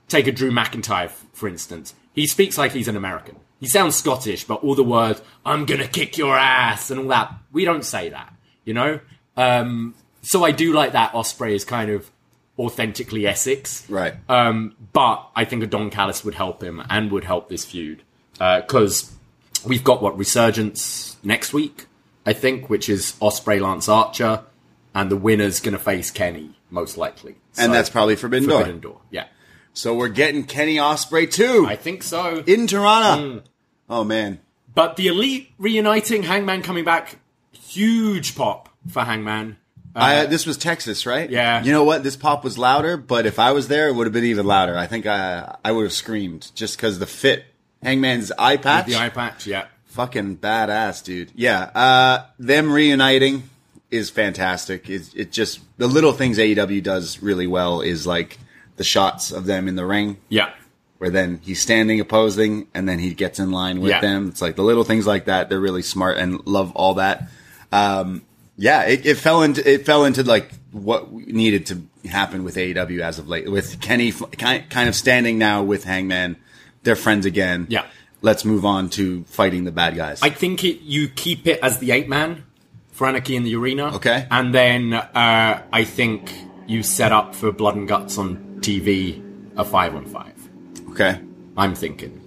take 0.07 0.27
a 0.27 0.31
Drew 0.31 0.49
McIntyre 0.49 1.09
for 1.33 1.47
instance. 1.49 1.93
He 2.13 2.25
speaks 2.25 2.57
like 2.57 2.71
he's 2.71 2.87
an 2.87 2.95
American. 2.95 3.35
He 3.59 3.67
sounds 3.67 3.95
Scottish, 3.95 4.45
but 4.45 4.63
all 4.63 4.75
the 4.75 4.83
words 4.83 5.21
"I'm 5.45 5.65
gonna 5.65 5.87
kick 5.87 6.17
your 6.17 6.37
ass" 6.37 6.89
and 6.89 6.99
all 7.01 7.07
that. 7.09 7.33
We 7.51 7.65
don't 7.65 7.83
say 7.83 8.09
that, 8.09 8.33
you 8.63 8.73
know. 8.73 8.99
Um, 9.35 9.93
so 10.21 10.43
I 10.45 10.51
do 10.51 10.71
like 10.73 10.93
that 10.93 11.11
Ospreay 11.13 11.51
is 11.53 11.65
kind 11.65 11.91
of 11.91 12.09
authentically 12.57 13.27
Essex, 13.27 13.85
Right. 13.89 14.15
um, 14.29 14.75
but 14.93 15.27
I 15.35 15.43
think 15.45 15.63
a 15.63 15.67
Don 15.67 15.89
Callis 15.89 16.23
would 16.23 16.33
help 16.35 16.63
him 16.63 16.81
and 16.89 17.11
would 17.11 17.23
help 17.25 17.49
this 17.49 17.65
feud 17.65 18.01
because 18.33 19.11
we've 19.65 19.83
got 19.83 20.01
what 20.01 20.17
Resurgence 20.17 21.17
next 21.23 21.53
week, 21.53 21.86
I 22.27 22.33
think, 22.33 22.69
which 22.69 22.89
is 22.89 23.13
Ospreay 23.21 23.59
Lance 23.61 23.87
Archer, 23.89 24.43
and 24.93 25.09
the 25.09 25.15
winner's 25.17 25.59
going 25.61 25.75
to 25.77 25.79
face 25.83 26.11
Kenny 26.11 26.59
most 26.69 26.97
likely, 26.97 27.35
and 27.57 27.73
that's 27.73 27.89
probably 27.89 28.15
Forbidden, 28.17 28.49
Forbidden 28.49 28.79
Door. 28.81 28.91
Door. 28.91 29.01
Yeah, 29.09 29.25
So 29.73 29.95
we're 29.95 30.09
getting 30.09 30.43
Kenny 30.43 30.75
Ospreay 30.75 31.31
too 31.31 31.65
I 31.67 31.75
think 31.77 32.03
so. 32.03 32.43
in 32.45 32.67
Toronto. 32.67 33.39
Mm. 33.39 33.43
Oh 33.89 34.03
man, 34.03 34.39
But 34.75 34.97
the 34.97 35.07
Elite 35.07 35.53
reuniting, 35.57 36.23
Hangman 36.23 36.61
coming 36.61 36.83
back, 36.83 37.17
huge 37.51 38.35
pop 38.35 38.69
for 38.91 39.03
Hangman. 39.03 39.57
I, 39.95 40.27
this 40.27 40.45
was 40.45 40.57
Texas, 40.57 41.07
right? 41.07 41.27
Uh, 41.27 41.31
yeah. 41.33 41.63
You 41.63 41.71
know 41.71 41.83
what? 41.83 42.03
This 42.03 42.15
pop 42.15 42.43
was 42.43 42.55
louder, 42.57 42.97
but 42.97 43.25
if 43.25 43.39
I 43.39 43.51
was 43.53 43.67
there, 43.67 43.87
it 43.87 43.95
would 43.95 44.05
have 44.05 44.13
been 44.13 44.25
even 44.25 44.45
louder. 44.45 44.77
I 44.77 44.85
think 44.85 45.07
I 45.07 45.55
I 45.65 45.71
would 45.71 45.83
have 45.83 45.93
screamed 45.93 46.51
just 46.53 46.77
because 46.77 46.99
the 46.99 47.07
fit. 47.07 47.45
Hangman's 47.81 48.31
eye 48.37 48.57
patch, 48.57 48.87
The 48.87 48.95
eye 48.95 49.09
patch, 49.09 49.47
yeah. 49.47 49.67
Fucking 49.87 50.37
badass, 50.37 51.03
dude. 51.03 51.31
Yeah, 51.35 51.61
uh, 51.75 52.25
them 52.39 52.71
reuniting 52.71 53.49
is 53.91 54.09
fantastic. 54.09 54.89
It, 54.89 55.09
it 55.15 55.31
just 55.31 55.59
the 55.77 55.87
little 55.87 56.13
things 56.13 56.37
AEW 56.37 56.83
does 56.83 57.21
really 57.21 57.47
well 57.47 57.81
is 57.81 58.05
like 58.05 58.37
the 58.75 58.83
shots 58.83 59.31
of 59.31 59.45
them 59.45 59.67
in 59.67 59.75
the 59.75 59.85
ring, 59.85 60.17
Yeah. 60.29 60.51
where 60.99 61.09
then 61.09 61.39
he's 61.43 61.61
standing 61.61 61.99
opposing 61.99 62.67
and 62.73 62.87
then 62.87 62.99
he 62.99 63.13
gets 63.13 63.39
in 63.39 63.51
line 63.51 63.79
with 63.81 63.89
Yeah. 63.91 64.01
them. 64.01 64.27
It's 64.29 64.41
like 64.41 64.55
the 64.55 64.63
little 64.63 64.83
things 64.83 65.07
like 65.07 65.25
that. 65.25 65.49
They're 65.49 65.59
really 65.59 65.81
smart 65.81 66.17
and 66.17 66.45
love 66.45 66.71
all 66.75 66.95
that. 66.95 67.29
Um, 67.71 68.21
yeah, 68.57 68.83
it, 68.83 69.05
it 69.05 69.17
fell 69.17 69.41
into 69.43 69.67
it 69.67 69.85
fell 69.85 70.05
into 70.05 70.23
like 70.23 70.51
what 70.71 71.11
needed 71.11 71.65
to 71.67 71.81
happen 72.09 72.43
with 72.43 72.55
AEW 72.55 72.99
as 73.01 73.19
of 73.19 73.27
late. 73.27 73.49
With 73.49 73.79
Kenny 73.81 74.11
kind 74.11 74.69
kind 74.69 74.89
of 74.89 74.95
standing 74.95 75.37
now 75.37 75.63
with 75.63 75.83
Hangman, 75.83 76.35
they're 76.83 76.95
friends 76.95 77.25
again. 77.25 77.67
Yeah. 77.69 77.85
Let's 78.21 78.43
move 78.45 78.65
on 78.65 78.89
to 78.91 79.23
fighting 79.25 79.63
the 79.63 79.71
bad 79.71 79.95
guys. 79.95 80.21
I 80.21 80.29
think 80.29 80.63
it, 80.63 80.81
you 80.81 81.07
keep 81.07 81.47
it 81.47 81.59
as 81.61 81.79
the 81.79 81.91
eight 81.91 82.09
man 82.09 82.43
for 82.91 83.07
Anarchy 83.07 83.35
in 83.35 83.43
the 83.43 83.55
Arena. 83.55 83.95
Okay. 83.95 84.27
And 84.31 84.53
then 84.53 84.93
uh, 84.93 85.63
I 85.71 85.83
think 85.83 86.33
you 86.67 86.83
set 86.83 87.11
up 87.11 87.35
for 87.35 87.51
Blood 87.51 87.75
and 87.75 87.87
Guts 87.87 88.17
on 88.17 88.57
TV 88.61 89.23
a 89.57 89.63
five 89.63 89.95
on 89.95 90.05
five. 90.05 90.33
okay, 90.91 91.19
I'm 91.57 91.73
thinking. 91.75 92.21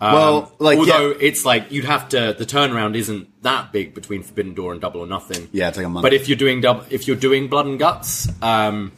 well, 0.00 0.52
like 0.58 0.78
Although 0.78 1.10
yeah, 1.10 1.18
it's 1.20 1.44
like 1.44 1.70
you'd 1.70 1.84
have 1.84 2.08
to, 2.10 2.34
the 2.36 2.44
turnaround 2.44 2.96
isn't 2.96 3.42
that 3.42 3.72
big 3.72 3.94
between 3.94 4.22
Forbidden 4.22 4.54
Door 4.54 4.72
and 4.72 4.80
Double 4.80 5.00
or 5.00 5.06
Nothing. 5.06 5.48
yeah, 5.52 5.68
it's 5.68 5.76
like 5.76 5.86
a 5.86 5.88
month. 5.88 6.02
But 6.02 6.12
if 6.12 6.28
you're 6.28 6.36
doing 6.36 6.60
double, 6.60 6.84
if 6.90 7.06
you're 7.06 7.16
doing 7.16 7.48
Blood 7.48 7.66
and 7.66 7.78
Guts, 7.78 8.28
um, 8.42 8.92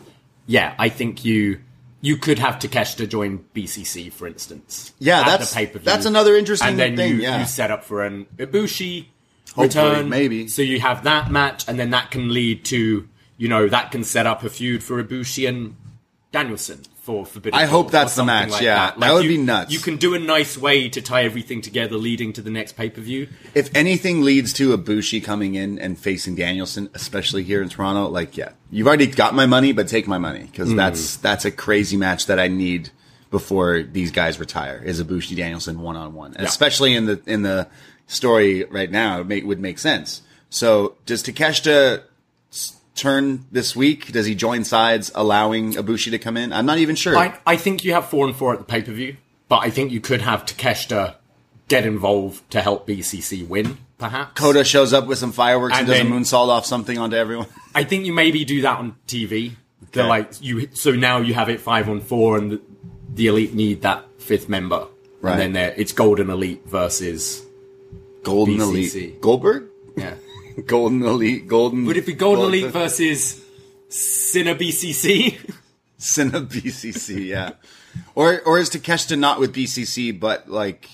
yeah, 0.46 0.74
I 0.78 0.88
think 0.88 1.24
you 1.24 1.60
you 2.00 2.16
could 2.16 2.38
have 2.38 2.58
Takeshita 2.58 3.08
join 3.08 3.44
BCC, 3.54 4.12
for 4.12 4.26
instance. 4.26 4.92
Yeah, 4.98 5.22
that's- 5.24 5.54
that's 5.82 6.06
another 6.06 6.36
interesting 6.36 6.68
and 6.68 6.78
then 6.78 6.96
thing, 6.96 7.16
You, 7.16 7.22
yeah. 7.22 7.40
you 7.40 7.46
set 7.46 7.70
up 7.70 7.84
for 7.84 8.04
an 8.04 8.26
Ibushi 8.36 9.06
Hopefully, 9.54 9.84
return, 9.88 10.08
maybe. 10.10 10.48
So 10.48 10.60
you 10.62 10.80
have 10.80 11.04
that 11.04 11.30
match, 11.30 11.64
and 11.66 11.78
then 11.78 11.90
that 11.90 12.10
can 12.10 12.32
lead 12.32 12.64
to 12.66 13.08
you 13.38 13.48
know 13.48 13.68
that 13.68 13.90
can 13.92 14.04
set 14.04 14.26
up 14.26 14.42
a 14.44 14.50
feud 14.50 14.82
for 14.82 15.02
Ibushi 15.02 15.48
and 15.48 15.76
Danielson 16.32 16.82
for 17.06 17.24
Forbidden. 17.24 17.56
I 17.58 17.62
Door 17.62 17.70
hope 17.70 17.90
that's 17.92 18.16
the 18.16 18.24
match, 18.24 18.50
like 18.50 18.62
yeah. 18.62 18.74
that, 18.90 18.98
That 19.00 19.14
would 19.14 19.22
you- 19.24 19.30
be 19.30 19.38
nuts. 19.38 19.72
You 19.72 19.78
can 19.78 19.96
do 19.96 20.14
a 20.14 20.18
nice 20.18 20.58
way 20.58 20.88
to 20.88 21.00
tie 21.00 21.22
everything 21.24 21.60
together, 21.62 21.96
leading 21.96 22.32
to 22.34 22.42
the 22.42 22.50
next 22.50 22.72
pay 22.76 22.90
per 22.90 23.00
view. 23.00 23.28
if 23.54 23.70
anything 23.74 24.22
leads 24.22 24.52
to 24.54 24.76
Ibushi 24.76 25.22
coming 25.22 25.54
in 25.54 25.78
and 25.78 25.96
facing 25.98 26.34
Danielson, 26.34 26.90
especially 26.94 27.44
here 27.44 27.62
in 27.62 27.68
Toronto, 27.68 28.08
like 28.08 28.36
yeah, 28.36 28.50
you've 28.70 28.88
already 28.88 29.06
got 29.06 29.34
my 29.34 29.46
money, 29.46 29.72
but 29.72 29.86
take 29.88 30.06
my 30.08 30.18
money 30.18 30.48
because 30.50 30.70
Hmm. 30.70 30.76
that's 30.76 31.16
that's 31.16 31.44
a 31.44 31.50
crazy 31.50 31.96
match 31.96 32.26
that 32.26 32.38
I 32.40 32.48
need 32.48 32.90
before 33.30 33.82
these 33.82 34.10
guys 34.10 34.38
retire. 34.40 34.82
Is 34.84 35.02
Ibushi 35.02 35.36
Danielson 35.36 35.80
one 35.80 35.96
on 35.96 36.12
one, 36.14 36.34
especially 36.38 36.94
in 36.94 37.06
the 37.06 37.20
in 37.26 37.42
the 37.42 37.68
story 38.08 38.64
right 38.64 38.90
now, 38.90 39.24
it 39.28 39.46
would 39.46 39.60
make 39.60 39.78
sense. 39.78 40.22
So 40.50 40.94
does 41.06 41.22
Takeshita 41.24 42.02
turn 42.96 43.44
this 43.52 43.76
week? 43.76 44.12
Does 44.12 44.26
he 44.26 44.34
join 44.34 44.64
sides, 44.64 45.10
allowing 45.14 45.74
Ibushi 45.74 46.10
to 46.10 46.18
come 46.18 46.36
in? 46.36 46.52
I'm 46.52 46.66
not 46.66 46.78
even 46.78 46.96
sure. 46.96 47.16
I, 47.16 47.38
I 47.46 47.56
think 47.56 47.84
you 47.84 47.92
have 47.92 48.06
four 48.08 48.26
and 48.26 48.34
four 48.34 48.52
at 48.52 48.58
the 48.58 48.64
pay 48.64 48.82
per 48.82 48.92
view, 48.92 49.16
but 49.48 49.58
I 49.58 49.70
think 49.70 49.92
you 49.92 50.00
could 50.00 50.22
have 50.22 50.44
Takeshita 50.46 51.14
get 51.68 51.84
involved 51.86 52.48
to 52.52 52.60
help 52.62 52.86
BCC 52.86 53.46
win, 53.46 53.76
perhaps. 53.98 54.38
Kota 54.40 54.62
shows 54.64 54.92
up 54.92 55.06
with 55.06 55.18
some 55.18 55.32
fireworks 55.32 55.76
and, 55.76 55.88
And 55.88 55.88
does 55.88 56.00
a 56.00 56.04
moonsault 56.36 56.48
off 56.48 56.64
something 56.66 56.96
onto 56.98 57.16
everyone. 57.16 57.46
I 57.74 57.84
think 57.84 58.06
you 58.06 58.12
maybe 58.12 58.44
do 58.44 58.62
that 58.62 58.78
on 58.78 58.96
TV. 59.08 59.52
They're 59.92 60.06
like 60.06 60.30
you, 60.40 60.68
so 60.74 60.92
now 60.92 61.18
you 61.18 61.34
have 61.34 61.48
it 61.48 61.60
five 61.60 61.88
on 61.88 62.00
four, 62.00 62.36
and 62.38 62.52
the, 62.52 62.60
the 63.14 63.26
elite 63.28 63.54
need 63.54 63.82
that 63.82 64.04
fifth 64.18 64.48
member, 64.48 64.86
Right. 65.20 65.32
and 65.32 65.40
then 65.40 65.52
there 65.54 65.74
it's 65.76 65.92
Golden 65.92 66.28
Elite 66.30 66.62
versus 66.66 67.42
Golden 68.22 68.56
BCC. 68.58 68.94
Elite 68.94 69.20
Goldberg. 69.20 69.64
yeah. 69.96 70.14
Golden 70.66 71.02
Elite, 71.02 71.46
Golden. 71.46 71.84
Would 71.84 71.96
it 71.96 72.06
be 72.06 72.12
Golden 72.14 72.42
Gold- 72.44 72.54
Elite 72.54 72.70
versus 72.72 73.42
Sinner 73.88 74.54
BCC? 74.54 75.38
Cinna 75.98 76.40
BCC? 76.42 77.26
Yeah, 77.26 77.52
or 78.14 78.40
or 78.42 78.58
is 78.58 78.70
Takeshita 78.70 79.18
not 79.18 79.38
with 79.40 79.54
BCC, 79.54 80.18
but 80.18 80.48
like 80.48 80.88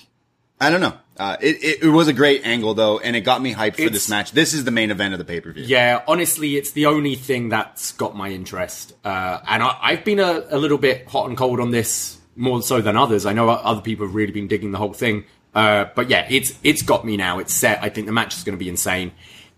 I 0.59 0.69
don't 0.69 0.81
know. 0.81 0.93
Uh, 1.15 1.37
it, 1.41 1.63
it 1.63 1.83
it 1.83 1.89
was 1.89 2.07
a 2.07 2.13
great 2.13 2.45
angle 2.45 2.73
though, 2.73 2.97
and 2.99 3.15
it 3.15 3.21
got 3.21 3.41
me 3.41 3.53
hyped 3.53 3.75
for 3.75 3.81
It's- 3.83 3.91
this 3.93 4.09
match. 4.09 4.31
This 4.31 4.53
is 4.53 4.63
the 4.63 4.71
main 4.71 4.89
event 4.91 5.13
of 5.13 5.19
the 5.19 5.25
pay 5.25 5.39
per 5.41 5.51
view. 5.51 5.63
Yeah, 5.63 6.01
honestly, 6.07 6.55
it's 6.57 6.71
the 6.71 6.87
only 6.87 7.15
thing 7.15 7.49
that's 7.49 7.91
got 7.93 8.15
my 8.15 8.29
interest. 8.29 8.93
Uh, 9.05 9.39
and 9.47 9.61
I, 9.61 9.77
I've 9.81 10.03
been 10.03 10.19
a, 10.19 10.43
a 10.49 10.57
little 10.57 10.79
bit 10.79 11.07
hot 11.07 11.27
and 11.29 11.37
cold 11.37 11.59
on 11.59 11.69
this 11.71 12.17
more 12.35 12.61
so 12.63 12.81
than 12.81 12.97
others. 12.97 13.27
I 13.27 13.33
know 13.33 13.47
other 13.49 13.81
people 13.81 14.07
have 14.07 14.15
really 14.15 14.31
been 14.31 14.47
digging 14.47 14.71
the 14.71 14.79
whole 14.79 14.93
thing. 14.93 15.25
Uh, 15.53 15.85
but 15.93 16.09
yeah, 16.09 16.25
it's 16.31 16.57
it's 16.63 16.81
got 16.81 17.05
me 17.05 17.15
now. 17.15 17.37
It's 17.37 17.53
set. 17.53 17.83
I 17.83 17.89
think 17.89 18.07
the 18.07 18.13
match 18.13 18.35
is 18.35 18.43
going 18.43 18.57
to 18.57 18.63
be 18.63 18.69
insane. 18.69 19.11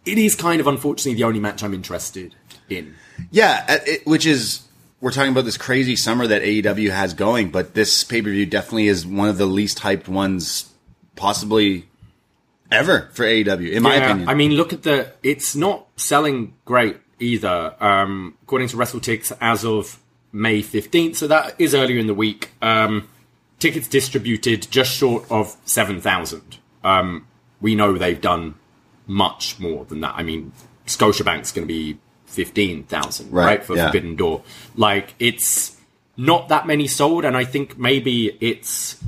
It 0.05 0.17
is 0.17 0.35
kind 0.35 0.59
of 0.61 0.67
unfortunately 0.67 1.15
the 1.15 1.23
only 1.23 1.39
match 1.39 1.63
I'm 1.63 1.73
interested 1.73 2.35
in. 2.69 2.95
Yeah, 3.31 3.65
uh, 3.67 3.77
it, 3.85 4.05
which 4.05 4.25
is 4.25 4.63
we're 5.01 5.11
talking 5.11 5.31
about 5.31 5.45
this 5.45 5.57
crazy 5.57 5.95
summer 5.95 6.27
that 6.27 6.41
AEW 6.41 6.91
has 6.91 7.13
going, 7.13 7.49
but 7.49 7.73
this 7.73 8.03
pay 8.03 8.21
per 8.21 8.29
view 8.29 8.45
definitely 8.45 8.87
is 8.87 9.05
one 9.05 9.29
of 9.29 9.37
the 9.37 9.45
least 9.45 9.79
hyped 9.79 10.07
ones 10.07 10.71
possibly 11.15 11.87
ever 12.71 13.09
for 13.13 13.25
AEW, 13.25 13.71
in 13.71 13.83
my 13.83 13.95
opinion. 13.95 14.29
I 14.29 14.33
mean, 14.33 14.51
look 14.51 14.73
at 14.73 14.83
the. 14.83 15.13
It's 15.23 15.55
not 15.55 15.87
selling 15.95 16.53
great 16.65 16.97
either. 17.19 17.75
Um, 17.79 18.37
according 18.43 18.67
to 18.69 18.77
WrestleTix, 18.77 19.35
as 19.39 19.65
of 19.65 19.99
May 20.31 20.61
fifteenth, 20.61 21.17
so 21.17 21.27
that 21.27 21.55
is 21.59 21.73
earlier 21.73 21.99
in 21.99 22.07
the 22.07 22.13
week. 22.13 22.51
Um, 22.61 23.07
tickets 23.59 23.87
distributed 23.87 24.67
just 24.69 24.95
short 24.95 25.25
of 25.31 25.55
7,000. 25.65 26.59
Um, 26.83 27.27
we 27.61 27.75
know 27.75 27.97
they've 27.97 28.19
done 28.19 28.55
much 29.07 29.59
more 29.59 29.85
than 29.85 30.01
that. 30.01 30.15
I 30.15 30.23
mean, 30.23 30.51
Scotiabank's 30.87 31.51
going 31.51 31.67
to 31.67 31.73
be 31.73 31.99
15,000, 32.25 33.31
right, 33.31 33.45
Right, 33.45 33.63
for 33.63 33.75
yeah. 33.75 33.85
Forbidden 33.85 34.15
Door. 34.15 34.43
Like, 34.75 35.15
it's 35.19 35.77
not 36.17 36.49
that 36.49 36.67
many 36.67 36.87
sold, 36.87 37.25
and 37.25 37.35
I 37.35 37.43
think 37.45 37.77
maybe 37.77 38.37
it's 38.39 39.03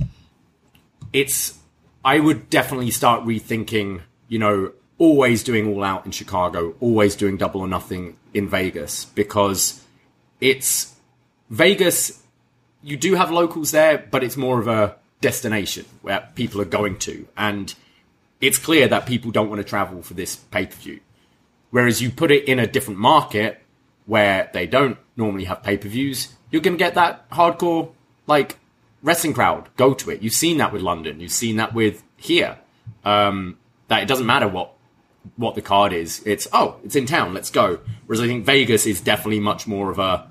it's 1.14 1.58
I 2.04 2.20
would 2.20 2.50
definitely 2.50 2.92
start 2.92 3.24
rethinking, 3.26 4.02
you 4.28 4.40
know, 4.40 4.72
always 4.98 5.44
doing 5.44 5.68
all 5.68 5.84
out 5.84 6.06
in 6.06 6.12
Chicago, 6.12 6.76
always 6.80 7.16
doing 7.16 7.38
double 7.38 7.62
or 7.62 7.68
nothing 7.68 8.18
in 8.34 8.48
Vegas 8.48 9.06
because 9.06 9.84
it's 10.42 10.96
Vegas 11.50 12.24
you 12.84 12.98
do 12.98 13.16
have 13.16 13.32
locals 13.32 13.72
there, 13.72 13.98
but 13.98 14.24
it's 14.24 14.38
more 14.38 14.60
of 14.60 14.68
a 14.68 14.96
destination 15.20 15.86
where 16.02 16.30
people 16.36 16.62
are 16.62 16.66
going 16.66 16.98
to 17.00 17.28
and 17.36 17.74
it's 18.42 18.58
clear 18.58 18.88
that 18.88 19.06
people 19.06 19.32
don't 19.32 19.50
want 19.50 19.60
to 19.60 19.68
travel 19.68 20.02
for 20.02 20.14
this 20.14 20.36
pay-per-view. 20.36 21.00
Whereas 21.72 22.02
you 22.02 22.10
put 22.10 22.32
it 22.32 22.46
in 22.46 22.60
a 22.60 22.68
different 22.68 23.00
market 23.00 23.62
where 24.06 24.50
they 24.54 24.68
don't 24.68 24.98
normally 25.16 25.46
have 25.46 25.64
pay-per-views, 25.64 26.34
you're 26.52 26.62
going 26.62 26.78
to 26.78 26.84
get 26.84 26.96
that 26.96 27.30
hardcore 27.30 27.92
like 28.26 28.58
wrestling 29.02 29.34
crowd 29.34 29.70
go 29.78 29.94
to 29.94 30.10
it. 30.10 30.22
You've 30.22 30.34
seen 30.34 30.58
that 30.58 30.72
with 30.72 30.82
London. 30.82 31.20
You've 31.20 31.32
seen 31.32 31.58
that 31.58 31.74
with 31.74 32.04
here. 32.18 32.58
Um, 33.04 33.58
that 33.88 34.04
it 34.04 34.08
doesn't 34.08 34.26
matter 34.26 34.48
what 34.48 34.74
what 35.36 35.56
the 35.56 35.62
card 35.62 35.94
is. 35.94 36.22
It's 36.26 36.48
oh, 36.54 36.78
it's 36.84 36.96
in 36.96 37.06
town. 37.06 37.34
Let's 37.34 37.50
go. 37.50 37.80
Whereas 38.06 38.22
I 38.22 38.28
think 38.28 38.46
Vegas 38.46 38.86
is 38.86 39.02
definitely 39.02 39.40
much 39.40 39.68
more 39.68 39.92
of 39.92 40.00
a 40.00 40.30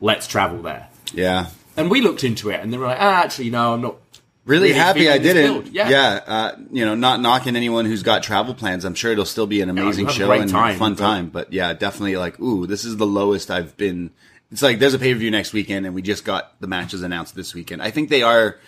let's 0.00 0.26
travel 0.26 0.62
there. 0.62 0.88
Yeah. 1.12 1.46
And 1.76 1.90
we 1.90 2.00
looked 2.00 2.24
into 2.24 2.50
it, 2.50 2.60
and 2.60 2.72
they 2.72 2.76
were 2.76 2.86
like, 2.86 3.00
ah, 3.00 3.22
actually, 3.22 3.50
no, 3.50 3.74
I'm 3.74 3.80
not. 3.80 3.96
Really, 4.44 4.68
Really 4.68 4.74
happy 4.78 5.08
I 5.08 5.18
didn't. 5.18 5.62
build, 5.62 5.68
yeah. 5.68 6.20
uh, 6.26 6.56
you 6.72 6.84
know, 6.84 6.96
not 6.96 7.20
knocking 7.20 7.54
anyone 7.54 7.84
who's 7.84 8.02
got 8.02 8.24
travel 8.24 8.54
plans. 8.54 8.84
I'm 8.84 8.94
sure 8.94 9.12
it'll 9.12 9.24
still 9.24 9.46
be 9.46 9.60
an 9.60 9.70
amazing 9.70 10.08
a 10.08 10.12
show 10.12 10.30
and 10.32 10.50
time, 10.50 10.76
fun 10.78 10.94
but- 10.94 11.00
time. 11.00 11.28
But 11.28 11.52
yeah, 11.52 11.72
definitely 11.74 12.16
like, 12.16 12.40
ooh, 12.40 12.66
this 12.66 12.84
is 12.84 12.96
the 12.96 13.06
lowest 13.06 13.50
I've 13.52 13.76
been. 13.76 14.10
It's 14.50 14.60
like 14.62 14.80
there's 14.80 14.94
a 14.94 14.98
pay 14.98 15.12
per 15.12 15.18
view 15.20 15.30
next 15.30 15.52
weekend, 15.52 15.86
and 15.86 15.94
we 15.94 16.02
just 16.02 16.24
got 16.24 16.60
the 16.60 16.66
matches 16.66 17.02
announced 17.02 17.34
this 17.36 17.54
weekend. 17.54 17.82
I 17.82 17.90
think 17.90 18.08
they 18.10 18.22
are. 18.22 18.58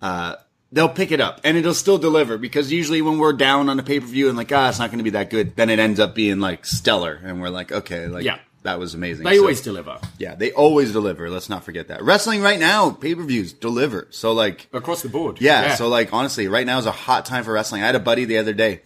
Uh, 0.00 0.36
they'll 0.72 0.88
pick 0.88 1.12
it 1.12 1.20
up, 1.20 1.40
and 1.44 1.56
it'll 1.56 1.72
still 1.72 1.98
deliver 1.98 2.36
because 2.36 2.72
usually 2.72 3.00
when 3.00 3.18
we're 3.18 3.32
down 3.32 3.68
on 3.68 3.78
a 3.78 3.82
pay 3.84 4.00
per 4.00 4.06
view 4.06 4.28
and 4.28 4.36
like, 4.36 4.50
ah, 4.52 4.68
it's 4.70 4.78
not 4.80 4.90
going 4.90 4.98
to 4.98 5.04
be 5.04 5.10
that 5.10 5.30
good, 5.30 5.54
then 5.54 5.70
it 5.70 5.78
ends 5.78 6.00
up 6.00 6.14
being 6.16 6.40
like 6.40 6.66
stellar, 6.66 7.20
and 7.22 7.40
we're 7.40 7.48
like, 7.50 7.70
okay, 7.70 8.08
like 8.08 8.24
Yeah. 8.24 8.38
That 8.62 8.78
was 8.78 8.94
amazing. 8.94 9.24
They 9.24 9.36
So- 9.36 9.42
always 9.42 9.60
deliver 9.60 9.98
yeah, 10.18 10.34
they 10.34 10.52
always 10.52 10.92
deliver. 10.92 11.28
Let's 11.30 11.48
not 11.48 11.64
forget 11.64 11.88
that. 11.88 12.02
Wrestling 12.02 12.42
right 12.42 12.60
now, 12.60 12.90
pay 12.90 13.14
per 13.14 13.22
views 13.22 13.52
deliver. 13.52 14.06
So 14.10 14.32
like, 14.32 14.68
across 14.72 15.02
the 15.02 15.08
board. 15.08 15.40
yeah, 15.40 15.74
so 15.74 15.88
like 15.88 16.12
honestly, 16.12 16.48
right 16.48 16.66
now 16.66 16.78
is 16.78 16.86
a 16.86 16.92
hot 16.92 17.24
time 17.26 17.44
for 17.44 17.52
wrestling. 17.52 17.82
I 17.82 17.86
had 17.86 17.94
a 17.96 18.00
buddy 18.00 18.24
the 18.24 18.38
other 18.38 18.52
day. 18.52 18.82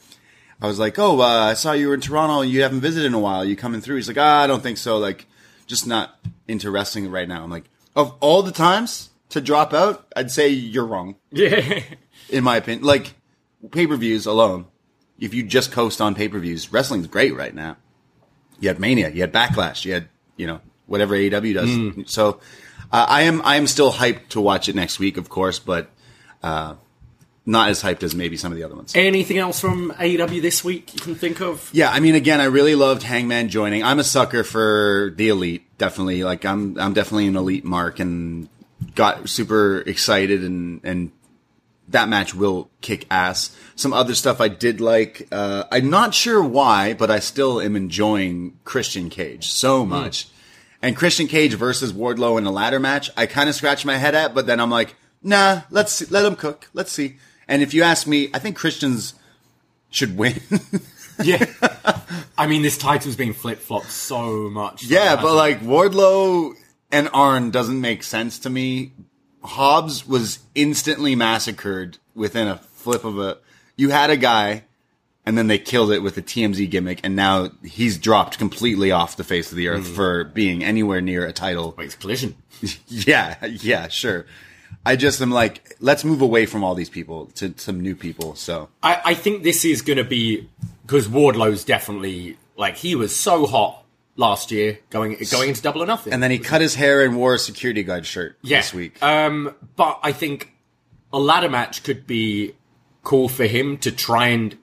I 0.60 0.66
was 0.66 0.78
like, 0.78 0.98
"Oh, 0.98 1.20
uh, 1.20 1.24
I 1.50 1.54
saw 1.54 1.72
you 1.72 1.88
were 1.88 1.94
in 1.94 2.00
Toronto 2.00 2.40
and 2.40 2.50
you 2.50 2.62
haven't 2.62 2.80
visited 2.80 3.06
in 3.06 3.12
a 3.14 3.18
while. 3.18 3.44
You 3.44 3.56
coming 3.56 3.82
through?" 3.82 3.96
He's 3.96 4.08
like, 4.08 4.16
"Ah, 4.18 4.42
I 4.42 4.46
don't 4.46 4.62
think 4.62 4.78
so. 4.78 4.96
Like, 4.96 5.26
just 5.66 5.86
not 5.86 6.18
into 6.48 6.70
wrestling 6.70 7.10
right 7.10 7.28
now." 7.28 7.44
I'm 7.44 7.50
like, 7.50 7.64
"Of 7.94 8.14
all 8.20 8.42
the 8.42 8.52
times 8.52 9.10
to 9.28 9.42
drop 9.42 9.74
out, 9.74 10.06
I'd 10.16 10.30
say 10.30 10.48
you're 10.48 10.86
wrong, 10.86 11.16
yeah. 11.30 11.82
in 12.30 12.42
my 12.42 12.56
opinion. 12.56 12.84
Like, 12.86 13.12
pay 13.70 13.86
per 13.86 13.96
views 13.96 14.24
alone, 14.24 14.64
if 15.18 15.34
you 15.34 15.42
just 15.42 15.72
coast 15.72 16.00
on 16.00 16.14
pay 16.14 16.28
per 16.28 16.38
views, 16.38 16.72
wrestling's 16.72 17.06
great 17.06 17.36
right 17.36 17.54
now. 17.54 17.76
You 18.60 18.68
had 18.68 18.78
Mania, 18.78 19.10
you 19.10 19.20
had 19.20 19.32
Backlash, 19.32 19.84
you 19.84 19.92
had 19.94 20.08
you 20.36 20.46
know 20.46 20.60
whatever 20.86 21.14
AEW 21.14 21.54
does. 21.54 22.12
So, 22.12 22.40
uh, 22.92 23.06
I 23.08 23.22
am 23.22 23.42
I 23.42 23.56
am 23.56 23.66
still 23.66 23.92
hyped 23.92 24.28
to 24.30 24.40
watch 24.40 24.68
it 24.68 24.74
next 24.74 24.98
week, 24.98 25.16
of 25.16 25.28
course, 25.28 25.58
but 25.58 25.90
uh, 26.42 26.74
not 27.46 27.70
as 27.70 27.82
hyped 27.82 28.02
as 28.02 28.14
maybe 28.14 28.36
some 28.36 28.52
of 28.52 28.58
the 28.58 28.64
other 28.64 28.74
ones. 28.74 28.92
Anything 28.94 29.38
else 29.38 29.60
from 29.60 29.92
AEW 29.92 30.42
this 30.42 30.64
week 30.64 30.92
you 30.94 31.00
can 31.00 31.14
think 31.14 31.40
of? 31.40 31.70
Yeah, 31.72 31.90
I 31.90 32.00
mean, 32.00 32.16
again, 32.16 32.40
I 32.40 32.44
really 32.44 32.74
loved 32.74 33.04
Hangman 33.04 33.48
joining. 33.48 33.84
I'm 33.84 34.00
a 34.00 34.04
sucker 34.04 34.42
for 34.42 35.12
the 35.16 35.28
elite, 35.28 35.64
definitely. 35.78 36.24
Like, 36.24 36.44
I'm, 36.44 36.78
I'm 36.78 36.92
definitely 36.92 37.28
an 37.28 37.36
elite 37.36 37.64
mark, 37.64 38.00
and 38.00 38.48
got 38.94 39.28
super 39.28 39.80
excited, 39.80 40.42
and 40.42 40.80
and 40.82 41.12
that 41.88 42.08
match 42.08 42.34
will 42.34 42.70
kick 42.80 43.06
ass. 43.10 43.56
Some 43.74 43.92
other 43.92 44.14
stuff 44.14 44.40
I 44.40 44.48
did 44.48 44.80
like. 44.80 45.28
Uh, 45.30 45.64
I'm 45.70 45.90
not 45.90 46.14
sure 46.14 46.42
why, 46.42 46.94
but 46.94 47.10
I 47.10 47.18
still 47.18 47.60
am 47.60 47.76
enjoying 47.76 48.58
Christian 48.64 49.10
Cage 49.10 49.48
so 49.48 49.86
much. 49.86 50.28
And 50.82 50.96
Christian 50.96 51.26
Cage 51.26 51.54
versus 51.54 51.92
Wardlow 51.92 52.38
in 52.38 52.46
a 52.46 52.50
ladder 52.50 52.80
match, 52.80 53.10
I 53.16 53.26
kind 53.26 53.48
of 53.48 53.54
scratch 53.54 53.84
my 53.84 53.96
head 53.96 54.14
at, 54.14 54.34
but 54.34 54.46
then 54.46 54.60
I'm 54.60 54.70
like, 54.70 54.94
nah, 55.22 55.62
let's 55.70 55.92
see, 55.92 56.06
let 56.10 56.24
him 56.24 56.36
cook. 56.36 56.68
Let's 56.74 56.92
see. 56.92 57.16
And 57.48 57.62
if 57.62 57.72
you 57.72 57.82
ask 57.82 58.06
me, 58.06 58.28
I 58.34 58.38
think 58.38 58.56
Christians 58.56 59.14
should 59.90 60.16
win. 60.16 60.40
Yeah. 61.22 61.46
I 62.38 62.46
mean, 62.46 62.62
this 62.62 62.76
title's 62.76 63.16
been 63.16 63.32
flip 63.32 63.58
flopped 63.58 63.90
so 63.90 64.50
much. 64.50 64.84
Yeah, 64.84 65.16
but 65.16 65.34
like 65.34 65.60
Wardlow 65.60 66.54
and 66.92 67.08
Arn 67.12 67.50
doesn't 67.50 67.80
make 67.80 68.02
sense 68.02 68.38
to 68.40 68.50
me. 68.50 68.92
Hobbs 69.46 70.06
was 70.06 70.40
instantly 70.54 71.14
massacred 71.14 71.98
within 72.14 72.48
a 72.48 72.58
flip 72.58 73.04
of 73.04 73.18
a. 73.18 73.38
You 73.76 73.90
had 73.90 74.10
a 74.10 74.16
guy, 74.16 74.64
and 75.24 75.36
then 75.36 75.46
they 75.46 75.58
killed 75.58 75.90
it 75.92 76.00
with 76.00 76.16
a 76.16 76.22
TMZ 76.22 76.70
gimmick, 76.70 77.00
and 77.02 77.16
now 77.16 77.50
he's 77.64 77.98
dropped 77.98 78.38
completely 78.38 78.92
off 78.92 79.16
the 79.16 79.24
face 79.24 79.50
of 79.50 79.56
the 79.56 79.68
earth 79.68 79.86
mm. 79.86 79.94
for 79.94 80.24
being 80.24 80.64
anywhere 80.64 81.00
near 81.00 81.26
a 81.26 81.32
title. 81.32 81.74
Wait, 81.76 81.86
it's 81.86 81.96
collision. 81.96 82.36
Yeah, 82.88 83.44
yeah, 83.44 83.88
sure. 83.88 84.24
I 84.84 84.96
just 84.96 85.20
am 85.20 85.30
like, 85.30 85.76
let's 85.80 86.04
move 86.04 86.22
away 86.22 86.46
from 86.46 86.64
all 86.64 86.74
these 86.74 86.88
people 86.88 87.26
to 87.34 87.54
some 87.56 87.80
new 87.80 87.94
people. 87.94 88.34
So 88.34 88.68
I, 88.82 89.00
I 89.04 89.14
think 89.14 89.42
this 89.42 89.64
is 89.64 89.82
going 89.82 89.98
to 89.98 90.04
be 90.04 90.48
because 90.82 91.08
Wardlow's 91.08 91.64
definitely 91.64 92.38
like 92.56 92.76
he 92.76 92.94
was 92.94 93.14
so 93.14 93.46
hot 93.46 93.84
last 94.16 94.50
year 94.50 94.78
going 94.90 95.16
going 95.30 95.50
into 95.50 95.62
double 95.62 95.82
or 95.82 95.86
nothing. 95.86 96.12
and 96.12 96.22
then 96.22 96.30
he 96.30 96.38
cut 96.38 96.60
his 96.60 96.74
hair 96.74 97.04
and 97.04 97.16
wore 97.16 97.34
a 97.34 97.38
security 97.38 97.82
guard 97.82 98.06
shirt 98.06 98.36
yeah. 98.42 98.58
this 98.58 98.74
week. 98.74 99.02
Um, 99.02 99.54
but 99.76 100.00
I 100.02 100.12
think 100.12 100.52
a 101.12 101.18
ladder 101.18 101.48
match 101.48 101.82
could 101.82 102.06
be 102.06 102.54
cool 103.02 103.28
for 103.28 103.44
him 103.44 103.78
to 103.78 103.92
try 103.92 104.28
and 104.28 104.56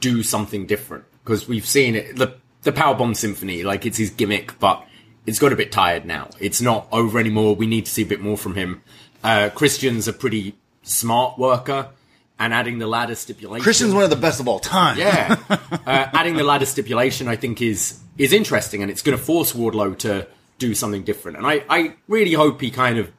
do 0.00 0.22
something 0.22 0.66
different 0.66 1.04
because 1.24 1.48
we've 1.48 1.66
seen 1.66 1.94
it. 1.96 2.16
The 2.16 2.36
the 2.62 2.72
Powerbomb 2.72 3.16
Symphony, 3.16 3.62
like 3.62 3.86
it's 3.86 3.98
his 3.98 4.10
gimmick, 4.10 4.58
but 4.58 4.84
it's 5.26 5.38
got 5.38 5.52
a 5.52 5.56
bit 5.56 5.70
tired 5.70 6.04
now. 6.04 6.30
It's 6.40 6.60
not 6.60 6.88
over 6.90 7.18
anymore. 7.18 7.54
We 7.54 7.66
need 7.66 7.86
to 7.86 7.90
see 7.90 8.02
a 8.02 8.06
bit 8.06 8.20
more 8.20 8.36
from 8.36 8.54
him. 8.54 8.82
Uh, 9.22 9.50
Christian's 9.54 10.08
a 10.08 10.12
pretty 10.12 10.56
smart 10.82 11.38
worker, 11.38 11.90
and 12.38 12.54
adding 12.54 12.78
the 12.78 12.86
ladder 12.86 13.14
stipulation. 13.14 13.62
Christian's 13.62 13.94
one 13.94 14.04
of 14.04 14.10
the 14.10 14.16
best 14.16 14.40
of 14.40 14.48
all 14.48 14.60
time. 14.60 14.98
Yeah, 14.98 15.36
uh, 15.50 15.76
adding 15.86 16.36
the 16.36 16.44
ladder 16.44 16.66
stipulation, 16.66 17.28
I 17.28 17.36
think 17.36 17.60
is 17.60 18.00
is 18.16 18.32
interesting, 18.32 18.82
and 18.82 18.90
it's 18.90 19.02
going 19.02 19.16
to 19.16 19.22
force 19.22 19.52
Wardlow 19.52 19.98
to 19.98 20.26
do 20.58 20.74
something 20.74 21.04
different. 21.04 21.38
And 21.38 21.46
I, 21.46 21.64
I 21.68 21.94
really 22.08 22.32
hope 22.32 22.60
he 22.60 22.70
kind 22.70 22.98
of 22.98 23.10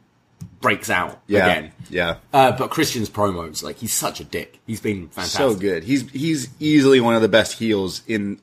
breaks 0.61 0.89
out 0.89 1.21
yeah, 1.27 1.47
again. 1.47 1.71
yeah. 1.89 2.15
Uh, 2.33 2.51
but 2.51 2.69
Christian's 2.69 3.09
promos, 3.09 3.63
like 3.63 3.77
he's 3.77 3.93
such 3.93 4.19
a 4.19 4.23
dick. 4.23 4.59
He's 4.67 4.81
been 4.81 5.07
fantastic. 5.09 5.37
so 5.37 5.55
good. 5.55 5.83
He's 5.83 6.09
he's 6.11 6.49
easily 6.59 6.99
one 6.99 7.15
of 7.15 7.21
the 7.21 7.29
best 7.29 7.57
heels 7.57 8.01
in 8.07 8.39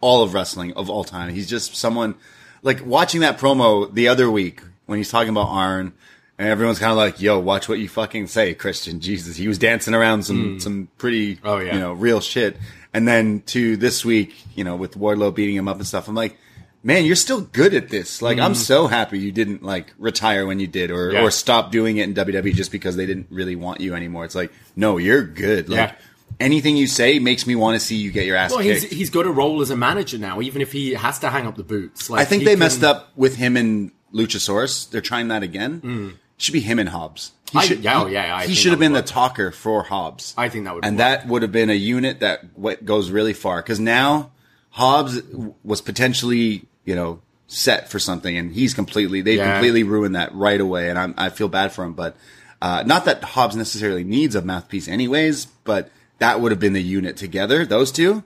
all 0.00 0.22
of 0.22 0.34
wrestling 0.34 0.72
of 0.74 0.88
all 0.88 1.04
time. 1.04 1.32
He's 1.34 1.48
just 1.48 1.76
someone 1.76 2.14
like 2.62 2.84
watching 2.84 3.20
that 3.22 3.38
promo 3.38 3.92
the 3.92 4.08
other 4.08 4.30
week 4.30 4.62
when 4.86 4.98
he's 4.98 5.10
talking 5.10 5.30
about 5.30 5.48
Arn 5.48 5.92
and 6.38 6.48
everyone's 6.48 6.78
kind 6.78 6.92
of 6.92 6.96
like, 6.98 7.20
"Yo, 7.20 7.38
watch 7.38 7.68
what 7.68 7.78
you 7.78 7.88
fucking 7.88 8.26
say, 8.28 8.54
Christian." 8.54 9.00
Jesus, 9.00 9.36
he 9.36 9.48
was 9.48 9.58
dancing 9.58 9.94
around 9.94 10.24
some 10.24 10.60
some 10.60 10.88
pretty 10.98 11.34
Hmm. 11.34 11.46
Oh, 11.46 11.58
yeah. 11.58 11.74
you 11.74 11.80
know, 11.80 11.92
real 11.92 12.20
shit. 12.20 12.56
And 12.94 13.06
then 13.06 13.42
to 13.46 13.76
this 13.76 14.04
week, 14.04 14.34
you 14.54 14.64
know, 14.64 14.76
with 14.76 14.96
Wardlow 14.98 15.34
beating 15.34 15.56
him 15.56 15.68
up 15.68 15.76
and 15.76 15.86
stuff. 15.86 16.08
I'm 16.08 16.14
like, 16.14 16.36
"Man, 16.82 17.04
you're 17.04 17.16
still 17.16 17.40
good 17.42 17.74
at 17.74 17.90
this." 17.90 18.22
Like, 18.22 18.38
I'm 18.38 18.54
so 18.54 18.86
happy 18.86 19.18
you 19.18 19.30
didn't 19.32 19.62
like 19.62 19.92
retire 19.98 20.46
when 20.46 20.58
you 20.60 20.66
did 20.66 20.90
or 20.90 21.10
Hmm. 21.10 21.16
Yeah. 21.16 21.22
or 21.24 21.30
stop 21.30 21.70
doing 21.72 21.98
it 21.98 22.04
in 22.04 22.14
WWE 22.14 22.54
just 22.54 22.72
because 22.72 22.96
they 22.96 23.04
didn't 23.06 23.26
really 23.30 23.56
want 23.56 23.80
you 23.80 23.94
anymore. 23.94 24.24
It's 24.24 24.34
like, 24.34 24.50
"No, 24.76 24.96
you're 24.96 25.22
good." 25.24 25.68
Like 25.68 25.78
Yeah. 25.78 25.92
anything 26.40 26.76
you 26.76 26.86
say 26.86 27.18
makes 27.18 27.46
me 27.46 27.56
want 27.56 27.78
to 27.78 27.84
see 27.84 27.96
you 27.96 28.10
get 28.10 28.24
your 28.26 28.36
ass 28.36 28.50
Well, 28.52 28.60
he's 28.60 28.82
kicked. 28.82 28.92
he's 28.94 29.10
got 29.10 29.26
a 29.26 29.30
role 29.30 29.60
as 29.60 29.70
a 29.70 29.76
manager 29.76 30.18
now, 30.18 30.40
even 30.40 30.62
if 30.62 30.72
he 30.72 30.94
has 30.94 31.18
to 31.20 31.28
hang 31.30 31.46
up 31.46 31.56
the 31.56 31.62
boots. 31.64 32.08
Like 32.08 32.20
I 32.22 32.24
think 32.24 32.44
they 32.44 32.52
can- 32.52 32.60
messed 32.60 32.84
up 32.84 33.10
with 33.16 33.36
him 33.36 33.56
and 33.56 33.90
Luchasaurus. 34.14 34.88
They're 34.90 35.00
trying 35.02 35.28
that 35.28 35.42
again. 35.42 36.14
Should 36.38 36.52
be 36.52 36.60
him 36.60 36.78
and 36.78 36.88
Hobbs. 36.88 37.32
He. 37.52 37.58
I- 37.58 37.64
should, 37.64 37.80
yeah, 37.80 38.02
oh, 38.02 38.06
yeah, 38.06 38.36
I 38.36 38.46
he 38.46 38.54
should 38.54 38.70
have 38.70 38.78
been 38.80 38.92
would 38.92 39.04
the 39.04 39.08
talker 39.08 39.50
for 39.50 39.82
Hobbs. 39.82 40.34
I 40.38 40.48
think 40.48 40.64
that 40.64 40.74
would 40.74 40.84
and 40.84 40.96
work. 40.96 40.98
that 40.98 41.26
would 41.28 41.42
have 41.42 41.52
been 41.52 41.68
a 41.70 41.74
unit 41.74 42.20
that 42.20 42.44
what 42.56 42.84
goes 42.84 43.10
really 43.10 43.32
far. 43.32 43.60
Because 43.62 43.80
now 43.80 44.30
Hobbs 44.70 45.20
was 45.64 45.80
potentially, 45.80 46.66
you 46.84 46.94
know, 46.94 47.20
set 47.48 47.88
for 47.90 47.98
something, 47.98 48.36
and 48.36 48.52
he's 48.52 48.74
completely 48.74 49.20
they 49.22 49.36
Yeah. 49.36 49.52
completely 49.52 49.82
ruined 49.82 50.14
that 50.14 50.34
right 50.34 50.60
away. 50.60 50.90
And 50.90 50.98
I'm, 50.98 51.14
I 51.16 51.30
feel 51.30 51.48
bad 51.48 51.72
for 51.72 51.84
him, 51.84 51.94
but 51.94 52.16
uh, 52.62 52.82
not 52.86 53.04
that 53.06 53.22
Hobbs 53.24 53.56
necessarily 53.56 54.04
needs 54.04 54.34
a 54.34 54.42
mouthpiece, 54.42 54.86
anyways. 54.88 55.46
But 55.64 55.90
that 56.18 56.40
would 56.40 56.52
have 56.52 56.60
been 56.60 56.72
the 56.74 56.82
unit 56.82 57.16
together. 57.16 57.64
Those 57.64 57.90
two, 57.90 58.22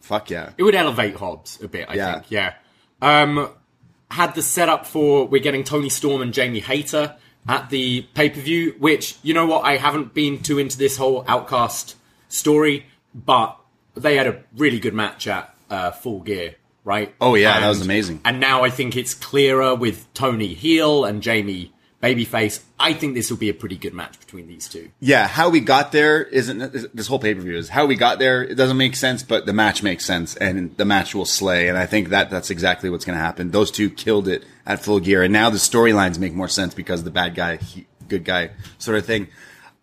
fuck 0.00 0.28
yeah. 0.30 0.50
It 0.58 0.62
would 0.64 0.74
elevate 0.74 1.14
Hobbs 1.16 1.62
a 1.62 1.68
bit, 1.68 1.86
I 1.88 1.94
Yeah. 1.94 2.12
think. 2.14 2.30
Yeah. 2.30 2.52
Um, 3.00 3.50
had 4.10 4.34
the 4.34 4.42
setup 4.42 4.86
for 4.86 5.26
we're 5.26 5.42
getting 5.42 5.62
Toni 5.64 5.88
Storm 5.88 6.20
and 6.22 6.32
Jamie 6.34 6.60
Hayter 6.60 7.16
at 7.48 7.70
the 7.70 8.02
pay 8.14 8.30
per 8.30 8.40
view. 8.40 8.74
Which 8.78 9.16
you 9.22 9.34
know 9.34 9.46
what, 9.46 9.64
I 9.64 9.76
haven't 9.76 10.14
been 10.14 10.42
too 10.42 10.58
into 10.58 10.78
this 10.78 10.96
whole 10.96 11.24
Outcast 11.28 11.96
story, 12.28 12.86
but 13.14 13.58
they 13.94 14.16
had 14.16 14.26
a 14.26 14.42
really 14.56 14.78
good 14.78 14.94
match 14.94 15.26
at 15.26 15.54
uh, 15.70 15.90
Full 15.90 16.20
Gear, 16.20 16.56
right? 16.84 17.14
Oh, 17.20 17.34
yeah, 17.34 17.60
that 17.60 17.68
was 17.68 17.80
amazing. 17.80 18.20
And 18.24 18.40
now 18.40 18.62
I 18.62 18.70
think 18.70 18.96
it's 18.96 19.14
clearer 19.14 19.74
with 19.74 20.12
Toni 20.14 20.54
heel 20.54 21.04
and 21.04 21.22
Jamie 21.22 21.72
babyface. 22.02 22.62
I 22.78 22.92
think 22.92 23.14
this 23.14 23.30
will 23.30 23.38
be 23.38 23.48
a 23.48 23.54
pretty 23.54 23.76
good 23.76 23.94
match 23.94 24.18
between 24.20 24.46
these 24.46 24.68
two. 24.68 24.90
Yeah, 25.00 25.26
how 25.26 25.48
we 25.48 25.60
got 25.60 25.92
there 25.92 26.22
isn't 26.22 26.94
this 26.94 27.06
whole 27.06 27.18
pay 27.18 27.34
per 27.34 27.40
view 27.40 27.56
is 27.56 27.68
how 27.70 27.86
we 27.86 27.96
got 27.96 28.18
there. 28.18 28.42
It 28.44 28.54
doesn't 28.54 28.76
make 28.76 28.96
sense, 28.96 29.22
but 29.22 29.46
the 29.46 29.52
match 29.52 29.82
makes 29.82 30.04
sense, 30.04 30.36
and 30.36 30.76
the 30.76 30.84
match 30.84 31.14
will 31.14 31.24
slay. 31.24 31.68
And 31.68 31.78
I 31.78 31.86
think 31.86 32.10
that 32.10 32.30
that's 32.30 32.50
exactly 32.50 32.90
what's 32.90 33.04
going 33.04 33.18
to 33.18 33.24
happen. 33.24 33.50
Those 33.50 33.70
two 33.70 33.90
killed 33.90 34.28
it 34.28 34.44
at 34.66 34.82
full 34.82 35.00
gear, 35.00 35.22
and 35.22 35.32
now 35.32 35.50
the 35.50 35.58
storylines 35.58 36.18
make 36.18 36.34
more 36.34 36.48
sense 36.48 36.74
because 36.74 37.02
the 37.04 37.10
bad 37.10 37.34
guy, 37.34 37.56
he, 37.56 37.86
good 38.08 38.24
guy 38.24 38.50
sort 38.78 38.98
of 38.98 39.06
thing. 39.06 39.28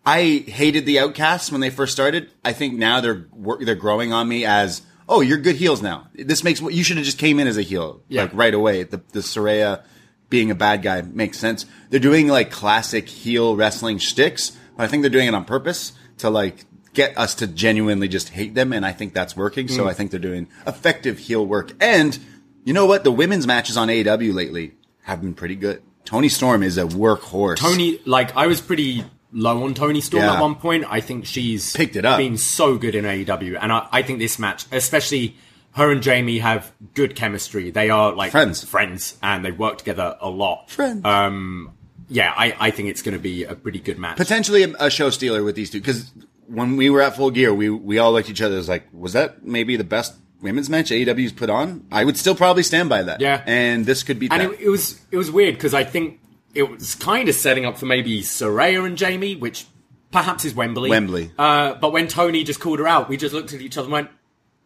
I 0.06 0.44
hated 0.46 0.84
the 0.86 0.98
Outcasts 1.00 1.50
when 1.50 1.60
they 1.62 1.70
first 1.70 1.92
started. 1.92 2.30
I 2.44 2.52
think 2.52 2.74
now 2.74 3.00
they're 3.00 3.26
they're 3.60 3.74
growing 3.74 4.12
on 4.12 4.28
me 4.28 4.44
as 4.44 4.82
oh 5.08 5.20
you're 5.22 5.38
good 5.38 5.56
heels 5.56 5.80
now. 5.82 6.08
This 6.14 6.44
makes 6.44 6.60
you 6.60 6.84
should 6.84 6.98
have 6.98 7.06
just 7.06 7.18
came 7.18 7.38
in 7.40 7.46
as 7.46 7.56
a 7.56 7.62
heel 7.62 8.02
Yeah. 8.08 8.22
like 8.22 8.30
right 8.34 8.52
away. 8.54 8.82
The 8.82 9.00
the 9.12 9.20
Saraya 9.20 9.82
being 10.30 10.50
a 10.50 10.54
bad 10.54 10.82
guy 10.82 11.02
makes 11.02 11.38
sense. 11.38 11.66
They're 11.90 12.00
doing 12.00 12.28
like 12.28 12.50
classic 12.50 13.08
heel 13.08 13.56
wrestling 13.56 13.98
shticks, 13.98 14.56
but 14.76 14.84
I 14.84 14.86
think 14.86 15.02
they're 15.02 15.10
doing 15.10 15.28
it 15.28 15.34
on 15.34 15.44
purpose 15.44 15.92
to 16.18 16.30
like 16.30 16.64
get 16.92 17.16
us 17.18 17.34
to 17.36 17.46
genuinely 17.46 18.08
just 18.08 18.30
hate 18.30 18.54
them, 18.54 18.72
and 18.72 18.86
I 18.86 18.92
think 18.92 19.14
that's 19.14 19.36
working. 19.36 19.68
So 19.68 19.82
hmm. 19.82 19.88
I 19.88 19.94
think 19.94 20.10
they're 20.10 20.20
doing 20.20 20.48
effective 20.66 21.18
heel 21.18 21.44
work. 21.44 21.72
And 21.80 22.18
you 22.64 22.72
know 22.72 22.86
what? 22.86 23.04
The 23.04 23.12
women's 23.12 23.46
matches 23.46 23.76
on 23.76 23.88
AEW 23.88 24.32
lately 24.32 24.74
have 25.02 25.20
been 25.20 25.34
pretty 25.34 25.56
good. 25.56 25.82
Toni 26.04 26.28
Storm 26.28 26.62
is 26.62 26.78
a 26.78 26.84
workhorse. 26.84 27.58
Toni, 27.58 28.00
like 28.04 28.34
I 28.36 28.46
was 28.46 28.60
pretty 28.60 29.04
low 29.32 29.64
on 29.64 29.74
Toni 29.74 30.00
Storm 30.00 30.22
Yeah. 30.22 30.34
at 30.34 30.40
one 30.40 30.54
point. 30.54 30.84
I 30.88 31.00
think 31.00 31.26
she's 31.26 31.72
Picked 31.74 31.96
it 31.96 32.04
up. 32.04 32.18
been 32.18 32.36
so 32.36 32.76
good 32.76 32.94
in 32.94 33.04
AEW, 33.04 33.58
and 33.60 33.72
I, 33.72 33.88
I 33.90 34.02
think 34.02 34.18
this 34.18 34.38
match, 34.38 34.66
especially 34.70 35.36
her 35.74 35.90
and 35.90 36.02
Jamie, 36.02 36.38
have 36.38 36.72
good 36.94 37.14
chemistry. 37.14 37.70
They 37.70 37.90
are 37.90 38.12
like 38.12 38.30
Friends. 38.32 38.64
friends, 38.64 39.16
and 39.22 39.44
they 39.44 39.52
work 39.52 39.78
together 39.78 40.16
a 40.20 40.28
lot. 40.30 40.70
Friends. 40.70 41.04
Um, 41.04 41.72
yeah, 42.08 42.32
I, 42.36 42.56
I 42.58 42.70
think 42.70 42.88
it's 42.88 43.02
going 43.02 43.16
to 43.16 43.22
be 43.22 43.44
a 43.44 43.54
pretty 43.54 43.78
good 43.80 43.98
match. 43.98 44.16
potentially 44.16 44.62
a, 44.64 44.72
a 44.78 44.90
show 44.90 45.10
stealer 45.10 45.42
with 45.42 45.54
these 45.56 45.70
two 45.70 45.80
because 45.80 46.10
when 46.46 46.76
we 46.76 46.90
were 46.90 47.00
at 47.02 47.16
Full 47.16 47.30
Gear, 47.30 47.52
we 47.54 47.70
we 47.70 47.98
all 47.98 48.12
looked 48.12 48.28
at 48.28 48.32
each 48.32 48.42
other 48.42 48.56
as 48.56 48.68
like, 48.68 48.84
was 48.92 49.12
that 49.14 49.44
maybe 49.44 49.76
the 49.76 49.84
best 49.84 50.14
women's 50.42 50.68
match 50.68 50.90
AEW's 50.90 51.32
put 51.32 51.48
on? 51.50 51.86
I 51.90 52.04
would 52.04 52.16
still 52.18 52.34
probably 52.34 52.62
stand 52.62 52.88
by 52.88 53.02
that. 53.02 53.20
Yeah. 53.20 53.42
and 53.46 53.86
this 53.86 54.02
could 54.02 54.18
be. 54.18 54.28
and 54.30 54.42
that. 54.42 54.52
it, 54.52 54.60
it 54.60 54.68
was 54.68 55.00
it 55.10 55.16
was 55.16 55.30
weird 55.30 55.54
because 55.54 55.72
I 55.74 55.84
think 55.84 56.20
it 56.54 56.70
was 56.70 56.94
kind 56.94 57.28
of 57.28 57.34
setting 57.34 57.64
up 57.64 57.78
for 57.78 57.86
maybe 57.86 58.20
Saraya 58.20 58.84
and 58.86 58.96
Jamie, 58.98 59.34
which 59.34 59.66
perhaps 60.12 60.44
is 60.44 60.54
Wembley. 60.54 60.90
Wembley. 60.90 61.32
Uh, 61.38 61.74
but 61.74 61.92
when 61.92 62.06
Toni 62.06 62.44
just 62.44 62.60
called 62.60 62.78
her 62.78 62.86
out, 62.86 63.08
we 63.08 63.16
just 63.16 63.34
looked 63.34 63.52
at 63.52 63.60
each 63.60 63.76
other 63.76 63.86
and 63.86 63.92
went, 63.92 64.10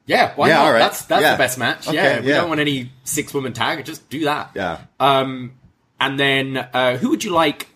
"Yeah, 0.08 0.32
why 0.34 0.48
Yeah, 0.48 0.54
not? 0.56 0.64
all 0.66 0.72
right. 0.72 0.78
That's 0.80 1.02
that's 1.02 1.22
Yeah. 1.22 1.32
the 1.32 1.38
best 1.38 1.56
match. 1.58 1.86
Okay, 1.86 1.94
yeah, 1.96 2.20
we 2.20 2.28
yeah. 2.28 2.34
don't 2.38 2.48
want 2.48 2.60
any 2.60 2.90
six 3.04 3.32
woman 3.32 3.52
tag. 3.52 3.84
Just 3.84 4.10
do 4.10 4.24
that. 4.24 4.50
yeah. 4.56 4.78
Um, 4.98 5.52
and 6.00 6.18
then 6.18 6.56
uh, 6.72 6.96
who 6.96 7.10
would 7.10 7.22
you 7.22 7.30
like 7.30 7.68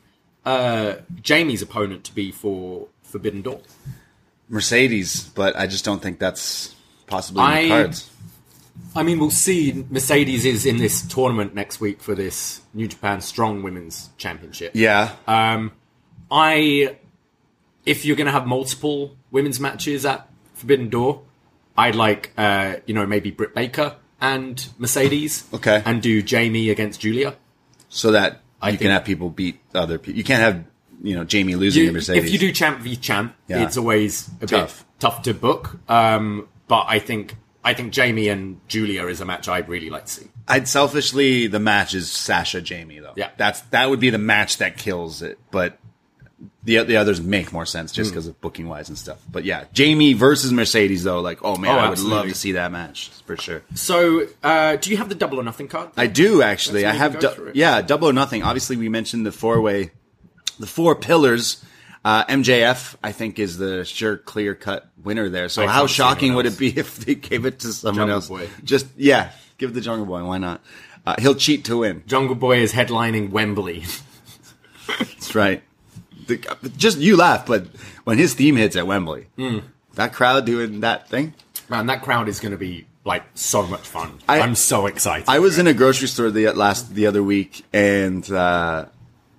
uh, 0.44 0.94
Jamie's 1.22 1.62
opponent 1.62 2.02
to 2.04 2.14
be 2.14 2.32
for 2.32 2.88
Forbidden 3.04 3.42
Door? 3.42 3.60
Mercedes, 4.48 5.24
but 5.34 5.56
I 5.56 5.66
just 5.66 5.84
don't 5.84 6.02
think 6.02 6.18
that's 6.18 6.74
possibly 7.06 7.42
in 7.42 7.48
I- 7.48 7.62
the 7.62 7.68
cards. 7.68 8.08
I 8.96 9.02
mean, 9.02 9.18
we'll 9.18 9.30
see. 9.30 9.84
Mercedes 9.90 10.44
is 10.46 10.64
in 10.66 10.78
this 10.78 11.02
tournament 11.06 11.54
next 11.54 11.78
week 11.80 12.00
for 12.02 12.14
this 12.14 12.60
New 12.74 12.88
Japan 12.88 13.20
Strong 13.20 13.62
Women's 13.62 14.08
Championship. 14.16 14.72
Yeah, 14.74 15.12
Um, 15.26 15.72
I, 16.30 16.96
if 17.86 18.04
you're 18.04 18.16
going 18.16 18.26
to 18.26 18.32
have 18.32 18.46
multiple 18.46 19.14
women's 19.30 19.60
matches 19.60 20.04
at 20.06 20.26
Forbidden 20.54 20.88
Door, 20.88 21.22
I'd 21.76 21.94
like, 21.94 22.32
uh, 22.36 22.76
you 22.86 22.94
know, 22.94 23.06
maybe 23.06 23.30
Britt 23.30 23.54
Baker 23.54 23.96
and 24.20 24.66
Mercedes. 24.78 25.44
Okay. 25.54 25.82
And 25.84 26.02
do 26.02 26.22
Jamie 26.22 26.70
against 26.70 27.00
Julia. 27.00 27.34
so 27.88 28.12
that 28.12 28.40
I 28.60 28.70
you 28.70 28.78
can 28.78 28.90
have 28.90 29.04
people 29.04 29.28
beat 29.30 29.60
other 29.74 29.98
people. 29.98 30.16
You 30.18 30.24
can't 30.24 30.42
have 30.42 30.64
you 31.02 31.16
know 31.16 31.24
Jamie 31.24 31.56
losing 31.56 31.82
You- 31.82 31.88
to 31.88 31.94
Mercedes. 31.94 32.24
if 32.26 32.32
you 32.32 32.38
do 32.38 32.52
champ 32.52 32.80
v 32.80 32.96
champ, 32.96 33.34
Yeah. 33.48 33.64
it's 33.64 33.76
always 33.76 34.30
a 34.40 34.46
Tough. 34.46 34.78
bit 34.78 34.86
tough 35.00 35.22
to 35.22 35.34
book. 35.34 35.78
Um, 35.88 36.46
but 36.68 36.84
I 36.88 36.98
think 37.00 37.34
I 37.64 37.74
think 37.74 37.92
Jamie 37.92 38.28
and 38.28 38.60
Julia 38.68 39.06
is 39.06 39.20
a 39.20 39.24
match 39.24 39.48
I'd 39.48 39.68
really 39.68 39.90
like 39.90 40.06
to 40.06 40.12
see. 40.12 40.26
I'd 40.48 40.66
selfishly 40.68 41.46
the 41.48 41.58
match 41.60 41.94
is 41.94 42.10
Sasha 42.10 42.60
Jamie 42.60 42.98
though. 43.00 43.12
Yeah. 43.16 43.30
that's 43.36 43.60
that 43.72 43.90
would 43.90 44.00
be 44.00 44.10
the 44.10 44.18
match 44.18 44.58
that 44.58 44.76
kills 44.78 45.22
it. 45.22 45.38
But 45.50 45.78
the 46.64 46.82
the 46.84 46.96
others 46.96 47.20
make 47.20 47.52
more 47.52 47.66
sense 47.66 47.92
Hmm. 47.92 47.96
just 47.96 48.10
because 48.10 48.26
of 48.26 48.40
booking 48.40 48.68
wise 48.68 48.88
and 48.88 48.98
stuff. 48.98 49.18
But 49.30 49.44
yeah, 49.44 49.64
Jamie 49.72 50.12
versus 50.12 50.52
Mercedes 50.52 51.04
though, 51.04 51.20
like 51.20 51.38
oh 51.42 51.56
man, 51.56 51.74
Oh, 51.74 51.78
I 51.78 51.88
would 51.90 51.98
love 52.00 52.26
to 52.28 52.34
see 52.34 52.52
that 52.52 52.72
match 52.72 53.10
for 53.26 53.36
sure. 53.36 53.62
So, 53.74 54.26
uh, 54.42 54.76
do 54.76 54.90
you 54.90 54.96
have 54.96 55.08
the 55.08 55.14
double 55.14 55.38
or 55.38 55.42
nothing 55.44 55.68
card? 55.68 55.90
I 55.96 56.06
do 56.06 56.42
actually. 56.42 56.84
I 56.86 56.92
have 56.92 57.18
du- 57.18 57.52
yeah, 57.54 57.82
double 57.82 58.08
or 58.08 58.12
nothing. 58.12 58.42
Obviously, 58.42 58.76
we 58.76 58.88
mentioned 58.88 59.24
the 59.26 59.32
four 59.32 59.60
way, 59.60 59.90
the 60.58 60.66
four 60.66 60.94
pillars. 60.96 61.64
Uh, 62.04 62.24
MJF, 62.24 62.96
I 63.04 63.12
think, 63.12 63.38
is 63.38 63.58
the 63.58 63.84
sure 63.84 64.16
clear 64.16 64.56
cut 64.56 64.88
winner 65.04 65.28
there. 65.28 65.48
So 65.48 65.62
I 65.62 65.68
how 65.68 65.86
shocking 65.86 66.34
would 66.34 66.46
it 66.46 66.58
be 66.58 66.66
if 66.76 66.96
they 66.98 67.14
gave 67.14 67.46
it 67.46 67.60
to 67.60 67.72
someone 67.72 68.08
Jungle 68.08 68.14
else? 68.16 68.28
Boy. 68.28 68.48
Just 68.64 68.86
yeah, 68.96 69.30
give 69.56 69.72
the 69.72 69.80
Jungle 69.80 70.06
Boy. 70.06 70.24
Why 70.24 70.38
not? 70.38 70.60
Uh, 71.06 71.14
he'll 71.20 71.36
cheat 71.36 71.64
to 71.66 71.78
win. 71.78 72.02
Jungle 72.08 72.34
Boy 72.34 72.58
is 72.58 72.72
headlining 72.72 73.30
Wembley. 73.30 73.84
That's 74.98 75.34
right. 75.36 75.62
The, 76.26 76.70
just 76.76 76.98
you 76.98 77.16
laugh, 77.16 77.46
but 77.46 77.66
when 78.04 78.18
his 78.18 78.34
theme 78.34 78.56
hits 78.56 78.76
at 78.76 78.86
Wembley, 78.86 79.26
Hmm. 79.36 79.58
that 79.94 80.12
crowd 80.12 80.44
doing 80.46 80.80
that 80.80 81.08
thing. 81.08 81.34
Man, 81.68 81.86
that 81.86 82.02
crowd 82.02 82.28
is 82.28 82.40
going 82.40 82.52
to 82.52 82.58
be 82.58 82.86
like 83.04 83.24
so 83.34 83.66
much 83.66 83.80
fun. 83.86 84.18
I- 84.28 84.38
am 84.38 84.54
so 84.54 84.86
excited. 84.86 85.28
I 85.28 85.38
was 85.40 85.58
in 85.58 85.66
a 85.66 85.74
grocery 85.74 86.08
store 86.08 86.30
the 86.30 86.50
last 86.52 86.94
the 86.94 87.06
other 87.06 87.22
week, 87.22 87.64
and 87.72 88.28
uh, 88.30 88.86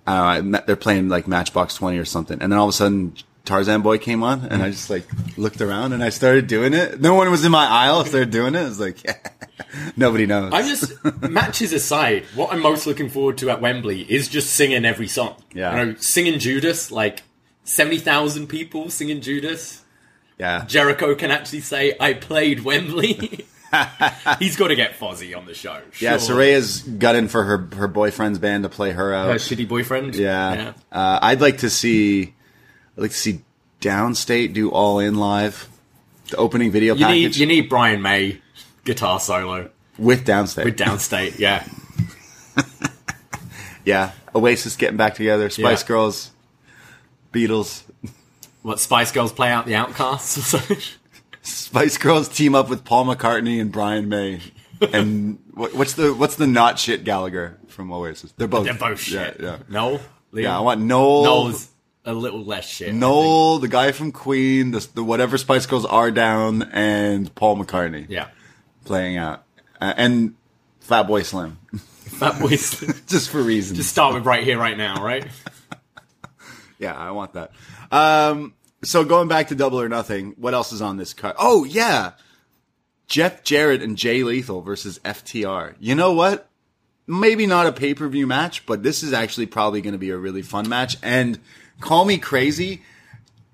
I 0.06 0.36
don't 0.36 0.50
know, 0.50 0.62
they're 0.66 0.76
playing 0.76 1.08
like 1.08 1.26
Matchbox 1.28 1.74
Twenty 1.76 1.98
or 1.98 2.04
something, 2.04 2.38
and 2.40 2.52
then 2.52 2.58
all 2.58 2.66
of 2.68 2.74
a 2.74 2.76
sudden 2.76 3.14
Tarzan 3.44 3.82
Boy 3.82 3.98
came 3.98 4.22
on, 4.22 4.46
and 4.50 4.62
I 4.62 4.70
just 4.70 4.90
like 4.90 5.06
looked 5.36 5.60
around 5.60 5.92
and 5.92 6.02
I 6.02 6.08
started 6.08 6.46
doing 6.46 6.72
it. 6.74 7.00
No 7.00 7.14
one 7.14 7.30
was 7.30 7.44
in 7.44 7.52
my 7.52 7.66
aisle. 7.66 8.00
I 8.00 8.04
started 8.04 8.30
doing 8.30 8.54
it. 8.54 8.60
I 8.60 8.64
was 8.64 8.80
like, 8.80 8.98
nobody 9.96 10.26
knows. 10.26 10.52
I'm 10.52 10.66
just 10.66 10.92
matches 11.22 11.72
aside. 11.72 12.24
What 12.34 12.52
I'm 12.52 12.60
most 12.60 12.86
looking 12.86 13.08
forward 13.08 13.38
to 13.38 13.50
at 13.50 13.60
Wembley 13.60 14.02
is 14.02 14.28
just 14.28 14.54
singing 14.54 14.84
every 14.84 15.08
song. 15.08 15.36
Yeah. 15.52 15.78
you 15.78 15.86
know, 15.86 15.94
singing 15.98 16.38
Judas 16.38 16.90
like 16.90 17.22
seventy 17.64 17.98
thousand 17.98 18.48
people 18.48 18.90
singing 18.90 19.20
Judas. 19.20 19.82
yeah, 20.38 20.64
Jericho 20.66 21.14
can 21.14 21.30
actually 21.30 21.60
say, 21.60 21.96
"I 21.98 22.14
played 22.14 22.60
Wembley." 22.64 23.46
He's 24.38 24.56
got 24.56 24.68
to 24.68 24.76
get 24.76 24.98
Fozzy 24.98 25.36
on 25.36 25.46
the 25.46 25.54
show. 25.54 25.80
yeah. 25.98 26.18
sure. 26.18 26.36
Saraya's 26.36 26.82
gutting 26.82 27.28
for 27.28 27.42
her 27.42 27.68
her 27.76 27.88
boyfriend's 27.88 28.38
band 28.38 28.64
to 28.64 28.68
play 28.68 28.92
her 28.92 29.12
out. 29.12 29.28
her 29.28 29.34
shitty 29.34 29.68
boyfriend. 29.68 30.14
Yeah. 30.14 30.74
Uh, 30.92 31.18
I'd 31.22 31.40
like 31.40 31.58
to 31.58 31.70
see, 31.70 32.34
I'd 32.96 33.00
like 33.00 33.10
to 33.10 33.16
see 33.16 33.42
Downstait 33.80 34.52
do 34.52 34.70
All 34.70 34.98
In 35.00 35.16
live, 35.16 35.68
the 36.30 36.36
opening 36.36 36.70
video 36.70 36.94
You 36.94 37.06
need 37.06 37.22
package 37.24 37.40
you 37.40 37.46
need 37.46 37.68
Brian 37.68 38.00
May 38.00 38.40
guitar 38.84 39.18
solo 39.20 39.70
with 39.98 40.26
Downstait. 40.26 40.64
with 40.64 40.76
Downstait. 40.76 41.38
Yeah, 41.38 41.66
yeah. 43.84 44.12
Oasis 44.34 44.76
getting 44.76 44.96
back 44.96 45.14
together. 45.14 45.50
Spice 45.50 45.82
Yeah. 45.82 45.88
Girls, 45.88 46.30
Beatles. 47.32 47.82
what 48.62 48.80
Spice 48.80 49.12
Girls 49.12 49.32
play 49.32 49.50
out 49.50 49.66
the 49.66 49.74
Outcasts 49.74 50.38
or 50.38 50.40
something. 50.42 50.78
Spice 51.42 51.98
Girls 51.98 52.28
team 52.28 52.54
up 52.54 52.68
with 52.68 52.84
Paul 52.84 53.04
McCartney 53.06 53.60
and 53.60 53.70
Brian 53.70 54.08
May. 54.08 54.40
And 54.92 55.38
what, 55.52 55.74
what's 55.74 55.94
the 55.94 56.12
what's 56.14 56.36
the 56.36 56.46
not 56.46 56.78
shit 56.78 57.04
Gallagher 57.04 57.58
from 57.68 57.92
Oasis? 57.92 58.32
They're 58.36 58.48
both 58.48 58.64
They're 58.64 58.74
both 58.74 59.00
shit. 59.00 59.36
Yeah, 59.40 59.44
yeah. 59.46 59.58
Noel, 59.68 60.00
Liam? 60.32 60.42
Yeah, 60.42 60.58
I 60.58 60.60
want 60.60 60.80
Noel. 60.80 61.24
Noel's 61.24 61.68
a 62.04 62.12
little 62.12 62.44
less 62.44 62.68
shit. 62.68 62.92
Noel, 62.92 63.58
the 63.60 63.68
guy 63.68 63.92
from 63.92 64.12
Queen, 64.12 64.72
the, 64.72 64.86
the 64.94 65.04
whatever 65.04 65.38
Spice 65.38 65.64
Girls 65.66 65.84
are 65.86 66.10
down, 66.10 66.62
and 66.72 67.32
Paul 67.34 67.56
McCartney. 67.56 68.06
Yeah. 68.08 68.28
Playing 68.84 69.16
out, 69.16 69.44
uh, 69.80 69.94
and 69.96 70.34
Fatboy 70.86 71.24
Slim, 71.24 71.58
Fat 71.78 72.38
Boy 72.40 72.56
Slim, 72.56 72.96
just 73.06 73.30
for 73.30 73.42
reasons. 73.42 73.78
Just 73.78 73.90
start 73.90 74.14
with 74.14 74.26
right 74.26 74.44
here, 74.44 74.58
right 74.58 74.76
now, 74.76 75.02
right? 75.02 75.26
yeah, 76.78 76.94
I 76.94 77.10
want 77.10 77.32
that. 77.34 77.52
Um, 77.90 78.54
so 78.82 79.04
going 79.04 79.28
back 79.28 79.48
to 79.48 79.54
Double 79.54 79.80
or 79.80 79.88
Nothing, 79.88 80.34
what 80.36 80.54
else 80.54 80.72
is 80.72 80.82
on 80.82 80.96
this 80.96 81.14
card? 81.14 81.34
Oh 81.38 81.64
yeah, 81.64 82.12
Jeff 83.06 83.42
Jarrett 83.42 83.82
and 83.82 83.96
Jay 83.96 84.22
Lethal 84.22 84.62
versus 84.62 84.98
FTR. 85.00 85.74
You 85.80 85.94
know 85.94 86.12
what? 86.12 86.48
Maybe 87.06 87.46
not 87.46 87.66
a 87.66 87.72
pay 87.72 87.94
per 87.94 88.08
view 88.08 88.26
match, 88.26 88.64
but 88.66 88.82
this 88.82 89.02
is 89.02 89.12
actually 89.12 89.46
probably 89.46 89.80
going 89.80 89.92
to 89.92 89.98
be 89.98 90.10
a 90.10 90.16
really 90.16 90.42
fun 90.42 90.68
match. 90.68 90.96
And 91.02 91.38
call 91.80 92.04
me 92.04 92.18
crazy, 92.18 92.82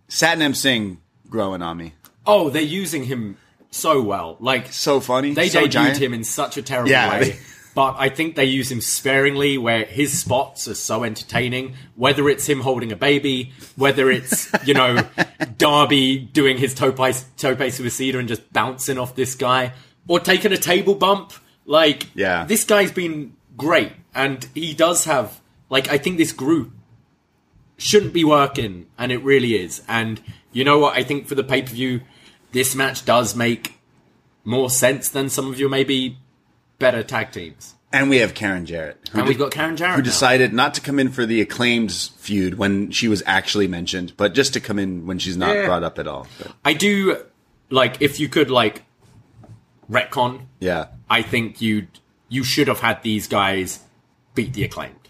Satnam 0.09 0.55
Singh 0.55 1.01
growing 1.29 1.63
on 1.63 1.77
me. 1.77 1.95
Oh, 2.27 2.51
they're 2.51 2.63
using 2.63 3.05
him 3.05 3.37
so 3.71 4.03
well. 4.03 4.37
Like 4.41 4.73
So 4.73 5.01
funny. 5.01 5.33
they 5.35 5.49
so 5.49 5.63
debuted 5.67 5.71
giant. 5.71 5.99
him 6.03 6.15
in 6.15 6.25
such 6.25 6.57
a 6.57 6.63
terrible 6.63 6.91
Yeah, 6.91 7.21
way. 7.21 7.39
but 7.75 7.97
I 7.99 8.09
think 8.09 8.35
they 8.37 8.47
use 8.47 8.71
him 8.71 8.81
sparingly 8.81 9.59
where 9.59 9.85
his 9.85 10.19
spots 10.19 10.67
are 10.69 10.75
so 10.75 11.05
entertaining. 11.05 11.75
Whether 11.97 12.29
it's 12.29 12.49
him 12.49 12.61
holding 12.61 12.91
a 12.93 12.97
baby, 12.97 13.53
whether 13.77 14.11
it's, 14.11 14.49
you 14.67 14.75
know, 14.75 14.99
Darby 15.57 16.19
doing 16.19 16.59
his 16.59 16.75
tope, 16.75 16.97
tope 16.97 17.59
suicida 17.59 18.19
and 18.19 18.29
just 18.29 18.53
bouncing 18.53 18.99
off 18.99 19.15
this 19.15 19.35
guy, 19.35 19.73
or 20.09 20.19
taking 20.21 20.53
a 20.53 20.57
table 20.57 20.95
bump. 20.95 21.33
Like, 21.67 22.09
Yeah. 22.15 22.45
this 22.47 22.65
guy's 22.65 22.91
been 22.91 23.35
great. 23.57 23.93
And 24.15 24.47
he 24.55 24.73
does 24.75 25.05
have, 25.05 25.41
like, 25.69 25.89
I 25.89 25.99
think 25.99 26.19
this 26.19 26.33
group 26.33 26.73
shouldn't 27.79 28.13
be 28.13 28.25
working, 28.25 28.87
and 28.99 29.13
it 29.13 29.19
really 29.23 29.55
is. 29.55 29.83
And 29.89 30.21
you 30.53 30.65
know 30.65 30.79
what? 30.79 30.97
I 30.97 31.03
think 31.05 31.29
for 31.29 31.35
the 31.35 31.45
pay 31.45 31.63
per 31.63 31.69
view, 31.73 32.01
this 32.53 32.75
match 32.75 33.05
does 33.05 33.35
make 33.37 33.75
more 34.45 34.71
sense 34.71 35.09
than 35.09 35.29
some 35.29 35.51
of 35.51 35.59
your 35.61 35.69
maybe 35.69 36.19
better 36.79 37.03
tag 37.03 37.31
teams. 37.33 37.75
And 37.93 38.09
we 38.09 38.19
have 38.19 38.35
Karen 38.35 38.67
Jarrett. 38.67 39.09
who 39.13 39.19
And 39.19 39.29
we've 39.29 39.39
got 39.39 39.51
Karen 39.51 39.77
Jarrett. 39.77 39.97
who 39.97 40.03
now. 40.03 40.05
decided 40.05 40.53
not 40.53 40.75
to 40.75 40.81
come 40.81 40.99
in 41.01 41.09
for 41.11 41.27
the 41.27 41.41
acclaimed 41.41 41.91
feud 41.93 42.55
when 42.55 42.91
she 42.93 43.09
was 43.09 43.23
actually 43.27 43.67
mentioned, 43.67 44.13
but 44.17 44.33
just 44.33 44.53
to 44.53 44.61
come 44.61 44.79
in 44.79 45.07
when 45.07 45.19
she's 45.19 45.37
not 45.37 45.55
Yeah. 45.57 45.67
brought 45.67 45.83
up 45.83 45.99
at 45.99 46.07
all. 46.07 46.29
But, 46.39 46.53
I 46.65 46.73
do 46.73 47.17
like 47.69 48.01
if 48.01 48.21
you 48.21 48.29
could 48.29 48.51
like 48.51 48.83
retcon. 49.91 50.43
yeah. 50.61 50.87
I 51.09 51.23
think 51.23 51.61
you'd 51.61 51.89
you 52.29 52.45
should 52.45 52.69
have 52.69 52.79
had 52.79 53.03
these 53.03 53.27
guys 53.27 53.81
beat 54.37 54.53
the 54.55 54.63
acclaimed. 54.63 55.09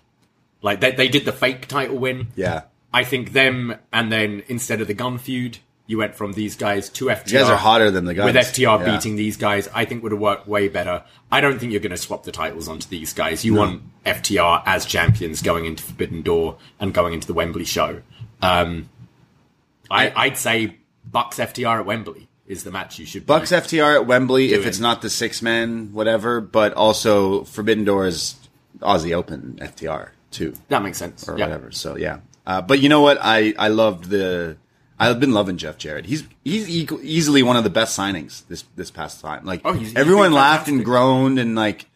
Like 0.62 0.80
they 0.80 0.92
they 0.92 1.08
did 1.08 1.26
the 1.26 1.32
fake 1.32 1.66
title 1.68 1.98
win. 1.98 2.28
Yeah. 2.34 2.62
I 2.92 3.04
think 3.04 3.32
them 3.32 3.74
and 3.92 4.10
then 4.10 4.42
instead 4.48 4.80
of 4.80 4.86
the 4.86 4.94
gun 4.94 5.18
feud, 5.18 5.58
you 5.90 5.98
went 5.98 6.14
from 6.14 6.32
these 6.34 6.54
guys 6.54 6.88
to 6.90 7.06
FTR. 7.06 7.32
You 7.32 7.38
guys 7.40 7.50
are 7.50 7.56
hotter 7.56 7.90
than 7.90 8.04
the 8.04 8.14
guys. 8.14 8.24
with 8.26 8.36
FTR 8.36 8.78
Yeah. 8.80 8.94
beating 8.96 9.16
these 9.16 9.36
guys, 9.36 9.68
I 9.74 9.84
think 9.84 10.02
would 10.04 10.12
have 10.12 10.20
worked 10.20 10.46
way 10.46 10.68
better. 10.68 11.02
I 11.32 11.40
don't 11.40 11.58
think 11.58 11.72
you're 11.72 11.80
going 11.80 11.90
to 11.90 11.96
swap 11.96 12.22
the 12.22 12.30
titles 12.32 12.68
onto 12.68 12.88
these 12.88 13.12
guys. 13.12 13.44
You 13.44 13.54
want 13.54 13.82
FTR 14.06 14.62
as 14.66 14.86
champions 14.86 15.42
going 15.42 15.64
into 15.64 15.82
Forbidden 15.82 16.22
Door 16.22 16.58
and 16.78 16.94
going 16.94 17.12
into 17.12 17.26
the 17.26 17.34
Wembley 17.34 17.64
show. 17.64 18.02
Um, 18.40 18.88
I, 19.90 20.12
I'd 20.14 20.38
say 20.38 20.76
Bucks 21.04 21.38
FTR 21.38 21.80
at 21.80 21.86
Wembley 21.86 22.28
is 22.46 22.62
the 22.62 22.70
match 22.70 22.98
you 23.00 23.06
should. 23.06 23.26
Bucks. 23.26 23.50
FTR 23.50 23.96
at 23.96 24.06
Wembley 24.06 24.52
if 24.52 24.66
it's 24.66 24.78
not 24.78 25.02
the 25.02 25.10
six 25.10 25.42
man, 25.42 25.92
whatever, 25.92 26.40
but 26.40 26.72
also 26.74 27.42
Forbidden 27.44 27.84
Doors 27.84 28.36
Aussie 28.78 29.12
Open 29.12 29.58
FTR 29.60 30.10
too. 30.30 30.54
that 30.68 30.82
makes 30.82 30.98
sense. 30.98 31.28
or 31.28 31.36
yeah. 31.36 31.46
whatever. 31.46 31.72
So 31.72 31.96
yeah, 31.96 32.20
uh, 32.46 32.62
but 32.62 32.78
you 32.80 32.88
know 32.88 33.00
what? 33.00 33.18
I 33.20 33.54
I 33.58 33.68
loved 33.68 34.04
the. 34.04 34.56
I've 35.00 35.18
been 35.18 35.32
loving 35.32 35.56
Jeff 35.56 35.78
Jarrett. 35.78 36.04
He's 36.06 36.24
he's 36.44 36.68
equal, 36.68 37.00
easily 37.02 37.42
one 37.42 37.56
of 37.56 37.64
the 37.64 37.70
best 37.70 37.98
signings 37.98 38.46
this 38.48 38.64
this 38.76 38.90
past 38.90 39.20
time. 39.20 39.44
Like 39.44 39.62
Oh, 39.64 39.72
he's- 39.72 39.88
he's 39.88 39.96
everyone 39.96 40.26
been 40.26 40.32
laughed 40.34 40.68
and 40.68 40.84
groaned 40.84 41.38
and 41.38 41.54
like 41.56 41.86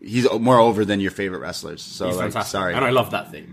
he's 0.00 0.30
more 0.30 0.58
over 0.58 0.84
than 0.84 1.00
your 1.00 1.10
favorite 1.10 1.38
wrestlers. 1.40 1.82
So 1.82 2.06
He's 2.08 2.16
like, 2.16 2.44
sorry, 2.44 2.74
and 2.74 2.84
I 2.84 2.90
love 2.90 3.10
that 3.12 3.30
thing. 3.30 3.52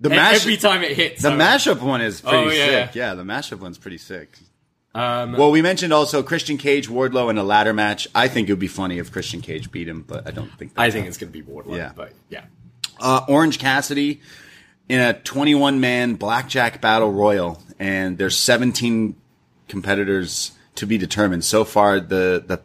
the 0.00 0.10
E- 0.10 0.16
mash 0.16 0.34
Every 0.34 0.56
time 0.56 0.82
it 0.82 0.96
hits, 0.96 1.22
the 1.22 1.30
mashup 1.30 1.80
one 1.80 2.00
is 2.00 2.20
pretty 2.20 2.36
Oh, 2.36 2.48
yeah. 2.50 2.86
sick. 2.86 2.94
Yeah, 2.96 3.14
the 3.14 3.22
mashup 3.22 3.60
one's 3.60 3.78
pretty 3.78 3.98
sick. 3.98 4.36
Um, 4.94 5.32
Well, 5.32 5.50
we 5.50 5.62
mentioned 5.62 5.92
also 5.94 6.22
Christian 6.22 6.58
Cage, 6.58 6.88
Wardlow 6.88 7.30
in 7.30 7.38
a 7.38 7.42
ladder 7.44 7.72
match. 7.72 8.06
I 8.14 8.28
think 8.28 8.48
it 8.48 8.52
would 8.52 8.58
be 8.58 8.66
funny 8.68 8.98
if 8.98 9.10
Christian 9.12 9.40
Cage 9.40 9.70
beat 9.70 9.88
him, 9.88 10.04
but 10.06 10.26
I 10.26 10.32
don't 10.32 10.50
think. 10.58 10.74
That 10.74 10.82
I 10.82 10.90
think 10.90 11.06
it's 11.06 11.16
going 11.16 11.32
to 11.32 11.38
be 11.38 11.42
Wardlow. 11.50 11.76
Yeah. 11.78 11.92
but 11.96 12.12
yeah. 12.28 12.42
uh, 13.00 13.24
Orange 13.28 13.58
Cassidy 13.58 14.20
in 14.88 15.00
a 15.00 15.14
21 15.14 15.80
man 15.80 16.14
blackjack 16.14 16.80
battle 16.80 17.12
royal, 17.12 17.62
and 17.78 18.18
there's 18.18 18.36
17 18.38 19.16
competitors 19.68 20.52
to 20.76 20.86
be 20.86 20.98
determined. 20.98 21.44
So 21.44 21.64
far, 21.64 22.00
the 22.00 22.42
the 22.46 22.60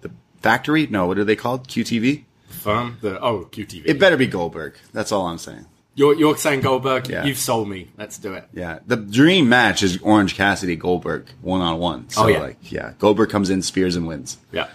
the 0.00 0.10
factory, 0.40 0.86
no, 0.86 1.06
what 1.06 1.18
are 1.18 1.24
they 1.24 1.36
called? 1.36 1.68
QTV. 1.68 2.24
Firm 2.48 2.98
the 3.00 3.20
oh 3.20 3.48
QTV. 3.52 3.82
It 3.86 4.00
better 4.00 4.16
be 4.16 4.26
Goldberg. 4.26 4.74
That's 4.92 5.12
all 5.12 5.26
I'm 5.26 5.38
saying. 5.38 5.66
You're 5.94 6.14
you're 6.14 6.36
saying 6.36 6.60
Goldberg. 6.60 7.08
Yeah. 7.08 7.24
You've 7.24 7.38
sold 7.38 7.68
me. 7.68 7.88
Let's 7.98 8.18
do 8.18 8.32
it. 8.34 8.48
Yeah, 8.52 8.78
the 8.86 8.96
dream 8.96 9.48
match 9.48 9.82
is 9.82 9.98
Orange 10.02 10.34
Cassidy 10.34 10.76
Goldberg 10.76 11.26
one 11.42 11.60
on 11.60 11.78
one. 11.78 12.08
So 12.08 12.24
Oh, 12.24 12.26
yeah. 12.28 12.38
like, 12.40 12.72
yeah, 12.72 12.92
Goldberg 12.98 13.30
comes 13.30 13.50
in, 13.50 13.62
spears 13.62 13.96
and 13.96 14.06
wins. 14.06 14.38
Yeah. 14.52 14.68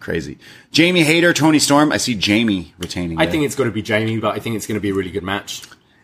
Crazy. 0.00 0.38
Jamie 0.72 1.02
Hayter, 1.02 1.34
Toni 1.34 1.58
Storm. 1.58 1.92
I 1.92 1.98
see 1.98 2.14
Jamie 2.14 2.72
retaining. 2.78 3.18
I 3.18 3.26
there. 3.26 3.32
think 3.32 3.44
it's 3.44 3.54
got 3.54 3.64
to 3.64 3.70
be 3.70 3.82
Jamie, 3.82 4.18
but 4.18 4.34
I 4.34 4.38
think 4.38 4.56
it's 4.56 4.66
going 4.66 4.76
to 4.76 4.80
be 4.80 4.88
a 4.88 4.94
really 4.94 5.10
good 5.10 5.22
match. 5.22 5.62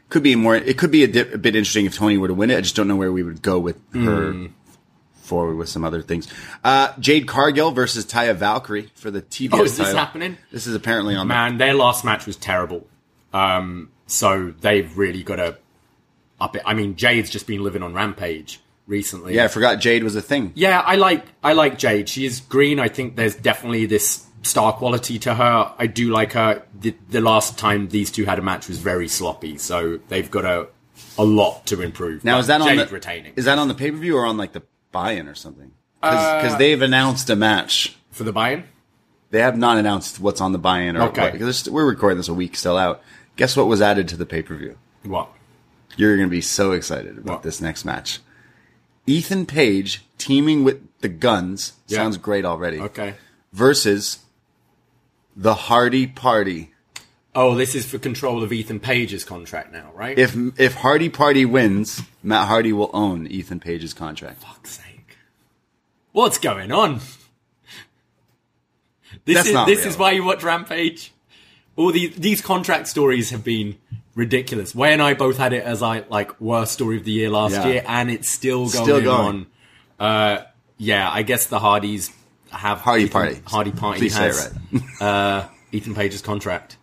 Could 0.09 0.23
be 0.23 0.37
more. 0.37 0.55
It 0.57 0.79
could 0.79 0.91
be 0.91 1.03
a, 1.05 1.09
di- 1.09 1.33
a 1.33 1.39
bit 1.39 1.57
interesting 1.57 1.85
if 1.87 1.95
Toni 1.97 2.17
were 2.17 2.29
to 2.29 2.35
win 2.35 2.51
it. 2.51 2.57
I 2.59 2.61
just 2.61 2.77
don't 2.77 2.87
know 2.89 2.97
where 2.97 3.11
we 3.13 3.23
would 3.23 3.43
go 3.43 3.59
with 3.59 3.77
her 3.93 4.33
Hmm. 4.33 4.47
forward 5.17 5.57
with 5.57 5.69
some 5.69 5.85
other 5.85 6.01
things. 6.03 6.29
Uh, 6.63 6.93
Jade 7.01 7.27
Cargill 7.27 7.73
versus 7.73 8.07
Taya 8.07 8.35
Valkyrie 8.35 8.91
for 8.95 9.11
the 9.11 9.21
TBS 9.23 9.51
Oh, 9.53 9.65
is 9.65 9.77
this 9.77 9.87
title. 9.87 9.99
happening? 9.99 10.39
This 10.53 10.67
is 10.69 10.75
apparently 10.77 11.17
on. 11.17 11.27
Man, 11.27 11.59
their 11.59 11.75
last 11.75 12.05
match 12.05 12.27
was 12.27 12.37
terrible. 12.37 12.87
Um, 13.33 13.91
so 14.07 14.55
they've 14.61 14.97
really 14.97 15.23
got 15.25 15.37
to 15.37 15.59
up 16.41 16.55
it. 16.55 16.63
I 16.65 16.75
mean, 16.75 16.95
Jade's 16.97 17.31
just 17.31 17.47
been 17.47 17.65
living 17.65 17.83
on 17.83 17.93
Rampage 17.93 18.61
recently. 18.87 19.35
Yeah, 19.35 19.45
I 19.45 19.49
forgot 19.49 19.81
Jade 19.81 20.05
was 20.05 20.15
a 20.15 20.23
thing. 20.23 20.53
Yeah, 20.55 20.81
I 20.81 20.95
like 20.97 21.25
I 21.43 21.55
like 21.55 21.79
Jade. 21.79 22.09
She 22.09 22.25
is 22.27 22.41
green. 22.41 22.79
I 22.79 22.89
think 22.89 23.17
there's 23.17 23.35
definitely 23.35 23.87
this 23.87 24.25
star 24.47 24.73
quality 24.73 25.19
to 25.21 25.35
her. 25.35 25.73
I 25.79 25.87
do 25.87 26.11
like 26.11 26.33
her. 26.33 26.63
The, 26.79 26.95
the 27.11 27.21
last 27.21 27.59
time 27.59 27.89
these 27.89 28.11
two 28.11 28.25
had 28.25 28.39
a 28.39 28.43
match 28.43 28.69
was 28.69 28.79
very 28.79 29.09
sloppy, 29.09 29.59
so 29.59 29.99
they've 30.09 30.31
got 30.31 30.45
a 30.45 30.69
a 31.19 31.25
lot 31.25 31.67
to 31.67 31.83
improve. 31.83 32.25
Now 32.25 32.39
is 32.39 32.47
that 32.47 32.61
on 32.63 32.77
the 32.77 32.87
retaining 32.87 33.33
Is 33.37 33.45
that 33.47 33.59
on 33.59 33.69
the 33.69 33.75
pay 33.75 33.91
per 33.91 33.97
view 33.99 34.17
or 34.17 34.25
on 34.27 34.37
like 34.37 34.53
the 34.53 34.63
buy-in 34.93 35.29
or 35.29 35.35
something? 35.35 35.73
Because 36.01 36.55
uh, 36.55 36.59
they've 36.59 36.81
announced 36.81 37.29
a 37.31 37.37
match. 37.37 37.97
for 38.11 38.25
the 38.25 38.33
buy-in? 38.33 38.65
They 39.31 39.41
have 39.41 39.59
not 39.59 39.77
announced 39.77 40.21
what's 40.21 40.41
on 40.41 40.53
the 40.53 40.59
buy-in. 40.59 40.97
Or 40.97 41.03
Okay. 41.09 41.23
what, 41.23 41.33
because 41.33 41.69
we're 41.69 41.85
recording 41.87 42.17
this 42.17 42.29
a 42.29 42.35
week 42.35 42.57
still 42.57 42.77
out. 42.79 43.03
Guess 43.37 43.57
what 43.57 43.67
was 43.67 43.83
added 43.83 44.09
to 44.09 44.17
the 44.17 44.25
pay 44.27 44.43
per 44.43 44.55
view? 44.57 44.79
What? 45.05 45.29
You're 45.97 46.17
going 46.17 46.29
to 46.29 46.31
be 46.31 46.41
so 46.41 46.73
excited 46.73 47.19
about 47.19 47.27
What? 47.37 47.43
this 47.43 47.61
next 47.61 47.85
match. 47.85 48.21
Ethan 49.07 49.47
Page 49.47 50.05
teaming 50.19 50.65
with 50.65 50.81
the 51.01 51.09
Guns 51.09 51.75
Yeah. 51.89 51.99
sounds 51.99 52.17
great 52.19 52.45
already. 52.45 52.81
Okay. 52.81 53.15
Versus 53.53 54.19
the 55.37 55.55
Hardy 55.55 56.07
Party. 56.07 56.73
Oh, 57.35 57.55
this 57.55 57.75
is 57.75 57.85
for 57.85 57.99
control 57.99 58.43
of 58.43 58.51
Ethan 58.53 58.81
Page's 58.81 59.23
contract 59.23 59.71
now, 59.73 59.91
right? 59.95 60.19
If 60.19 60.35
if 60.59 60.75
Hardy 60.75 61.11
Party 61.11 61.45
wins, 61.45 62.01
Matt 62.23 62.49
Hardy 62.49 62.73
will 62.73 62.91
own 62.95 63.27
Ethan 63.27 63.61
Page's 63.61 63.93
contract. 63.93 64.43
fuck's 64.43 64.79
sake. 64.79 65.19
What's 66.13 66.39
going 66.39 66.73
on? 66.73 67.01
This 69.25 69.37
That's 69.37 69.49
is 69.49 69.67
this 69.67 69.79
real. 69.81 69.89
is 69.89 69.99
why 69.99 70.11
you 70.13 70.25
watch 70.25 70.43
Rampage. 70.43 71.13
All 71.77 71.93
these 71.93 72.15
these 72.17 72.41
contract 72.41 72.89
stories 72.89 73.31
have 73.31 73.45
been 73.45 73.77
ridiculous. 74.15 74.75
Way 74.75 74.93
and 74.93 75.03
I 75.03 75.15
both 75.15 75.37
had 75.37 75.53
it 75.53 75.63
as 75.65 75.83
I 75.83 76.05
like 76.09 76.41
worst 76.41 76.73
story 76.73 76.97
of 76.97 77.05
the 77.05 77.13
year 77.13 77.29
last 77.31 77.53
Yeah. 77.53 77.67
year, 77.67 77.85
and 77.87 78.11
it's 78.11 78.31
still 78.31 78.69
going, 78.69 78.85
Still 78.85 79.01
going. 79.03 79.47
on. 80.01 80.01
Uh, 80.01 80.43
yeah, 80.79 81.11
I 81.11 81.23
guess 81.23 81.47
the 81.47 81.59
Hardys 81.59 82.11
have 82.57 82.81
Hardy 82.81 83.05
Ethan- 83.05 83.13
Party. 83.13 83.43
Hardy 83.47 83.73
Party 83.73 83.99
Please 84.01 84.15
say 84.15 84.27
it 84.29 84.35
has 84.35 84.53
uh, 85.01 85.49
Ethan 85.73 85.95
Page's 85.95 86.23
contract. 86.23 86.77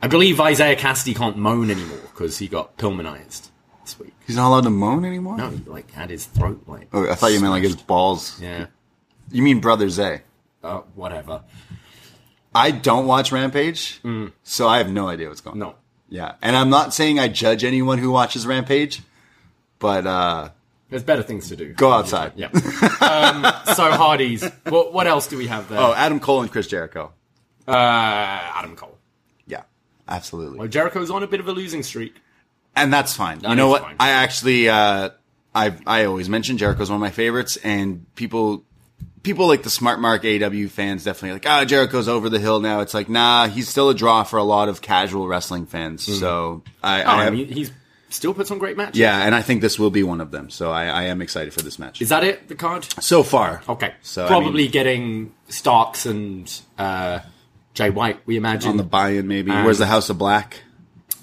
I 0.00 0.06
believe 0.06 0.38
Isiah 0.40 0.76
Kassidy 0.76 1.14
can't 1.16 1.36
moan 1.36 1.70
anymore 1.70 1.98
because 2.12 2.38
he 2.38 2.46
got 2.46 2.76
Pillmanized 2.78 3.48
this 3.84 3.98
week. 3.98 4.14
He's 4.26 4.36
not 4.36 4.48
allowed 4.48 4.64
to 4.64 4.70
moan 4.70 5.04
anymore? 5.04 5.36
No, 5.36 5.50
he 5.50 5.58
like 5.64 5.90
had 5.90 6.10
his 6.10 6.26
throat 6.26 6.62
like. 6.66 6.88
Oh, 6.92 7.10
I 7.10 7.14
thought 7.14 7.32
you 7.32 7.40
meant 7.40 7.52
like 7.52 7.64
his 7.64 7.76
balls. 7.76 8.40
Yeah. 8.40 8.66
You 9.30 9.42
mean 9.42 9.60
Brother 9.60 9.88
Zay? 9.88 10.22
Uh, 10.62 10.80
whatever. 10.94 11.42
I 12.54 12.70
don't 12.70 13.06
watch 13.06 13.30
Rampage, 13.30 14.00
so 14.42 14.68
I 14.68 14.78
have 14.78 14.90
no 14.90 15.08
idea 15.08 15.28
what's 15.28 15.40
going 15.40 15.60
on. 15.62 15.68
Mm. 15.68 15.72
No. 15.72 15.78
Yeah. 16.08 16.34
And 16.42 16.56
I'm 16.56 16.70
not 16.70 16.94
saying 16.94 17.18
I 17.18 17.28
judge 17.28 17.62
anyone 17.64 17.98
who 17.98 18.10
watches 18.10 18.46
Rampage, 18.46 19.02
but 19.78 20.06
uh, 20.06 20.48
There's 20.90 21.02
better 21.02 21.22
things 21.22 21.48
to 21.48 21.56
do. 21.56 21.72
go 21.74 21.90
outside. 21.92 22.32
Yeah. 22.36 22.46
um, 23.00 23.44
so 23.74 23.90
Hardy's. 23.92 24.42
What, 24.68 24.92
what 24.92 25.06
else 25.06 25.26
do 25.26 25.36
we 25.36 25.46
have 25.46 25.68
there? 25.68 25.78
Oh, 25.78 25.92
Adam 25.94 26.18
Cole 26.20 26.40
and 26.42 26.50
Chris 26.50 26.66
Jericho. 26.66 27.12
uh, 27.66 27.72
Adam 27.72 28.74
Cole. 28.76 28.96
Yeah, 29.46 29.62
absolutely. 30.08 30.58
Well, 30.58 30.68
Jericho's 30.68 31.10
on 31.10 31.22
a 31.22 31.26
bit 31.26 31.40
of 31.40 31.48
a 31.48 31.52
losing 31.52 31.82
streak. 31.82 32.14
and 32.76 32.92
that's 32.92 33.14
fine. 33.14 33.40
you 33.42 33.54
know 33.54 33.68
what? 33.68 33.82
fine. 33.82 33.96
I 34.00 34.10
actually, 34.10 34.68
uh, 34.68 35.10
I 35.54 35.74
I 35.86 36.04
always 36.06 36.28
mention 36.28 36.56
Jericho's 36.58 36.88
one 36.90 36.96
of 36.96 37.00
my 37.00 37.10
favorites, 37.10 37.56
and 37.58 38.06
people 38.14 38.64
people 39.22 39.46
like 39.46 39.62
the 39.64 39.70
smart 39.70 40.00
mark 40.00 40.24
AW 40.24 40.68
fans 40.68 41.04
definitely 41.04 41.32
like, 41.32 41.46
ah, 41.46 41.64
Jericho's 41.66 42.08
over 42.08 42.28
the 42.30 42.38
hill 42.38 42.60
now. 42.60 42.80
It's 42.80 42.94
like, 42.94 43.08
nah, 43.10 43.46
he's 43.48 43.68
still 43.68 43.90
a 43.90 43.94
draw 43.94 44.22
for 44.22 44.38
a 44.38 44.42
lot 44.44 44.68
of 44.70 44.80
casual 44.80 45.26
wrestling 45.28 45.66
fans. 45.66 46.04
So 46.18 46.62
I, 46.82 47.02
Oh, 47.02 47.08
I 47.10 47.24
have, 47.24 47.34
mean, 47.34 47.48
he's 47.48 47.70
still 48.10 48.34
puts 48.34 48.50
on 48.50 48.58
great 48.58 48.76
matches. 48.76 48.98
yeah, 48.98 49.22
and 49.24 49.34
I 49.34 49.42
think 49.42 49.60
this 49.60 49.78
will 49.78 49.90
be 49.90 50.02
one 50.02 50.20
of 50.20 50.30
them. 50.30 50.50
So 50.50 50.70
I, 50.70 50.86
I 50.86 51.02
am 51.04 51.20
excited 51.22 51.52
for 51.54 51.62
this 51.62 51.78
match. 51.78 52.00
Is 52.00 52.08
that 52.10 52.24
it? 52.24 52.48
The 52.48 52.54
card? 52.54 52.84
so 53.00 53.22
far, 53.22 53.62
Okay. 53.68 53.94
So 54.02 54.24
I 54.24 54.28
probably 54.28 54.64
mean, 54.64 54.70
getting 54.70 55.34
Starks 55.48 56.06
and 56.06 56.60
uh, 56.78 57.20
Jay 57.74 57.90
White. 57.90 58.20
We 58.26 58.36
imagine. 58.36 58.70
on 58.70 58.76
the 58.76 58.82
buy-in, 58.82 59.26
maybe. 59.28 59.50
Um, 59.50 59.64
Where's 59.64 59.78
the 59.78 59.86
House 59.86 60.10
of 60.10 60.18
Black? 60.18 60.62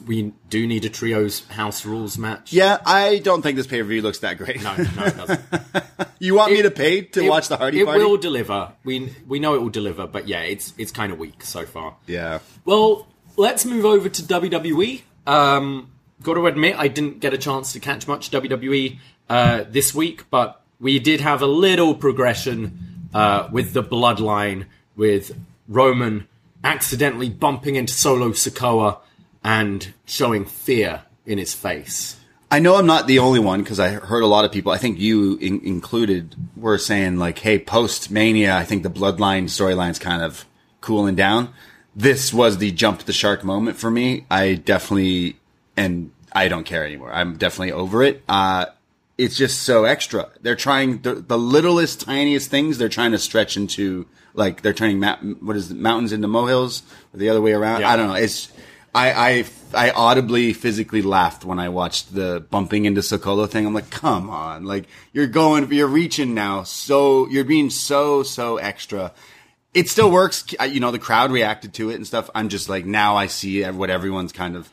we 0.06 0.34
do 0.52 0.68
need 0.68 0.86
a 0.86 0.90
trios 0.90 1.48
house 1.48 1.84
rules 1.84 2.16
match. 2.16 2.54
Yeah, 2.54 2.78
I 2.86 3.18
don't 3.24 3.42
think 3.42 3.56
this 3.58 3.66
pay 3.66 3.82
per 3.82 3.88
view 3.88 4.04
looks 4.04 4.20
that 4.20 4.38
great. 4.38 4.62
No, 4.62 4.76
no, 4.76 4.84
it 5.04 5.18
doesn't. 5.18 5.42
you 6.20 6.36
want 6.36 6.52
me 6.54 6.62
to 6.62 6.70
pay 6.70 7.02
to 7.02 7.24
It- 7.24 7.30
watch 7.30 7.48
the 7.48 7.58
Hardy 7.58 7.80
it 7.82 7.86
Party? 7.86 8.04
will 8.04 8.18
deliver. 8.18 8.74
We 8.84 9.16
we 9.28 9.40
know 9.40 9.56
it 9.56 9.62
will 9.64 9.70
deliver, 9.72 10.06
but 10.06 10.28
yeah, 10.28 10.42
it's 10.42 10.74
it's 10.78 10.92
kind 10.92 11.12
of 11.12 11.18
weak 11.18 11.44
so 11.44 11.66
far. 11.66 11.96
Yeah. 12.06 12.40
Well, 12.66 13.08
let's 13.36 13.66
move 13.66 13.84
over 13.84 14.08
to 14.08 14.22
WWE. 14.22 15.02
Um, 15.26 15.90
got 16.26 16.34
to 16.34 16.48
admit, 16.48 16.76
I 16.78 16.88
didn't 16.90 17.20
get 17.20 17.34
a 17.34 17.38
chance 17.38 17.72
to 17.74 17.80
catch 17.80 18.08
much 18.08 18.32
WWE 18.32 18.98
uh, 19.30 19.64
this 19.70 19.94
week, 19.94 20.30
but 20.30 20.62
we 20.80 21.00
did 21.00 21.22
have 21.22 21.42
a 21.42 21.48
little 21.48 21.96
progression 21.96 23.08
uh, 23.14 23.48
with 23.52 23.74
the 23.74 23.84
bloodline, 23.84 24.66
with 24.96 25.38
Roman 25.68 26.28
accidentally 26.64 27.30
bumping 27.30 27.76
into 27.76 27.94
Solo 27.94 28.30
Sikoa 28.32 28.98
and 29.44 29.94
showing 30.06 30.46
fear 30.46 31.04
in 31.26 31.38
his 31.38 31.54
face. 31.54 32.20
I 32.52 32.60
know 32.60 32.76
I'm 32.76 32.86
not 32.86 33.08
the 33.08 33.20
only 33.20 33.40
one 33.40 33.62
because 33.62 33.80
I 33.80 33.90
heard 33.90 34.24
a 34.24 34.28
lot 34.28 34.46
of 34.46 34.52
people, 34.52 34.72
I 34.72 34.78
think 34.78 35.00
you 35.00 35.38
in- 35.38 35.62
included, 35.62 36.36
were 36.56 36.78
saying 36.78 37.18
like, 37.18 37.40
hey, 37.40 37.60
post 37.60 38.12
Mania, 38.12 38.56
I 38.56 38.64
think 38.64 38.84
the 38.84 38.90
Bloodline 38.90 39.46
storyline's 39.46 40.00
kind 40.00 40.22
of 40.22 40.46
cooling 40.82 41.16
down. 41.16 41.54
This 41.96 42.34
was 42.34 42.58
the 42.58 42.72
jump 42.72 43.04
the 43.04 43.14
shark 43.14 43.44
moment 43.44 43.78
for 43.78 43.90
me. 43.90 44.26
I 44.30 44.56
definitely, 44.56 45.38
and 45.78 46.12
I 46.36 46.50
don't 46.50 46.66
care 46.66 46.86
anymore. 46.86 47.12
I'm 47.14 47.38
definitely 47.38 47.72
over 47.72 48.04
it. 48.04 48.22
Uh, 48.28 48.66
it's 49.18 49.38
just 49.38 49.62
so 49.62 49.86
extra. 49.86 50.30
They're 50.42 50.56
trying 50.56 51.02
the, 51.02 51.16
the 51.16 51.38
littlest, 51.38 52.02
tiniest 52.02 52.52
things. 52.52 52.78
They're 52.78 52.90
trying 52.90 53.14
to 53.14 53.18
stretch 53.18 53.56
into 53.56 54.06
like 54.34 54.62
they're 54.62 54.74
turning 54.74 55.00
ma- 55.00 55.16
what 55.16 55.56
is 55.56 55.72
it, 55.72 55.78
mountains 55.78 56.12
into 56.12 56.28
molehills 56.28 56.84
or 57.14 57.20
the 57.20 57.30
other 57.30 57.42
way 57.42 57.54
around. 57.54 57.82
Yeah. 57.82 57.92
I 57.92 57.96
don't 57.96 58.10
know. 58.10 58.16
It's 58.16 58.52
I, 58.94 59.12
I 59.12 59.46
I 59.74 59.92
audibly 59.92 60.54
physically 60.54 61.02
laughed 61.02 61.46
when 61.46 61.60
I 61.60 61.70
watched 61.70 62.14
the 62.14 62.46
bumping 62.50 62.86
into 62.86 63.02
Sokolo 63.02 63.50
thing. 63.50 63.66
I'm 63.66 63.74
like, 63.74 63.90
come 63.90 64.30
on, 64.30 64.66
like 64.66 64.86
you're 65.14 65.28
going, 65.28 65.72
you're 65.72 65.88
reaching 65.88 66.34
now. 66.34 66.64
So 66.64 67.28
you're 67.30 67.46
being 67.46 67.70
so 67.70 68.24
so 68.24 68.58
extra. 68.58 69.14
It 69.74 69.90
still 69.90 70.12
works. 70.12 70.46
You 70.70 70.80
know, 70.80 70.92
the 70.92 71.00
crowd 71.00 71.32
reacted 71.32 71.74
to 71.76 71.90
it 71.90 71.96
and 71.96 72.08
stuff. 72.08 72.30
I'm 72.36 72.50
just 72.50 72.70
like 72.70 72.86
now 72.86 73.16
I 73.16 73.28
see 73.28 73.64
what 73.64 73.90
everyone's 73.90 74.34
kind 74.34 74.56
of. 74.58 74.70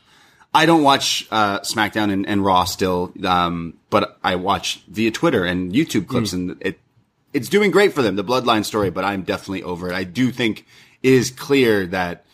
I 0.55 0.67
don't 0.67 0.83
watch 0.83 1.27
uh, 1.31 1.61
SmackDown 1.61 2.13
and, 2.13 2.27
and 2.27 2.45
Raw 2.45 2.65
still, 2.65 3.13
um, 3.25 3.79
but 3.89 4.19
I 4.23 4.37
watch 4.37 4.83
via 4.89 5.11
Twitter 5.11 5.45
and 5.45 5.73
YouTube 5.73 6.07
clips, 6.07 6.33
and 6.33 6.57
it 6.61 6.79
it's 7.33 7.49
doing 7.49 7.71
great 7.71 7.95
for 7.95 8.03
them, 8.03 8.17
the 8.17 8.25
Bloodline 8.25 8.65
story. 8.65 8.91
But 8.91 9.05
I'm 9.05 9.23
definitely 9.23 9.63
over 9.63 9.89
it. 9.89 9.95
I 9.95 10.05
do 10.05 10.31
think 10.31 10.67
it 11.03 11.13
is 11.13 11.31
clear 11.31 11.87
that 11.87 12.25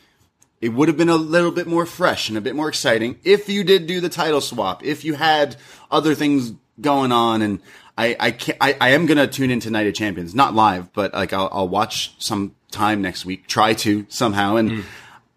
it 0.60 0.70
would 0.70 0.88
have 0.88 0.96
been 0.96 1.08
a 1.08 1.16
little 1.16 1.52
bit 1.52 1.66
more 1.66 1.86
fresh 1.86 2.28
and 2.28 2.36
a 2.36 2.40
bit 2.40 2.56
more 2.56 2.68
exciting 2.68 3.18
if 3.22 3.48
you 3.48 3.62
did 3.62 3.86
do 3.86 4.00
the 4.00 4.08
title 4.08 4.40
swap, 4.40 4.84
if 4.84 5.04
you 5.04 5.14
had 5.14 5.56
other 5.90 6.14
things 6.14 6.52
going 6.80 7.12
on. 7.12 7.42
And 7.42 7.60
I, 7.96 8.16
I 8.18 8.30
can't, 8.32 8.58
I, 8.60 8.76
I 8.80 8.88
am 8.90 9.06
going 9.06 9.18
to 9.18 9.28
tune 9.28 9.50
into 9.50 9.70
Night 9.70 9.86
of 9.86 9.94
Champions, 9.94 10.34
not 10.34 10.54
live, 10.54 10.92
but 10.92 11.14
like 11.14 11.32
I'll, 11.32 11.48
I'll 11.52 11.68
watch 11.68 12.14
some 12.18 12.54
time 12.70 13.00
next 13.02 13.24
week, 13.24 13.46
try 13.46 13.74
to 13.74 14.06
somehow. 14.08 14.56
And 14.56 14.84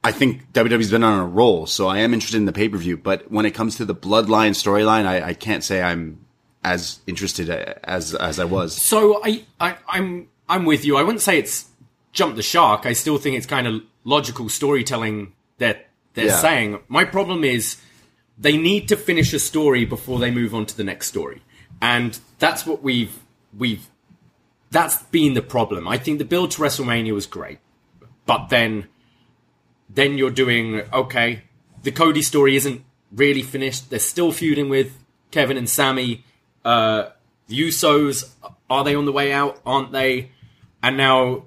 I 0.03 0.11
think 0.11 0.51
WWE's 0.53 0.89
been 0.91 1.03
on 1.03 1.19
a 1.19 1.25
roll. 1.25 1.67
So 1.67 1.87
I 1.87 1.99
am 1.99 2.13
interested 2.13 2.37
in 2.37 2.45
the 2.45 2.53
pay 2.53 2.69
per 2.69 2.77
view. 2.77 2.97
But 2.97 3.31
when 3.31 3.45
it 3.45 3.51
comes 3.51 3.75
to 3.77 3.85
the 3.85 3.93
Bloodline 3.95 4.51
storyline, 4.51 5.05
I, 5.05 5.21
I 5.29 5.33
can't 5.33 5.63
say 5.63 5.81
I'm 5.81 6.25
as 6.63 6.99
interested 7.07 7.49
as, 7.49 8.13
as 8.15 8.39
I 8.39 8.45
was. 8.45 8.75
So 8.81 9.21
I, 9.23 9.45
I 9.59 9.77
I'm 9.87 10.27
I'm 10.49 10.65
with 10.65 10.85
you. 10.85 10.97
I 10.97 11.03
wouldn't 11.03 11.21
say 11.21 11.37
it's 11.37 11.65
jump 12.13 12.35
the 12.35 12.43
shark. 12.43 12.85
I 12.85 12.93
still 12.93 13.17
think 13.17 13.37
it's 13.37 13.45
kind 13.45 13.67
of 13.67 13.81
logical 14.03 14.49
storytelling 14.49 15.33
that 15.59 15.87
they're 16.13 16.25
Yeah. 16.25 16.37
saying. 16.41 16.79
My 16.87 17.05
problem 17.05 17.43
is 17.43 17.77
they 18.37 18.57
need 18.57 18.87
to 18.87 18.97
finish 18.97 19.33
a 19.33 19.39
story 19.39 19.85
before 19.85 20.17
they 20.19 20.31
move 20.31 20.53
on 20.55 20.65
to 20.65 20.75
the 20.75 20.83
next 20.83 21.07
story. 21.07 21.41
And 21.81 22.19
that's 22.39 22.65
what 22.65 22.81
we've 22.83 23.19
we've 23.57 23.87
that's 24.71 25.03
been 25.03 25.35
the 25.35 25.41
problem. 25.41 25.87
I 25.87 25.97
think 25.97 26.17
the 26.17 26.25
build 26.25 26.51
to 26.51 26.61
WrestleMania 26.61 27.13
was 27.13 27.25
great. 27.27 27.59
But 28.25 28.47
then 28.49 28.87
then 29.93 30.17
you're 30.17 30.29
doing 30.29 30.81
okay, 30.93 31.43
the 31.83 31.91
Cody 31.91 32.21
story 32.21 32.55
isn't 32.55 32.83
really 33.11 33.41
finished. 33.41 33.89
They're 33.89 33.99
still 33.99 34.31
feuding 34.31 34.69
with 34.69 34.97
Kevin 35.31 35.57
and 35.57 35.69
Sami. 35.69 36.23
Uh 36.63 37.09
the 37.47 37.59
Usos 37.67 38.29
are 38.69 38.83
they 38.83 38.95
on 38.95 39.05
the 39.05 39.11
way 39.11 39.33
out? 39.33 39.59
Aren't 39.65 39.91
they? 39.91 40.31
And 40.81 40.97
now 40.97 41.45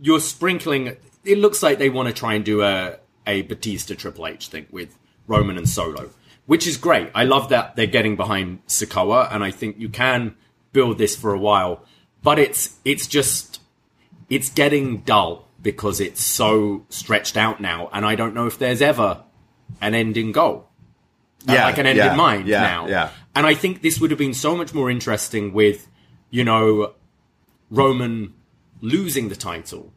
you're 0.00 0.20
sprinkling. 0.20 0.96
It 1.24 1.38
looks 1.38 1.62
like 1.62 1.78
they 1.78 1.90
want 1.90 2.08
to 2.08 2.14
try 2.14 2.34
and 2.34 2.44
do 2.44 2.62
a 2.62 2.98
a 3.26 3.42
Batista 3.42 3.94
Triple 3.94 4.26
H 4.26 4.48
thing 4.48 4.66
with 4.70 4.96
Roman 5.26 5.56
and 5.56 5.68
Solo, 5.68 6.10
which 6.46 6.66
is 6.66 6.76
great. 6.76 7.10
I 7.14 7.24
love 7.24 7.48
that 7.48 7.76
they're 7.76 7.86
getting 7.86 8.16
behind 8.16 8.64
Sikoa, 8.66 9.32
and 9.32 9.42
I 9.42 9.50
think 9.50 9.78
you 9.78 9.88
can 9.88 10.36
build 10.72 10.98
this 10.98 11.16
for 11.16 11.32
a 11.32 11.38
while. 11.38 11.84
But 12.22 12.38
it's 12.38 12.76
it's 12.84 13.06
just 13.06 13.60
it's 14.28 14.50
getting 14.50 14.98
dull 14.98 15.45
because 15.66 16.00
it's 16.00 16.22
so 16.22 16.86
stretched 16.90 17.36
out 17.36 17.60
now, 17.60 17.90
and 17.92 18.06
I 18.06 18.14
don't 18.14 18.34
know 18.34 18.46
if 18.46 18.56
there's 18.56 18.80
ever 18.80 19.24
an 19.80 19.96
ending 19.96 20.30
goal 20.30 20.68
uh, 21.48 21.54
Yeah, 21.54 21.64
like 21.64 21.78
an 21.78 21.86
end 21.86 21.96
yeah, 21.98 22.12
in 22.12 22.16
mind 22.16 22.46
yeah, 22.46 22.60
now. 22.60 22.86
yeah. 22.86 23.10
And 23.34 23.44
I 23.44 23.54
think 23.54 23.82
this 23.82 24.00
would 24.00 24.12
have 24.12 24.18
been 24.18 24.32
so 24.32 24.56
much 24.56 24.72
more 24.72 24.88
interesting 24.88 25.52
with, 25.52 25.88
you 26.30 26.44
know, 26.44 26.94
Roman 27.68 28.32
losing 28.80 29.28
the 29.28 29.34
title, 29.34 29.92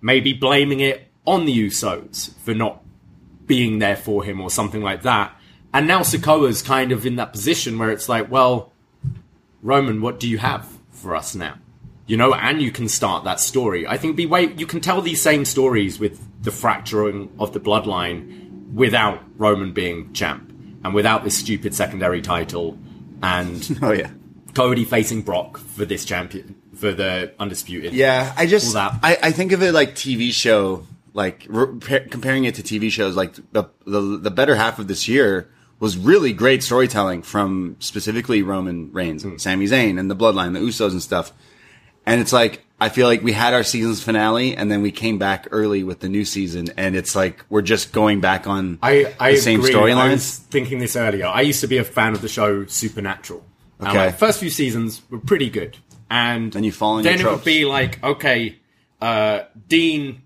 maybe 0.00 0.32
blaming 0.32 0.78
it 0.78 1.08
on 1.26 1.46
the 1.46 1.66
Usos 1.66 2.32
for 2.44 2.54
not 2.54 2.80
being 3.44 3.80
there 3.80 3.96
for 3.96 4.22
him 4.22 4.40
or 4.40 4.50
something 4.50 4.82
like 4.82 5.02
that. 5.02 5.36
And 5.74 5.88
now 5.88 6.00
Sikoa's 6.02 6.62
kind 6.62 6.92
of 6.92 7.04
in 7.04 7.16
that 7.16 7.32
position 7.32 7.76
where 7.76 7.90
it's 7.90 8.08
like, 8.08 8.30
well, 8.30 8.72
Roman, 9.62 10.00
what 10.00 10.20
do 10.20 10.28
you 10.28 10.38
have 10.38 10.78
for 10.92 11.16
us 11.16 11.34
now? 11.34 11.54
You 12.08 12.16
know, 12.16 12.34
and 12.34 12.60
you 12.60 12.72
can 12.72 12.88
start 12.88 13.24
that 13.24 13.38
story. 13.38 13.86
I 13.86 13.96
think 13.98 14.16
be 14.16 14.26
way 14.26 14.52
you 14.54 14.66
can 14.66 14.80
tell 14.80 15.00
these 15.00 15.22
same 15.22 15.44
stories 15.44 16.00
with 16.00 16.20
the 16.42 16.50
fracturing 16.50 17.30
of 17.38 17.52
the 17.52 17.60
bloodline 17.60 18.72
without 18.72 19.22
Roman 19.36 19.72
being 19.72 20.12
champ 20.14 20.50
and 20.84 20.94
without 20.94 21.22
this 21.22 21.36
stupid 21.38 21.74
secondary 21.74 22.22
title 22.22 22.78
and 23.22 23.78
Oh 23.82 23.92
yeah. 23.92 24.10
Cody 24.54 24.84
facing 24.84 25.22
Brock 25.22 25.58
for 25.58 25.84
this 25.84 26.04
champion 26.04 26.56
for 26.74 26.92
the 26.92 27.32
undisputed. 27.38 27.92
Yeah, 27.92 28.32
I 28.36 28.46
just. 28.46 28.74
I, 28.74 29.18
I 29.22 29.32
think 29.32 29.52
of 29.52 29.62
it 29.62 29.72
like 29.72 29.94
TV 29.94 30.32
show, 30.32 30.86
like 31.12 31.46
re- 31.48 31.78
comparing 32.10 32.44
it 32.44 32.54
to 32.56 32.62
TV 32.62 32.90
shows. 32.90 33.16
Like 33.16 33.34
the, 33.52 33.64
the 33.86 34.00
the 34.00 34.30
better 34.30 34.54
half 34.56 34.78
of 34.78 34.88
this 34.88 35.06
year 35.06 35.48
was 35.80 35.96
really 35.96 36.32
great 36.32 36.62
storytelling 36.62 37.22
from 37.22 37.76
specifically 37.78 38.42
Roman 38.42 38.90
Reigns, 38.92 39.24
and 39.24 39.40
Sami 39.40 39.66
Zayn, 39.66 39.98
and 39.98 40.10
the 40.10 40.16
Bloodline, 40.16 40.54
the 40.54 40.60
Usos, 40.60 40.92
and 40.92 41.02
stuff. 41.02 41.32
And 42.08 42.20
it's 42.20 42.32
like 42.32 42.64
I 42.80 42.88
feel 42.88 43.06
like 43.06 43.22
we 43.22 43.32
had 43.32 43.54
our 43.54 43.64
season's 43.64 44.02
finale, 44.02 44.56
and 44.56 44.70
then 44.70 44.82
we 44.82 44.92
came 44.92 45.18
back 45.18 45.48
early 45.50 45.82
with 45.82 46.00
the 46.00 46.08
new 46.08 46.24
season, 46.24 46.68
and 46.76 46.94
it's 46.96 47.16
like 47.16 47.44
we're 47.48 47.62
just 47.62 47.92
going 47.92 48.20
back 48.20 48.46
on 48.46 48.78
I, 48.82 49.12
I 49.18 49.32
the 49.32 49.38
same 49.38 49.60
storylines. 49.62 50.10
was 50.12 50.38
thinking 50.38 50.78
this 50.78 50.94
earlier. 50.96 51.26
I 51.26 51.40
used 51.42 51.60
to 51.60 51.66
be 51.66 51.76
a 51.78 51.84
fan 51.84 52.14
of 52.14 52.22
the 52.22 52.28
show 52.28 52.64
Supernatural. 52.66 53.44
And, 53.80 53.88
Okay. 53.88 54.06
like, 54.06 54.18
first 54.18 54.40
few 54.40 54.50
seasons 54.50 55.02
were 55.10 55.18
pretty 55.18 55.50
good, 55.50 55.76
and 56.10 56.52
Then 56.52 56.64
you 56.64 56.72
fall 56.72 57.02
Then 57.02 57.20
it 57.20 57.26
would 57.26 57.44
be 57.44 57.64
like, 57.64 58.02
okay, 58.02 58.56
uh, 59.00 59.40
Dean 59.68 60.22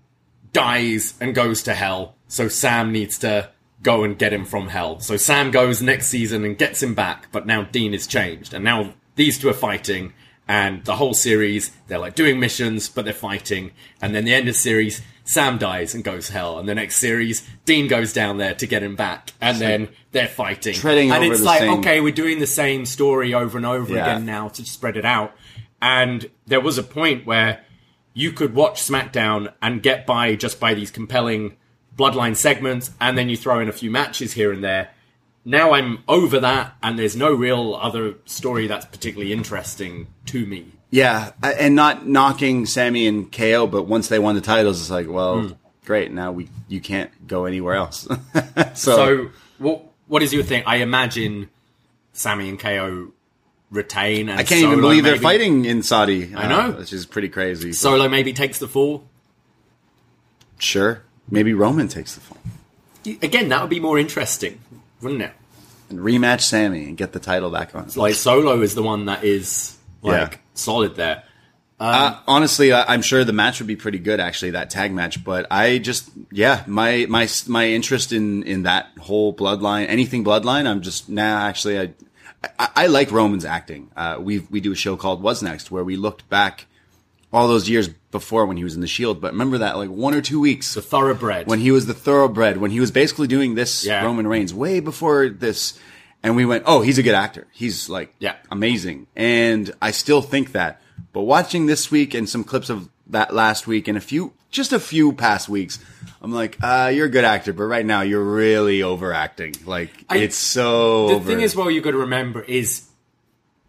dies 0.53 1.15
and 1.19 1.35
goes 1.35 1.63
to 1.63 1.73
hell, 1.73 2.15
so 2.27 2.47
Sam 2.47 2.91
needs 2.91 3.17
to 3.19 3.49
go 3.81 4.03
and 4.03 4.17
get 4.17 4.31
him 4.31 4.45
from 4.45 4.69
hell. 4.69 4.99
So 4.99 5.17
Sam 5.17 5.51
goes 5.51 5.81
next 5.81 6.07
season 6.07 6.45
and 6.45 6.57
gets 6.57 6.81
him 6.81 6.93
back, 6.93 7.27
but 7.31 7.45
now 7.45 7.63
Dean 7.63 7.93
is 7.93 8.07
changed, 8.07 8.53
and 8.53 8.63
now 8.63 8.93
these 9.15 9.37
two 9.39 9.49
are 9.49 9.53
fighting. 9.53 10.13
And 10.47 10.83
the 10.83 10.95
whole 10.97 11.13
series, 11.13 11.71
they're 11.87 11.99
like 11.99 12.15
doing 12.15 12.39
missions, 12.39 12.89
but 12.89 13.05
they're 13.05 13.13
fighting. 13.13 13.71
And 14.01 14.13
then 14.13 14.25
the 14.25 14.33
end 14.33 14.49
of 14.49 14.55
the 14.55 14.59
series, 14.59 15.01
Sam 15.23 15.57
dies 15.57 15.95
and 15.95 16.03
goes 16.03 16.27
to 16.27 16.33
hell. 16.33 16.59
And 16.59 16.67
the 16.67 16.75
next 16.75 16.97
series, 16.97 17.47
Dean 17.63 17.87
goes 17.87 18.11
down 18.11 18.37
there 18.37 18.53
to 18.55 18.67
get 18.67 18.83
him 18.83 18.95
back. 18.97 19.31
And 19.39 19.57
then 19.57 19.89
they're 20.11 20.27
fighting. 20.27 20.73
treading 20.73 21.11
and 21.11 21.23
it's 21.23 21.41
like, 21.41 21.59
same- 21.59 21.79
okay, 21.79 22.01
we're 22.01 22.11
doing 22.11 22.39
the 22.39 22.47
same 22.47 22.85
story 22.85 23.33
over 23.33 23.57
and 23.57 23.65
over 23.65 23.93
Yeah. 23.93 24.03
again 24.05 24.25
now 24.25 24.49
to 24.49 24.65
spread 24.65 24.97
it 24.97 25.05
out. 25.05 25.33
And 25.81 26.29
there 26.45 26.61
was 26.61 26.77
a 26.77 26.83
point 26.83 27.25
where 27.25 27.61
you 28.13 28.31
could 28.33 28.53
watch 28.53 28.81
SmackDown 28.81 29.51
and 29.61 29.81
get 29.81 30.05
by 30.05 30.35
just 30.35 30.59
by 30.59 30.73
these 30.73 30.91
compelling 30.91 31.55
bloodline 31.97 32.35
segments, 32.35 32.91
and 32.99 33.17
then 33.17 33.29
you 33.29 33.37
throw 33.37 33.59
in 33.59 33.69
a 33.69 33.73
few 33.73 33.89
matches 33.91 34.33
here 34.33 34.51
and 34.51 34.63
there. 34.63 34.89
Now 35.45 35.73
I'm 35.73 36.03
over 36.07 36.39
that, 36.39 36.75
and 36.81 36.97
there's 36.97 37.15
no 37.15 37.33
real 37.33 37.75
other 37.75 38.15
story 38.25 38.67
that's 38.67 38.85
particularly 38.85 39.33
interesting 39.33 40.07
to 40.27 40.45
me. 40.45 40.71
Yeah, 40.89 41.31
and 41.41 41.75
not 41.75 42.07
knocking 42.07 42.65
Sami 42.65 43.07
and 43.07 43.31
KO, 43.31 43.67
but 43.67 43.83
once 43.83 44.07
they 44.07 44.19
won 44.19 44.35
the 44.35 44.41
titles, 44.41 44.79
it's 44.79 44.89
like, 44.91 45.09
well, 45.09 45.41
Hmm. 45.41 45.53
great. 45.85 46.11
Now 46.11 46.31
we 46.31 46.47
you 46.67 46.79
can't 46.79 47.11
go 47.27 47.45
anywhere 47.45 47.73
else. 47.75 48.07
so, 48.73 48.95
So, 48.95 49.29
what 49.57 49.83
what 50.07 50.21
is 50.23 50.33
your 50.33 50.43
thing? 50.43 50.63
I 50.65 50.77
imagine 50.77 51.49
Sami 52.13 52.47
and 52.47 52.59
KO 52.59 53.11
retain, 53.71 54.29
and 54.29 54.39
I 54.39 54.43
can't 54.43 54.61
even 54.61 54.79
believe 54.81 55.03
they're 55.03 55.17
fighting 55.17 55.65
in 55.65 55.81
Saudi. 55.83 56.33
I 56.35 56.47
know. 56.47 56.59
uh, 56.75 56.79
which 56.79 56.93
is 56.93 57.05
pretty 57.07 57.29
crazy. 57.29 57.73
Solo 57.73 58.07
maybe 58.07 58.31
takes 58.31 58.59
the 58.59 58.67
fall. 58.67 59.03
sure, 60.59 61.01
maybe 61.29 61.53
Roman 61.53 61.87
takes 61.87 62.15
the 62.15 62.21
fall. 62.21 62.37
again, 63.21 63.49
that 63.49 63.61
would 63.61 63.69
be 63.69 63.79
more 63.79 63.97
interesting, 63.99 64.59
wouldn't 65.03 65.21
it? 65.21 65.31
And 65.89 65.99
rematch 65.99 66.41
Sami 66.41 66.85
and 66.85 66.97
get 66.97 67.11
the 67.11 67.19
title 67.19 67.49
back 67.51 67.75
on. 67.75 67.89
Like 67.95 68.15
Solo 68.15 68.61
is 68.61 68.73
the 68.75 68.83
one 68.83 69.05
that 69.05 69.23
is 69.23 69.77
like 70.01 70.31
Yeah. 70.33 70.37
solid 70.53 70.95
there. 70.95 71.23
Uh, 71.79 72.17
honestly, 72.27 72.71
I, 72.71 72.93
I'm 72.93 73.01
sure 73.01 73.25
the 73.25 73.33
match 73.33 73.59
would 73.59 73.67
be 73.67 73.75
pretty 73.75 73.99
good, 73.99 74.21
actually, 74.21 74.51
that 74.51 74.69
tag 74.69 74.93
match. 74.93 75.21
But 75.23 75.47
I 75.51 75.79
just, 75.79 76.09
yeah, 76.31 76.63
my 76.65 77.05
my 77.09 77.27
my 77.47 77.67
interest 77.67 78.13
in 78.13 78.43
in 78.43 78.63
that 78.63 78.87
whole 79.01 79.33
bloodline, 79.35 79.87
anything 79.89 80.23
bloodline, 80.23 80.65
I'm 80.65 80.81
just 80.81 81.09
nah. 81.09 81.45
Actually, 81.45 81.79
I 81.79 81.93
I, 82.57 82.69
I 82.75 82.87
like 82.87 83.11
Roman's 83.11 83.43
acting. 83.43 83.89
Uh, 83.97 84.17
we 84.21 84.39
we 84.49 84.61
do 84.61 84.71
a 84.71 84.75
show 84.75 84.95
called 84.95 85.21
wasNXT 85.21 85.71
where 85.71 85.83
we 85.83 85.97
looked 85.97 86.29
back 86.29 86.67
all 87.33 87.47
those 87.47 87.67
years 87.67 87.87
before 87.89 88.45
when 88.45 88.55
he 88.57 88.63
was 88.63 88.75
in 88.75 88.81
the 88.81 88.87
Shield. 88.87 89.19
But 89.19 89.31
remember 89.33 89.57
that 89.57 89.75
like 89.77 89.89
one 89.89 90.13
or 90.13 90.21
two 90.21 90.39
weeks 90.39 90.75
The 90.75 90.81
thoroughbred. 90.81 91.47
when 91.47 91.59
he 91.59 91.71
was 91.71 91.87
the 91.87 91.93
thoroughbred, 91.93 92.57
when 92.57 92.71
he 92.71 92.79
was 92.79 92.91
basically 92.91 93.27
doing 93.27 93.55
this 93.55 93.83
Yeah. 93.85 94.03
Roman 94.05 94.27
Reigns 94.27 94.53
way 94.53 94.79
before 94.79 95.27
this, 95.29 95.77
and 96.21 96.35
we 96.35 96.45
went, 96.45 96.63
oh, 96.67 96.81
he's 96.81 96.97
a 96.99 97.03
good 97.03 97.15
actor. 97.15 97.47
He's 97.51 97.89
like 97.89 98.13
Yeah. 98.19 98.35
amazing, 98.51 99.07
and 99.15 99.71
I 99.81 99.91
still 99.91 100.21
think 100.21 100.51
that. 100.53 100.79
But 101.11 101.21
watching 101.23 101.65
this 101.65 101.89
week 101.91 102.13
and 102.13 102.29
some 102.29 102.43
clips 102.43 102.69
of 102.69 102.87
that 103.07 103.33
last 103.33 103.65
week 103.67 103.87
and 103.87 103.97
a 103.97 104.01
few, 104.01 104.33
just 104.51 104.71
a 104.71 104.79
few 104.79 105.11
past 105.11 105.49
weeks, 105.49 105.79
I'm 106.21 106.31
like, 106.31 106.57
uh, 106.61 106.91
you're 106.93 107.07
a 107.07 107.09
good 107.09 107.25
actor, 107.25 107.51
but 107.51 107.63
right 107.63 107.85
now 107.85 108.01
you're 108.01 108.23
really 108.23 108.81
overacting. 108.83 109.55
Like 109.65 109.89
I- 110.07 110.17
it's 110.19 110.37
so. 110.37 111.07
the 111.09 111.13
over. 111.15 111.25
thing 111.25 111.41
is, 111.41 111.55
well, 111.55 111.69
you've 111.71 111.83
got 111.83 111.91
to 111.91 111.97
remember 111.97 112.43
is 112.43 112.83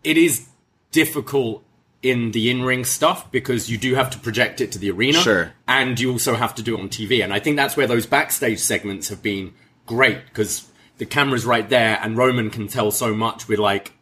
it 0.05 0.17
is 0.19 0.47
difficult 0.93 1.64
in 2.05 2.31
the 2.33 2.51
in-ring 2.51 2.85
stuff 2.85 3.31
because 3.33 3.71
you 3.71 3.79
do 3.79 3.95
have 3.95 4.11
to 4.11 4.19
project 4.19 4.61
it 4.61 4.71
to 4.73 4.79
the 4.79 4.91
arena, 4.91 5.19
Sure. 5.19 5.53
and 5.67 5.99
you 5.99 6.13
also 6.13 6.35
have 6.35 6.55
to 6.57 6.63
do 6.63 6.77
it 6.77 6.81
on 6.81 6.89
TV. 6.89 7.23
And 7.25 7.33
I 7.33 7.39
think 7.41 7.57
that's 7.57 7.77
where 7.77 7.87
those 7.87 8.07
backstage 8.07 8.59
segments 8.61 9.09
have 9.09 9.23
been 9.23 9.55
great 9.87 10.25
because 10.27 10.67
the 10.99 11.07
camera's 11.07 11.45
right 11.45 11.69
there, 11.69 11.99
and 12.03 12.17
Roman 12.17 12.51
can 12.51 12.69
tell 12.69 12.91
so 12.91 13.15
much 13.15 13.49
with 13.49 13.59
like 13.59 13.93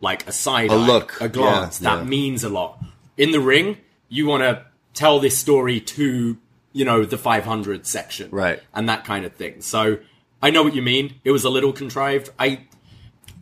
like 0.00 0.26
a 0.26 0.32
side, 0.32 0.70
A 0.70 0.74
eye, 0.74 0.76
look. 0.86 1.20
a 1.20 1.28
glance. 1.28 1.80
Yeah, 1.80 1.90
that 1.96 2.02
yeah. 2.04 2.08
means 2.08 2.42
a 2.42 2.48
lot. 2.48 2.82
In 3.18 3.32
the 3.32 3.40
ring, 3.40 3.76
you 4.08 4.26
want 4.26 4.42
to 4.42 4.64
tell 4.94 5.20
this 5.20 5.36
story 5.36 5.78
to 5.80 6.38
you 6.72 6.84
know 6.84 7.04
the 7.04 7.18
500 7.18 7.86
section, 7.86 8.30
Right. 8.30 8.60
and 8.72 8.88
that 8.88 9.04
kind 9.04 9.24
of 9.26 9.34
thing. 9.34 9.60
So 9.60 9.98
I 10.42 10.50
know 10.50 10.62
what 10.62 10.74
you 10.74 10.80
mean. 10.82 11.14
It 11.24 11.30
was 11.32 11.44
a 11.44 11.50
little 11.50 11.72
contrived. 11.72 12.30
I, 12.38 12.60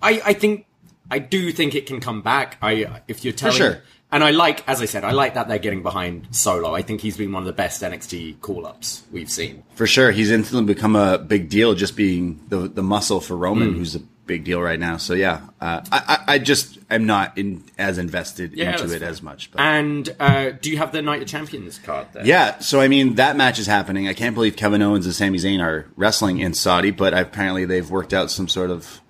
I, 0.03 0.21
I 0.27 0.33
think 0.33 0.67
I 1.11 1.19
do 1.21 1.53
think 1.53 1.75
it 1.75 1.87
can 1.87 2.01
come 2.01 2.23
back. 2.23 2.59
I 2.61 3.01
if 3.09 3.25
you're 3.25 3.33
telling, 3.33 3.57
sure. 3.57 3.83
And 4.11 4.25
I 4.25 4.31
like, 4.31 4.67
as 4.69 4.81
I 4.81 4.87
said, 4.87 5.05
I 5.05 5.13
like 5.13 5.35
that 5.35 5.49
they're 5.49 5.59
getting 5.59 5.83
behind 5.83 6.29
Solo. 6.31 6.75
I 6.75 6.83
think 6.83 7.01
he's 7.01 7.17
been 7.17 7.33
one 7.33 7.43
of 7.43 7.47
the 7.47 7.53
best 7.53 7.83
NXT 7.83 8.41
call-ups 8.41 9.03
we've 9.13 9.31
seen. 9.31 9.63
for 9.75 9.87
sure. 9.87 10.11
He's 10.11 10.31
instantly 10.31 10.73
become 10.75 10.97
a 10.97 11.19
big 11.19 11.49
deal, 11.49 11.75
just 11.75 11.97
being 11.97 12.41
the 12.49 12.69
the 12.69 12.83
muscle 12.83 13.21
for. 13.21 13.37
Roman, 13.37 13.75
who's 13.75 13.95
a 13.95 14.01
big 14.27 14.45
deal 14.45 14.61
right 14.61 14.79
now. 14.79 14.99
So 14.99 15.15
yeah, 15.15 15.41
uh, 15.61 15.81
I, 15.91 16.03
I 16.27 16.35
I 16.35 16.39
just 16.39 16.79
am 16.91 17.07
not 17.07 17.39
in 17.39 17.65
as 17.79 17.97
invested 17.99 18.53
Yeah, 18.53 18.73
into 18.73 18.93
it 18.95 18.99
fair. 19.01 19.09
as 19.09 19.23
much. 19.23 19.51
But. 19.51 19.61
And 19.63 20.15
uh, 20.21 20.51
do 20.51 20.71
you 20.71 20.77
have 20.79 20.93
the 20.93 21.01
Night 21.01 21.23
of 21.23 21.29
Champions 21.29 21.79
card 21.79 22.09
there? 22.13 22.27
Yeah, 22.27 22.59
so 22.59 22.79
I 22.81 22.89
mean 22.89 23.15
that 23.15 23.37
match 23.37 23.59
is 23.59 23.67
happening. 23.67 24.07
I 24.09 24.13
can't 24.15 24.35
believe 24.35 24.55
Kevin 24.57 24.83
Owens 24.83 25.07
and 25.07 25.15
Sami 25.15 25.39
Zayn 25.39 25.63
are 25.63 25.87
wrestling 25.97 26.41
in 26.41 26.53
Saudi, 26.53 26.91
but 26.91 27.15
apparently 27.15 27.65
they've 27.65 27.89
worked 27.91 28.13
out 28.13 28.31
some 28.31 28.49
sort 28.49 28.71
of 28.71 29.01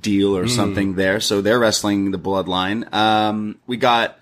deal 0.00 0.36
or 0.36 0.46
something 0.46 0.94
there. 0.94 1.18
So 1.18 1.40
they're 1.40 1.58
wrestling 1.58 2.12
the 2.12 2.18
Bloodline. 2.18 2.92
Um, 2.94 3.58
we 3.66 3.76
got 3.76 4.19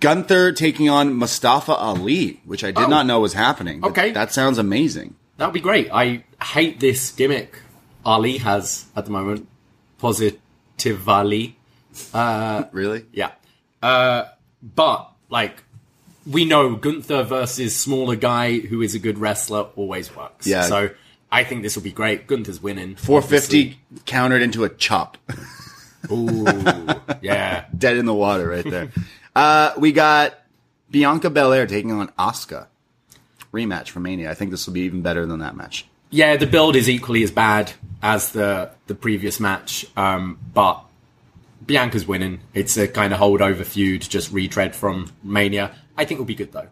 Gunther 0.00 0.52
taking 0.52 0.88
on 0.88 1.14
Mustafa 1.14 1.72
Ali, 1.74 2.40
which 2.44 2.64
I 2.64 2.68
did 2.68 2.84
Oh. 2.84 2.88
not 2.88 3.06
know 3.06 3.20
was 3.20 3.34
happening. 3.34 3.84
Okay. 3.84 4.10
that 4.12 4.32
sounds 4.32 4.58
amazing. 4.58 5.14
That 5.36 5.46
would 5.46 5.54
be 5.54 5.60
great. 5.60 5.88
I 5.92 6.24
hate 6.42 6.80
this 6.80 7.10
gimmick 7.10 7.58
Ali 8.04 8.38
has 8.38 8.86
at 8.96 9.04
the 9.04 9.10
moment. 9.10 9.46
Positive 9.98 10.38
Ali. 11.08 11.56
Really? 12.72 13.04
Yeah. 13.12 13.32
Uh, 13.82 14.24
but, 14.62 15.10
like, 15.30 15.62
we 16.26 16.44
know 16.44 16.74
Gunther 16.74 17.22
versus 17.24 17.76
smaller 17.76 18.16
guy 18.16 18.58
who 18.58 18.82
is 18.82 18.94
a 18.94 18.98
good 18.98 19.18
wrestler 19.18 19.66
always 19.76 20.14
works. 20.16 20.46
Yeah. 20.46 20.62
So 20.62 20.90
I 21.30 21.44
think 21.44 21.62
this 21.62 21.76
will 21.76 21.82
be 21.84 21.92
great. 21.92 22.26
Gunther's 22.26 22.62
winning. 22.62 22.96
450 22.96 23.78
countered 24.06 24.42
into 24.42 24.64
a 24.64 24.68
chop, 24.68 25.18
Ooh, 26.10 26.44
yeah. 27.22 27.64
dead 27.78 27.96
in 27.96 28.06
the 28.06 28.14
water 28.14 28.48
right 28.48 28.68
there. 28.68 28.90
uh, 29.36 29.74
we 29.76 29.92
got 29.92 30.34
Bianca 30.90 31.30
Belair 31.30 31.66
taking 31.66 31.92
on 31.92 32.08
Asuka. 32.18 32.66
Rematch 33.52 33.90
for 33.90 34.00
Mania. 34.00 34.30
I 34.30 34.34
think 34.34 34.50
this 34.50 34.66
will 34.66 34.74
be 34.74 34.80
even 34.80 35.02
better 35.02 35.24
than 35.26 35.40
that 35.40 35.56
match. 35.56 35.86
Yeah, 36.10 36.36
the 36.36 36.46
build 36.46 36.76
is 36.76 36.88
equally 36.88 37.22
as 37.22 37.30
bad 37.30 37.72
as 38.02 38.32
the 38.32 38.70
the 38.86 38.94
previous 38.94 39.40
match, 39.40 39.86
um, 39.96 40.38
but 40.54 40.82
Bianca's 41.64 42.06
winning. 42.06 42.40
It's 42.54 42.76
a 42.76 42.86
kind 42.88 43.12
of 43.12 43.18
holdover 43.18 43.64
feud, 43.64 44.02
just 44.02 44.32
retread 44.32 44.74
from 44.74 45.12
Mania. 45.22 45.74
I 45.96 46.04
think 46.04 46.18
it'll 46.18 46.26
be 46.26 46.34
good 46.34 46.52
though. 46.52 46.68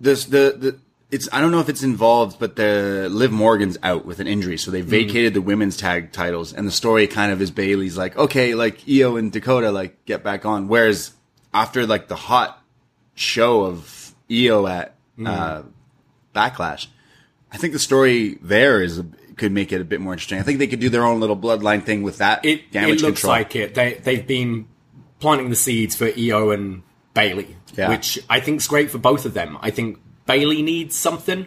this 0.00 0.24
the 0.26 0.54
the 0.58 0.78
it's 1.10 1.28
I 1.32 1.40
don't 1.40 1.52
know 1.52 1.60
if 1.60 1.68
it's 1.68 1.82
involved, 1.82 2.38
but 2.38 2.56
the 2.56 3.08
Liv 3.10 3.32
Morgan's 3.32 3.78
out 3.82 4.04
with 4.04 4.20
an 4.20 4.26
injury, 4.26 4.58
so 4.58 4.70
they 4.70 4.82
vacated 4.82 5.34
the 5.34 5.40
women's 5.40 5.76
tag 5.76 6.12
titles, 6.12 6.52
and 6.52 6.66
the 6.66 6.72
story 6.72 7.06
kind 7.06 7.32
of 7.32 7.40
is 7.40 7.50
Bayley's 7.50 7.96
like, 7.96 8.16
okay, 8.16 8.54
like 8.54 8.82
Io 8.88 9.16
and 9.16 9.32
Dakota, 9.32 9.70
like 9.70 10.04
get 10.04 10.22
back 10.22 10.44
on. 10.44 10.68
Whereas 10.68 11.12
after 11.52 11.86
like 11.86 12.08
the 12.08 12.16
hot 12.16 12.62
show 13.14 13.62
of 13.64 14.14
Io 14.30 14.66
at 14.66 14.94
uh, 15.24 15.62
Backlash, 16.34 16.86
I 17.50 17.56
think 17.56 17.72
the 17.72 17.78
story 17.78 18.38
there 18.42 18.82
is 18.82 19.02
could 19.36 19.52
make 19.52 19.72
it 19.72 19.80
a 19.80 19.84
bit 19.84 20.00
more 20.00 20.12
interesting. 20.12 20.38
I 20.38 20.42
think 20.42 20.58
they 20.58 20.66
could 20.66 20.80
do 20.80 20.88
their 20.88 21.04
own 21.04 21.20
little 21.20 21.36
bloodline 21.36 21.84
thing 21.84 22.02
with 22.02 22.18
that 22.18 22.44
It, 22.44 22.72
damage 22.72 23.02
it 23.02 23.06
looks 23.06 23.20
control. 23.20 23.32
like 23.32 23.54
it. 23.56 23.74
They 23.74 23.94
they've 23.94 24.26
been 24.26 24.66
planting 25.20 25.50
the 25.50 25.56
seeds 25.56 25.94
for 25.96 26.06
Io 26.16 26.50
and 26.50 26.82
Bayley, 27.14 27.56
Yeah. 27.76 27.88
which 27.88 28.18
I 28.28 28.40
think 28.40 28.60
is 28.60 28.66
great 28.68 28.90
for 28.90 28.98
both 28.98 29.24
of 29.26 29.34
them. 29.34 29.56
I 29.60 29.70
think 29.70 29.98
Bayley 30.26 30.62
needs 30.62 30.96
something, 30.96 31.46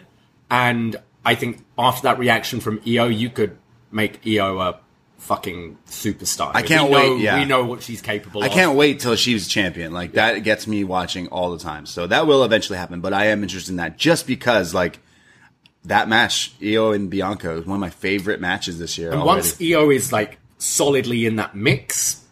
and 0.50 0.96
I 1.24 1.34
think 1.34 1.64
after 1.78 2.02
that 2.02 2.18
reaction 2.18 2.60
from 2.60 2.80
Io, 2.86 3.06
you 3.06 3.30
could 3.30 3.56
make 3.90 4.20
Io 4.26 4.58
a 4.58 4.78
fucking 5.22 5.78
superstar. 5.86 6.50
I 6.52 6.62
can't 6.62 6.90
we 6.90 6.96
know, 6.96 7.14
wait, 7.14 7.20
yeah. 7.20 7.38
we 7.38 7.44
know 7.44 7.64
what 7.64 7.82
she's 7.82 8.02
capable. 8.02 8.40
Of. 8.42 8.44
I 8.44 8.48
of. 8.48 8.52
can't 8.52 8.76
wait 8.76 9.00
till 9.00 9.14
she's 9.14 9.46
champion. 9.46 9.92
Like 9.92 10.12
that 10.12 10.40
gets 10.40 10.66
me 10.66 10.82
watching 10.84 11.28
all 11.28 11.52
the 11.52 11.58
time. 11.58 11.86
So 11.86 12.06
that 12.08 12.26
will 12.26 12.44
eventually 12.44 12.78
happen. 12.78 13.00
But 13.00 13.12
I 13.12 13.26
am 13.26 13.42
interested 13.42 13.70
in 13.70 13.76
that 13.76 13.96
just 13.96 14.26
because 14.26 14.74
like 14.74 14.98
that 15.84 16.08
match, 16.08 16.52
Io 16.62 16.90
and 16.92 17.08
Bianca, 17.08 17.52
is 17.52 17.66
one 17.66 17.76
of 17.76 17.80
my 17.80 17.90
favorite 17.90 18.40
matches 18.40 18.78
this 18.78 18.98
year. 18.98 19.12
And 19.12 19.20
already. 19.20 19.36
once 19.36 19.60
Io 19.62 19.90
is 19.90 20.12
like 20.12 20.38
solidly 20.58 21.24
in 21.24 21.36
that 21.36 21.54
mix, 21.54 22.24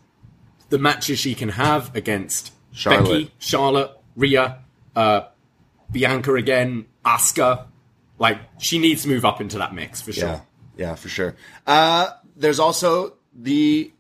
the 0.68 0.78
matches 0.78 1.20
she 1.20 1.34
can 1.34 1.50
have 1.50 1.94
against 1.94 2.52
Charlotte. 2.72 3.04
Becky, 3.04 3.30
Charlotte, 3.38 3.92
Rhea, 4.16 4.58
uh, 4.96 5.22
Bianca 5.92 6.34
again, 6.34 6.86
Asuka, 7.04 7.66
like 8.18 8.38
she 8.58 8.78
needs 8.78 9.02
to 9.02 9.08
move 9.08 9.24
up 9.24 9.40
into 9.40 9.58
that 9.58 9.74
mix 9.74 10.00
for 10.00 10.12
sure. 10.12 10.28
yeah, 10.28 10.40
yeah, 10.76 10.94
for 10.96 11.08
sure. 11.08 11.36
Uh, 11.66 12.10
there's 12.40 12.58
also 12.58 13.14
the 13.34 13.92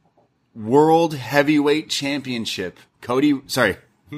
World 0.54 1.14
Heavyweight 1.14 1.88
Championship. 1.88 2.78
Cody, 3.00 3.40
sorry, 3.46 3.76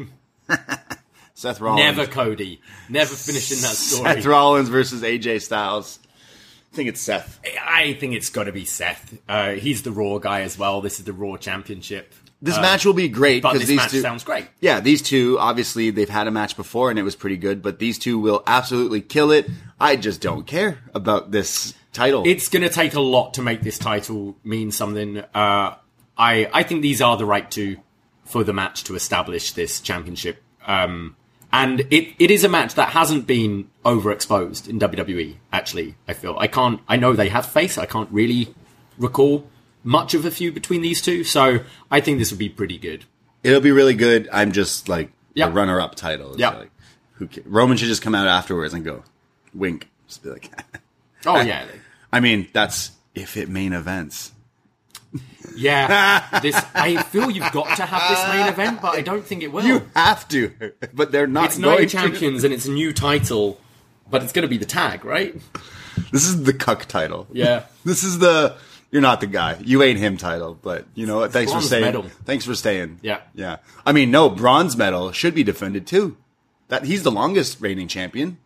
Seth 1.34 1.60
Rollins. 1.60 1.80
Never 1.96 2.06
Cody, 2.06 2.60
never 2.88 3.14
finishing 3.14 3.58
that 3.58 3.74
story. 3.76 4.14
Seth 4.14 4.26
Rollins 4.26 4.68
versus 4.68 5.02
AJ 5.02 5.42
Styles. 5.42 5.98
I 6.72 6.74
think 6.74 6.88
it's 6.88 7.00
Seth. 7.00 7.38
I 7.62 7.92
think 7.94 8.14
it's 8.14 8.30
got 8.30 8.44
to 8.44 8.52
be 8.52 8.64
Seth. 8.64 9.18
Uh, 9.28 9.50
he's 9.52 9.82
the 9.82 9.90
Raw 9.92 10.18
guy 10.18 10.40
as 10.40 10.56
well. 10.58 10.80
This 10.80 10.98
is 10.98 11.04
the 11.04 11.12
Raw 11.12 11.36
Championship. 11.36 12.14
This 12.40 12.56
match 12.58 12.84
will 12.84 12.92
be 12.94 13.08
great 13.08 13.44
Uh, 13.44 13.48
But 13.50 13.52
because 13.52 13.60
this 13.60 13.68
these 13.68 13.76
match 13.76 13.90
two 13.92 14.00
sounds 14.00 14.24
great. 14.24 14.48
Yeah, 14.60 14.80
these 14.80 15.00
two 15.02 15.36
obviously 15.38 15.90
they've 15.90 16.08
had 16.08 16.26
a 16.26 16.30
match 16.32 16.56
before 16.56 16.90
and 16.90 16.98
it 16.98 17.02
was 17.04 17.14
pretty 17.14 17.36
good, 17.36 17.62
but 17.62 17.78
these 17.78 17.98
two 18.00 18.18
will 18.18 18.42
absolutely 18.48 19.00
kill 19.00 19.30
it. 19.30 19.48
I 19.78 19.94
just 19.96 20.20
don't 20.20 20.44
care 20.46 20.78
about 20.94 21.30
this 21.30 21.74
title. 21.92 22.22
It's 22.26 22.48
going 22.48 22.62
to 22.62 22.68
take 22.68 22.94
a 22.94 23.00
lot 23.00 23.34
to 23.34 23.42
make 23.42 23.62
this 23.62 23.78
title 23.78 24.36
mean 24.44 24.70
something. 24.70 25.18
Uh, 25.34 25.74
I 26.16 26.50
I 26.52 26.62
think 26.62 26.82
these 26.82 27.00
are 27.00 27.16
the 27.16 27.24
right 27.26 27.50
two 27.50 27.76
for 28.24 28.44
the 28.44 28.52
match 28.52 28.84
to 28.84 28.94
establish 28.94 29.52
this 29.52 29.80
championship. 29.80 30.42
Um, 30.66 31.16
and 31.52 31.80
it, 31.90 32.14
it 32.18 32.30
is 32.30 32.44
a 32.44 32.48
match 32.48 32.74
that 32.76 32.90
hasn't 32.90 33.26
been 33.26 33.68
overexposed 33.84 34.68
in 34.68 34.78
WWE. 34.78 35.36
Actually, 35.52 35.96
I 36.08 36.14
feel 36.14 36.36
I 36.38 36.46
can't. 36.46 36.80
I 36.88 36.96
know 36.96 37.12
they 37.12 37.28
have 37.28 37.46
face. 37.46 37.76
I 37.78 37.86
can't 37.86 38.10
really 38.10 38.54
recall 38.98 39.46
much 39.84 40.14
of 40.14 40.24
a 40.24 40.30
feud 40.30 40.54
between 40.54 40.80
these 40.80 41.02
two. 41.02 41.24
So 41.24 41.58
I 41.90 42.00
think 42.00 42.18
this 42.18 42.30
would 42.30 42.38
be 42.38 42.48
pretty 42.48 42.78
good. 42.78 43.04
It'll 43.42 43.60
be 43.60 43.72
really 43.72 43.94
good. 43.94 44.28
I'm 44.32 44.52
just 44.52 44.88
like 44.88 45.10
Yeah. 45.34 45.48
a 45.48 45.50
runner-up 45.50 45.94
title. 45.96 46.36
Yeah. 46.38 46.50
Like, 46.50 46.70
who 47.14 47.28
Roman 47.44 47.76
should 47.76 47.88
just 47.88 48.00
come 48.02 48.14
out 48.14 48.26
afterwards 48.28 48.72
and 48.72 48.84
go 48.84 49.02
wink. 49.52 49.88
Just 50.06 50.22
be 50.22 50.30
like, 50.30 50.50
Oh 51.26 51.40
yeah, 51.40 51.64
I 52.12 52.20
mean, 52.20 52.48
that's 52.52 52.92
if 53.14 53.36
it 53.36 53.48
main 53.48 53.72
events. 53.72 54.32
yeah. 55.56 56.28
This 56.42 56.60
I 56.74 57.02
feel 57.04 57.30
you've 57.30 57.52
got 57.52 57.76
to 57.76 57.84
have 57.84 58.10
this 58.10 58.28
main 58.34 58.48
event, 58.48 58.80
but 58.82 58.94
I 58.96 59.02
don't 59.02 59.24
think 59.24 59.42
it 59.42 59.52
will. 59.52 59.64
You 59.64 59.88
have 59.94 60.26
to, 60.28 60.72
but 60.92 61.12
they're 61.12 61.26
not 61.26 61.46
it's 61.46 61.58
Night 61.58 61.84
of 61.84 61.90
to. 61.90 61.96
Champions 61.96 62.44
and 62.44 62.52
it's 62.52 62.66
a 62.66 62.70
new 62.70 62.92
title, 62.92 63.60
but 64.10 64.22
it's 64.22 64.32
going 64.32 64.42
to 64.42 64.48
be 64.48 64.58
the 64.58 64.66
tag, 64.66 65.04
right? 65.04 65.34
This 66.10 66.24
is 66.26 66.44
the 66.44 66.52
cuck 66.52 66.86
title. 66.86 67.26
Yeah. 67.32 67.64
This 67.84 68.04
is 68.04 68.18
the 68.20 68.56
you're 68.92 69.02
not 69.02 69.20
the 69.20 69.26
guy. 69.26 69.56
You 69.60 69.82
ain't 69.82 69.98
him 69.98 70.16
title. 70.16 70.56
But 70.60 70.86
you 70.94 71.06
know 71.06 71.18
what? 71.18 71.32
Thanks 71.32 71.52
for 71.52 71.60
staying. 71.60 71.82
medal. 71.84 72.02
Thanks 72.24 72.44
for 72.44 72.54
staying. 72.54 73.00
Yeah. 73.02 73.20
Yeah. 73.34 73.56
I 73.84 73.92
mean, 73.92 74.10
no, 74.10 74.30
bronze 74.30 74.76
medal 74.76 75.10
should 75.12 75.34
be 75.34 75.42
defended 75.42 75.86
too. 75.86 76.16
That 76.68 76.84
he's 76.84 77.02
the 77.02 77.10
longest 77.10 77.60
reigning 77.60 77.88
champion. 77.88 78.38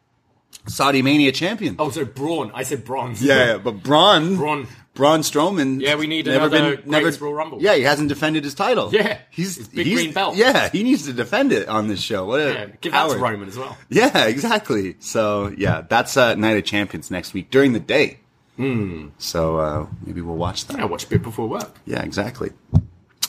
Saudi 0.66 1.02
Mania 1.02 1.32
champion. 1.32 1.76
Oh, 1.78 1.90
so 1.90 2.04
Braun. 2.04 2.50
I 2.54 2.62
said 2.62 2.84
bronze. 2.84 3.22
Yeah, 3.22 3.46
yeah, 3.52 3.58
but 3.58 3.82
Braun, 3.82 4.36
Braun. 4.36 4.66
Braun 4.94 5.20
Strowman. 5.20 5.80
Yeah, 5.80 5.96
we 5.96 6.06
need 6.06 6.26
never 6.26 6.46
another 6.46 6.76
been 6.78 6.90
never 6.90 7.10
Royal 7.10 7.34
Rumble. 7.34 7.62
Yeah, 7.62 7.74
he 7.74 7.82
hasn't 7.82 8.08
defended 8.08 8.44
his 8.44 8.54
title. 8.54 8.90
Yeah, 8.92 9.18
he's 9.30 9.56
his 9.56 9.68
big 9.68 9.86
he's- 9.86 9.98
green 10.00 10.12
belt. 10.12 10.36
Yeah, 10.36 10.70
he 10.70 10.82
needs 10.82 11.04
to 11.04 11.12
defend 11.12 11.52
it 11.52 11.68
on 11.68 11.88
this 11.88 12.00
show. 12.00 12.24
What 12.26 12.40
a 12.40 12.52
Yeah, 12.52 12.66
give 12.80 12.92
that 12.92 13.10
to. 13.10 13.18
Roman 13.18 13.48
as 13.48 13.58
well. 13.58 13.76
Yeah, 13.90 14.24
exactly. 14.26 14.96
So 15.00 15.52
yeah, 15.56 15.82
that's 15.88 16.16
uh, 16.16 16.34
Night 16.34 16.56
of 16.56 16.64
Champions 16.64 17.10
next 17.10 17.34
week 17.34 17.50
during 17.50 17.72
the 17.74 17.80
day. 17.80 18.20
Hmm. 18.56 19.08
So 19.18 19.58
uh, 19.58 19.86
maybe 20.04 20.22
we'll 20.22 20.36
watch 20.36 20.66
that. 20.68 20.80
I 20.80 20.86
watch 20.86 21.04
a 21.04 21.08
bit 21.08 21.22
before 21.22 21.46
work. 21.46 21.76
Yeah, 21.84 22.02
exactly. 22.02 22.52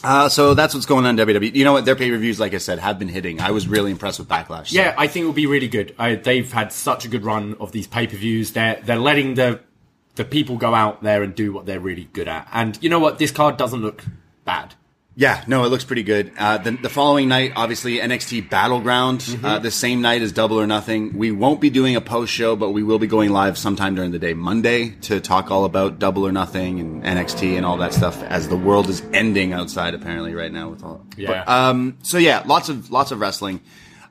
Uh, 0.03 0.30
so 0.30 0.53
that's 0.53 0.74
what's 0.74 0.86
going 0.86 1.06
on 1.06 1.18
WWE. 1.18 1.53
You 1.56 1.65
know 1.65 1.74
what? 1.74 1.86
Their 1.86 1.95
pay 1.95 2.10
per 2.11 2.18
views, 2.18 2.40
like 2.40 2.53
I 2.53 2.60
said, 2.60 2.80
have 2.80 2.99
been 2.99 3.07
hitting. 3.07 3.41
I 3.41 3.52
was 3.52 3.68
really 3.68 3.91
impressed 3.91 4.19
with 4.19 4.28
Backlash. 4.28 4.68
so- 4.68 4.78
Yeah, 4.80 4.94
I 4.98 5.07
think 5.07 5.24
it 5.24 5.26
will 5.26 5.34
be 5.34 5.48
really 5.48 5.68
good. 5.68 5.95
I, 5.98 6.15
they've 6.15 6.52
had 6.52 6.72
such 6.72 7.03
a 7.06 7.07
good 7.07 7.26
run 7.26 7.56
of 7.60 7.72
these 7.72 7.88
pay 7.88 8.07
per 8.07 8.15
views. 8.15 8.52
They're 8.52 8.80
they're 8.84 8.98
letting 8.99 9.34
the 9.34 9.60
the 10.15 10.24
people 10.26 10.57
go 10.57 10.74
out 10.74 11.03
there 11.03 11.24
and 11.24 11.34
do 11.36 11.52
what 11.53 11.65
they're 11.65 11.80
really 11.80 12.10
good 12.14 12.28
at. 12.28 12.48
And 12.53 12.78
you 12.82 12.90
know 12.90 12.99
what? 12.99 13.18
This 13.19 13.32
card 13.32 13.57
doesn't 13.57 13.82
look 13.82 14.03
bad. 14.45 14.74
Yeah, 15.19 15.44
no, 15.48 15.64
it 15.64 15.69
looks 15.69 15.84
pretty 15.84 16.03
good. 16.03 16.31
Uh, 16.38 16.60
the, 16.60 16.69
the 16.72 16.89
following 16.89 17.27
night, 17.27 17.53
obviously, 17.56 17.98
NXT 17.98 18.52
Battleground. 18.52 19.22
Mm-hmm. 19.22 19.45
Uh, 19.45 19.57
the 19.57 19.72
same 19.72 19.99
night 19.99 20.22
as 20.22 20.31
Double 20.31 20.60
or 20.60 20.68
Nothing. 20.68 21.18
We 21.18 21.31
won't 21.31 21.60
be 21.60 21.72
doing 21.72 21.95
a 21.95 22.02
post 22.02 22.31
show, 22.31 22.56
but 22.56 22.69
we 22.69 22.84
will 22.84 22.99
be 22.99 23.07
going 23.07 23.31
live 23.31 23.57
sometime 23.57 23.95
during 23.95 24.11
the 24.11 24.19
day, 24.19 24.35
Monday, 24.35 24.89
to 25.02 25.19
talk 25.19 25.49
all 25.49 25.65
about 25.65 25.98
Double 25.98 26.27
or 26.27 26.31
Nothing 26.31 26.80
and 26.80 27.03
NXT 27.03 27.57
and 27.57 27.65
all 27.65 27.77
that 27.77 27.95
stuff 27.95 28.22
as 28.22 28.48
the 28.48 28.56
world 28.56 28.89
is 28.89 29.02
ending 29.11 29.53
outside, 29.53 29.95
apparently, 29.95 30.35
right 30.35 30.52
now 30.52 30.69
with 30.69 30.84
all. 30.84 31.03
Yeah. 31.18 31.44
But, 31.45 31.52
um, 31.52 31.98
so 32.03 32.19
yeah, 32.19 32.44
lots 32.45 32.69
of 32.69 32.91
lots 32.91 33.10
of 33.11 33.19
wrestling. 33.19 33.61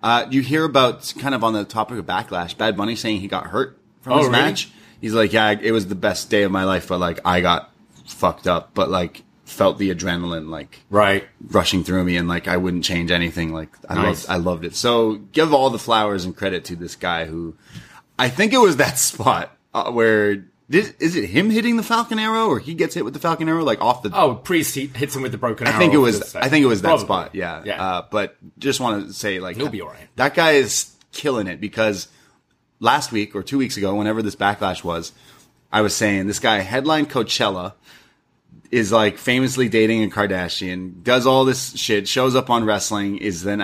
Uh, 0.03 0.27
you 0.33 0.41
hear 0.43 0.65
about 0.65 1.15
kind 1.21 1.37
of 1.37 1.45
on 1.45 1.53
the 1.53 1.65
topic 1.65 1.99
of 1.99 2.05
backlash, 2.07 2.59
Bad 2.59 2.77
Bunny 2.77 2.97
saying 2.97 3.21
he 3.21 3.29
got 3.29 3.47
hurt 3.47 3.79
from 4.01 4.15
Oh, 4.15 4.19
his 4.19 4.27
really? 4.27 4.41
match. 4.41 4.73
He's 5.01 5.15
like, 5.15 5.33
yeah, 5.33 5.53
it 5.53 5.71
was 5.71 5.87
the 5.87 5.95
best 5.95 6.31
day 6.31 6.43
of 6.43 6.51
my 6.51 6.65
life, 6.65 6.89
but 6.89 6.99
like 6.99 7.21
I 7.25 7.43
got 7.43 7.73
fucked 8.09 8.49
up, 8.49 8.73
but 8.75 8.91
like 8.91 9.23
felt 9.47 9.79
the 9.79 9.95
adrenaline 9.95 10.49
like 10.51 10.81
Right. 10.91 11.25
rushing 11.49 11.83
through 11.85 12.05
me 12.05 12.17
and 12.17 12.29
like 12.29 12.49
I 12.49 12.57
wouldn't 12.59 12.85
change 12.85 13.11
anything. 13.11 13.53
Like 13.53 13.71
I 13.89 13.95
Nice. 13.95 14.05
loved, 14.05 14.27
I 14.29 14.37
loved 14.37 14.65
it. 14.67 14.75
So 14.77 15.15
give 15.33 15.55
all 15.55 15.71
the 15.71 15.79
flowers 15.79 16.25
and 16.25 16.37
credit 16.37 16.65
to 16.67 16.77
this 16.77 16.97
guy 16.97 17.25
who 17.27 17.55
I 18.19 18.29
think 18.29 18.53
it 18.53 18.59
was 18.59 18.77
that 18.77 18.99
spot 18.99 19.57
uh, 19.73 19.91
where 19.93 20.45
did, 20.69 20.97
is 20.99 21.15
it 21.15 21.27
him 21.31 21.49
hitting 21.51 21.77
the 21.77 21.85
Falcon 21.85 22.19
Arrow 22.19 22.49
or 22.49 22.59
he 22.59 22.75
gets 22.75 22.95
hit 22.97 23.05
with 23.05 23.15
the 23.15 23.21
Falcon 23.21 23.49
Arrow 23.49 23.63
like 23.63 23.81
off 23.81 24.03
the 24.03 24.11
Oh, 24.13 24.35
Priest 24.35 24.75
he 24.75 24.89
hits 24.89 25.15
him 25.15 25.23
with 25.23 25.31
the 25.33 25.39
broken 25.39 25.67
arrow. 25.69 25.77
I 25.77 25.79
think 25.79 25.95
it 25.95 25.99
was. 25.99 26.35
I 26.35 26.49
think 26.49 26.65
it 26.65 26.67
was 26.67 26.83
that 26.83 26.89
Probably. 26.89 27.05
spot. 27.07 27.35
Yeah. 27.37 27.63
Yeah. 27.65 27.81
Uh, 27.83 28.07
but 28.11 28.37
just 28.59 28.81
want 28.81 29.07
to 29.07 29.13
say, 29.13 29.39
like, 29.39 29.57
He'll 29.57 29.69
be 29.69 29.81
all 29.81 29.89
right. 29.91 30.09
That 30.17 30.35
guy 30.35 30.53
is 30.53 30.93
killing 31.13 31.47
it 31.47 31.61
because 31.61 32.09
last 32.81 33.13
week 33.13 33.37
or 33.37 33.45
two 33.45 33.59
weeks 33.59 33.77
ago, 33.77 33.95
whenever 33.95 34.23
this 34.23 34.35
backlash 34.35 34.83
was, 34.83 35.13
I 35.73 35.83
was 35.83 35.95
saying 35.95 36.27
this 36.27 36.41
guy 36.41 36.59
headline 36.61 37.07
Coachella 37.07 37.75
is 38.71 38.93
like 38.93 39.19
famously 39.19 39.69
dating 39.69 40.05
a 40.05 40.09
Kardashian, 40.09 41.03
does 41.03 41.27
all 41.27 41.45
this 41.45 41.77
shit, 41.77 42.07
shows 42.09 42.35
up 42.35 42.51
on 42.51 42.65
wrestling, 42.65 43.19
is 43.19 43.43
then 43.43 43.61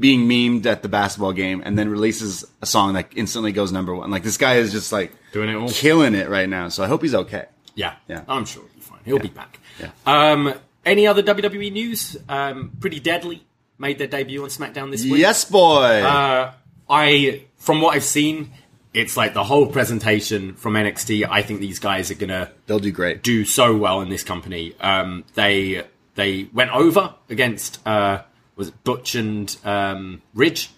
being 0.00 0.28
memed 0.28 0.66
at 0.66 0.82
the 0.82 0.88
basketball 0.88 1.32
game, 1.32 1.62
and 1.64 1.78
then 1.78 1.88
releases 1.88 2.44
a 2.62 2.66
song 2.66 2.94
that 2.94 3.10
instantly 3.16 3.52
goes 3.52 3.72
number 3.72 3.94
one. 3.94 4.10
Like 4.10 4.22
this 4.22 4.36
guy 4.36 4.54
is 4.56 4.72
just 4.72 4.92
like 4.92 5.12
Doing 5.32 5.48
it 5.50 5.54
all. 5.54 5.68
killing 5.68 6.14
it 6.14 6.28
right 6.28 6.48
now. 6.48 6.68
So 6.68 6.82
I 6.82 6.86
hope 6.86 7.02
he's 7.02 7.14
okay. 7.14 7.46
Yeah. 7.74 7.94
Yeah. 8.08 8.22
I'm 8.28 8.44
sure 8.44 8.62
he'll 8.62 8.74
be 8.74 8.80
fine. 8.80 9.00
He'll 9.04 9.18
be 9.18 9.28
back. 9.28 9.60
Yeah. 9.80 9.90
Um, 10.06 10.54
any 10.84 11.06
other 11.06 11.22
WWE 11.22 11.72
news? 11.72 12.16
Um, 12.28 12.72
Pretty 12.80 13.00
Deadly 13.00 13.44
made 13.78 13.98
their 13.98 14.06
debut 14.06 14.42
on 14.42 14.48
SmackDown 14.48 14.90
this 14.90 15.04
week. 15.04 15.18
Yes, 15.18 15.44
boy. 15.44 16.02
Uh, 16.02 16.52
I, 16.88 17.42
from 17.56 17.80
what 17.82 17.94
I've 17.94 18.04
seen, 18.04 18.52
it's 18.96 19.16
like 19.16 19.34
the 19.34 19.44
whole 19.44 19.66
presentation 19.66 20.54
from 20.54 20.74
NXT. 20.74 21.26
I 21.30 21.42
think 21.42 21.60
these 21.60 21.78
guys 21.78 22.10
are 22.10 22.14
gonna 22.14 22.50
They'll 22.66 22.78
do 22.80 22.90
great. 22.90 23.22
do 23.22 23.44
so 23.44 23.76
well 23.76 24.00
in 24.00 24.08
this 24.08 24.24
company. 24.24 24.74
Um, 24.80 25.24
they 25.34 25.84
they 26.14 26.48
went 26.52 26.70
over 26.72 27.14
against 27.28 27.86
uh, 27.86 28.22
was 28.56 28.68
it 28.68 28.84
Butch 28.84 29.14
and 29.14 29.54
um, 29.64 30.22
Ridge. 30.34 30.70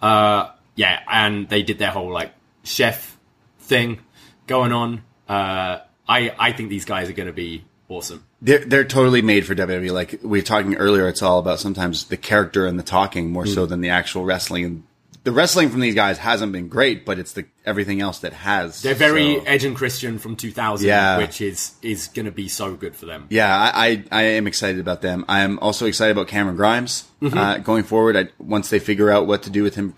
Uh, 0.00 0.50
yeah, 0.74 1.00
and 1.10 1.48
they 1.48 1.62
did 1.62 1.78
their 1.78 1.90
whole 1.90 2.10
like 2.10 2.32
chef 2.64 3.16
thing 3.60 4.00
going 4.46 4.72
on. 4.72 5.02
Uh, 5.28 5.80
I 6.08 6.32
I 6.38 6.52
think 6.52 6.70
these 6.70 6.84
guys 6.84 7.08
are 7.08 7.12
going 7.14 7.26
to 7.28 7.32
be 7.32 7.64
awesome. 7.88 8.24
They're 8.42 8.64
they're 8.64 8.84
totally 8.84 9.22
made 9.22 9.46
for 9.46 9.54
WWE. 9.54 9.92
Like 9.92 10.20
we 10.22 10.38
were 10.38 10.42
talking 10.42 10.76
earlier, 10.76 11.08
it's 11.08 11.22
all 11.22 11.38
about 11.38 11.60
sometimes 11.60 12.04
the 12.04 12.16
character 12.16 12.66
and 12.66 12.78
the 12.78 12.82
talking 12.82 13.30
more 13.30 13.44
Hmm. 13.44 13.50
so 13.52 13.66
than 13.66 13.80
the 13.80 13.90
actual 13.90 14.24
wrestling. 14.24 14.64
And 14.64 14.82
the 15.26 15.32
wrestling 15.32 15.70
from 15.70 15.80
these 15.80 15.96
guys 15.96 16.18
hasn't 16.18 16.52
been 16.52 16.68
great, 16.68 17.04
but 17.04 17.18
it's 17.18 17.32
the 17.32 17.44
everything 17.64 18.00
else 18.00 18.20
that 18.20 18.32
has. 18.32 18.80
They're 18.82 18.94
very 18.94 19.34
So, 19.40 19.42
Edge 19.44 19.64
and 19.64 19.74
Christian 19.74 20.18
from 20.18 20.36
2000, 20.36 20.86
Yeah. 20.86 21.18
which 21.18 21.40
is 21.40 21.72
is 21.82 22.06
going 22.06 22.26
to 22.26 22.30
be 22.32 22.46
so 22.46 22.74
good 22.76 22.94
for 22.94 23.06
them. 23.06 23.26
yeah, 23.28 23.52
I, 23.74 23.88
I 23.88 24.04
I 24.12 24.22
am 24.38 24.46
excited 24.46 24.78
about 24.80 25.02
them. 25.02 25.24
I 25.28 25.40
am 25.40 25.58
also 25.58 25.84
excited 25.86 26.12
about 26.12 26.28
Cameron 26.28 26.56
Grimes 26.56 27.04
Mm-hmm. 27.20 27.36
uh, 27.36 27.58
going 27.58 27.82
forward. 27.82 28.16
I, 28.16 28.28
once 28.38 28.70
they 28.70 28.78
figure 28.78 29.10
out 29.10 29.26
what 29.26 29.42
to 29.42 29.50
do 29.50 29.64
with 29.64 29.74
him, 29.74 29.94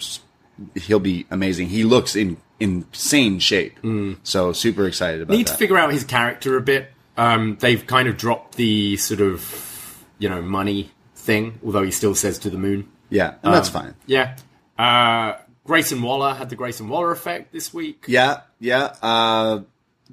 he'll 0.75 0.99
be 0.99 1.27
amazing. 1.31 1.69
He 1.69 1.85
looks 1.85 2.17
in 2.17 2.39
insane 2.59 3.39
shape. 3.39 3.79
So 4.23 4.53
super 4.55 4.87
excited 4.89 5.21
about 5.23 5.37
need 5.37 5.47
that. 5.47 5.53
to 5.53 5.59
figure 5.59 5.77
out 5.79 5.93
his 5.93 6.05
character 6.05 6.57
a 6.57 6.61
bit. 6.63 6.91
Um, 7.19 7.57
they've 7.61 7.87
kind 7.87 8.09
of 8.09 8.17
dropped 8.17 8.57
the 8.57 8.97
sort 8.97 9.21
of 9.21 10.03
you 10.19 10.29
know 10.29 10.41
money 10.41 10.91
thing, 11.15 11.59
although 11.65 11.83
he 11.85 11.91
still 11.91 12.15
says 12.15 12.39
to 12.41 12.51
the 12.51 12.57
moon. 12.59 12.89
yeah, 13.11 13.35
and 13.43 13.53
that's 13.53 13.69
Um, 13.69 13.83
fine. 13.83 13.95
Yeah. 14.07 14.37
Uh, 14.79 15.37
Grayson 15.65 16.01
Waller 16.03 16.35
had 16.35 16.49
the 16.51 16.57
Grayson 16.57 16.89
Waller 16.89 17.11
effect 17.11 17.53
this 17.53 17.75
week. 17.75 18.05
Yeah, 18.09 18.41
yeah. 18.61 18.95
Uh, 19.03 19.61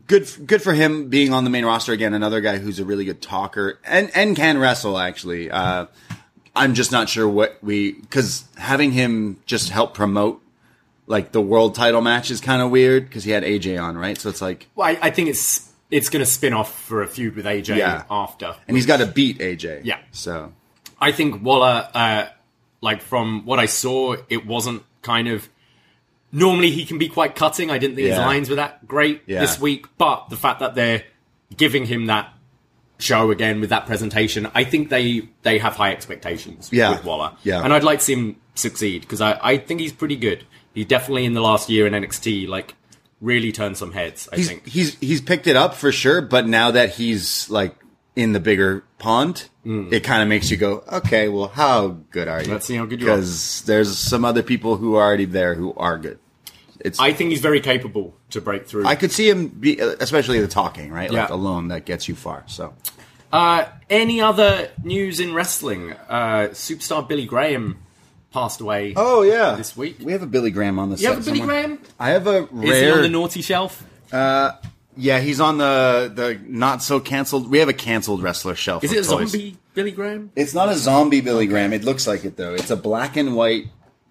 good, 0.08 0.28
good 0.46 0.62
for 0.62 0.74
him 0.74 1.08
being 1.10 1.34
on 1.34 1.44
the 1.44 1.50
main 1.50 1.66
roster 1.66 1.94
again. 1.94 2.14
Another 2.14 2.42
guy 2.42 2.58
who's 2.58 2.80
a 2.80 2.86
really 2.86 3.06
good 3.06 3.22
talker 3.22 3.80
and 3.86 4.12
and 4.16 4.36
can 4.36 4.58
wrestle. 4.58 4.98
Actually, 4.98 5.50
uh, 5.52 5.86
I'm 6.56 6.74
just 6.74 6.92
not 6.92 7.08
sure 7.10 7.28
what 7.28 7.58
we 7.62 7.94
because 7.94 8.44
having 8.58 8.92
him 8.92 9.40
just 9.46 9.70
help 9.70 9.94
promote 9.94 10.42
like 11.08 11.32
the 11.32 11.42
world 11.42 11.76
title 11.76 12.02
match 12.02 12.32
is 12.32 12.42
kind 12.42 12.62
of 12.62 12.72
weird 12.72 13.06
because 13.06 13.24
he 13.24 13.32
had 13.32 13.44
AJ 13.44 13.82
on, 13.82 13.96
right? 13.98 14.18
So 14.18 14.28
it's 14.30 14.42
like, 14.42 14.68
Well, 14.76 14.88
I, 14.90 14.98
I 15.04 15.10
think 15.12 15.30
it's 15.30 15.72
it's 15.92 16.10
going 16.10 16.26
to 16.26 16.30
spin 16.30 16.52
off 16.52 16.82
for 16.82 17.04
a 17.04 17.08
feud 17.08 17.36
with 17.36 17.46
AJ 17.46 17.78
Yeah. 17.78 18.04
after. 18.10 18.56
and 18.68 18.76
he's 18.76 18.88
got 18.88 18.98
to 18.98 19.06
beat 19.06 19.38
AJ. 19.38 19.82
Yeah. 19.84 20.00
So 20.12 20.52
I 21.00 21.12
think 21.12 21.44
Waller, 21.44 21.88
uh, 21.94 22.26
like 22.82 23.02
from 23.02 23.46
what 23.46 23.60
I 23.60 23.66
saw, 23.66 24.16
it 24.30 24.46
wasn't 24.46 24.84
kind 25.02 25.28
of. 25.28 25.48
Normally 26.32 26.72
he 26.72 26.86
can 26.86 26.98
be 26.98 27.08
quite 27.08 27.36
cutting. 27.36 27.72
I 27.72 27.78
didn't 27.78 27.96
think 27.96 28.08
his 28.08 28.18
Yeah. 28.18 28.26
lines 28.26 28.50
were 28.50 28.56
that 28.58 28.88
great 28.88 29.22
Yeah. 29.26 29.40
this 29.40 29.60
week, 29.60 29.86
but 29.98 30.30
the 30.30 30.36
fact 30.36 30.60
that 30.60 30.76
they're 30.76 31.04
giving 31.56 31.86
him 31.86 32.08
that 32.08 32.34
show 32.98 33.32
again 33.32 33.62
with 33.62 33.70
that 33.70 33.86
presentation, 33.86 34.50
I 34.54 34.64
think 34.66 34.90
they 34.90 35.30
they 35.44 35.60
have 35.60 35.76
high 35.76 35.92
expectations 35.92 36.70
Yeah. 36.74 36.92
with 36.92 37.06
Waller. 37.06 37.32
Yeah. 37.44 37.62
and 37.64 37.72
I'd 37.74 37.84
like 37.84 38.00
to 38.00 38.06
see 38.06 38.14
him 38.14 38.36
succeed 38.56 39.02
because 39.02 39.22
I, 39.22 39.40
I 39.42 39.58
think 39.58 39.80
he's 39.80 39.94
pretty 39.94 40.16
good. 40.18 40.44
He 40.74 40.84
definitely 40.84 41.26
in 41.26 41.34
the 41.34 41.42
last 41.42 41.70
year 41.70 41.88
in 41.88 41.94
NXT 41.94 42.48
like 42.48 42.74
really 43.22 43.52
turned 43.54 43.78
some 43.78 43.94
heads. 43.94 44.28
I 44.34 44.38
he's 44.38 44.48
think. 44.50 44.68
he's 44.68 44.96
he's 45.00 45.22
picked 45.22 45.48
it 45.48 45.56
up 45.56 45.74
for 45.76 45.92
sure. 45.92 46.22
But 46.22 46.48
now 46.48 46.72
that 46.72 46.96
he's 46.96 47.50
like 47.50 47.76
in 48.16 48.32
the 48.34 48.40
bigger 48.40 48.84
pond, 48.98 49.50
it 49.66 50.04
kind 50.04 50.22
of 50.22 50.28
makes 50.30 50.50
you 50.52 50.58
go, 50.58 50.84
okay, 50.92 51.28
well, 51.28 51.48
how 51.48 51.88
good 52.12 52.28
are 52.28 52.42
you? 52.44 52.52
Let's 52.52 52.66
see 52.66 52.76
how 52.76 52.86
good 52.86 53.02
you 53.02 53.08
are. 53.08 53.16
Because 53.16 53.64
there's 53.64 53.98
some 53.98 54.24
other 54.24 54.44
people 54.44 54.78
who 54.78 54.96
are 54.96 55.04
already 55.04 55.26
there 55.26 55.56
who 55.56 55.74
are 55.76 55.98
good. 55.98 56.20
It's 56.80 57.00
I 57.00 57.14
think 57.14 57.32
he's 57.32 57.42
very 57.42 57.62
capable 57.62 58.16
to 58.30 58.42
break 58.42 58.68
through. 58.68 58.86
I 58.86 58.96
could 58.96 59.12
see 59.12 59.28
him 59.30 59.48
be, 59.48 59.80
especially 59.80 60.40
the 60.40 60.48
talking, 60.48 60.92
right? 60.92 61.10
Like 61.10 61.30
Yeah. 61.30 61.36
alone, 61.36 61.70
that 61.70 61.86
gets 61.86 62.08
you 62.08 62.16
far. 62.16 62.44
So 62.48 62.74
Uh, 63.34 63.66
any 63.90 64.22
other 64.22 64.70
news 64.84 65.20
in 65.20 65.34
wrestling? 65.34 65.94
Uh, 66.08 66.50
superstar 66.52 67.08
Billy 67.08 67.26
Graham 67.26 67.80
passed 68.32 68.62
away. 68.62 68.94
Oh 68.96 69.24
yeah, 69.24 69.56
This 69.56 69.76
week? 69.76 69.98
we 70.02 70.12
have 70.12 70.22
a 70.22 70.28
Billy 70.28 70.52
Graham 70.52 70.78
on 70.78 70.90
the. 70.92 70.98
you 70.98 71.08
have 71.08 71.18
a 71.18 71.22
Billy 71.22 71.40
Graham? 71.42 71.80
I 72.00 72.10
have 72.12 72.28
a 72.28 72.44
Is 72.44 72.50
rare. 72.52 72.86
he 72.86 72.92
on 72.92 73.02
the 73.02 73.10
naughty 73.10 73.42
shelf? 73.42 73.84
Yeah, 74.98 75.20
he's 75.20 75.40
on 75.40 75.58
the 75.58 76.12
the 76.14 76.40
not 76.48 76.84
so 76.84 77.00
canceled. 77.00 77.50
We 77.50 77.60
have 77.60 77.70
a 77.70 77.74
canceled 77.74 78.24
wrestler 78.24 78.56
shelf. 78.56 78.84
Is 78.84 78.92
it 78.92 79.06
a 79.06 79.10
toys. 79.10 79.32
zombie 79.32 79.58
Billy 79.74 79.92
Graham? 79.92 80.32
It's 80.36 80.54
not 80.54 80.70
a 80.70 80.76
zombie 80.76 81.22
Billy 81.22 81.48
Graham. 81.48 81.74
It 81.74 81.84
looks 81.84 82.08
like 82.08 82.26
it 82.26 82.38
though. 82.38 82.54
It's 82.54 82.72
a 82.72 82.76
black 82.76 83.18
and 83.18 83.36
white, 83.36 83.66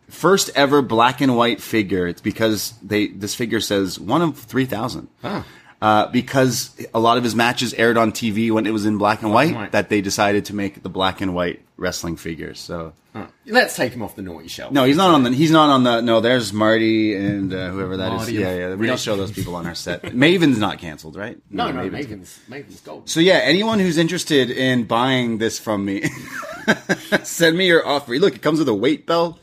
first 0.09 0.51
ever 0.55 0.83
black 0.83 1.21
and 1.21 1.37
white 1.37 1.61
figure. 1.61 2.07
It's 2.07 2.21
because 2.21 2.75
they 2.83 3.09
this 3.09 3.35
figure 3.35 3.61
says 3.61 3.99
one 3.99 4.23
of 4.23 4.39
three 4.39 4.67
thousand. 4.67 5.09
Ah. 5.23 5.47
Uh, 5.83 6.07
because 6.09 6.77
a 6.95 7.01
lot 7.01 7.19
of 7.19 7.25
his 7.25 7.35
matches 7.35 7.75
aired 7.75 7.97
on 7.97 8.13
TV 8.13 8.51
when 8.51 8.67
it 8.67 8.71
was 8.73 8.87
in 8.87 8.99
black 8.99 9.23
and 9.23 9.33
white, 9.33 9.49
and 9.49 9.57
white. 9.57 9.73
that 9.73 9.89
they 9.89 10.01
decided 10.01 10.47
to 10.47 10.55
make 10.55 10.83
the 10.83 10.89
black 10.89 11.21
and 11.21 11.35
white 11.35 11.61
wrestling 11.77 12.17
figures. 12.17 12.61
So 12.61 12.93
Let's 13.47 13.77
take 13.77 13.93
him 13.93 14.03
off 14.03 14.17
the 14.17 14.23
naughty 14.23 14.49
shelf. 14.49 14.73
no, 14.73 14.85
he's 14.85 14.97
not 14.97 15.15
on 15.15 15.23
the. 15.23 15.31
He's 15.31 15.53
not 15.53 15.71
on 15.71 15.85
the. 15.85 16.01
No, 16.01 16.21
there's 16.21 16.53
Marty 16.53 17.15
and 17.15 17.53
uh, 17.55 17.71
whoever 17.71 17.99
that 17.99 18.13
is. 18.13 18.17
Marty 18.19 18.33
Yeah, 18.33 18.55
yeah. 18.55 18.75
We 18.75 18.89
don't 18.89 18.99
show 18.99 19.17
those 19.17 19.31
people 19.31 19.55
on 19.55 19.67
our 19.67 19.75
set. 19.77 20.15
Maven's 20.15 20.59
not 20.59 20.79
canceled, 20.79 21.15
right? 21.15 21.39
no, 21.49 21.67
no, 21.71 21.83
Maven's- 21.85 21.93
Maven's, 21.93 22.41
Maven's 22.49 22.81
gold. 22.81 23.09
So 23.09 23.21
yeah, 23.21 23.35
anyone 23.35 23.79
who's 23.79 23.99
interested 23.99 24.51
in 24.51 24.85
buying 24.85 25.39
this 25.39 25.61
from 25.61 25.85
me, 25.85 26.05
send 27.23 27.57
me 27.57 27.69
your 27.69 27.87
offer. 27.87 28.15
Look, 28.19 28.35
it 28.35 28.43
comes 28.43 28.59
with 28.59 28.69
a 28.69 28.75
weight 28.75 29.07
belt 29.07 29.39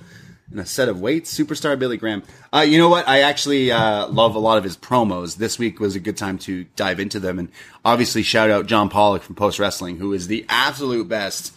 and 0.51 0.59
a 0.59 0.65
set 0.65 0.89
of 0.89 0.99
weights. 0.99 1.33
Superstar 1.33 1.79
Billy 1.79 1.97
Graham. 1.97 2.23
Uh, 2.53 2.59
you 2.59 2.77
know 2.77 2.89
what? 2.89 3.07
I 3.07 3.21
actually 3.21 3.71
uh, 3.71 4.07
love 4.07 4.35
a 4.35 4.39
lot 4.39 4.57
of 4.57 4.63
his 4.63 4.77
promos. 4.77 5.37
This 5.37 5.57
week 5.57 5.79
was 5.79 5.95
a 5.95 5.99
good 5.99 6.17
time 6.17 6.37
to 6.39 6.65
dive 6.75 6.99
into 6.99 7.19
them, 7.19 7.39
and 7.39 7.49
obviously 7.83 8.23
shout 8.23 8.49
out 8.49 8.65
John 8.67 8.89
Pollock 8.89 9.23
from 9.23 9.35
Post 9.35 9.59
Wrestling, 9.59 9.97
who 9.97 10.13
is 10.13 10.27
the 10.27 10.45
absolute 10.49 11.07
best 11.07 11.53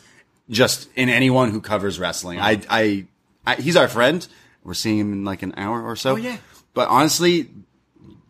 just 0.49 0.89
in 0.95 1.09
anyone 1.09 1.51
who 1.51 1.61
covers 1.61 1.99
wrestling. 1.99 2.39
I, 2.39 2.61
I, 2.69 3.07
I, 3.47 3.57
he's 3.57 3.77
our 3.77 3.89
friend. 3.89 4.27
We're 4.63 4.75
seeing 4.75 4.99
him 4.99 5.13
in 5.13 5.25
like 5.25 5.43
an 5.43 5.55
hour 5.57 5.83
or 5.83 5.97
so. 5.97 6.13
Oh, 6.13 6.17
yeah. 6.17 6.39
But 6.73 6.89
honestly, 6.89 7.51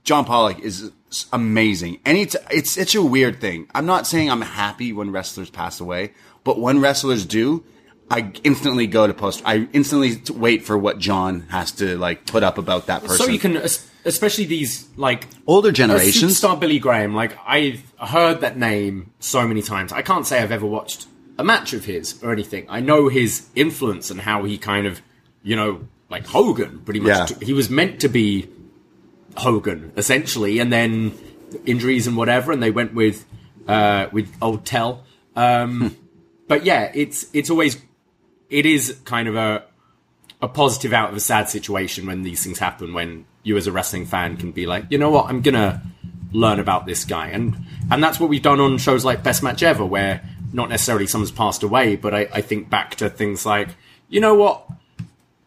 John 0.04 0.24
Pollock 0.24 0.60
is 0.60 0.90
amazing. 1.32 2.00
And 2.04 2.18
it's, 2.18 2.36
it's 2.50 2.72
such 2.72 2.94
a 2.94 3.02
weird 3.02 3.40
thing. 3.40 3.68
I'm 3.74 3.86
not 3.86 4.06
saying 4.06 4.30
I'm 4.30 4.42
happy 4.42 4.92
when 4.92 5.10
wrestlers 5.10 5.50
pass 5.50 5.80
away, 5.80 6.12
but 6.42 6.58
when 6.58 6.80
wrestlers 6.80 7.24
do, 7.24 7.64
I 8.10 8.30
instantly 8.44 8.86
go 8.86 9.06
to 9.06 9.14
post. 9.14 9.42
I 9.44 9.66
instantly 9.72 10.20
wait 10.34 10.64
for 10.64 10.76
what 10.76 10.98
John 10.98 11.40
has 11.50 11.72
to 11.72 11.96
like 11.96 12.26
put 12.26 12.42
up 12.42 12.58
about 12.58 12.86
that 12.86 13.02
person. 13.02 13.16
So 13.16 13.26
you 13.26 13.38
can, 13.38 13.56
especially 14.04 14.44
these 14.44 14.86
like 14.96 15.26
older 15.46 15.72
generations. 15.72 16.38
superstar 16.40 16.60
Billy 16.60 16.78
Graham. 16.78 17.14
Like 17.14 17.36
I've 17.46 17.82
heard 17.98 18.42
that 18.42 18.56
name 18.58 19.10
so 19.20 19.48
many 19.48 19.62
times. 19.62 19.92
I 19.92 20.02
can't 20.02 20.26
say 20.26 20.42
I've 20.42 20.52
ever 20.52 20.66
watched 20.66 21.06
a 21.38 21.44
match 21.44 21.72
of 21.72 21.86
his 21.86 22.22
or 22.22 22.30
anything. 22.32 22.66
I 22.68 22.80
know 22.80 23.08
his 23.08 23.48
influence 23.56 24.10
and 24.10 24.20
how 24.20 24.44
he 24.44 24.58
kind 24.58 24.86
of, 24.86 25.00
you 25.42 25.56
know, 25.56 25.80
like 26.10 26.26
Hogan. 26.26 26.80
Pretty 26.84 27.00
much, 27.00 27.08
Yeah. 27.08 27.24
t- 27.38 27.46
he 27.46 27.52
was 27.54 27.70
meant 27.70 28.00
to 28.02 28.08
be 28.08 28.48
Hogan 29.36 29.92
essentially, 29.96 30.58
and 30.60 30.72
then 30.72 31.12
injuries 31.66 32.06
and 32.06 32.16
whatever, 32.16 32.52
and 32.52 32.62
they 32.62 32.70
went 32.70 32.94
with 32.94 33.24
uh, 33.66 34.06
with 34.12 34.30
old 34.42 34.64
Tell. 34.66 35.04
Um, 35.34 35.96
but 36.46 36.64
yeah, 36.64 36.92
it's 36.94 37.26
it's 37.32 37.50
always 37.50 37.78
it 38.54 38.66
is 38.66 38.96
kind 39.04 39.28
of 39.28 39.34
a 39.34 39.64
a 40.40 40.48
positive 40.48 40.92
out 40.92 41.10
of 41.10 41.16
a 41.16 41.20
sad 41.20 41.48
situation 41.48 42.06
when 42.06 42.22
these 42.22 42.42
things 42.44 42.58
happen 42.58 42.94
when 42.94 43.24
you 43.42 43.56
as 43.56 43.66
a 43.66 43.72
wrestling 43.72 44.06
fan 44.06 44.36
can 44.36 44.52
be 44.52 44.64
like 44.64 44.84
you 44.90 44.96
know 44.96 45.10
what 45.10 45.26
i'm 45.26 45.40
gonna 45.40 45.82
learn 46.32 46.60
about 46.60 46.86
this 46.86 47.04
guy 47.04 47.28
and 47.28 47.56
and 47.90 48.02
that's 48.02 48.20
what 48.20 48.30
we've 48.30 48.42
done 48.42 48.60
on 48.60 48.78
shows 48.78 49.04
like 49.04 49.22
best 49.22 49.42
match 49.42 49.62
ever 49.62 49.84
where 49.84 50.22
not 50.52 50.68
necessarily 50.68 51.06
someone's 51.06 51.32
passed 51.32 51.62
away 51.62 51.96
but 51.96 52.14
i, 52.14 52.20
I 52.32 52.40
think 52.42 52.70
back 52.70 52.94
to 52.96 53.10
things 53.10 53.44
like 53.44 53.68
you 54.08 54.20
know 54.20 54.34
what 54.34 54.68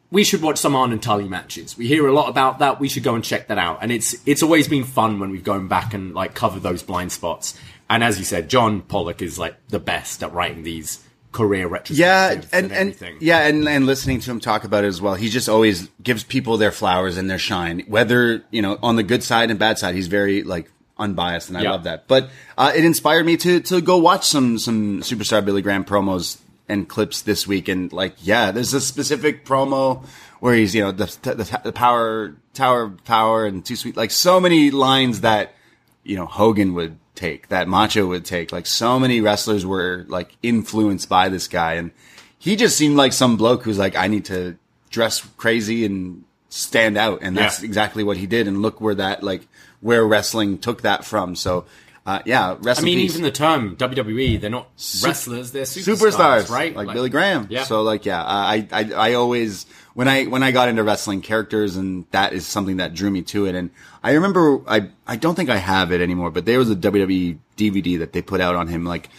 we 0.09 0.23
should 0.23 0.41
watch 0.41 0.57
some 0.57 0.73
Arn 0.73 0.93
and 0.93 1.03
Tully 1.03 1.27
matches. 1.27 1.77
We 1.77 1.85
hear 1.85 2.07
a 2.07 2.13
lot 2.13 2.29
about 2.29 2.59
that. 2.59 2.79
We 2.79 2.87
should 2.87 3.03
go 3.03 3.15
and 3.15 3.21
check 3.21 3.49
that 3.49 3.57
out. 3.57 3.79
And 3.81 3.91
it's 3.91 4.15
it's 4.25 4.41
always 4.41 4.69
been 4.69 4.85
fun 4.85 5.19
when 5.19 5.31
we've 5.31 5.43
gone 5.43 5.67
back 5.67 5.93
and 5.93 6.13
like 6.13 6.33
cover 6.33 6.61
those 6.61 6.81
blind 6.81 7.11
spots. 7.11 7.59
And 7.89 8.01
as 8.05 8.17
you 8.17 8.23
said, 8.23 8.49
John 8.49 8.81
Pollock 8.83 9.21
is 9.21 9.37
like 9.37 9.55
the 9.67 9.79
best 9.79 10.23
at 10.23 10.31
writing 10.31 10.63
these 10.63 11.05
career 11.37 11.69
retrospectives. 11.69 11.97
Yeah, 11.97 12.31
and, 12.31 12.47
and, 12.53 12.71
everything. 12.71 13.17
yeah, 13.21 13.47
and, 13.47 13.67
and 13.67 13.85
listening 13.85 14.19
to 14.21 14.31
him 14.31 14.39
talk 14.39 14.63
about 14.63 14.83
it 14.83 14.87
as 14.87 14.99
well. 15.01 15.15
He 15.15 15.29
just 15.29 15.47
always 15.47 15.89
gives 16.01 16.23
people 16.23 16.57
their 16.57 16.71
flowers 16.71 17.17
and 17.17 17.29
their 17.29 17.37
shine, 17.39 17.83
whether 17.87 18.43
you 18.51 18.61
know 18.61 18.77
on 18.81 18.95
the 18.95 19.03
good 19.03 19.23
side 19.23 19.49
and 19.51 19.59
bad 19.59 19.77
side. 19.77 19.95
He's 19.95 20.07
very 20.07 20.43
like 20.43 20.69
unbiased, 20.97 21.49
and 21.49 21.57
I 21.57 21.61
Yeah. 21.61 21.71
love 21.71 21.83
that. 21.83 22.07
But 22.07 22.29
uh, 22.57 22.71
it 22.75 22.83
inspired 22.83 23.25
me 23.25 23.37
to 23.37 23.59
to 23.71 23.81
go 23.81 23.97
watch 23.97 24.25
some 24.25 24.57
some 24.59 25.01
superstar 25.01 25.45
Billy 25.45 25.61
Graham 25.61 25.85
promos 25.85 26.39
and 26.69 26.89
clips 26.89 27.21
this 27.21 27.47
week. 27.47 27.67
And 27.69 27.93
like, 27.93 28.15
yeah, 28.21 28.51
there's 28.51 28.73
a 28.73 28.81
specific 28.81 29.45
promo 29.45 30.03
where 30.39 30.55
he's 30.55 30.73
you 30.75 30.81
know 30.83 30.91
the 30.91 31.05
the, 31.21 31.59
the 31.65 31.71
power 31.71 32.35
tower 32.53 32.83
of 32.83 33.03
power 33.05 33.45
and 33.45 33.63
too 33.63 33.75
sweet, 33.75 33.95
like 33.95 34.11
so 34.11 34.39
many 34.39 34.71
lines 34.71 35.21
that 35.21 35.53
you 36.03 36.15
know 36.15 36.25
Hogan 36.25 36.73
would 36.73 36.97
take, 37.17 37.49
that 37.49 37.67
Macho 37.67 38.07
would 38.07 38.23
take. 38.23 38.53
Like 38.53 38.65
so 38.65 38.97
many 38.99 39.19
wrestlers 39.19 39.65
were 39.65 40.05
like 40.07 40.37
influenced 40.41 41.09
by 41.09 41.27
this 41.27 41.47
guy, 41.49 41.73
and 41.73 41.91
he 42.39 42.55
just 42.55 42.77
seemed 42.77 42.95
like 42.95 43.11
some 43.11 43.35
bloke 43.35 43.63
who's 43.63 43.77
like, 43.77 43.95
I 43.97 44.07
need 44.07 44.23
to 44.25 44.55
dress 44.89 45.19
crazy 45.35 45.83
and 45.85 46.23
stand 46.49 46.97
out, 46.97 47.19
and 47.21 47.35
that's 47.35 47.59
Yeah. 47.59 47.65
exactly 47.65 48.03
what 48.05 48.15
he 48.17 48.25
did. 48.27 48.47
And 48.47 48.61
look 48.61 48.79
where 48.79 48.95
that 48.95 49.21
like 49.23 49.47
where 49.81 50.05
wrestling 50.07 50.57
took 50.59 50.83
that 50.83 51.03
from. 51.03 51.35
So. 51.35 51.65
Uh, 52.05 52.21
yeah, 52.23 52.55
I 52.65 52.81
mean, 52.83 52.99
in 52.99 53.03
even 53.03 53.21
the 53.21 53.31
term 53.31 53.75
WWE, 53.75 54.39
they're 54.39 54.49
not 54.49 54.69
wrestlers, 55.03 55.51
they're 55.51 55.63
superstars, 55.65 56.13
superstars, 56.45 56.49
right? 56.49 56.73
Like, 56.73 56.93
Billy 56.93 57.09
Graham. 57.09 57.47
Yeah. 57.49 57.65
So 57.65 57.81
like, 57.81 58.05
yeah, 58.05 58.23
I, 58.23 58.65
I, 58.71 58.91
I 58.93 59.13
always 59.15 59.65
when 59.97 60.07
I 60.07 60.25
when 60.25 60.43
I 60.43 60.51
got 60.51 60.69
into 60.69 60.83
wrestling 60.83 61.21
characters, 61.23 61.75
and 61.75 62.05
that 62.11 62.31
is 62.31 62.45
something 62.45 62.77
that 62.77 62.93
drew 62.93 63.09
me 63.09 63.23
to 63.23 63.47
it. 63.47 63.55
And 63.55 63.71
I 64.03 64.11
remember, 64.11 64.61
I 64.69 64.89
I 65.07 65.15
don't 65.15 65.33
think 65.33 65.49
I 65.49 65.57
have 65.57 65.91
it 65.91 66.01
anymore, 66.01 66.29
but 66.29 66.45
there 66.45 66.59
was 66.59 66.69
a 66.69 66.75
WWE 66.75 67.39
DVD 67.57 67.97
that 67.97 68.13
they 68.13 68.21
put 68.21 68.39
out 68.39 68.53
on 68.55 68.67
him, 68.67 68.85
like 68.85 69.09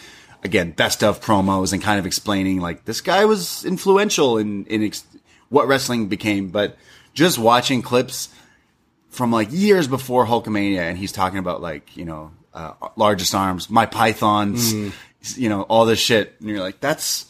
again, 0.44 0.70
best 0.70 1.02
of 1.02 1.20
promos 1.20 1.72
and 1.72 1.82
kind 1.82 1.98
of 1.98 2.06
explaining 2.06 2.60
like 2.60 2.84
this 2.84 3.00
guy 3.00 3.24
was 3.24 3.64
influential 3.64 4.38
in 4.38 4.66
in 4.66 4.84
ex- 4.84 5.04
what 5.48 5.66
wrestling 5.66 6.06
became. 6.06 6.50
But 6.50 6.76
just 7.12 7.38
watching 7.38 7.82
clips 7.82 8.28
from 9.10 9.32
like 9.32 9.48
years 9.50 9.88
before 9.88 10.26
Hulkamania, 10.26 10.82
and 10.82 10.96
he's 10.96 11.10
talking 11.10 11.40
about 11.40 11.60
like 11.60 11.96
you 11.96 12.04
know 12.04 12.30
uh, 12.54 12.74
largest 12.94 13.34
arms, 13.34 13.68
my 13.68 13.84
pythons, 13.86 14.72
Mm. 14.72 14.92
you 15.36 15.48
know 15.48 15.62
all 15.62 15.86
this 15.86 15.98
shit, 15.98 16.36
and 16.38 16.48
you're 16.48 16.60
like, 16.60 16.78
that's 16.78 17.26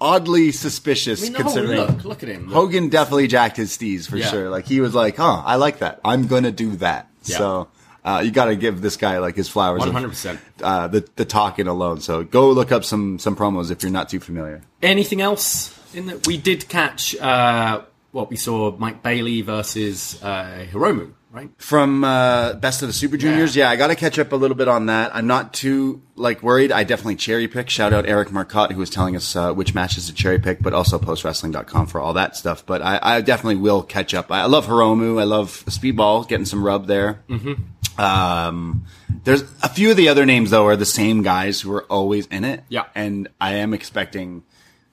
oddly 0.00 0.52
suspicious 0.52 1.20
I 1.20 1.24
mean, 1.24 1.34
considering 1.34 1.80
look, 1.80 2.04
look 2.04 2.22
at 2.22 2.28
him. 2.28 2.46
Look. 2.46 2.54
Hogan 2.54 2.88
definitely 2.88 3.28
jacked 3.28 3.56
his 3.56 3.76
steez 3.76 4.08
for 4.08 4.16
Yeah. 4.16 4.26
sure. 4.30 4.50
Like 4.50 4.66
he 4.66 4.80
was 4.80 4.94
like, 4.94 5.16
huh, 5.16 5.42
I 5.44 5.56
like 5.56 5.78
that. 5.78 6.00
I'm 6.04 6.26
gonna 6.26 6.52
do 6.52 6.76
that. 6.76 7.08
Yeah. 7.24 7.38
So. 7.38 7.68
Uh, 8.04 8.20
you 8.20 8.30
got 8.30 8.44
to 8.44 8.54
give 8.54 8.82
this 8.82 8.96
guy 8.96 9.18
like 9.18 9.34
his 9.34 9.48
flowers. 9.48 9.82
100%. 9.82 10.38
Uh, 10.62 10.86
the 10.86 11.04
the 11.16 11.24
talking 11.24 11.66
alone. 11.66 12.00
So 12.00 12.22
go 12.22 12.52
look 12.52 12.70
up 12.70 12.84
some 12.84 13.18
some 13.18 13.34
promos 13.34 13.72
if 13.72 13.82
you're 13.82 13.90
not 13.90 14.08
too 14.08 14.20
familiar. 14.20 14.62
Anything 14.80 15.20
else? 15.20 15.76
In 15.92 16.06
that 16.06 16.24
we 16.24 16.36
did 16.36 16.68
catch 16.68 17.16
uh, 17.16 17.80
what 18.12 18.30
we 18.30 18.36
saw: 18.36 18.76
Mike 18.78 19.02
Bailey 19.02 19.42
versus 19.42 20.22
uh, 20.22 20.66
Hiromu, 20.70 21.14
right? 21.36 21.50
from 21.58 22.02
uh, 22.02 22.54
Best 22.54 22.82
of 22.82 22.88
the 22.88 22.92
Super 22.92 23.16
Juniors. 23.16 23.54
Yeah, 23.54 23.70
I 23.70 23.76
got 23.76 23.88
to 23.88 23.94
catch 23.94 24.18
up 24.18 24.32
a 24.32 24.36
little 24.36 24.56
bit 24.56 24.68
on 24.68 24.86
that. 24.86 25.14
I'm 25.14 25.26
not 25.26 25.52
too 25.52 26.02
like 26.16 26.42
worried. 26.42 26.72
I 26.72 26.84
definitely 26.84 27.16
cherry 27.16 27.46
pick. 27.46 27.70
Shout 27.70 27.92
out 27.92 28.06
Eric 28.06 28.32
Marcotte 28.32 28.72
who 28.72 28.78
was 28.78 28.90
telling 28.90 29.14
us 29.14 29.36
uh, 29.36 29.52
which 29.52 29.74
matches 29.74 30.06
to 30.06 30.14
cherry 30.14 30.38
pick, 30.38 30.60
but 30.60 30.72
also 30.72 30.98
postwrestling.com 30.98 31.86
for 31.86 32.00
all 32.00 32.14
that 32.14 32.36
stuff. 32.36 32.64
But 32.64 32.82
I, 32.82 32.98
I 33.02 33.20
definitely 33.20 33.56
will 33.56 33.82
catch 33.82 34.14
up. 34.14 34.32
I 34.32 34.46
love 34.46 34.66
Hiromu. 34.66 35.20
I 35.20 35.24
love 35.24 35.64
Speedball 35.66 36.26
getting 36.26 36.46
some 36.46 36.64
rub 36.64 36.86
there. 36.86 37.22
Mm-hmm. 37.28 38.00
Um, 38.00 38.84
there's 39.24 39.42
a 39.62 39.68
few 39.68 39.90
of 39.90 39.96
the 39.96 40.08
other 40.08 40.26
names 40.26 40.50
though 40.50 40.66
are 40.66 40.76
the 40.76 40.84
same 40.84 41.22
guys 41.22 41.60
who 41.60 41.72
are 41.74 41.84
always 41.84 42.26
in 42.26 42.44
it. 42.44 42.64
Yeah. 42.68 42.84
and 42.94 43.28
I 43.40 43.54
am 43.54 43.74
expecting 43.74 44.42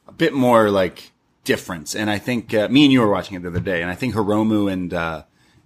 a 0.07 0.11
bit 0.11 0.33
more 0.33 0.69
like 0.69 1.11
difference. 1.43 1.95
And 1.95 2.09
I 2.09 2.17
think 2.17 2.53
uh, 2.53 2.67
me 2.69 2.83
and 2.83 2.93
you 2.93 3.01
were 3.01 3.09
watching 3.09 3.35
it 3.35 3.43
the 3.43 3.49
other 3.49 3.59
day, 3.59 3.81
and 3.81 3.91
I 3.91 3.95
think 3.95 4.15
Hiromu 4.15 4.71
and 4.71 4.93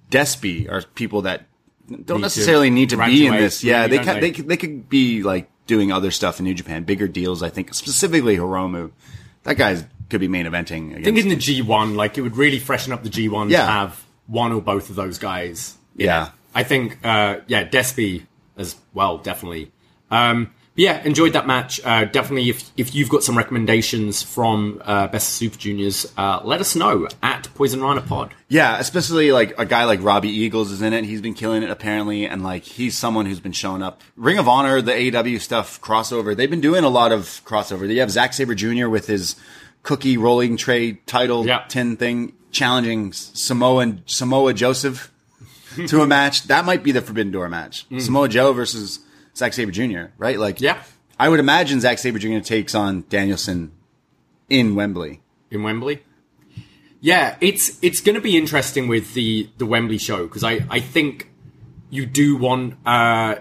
Despy 0.10 0.70
are 0.72 0.82
people 0.82 1.24
that 1.24 1.46
don't 1.90 2.18
Need 2.18 2.22
necessarily 2.22 2.70
need 2.70 2.90
to 2.90 2.98
be 2.98 3.28
in 3.28 3.34
this. 3.34 3.64
Yeah, 3.64 3.88
they 3.88 4.00
can, 4.00 4.16
they? 4.16 4.20
they 4.22 4.32
could, 4.32 4.48
they 4.48 4.58
could 4.58 4.90
be 4.90 5.24
like 5.24 5.50
doing 5.68 5.92
other 5.92 6.12
stuff 6.12 6.40
in 6.40 6.46
New 6.46 6.54
Japan, 6.54 6.84
bigger 6.84 7.08
deals. 7.08 7.44
I 7.44 7.50
think 7.50 7.74
specifically 7.74 8.38
Hiromu, 8.38 8.92
that 9.44 9.56
guy's 9.58 9.84
could 10.10 10.22
be 10.22 10.28
main 10.28 10.46
eventing. 10.46 10.92
Against, 10.92 11.00
I 11.00 11.04
think 11.04 11.18
in 11.20 11.30
the 11.30 11.36
G1, 11.36 11.96
like 11.96 12.18
it 12.18 12.22
would 12.22 12.38
really 12.38 12.60
freshen 12.60 12.94
up 12.94 13.04
the 13.04 13.10
G1 13.10 13.50
Yeah. 13.50 13.66
to 13.66 13.72
have 13.72 14.06
one 14.28 14.52
or 14.54 14.62
both 14.62 14.90
of 14.90 14.96
those 14.96 15.18
guys. 15.18 15.76
Yeah. 15.96 16.30
I 16.56 16.64
think, 16.64 16.98
uh, 17.06 17.40
yeah, 17.48 17.68
Despy 17.68 18.26
as 18.58 18.76
well, 18.94 19.18
definitely. 19.18 19.72
Um, 20.10 20.52
yeah, 20.78 21.04
enjoyed 21.04 21.34
that 21.34 21.46
match. 21.48 21.82
Uh, 21.84 22.06
definitely, 22.06 22.50
if 22.50 22.72
if 22.78 22.96
you've 22.96 23.10
got 23.10 23.24
some 23.24 23.38
recommendations 23.38 24.22
from 24.24 24.82
uh, 24.86 25.08
Best 25.08 25.28
of 25.30 25.34
Super 25.34 25.58
Juniors, 25.58 26.12
uh, 26.18 26.40
let 26.46 26.62
us 26.62 26.76
know 26.76 27.08
at 27.22 27.50
Poisonrana 27.56 28.08
Pod. 28.08 28.34
Yeah, 28.48 28.78
especially 28.80 29.32
like 29.34 29.54
a 29.60 29.66
guy 29.66 29.84
like 29.84 30.02
Robbie 30.02 30.30
Eagles 30.30 30.72
is 30.72 30.82
in 30.82 30.94
it. 30.94 31.04
He's 31.04 31.22
been 31.22 31.34
killing 31.34 31.64
it 31.64 31.70
apparently, 31.70 32.26
and 32.28 32.44
like 32.44 32.64
he's 32.64 32.96
someone 32.98 33.26
who's 33.26 33.40
been 33.42 33.52
showing 33.52 33.82
up. 33.84 34.02
Ring 34.16 34.38
of 34.38 34.48
Honor, 34.48 34.82
the 34.82 34.94
AEW 34.94 35.42
stuff 35.42 35.82
crossover. 35.82 36.36
They've 36.38 36.50
been 36.50 36.62
doing 36.62 36.84
a 36.84 36.90
lot 36.90 37.12
of 37.12 37.42
crossover. 37.44 37.88
They 37.88 37.98
have 37.98 38.12
Zack 38.12 38.34
Sabre 38.34 38.56
Jr. 38.56 38.88
with 38.88 39.08
his 39.08 39.36
cookie 39.84 40.18
rolling 40.18 40.58
tray 40.58 40.94
title 41.06 41.46
Yeah. 41.46 41.64
tin 41.68 41.98
thing, 41.98 42.34
challenging 42.52 43.14
Samoa 43.14 43.98
Samoa 44.06 44.54
Joseph 44.54 45.12
to 45.88 46.02
a 46.02 46.08
match. 46.08 46.44
That 46.44 46.66
might 46.66 46.84
be 46.84 46.92
the 46.92 47.02
Forbidden 47.02 47.32
Door 47.32 47.50
match. 47.50 47.86
Samoa 48.00 48.30
Joe 48.30 48.54
versus 48.54 49.00
Zack 49.38 49.54
Sabre 49.54 49.72
Jr. 49.72 50.12
Right? 50.18 50.40
Like, 50.40 50.60
Yeah. 50.62 50.82
I 51.20 51.30
would 51.30 51.40
imagine 51.40 51.80
Zack 51.82 51.98
Sabre 51.98 52.20
Jr. 52.20 52.40
takes 52.40 52.76
on 52.76 53.04
Danielson 53.10 53.72
in 54.50 54.76
Wembley. 54.76 55.22
in 55.50 55.64
Wembley. 55.64 56.04
Yeah, 57.00 57.38
it's 57.42 57.78
it's 57.82 58.02
going 58.02 58.16
to 58.16 58.22
be 58.22 58.36
interesting 58.36 58.88
with 58.88 59.14
the 59.14 59.50
the 59.58 59.66
Wembley 59.66 59.98
show 59.98 60.24
because 60.28 60.44
I 60.44 60.66
I 60.70 60.80
think 60.80 61.30
you 61.90 62.06
do 62.06 62.36
want, 62.36 62.76
uh, 62.86 63.36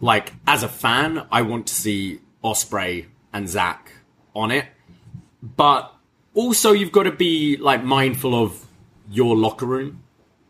like, 0.00 0.34
as 0.46 0.62
a 0.62 0.68
fan, 0.68 1.26
I 1.32 1.42
want 1.42 1.66
to 1.68 1.74
see 1.74 2.20
Ospreay 2.44 3.06
and 3.32 3.48
Zack 3.48 3.92
on 4.34 4.50
it. 4.50 4.66
But 5.42 5.94
also, 6.34 6.72
you've 6.72 6.92
got 6.92 7.04
to 7.04 7.12
be, 7.12 7.56
like, 7.56 7.82
mindful 7.82 8.34
of 8.34 8.66
your 9.10 9.34
locker 9.34 9.64
room 9.64 10.02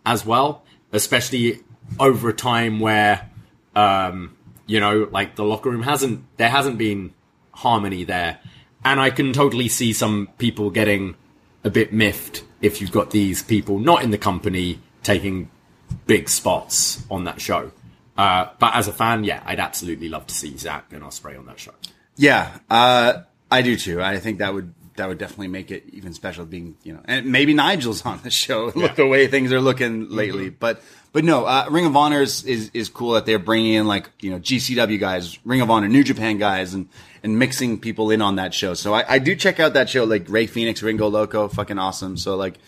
as 0.05 0.27
well, 0.27 0.65
especially 0.93 1.61
over 2.01 2.29
a 2.31 2.33
time 2.33 2.81
where, 2.81 3.31
um, 3.77 4.36
you 4.67 4.81
know, 4.81 5.09
like 5.11 5.37
the 5.37 5.45
locker 5.45 5.71
room 5.71 5.83
hasn't, 5.83 6.25
there 6.37 6.51
hasn't 6.51 6.79
been 6.79 7.13
harmony 7.53 8.05
there. 8.05 8.39
And 8.85 9.01
I 9.01 9.11
can 9.11 9.33
totally 9.33 9.69
see 9.69 9.93
some 9.93 10.29
people 10.39 10.71
getting 10.71 11.17
a 11.65 11.71
bit 11.71 11.93
miffed 11.93 12.45
if 12.61 12.81
you've 12.81 12.93
got 12.93 13.11
these 13.11 13.43
people 13.43 13.79
not 13.79 14.03
in 14.03 14.11
the 14.11 14.19
company 14.19 14.79
taking 15.03 15.51
big 16.07 16.29
spots 16.29 17.05
on 17.11 17.25
that 17.25 17.41
show. 17.41 17.73
Uh, 18.17 18.49
but 18.59 18.75
as 18.75 18.89
a 18.89 18.93
fan, 18.93 19.25
yeah, 19.25 19.43
I'd 19.45 19.61
absolutely 19.61 20.09
love 20.09 20.27
to 20.29 20.35
see 20.35 20.57
Zack 20.57 20.93
and 20.93 21.03
Ospreay 21.03 21.39
on 21.39 21.47
that 21.47 21.59
show. 21.61 21.73
Yeah, 22.17 22.59
uh, 22.71 23.23
I 23.51 23.63
do 23.63 23.77
too. 23.77 24.01
I 24.03 24.19
think 24.19 24.39
that 24.39 24.55
would 24.55 24.73
that 24.97 25.09
would 25.09 25.19
definitely 25.19 25.49
make 25.49 25.71
it 25.71 25.85
even 25.93 26.15
special 26.15 26.47
being 26.47 26.75
you 26.83 26.95
know, 26.95 27.01
and 27.05 27.27
maybe 27.27 27.53
Nigel's 27.53 28.07
on 28.07 28.19
the 28.23 28.31
show. 28.31 28.73
Look 28.75 28.95
the 28.95 29.07
way 29.07 29.27
things 29.27 29.53
are 29.53 29.61
looking 29.61 30.09
lately, 30.09 30.47
Mm-hmm. 30.47 30.57
but 30.59 30.81
but 31.17 31.25
no, 31.25 31.47
uh, 31.47 31.67
Ring 31.71 31.87
of 31.87 31.97
Honor 31.97 32.21
is, 32.21 32.45
is 32.45 32.71
is 32.75 32.91
cool 32.91 33.13
that 33.13 33.25
they're 33.25 33.39
bringing 33.39 33.73
in 33.73 33.87
like 33.87 34.11
you 34.21 34.31
know 34.31 34.39
GCW 34.39 35.01
guys, 35.01 35.39
Ring 35.47 35.63
of 35.63 35.71
Honor, 35.71 35.89
New 35.89 36.05
Japan 36.05 36.37
guys, 36.37 36.75
and 36.75 36.91
and 37.23 37.39
mixing 37.39 37.81
people 37.81 38.11
in 38.11 38.21
on 38.21 38.37
that 38.37 38.53
show. 38.53 38.75
So 38.75 38.93
I, 38.93 39.15
I 39.15 39.19
do 39.19 39.35
check 39.35 39.59
out 39.59 39.73
that 39.73 39.89
show, 39.89 40.05
like 40.05 40.29
Rey 40.29 40.47
Fenix, 40.47 40.83
Ringo 40.83 41.09
Loco, 41.09 41.49
fucking 41.49 41.79
awesome. 41.79 42.19
So 42.19 42.37
like. 42.37 42.59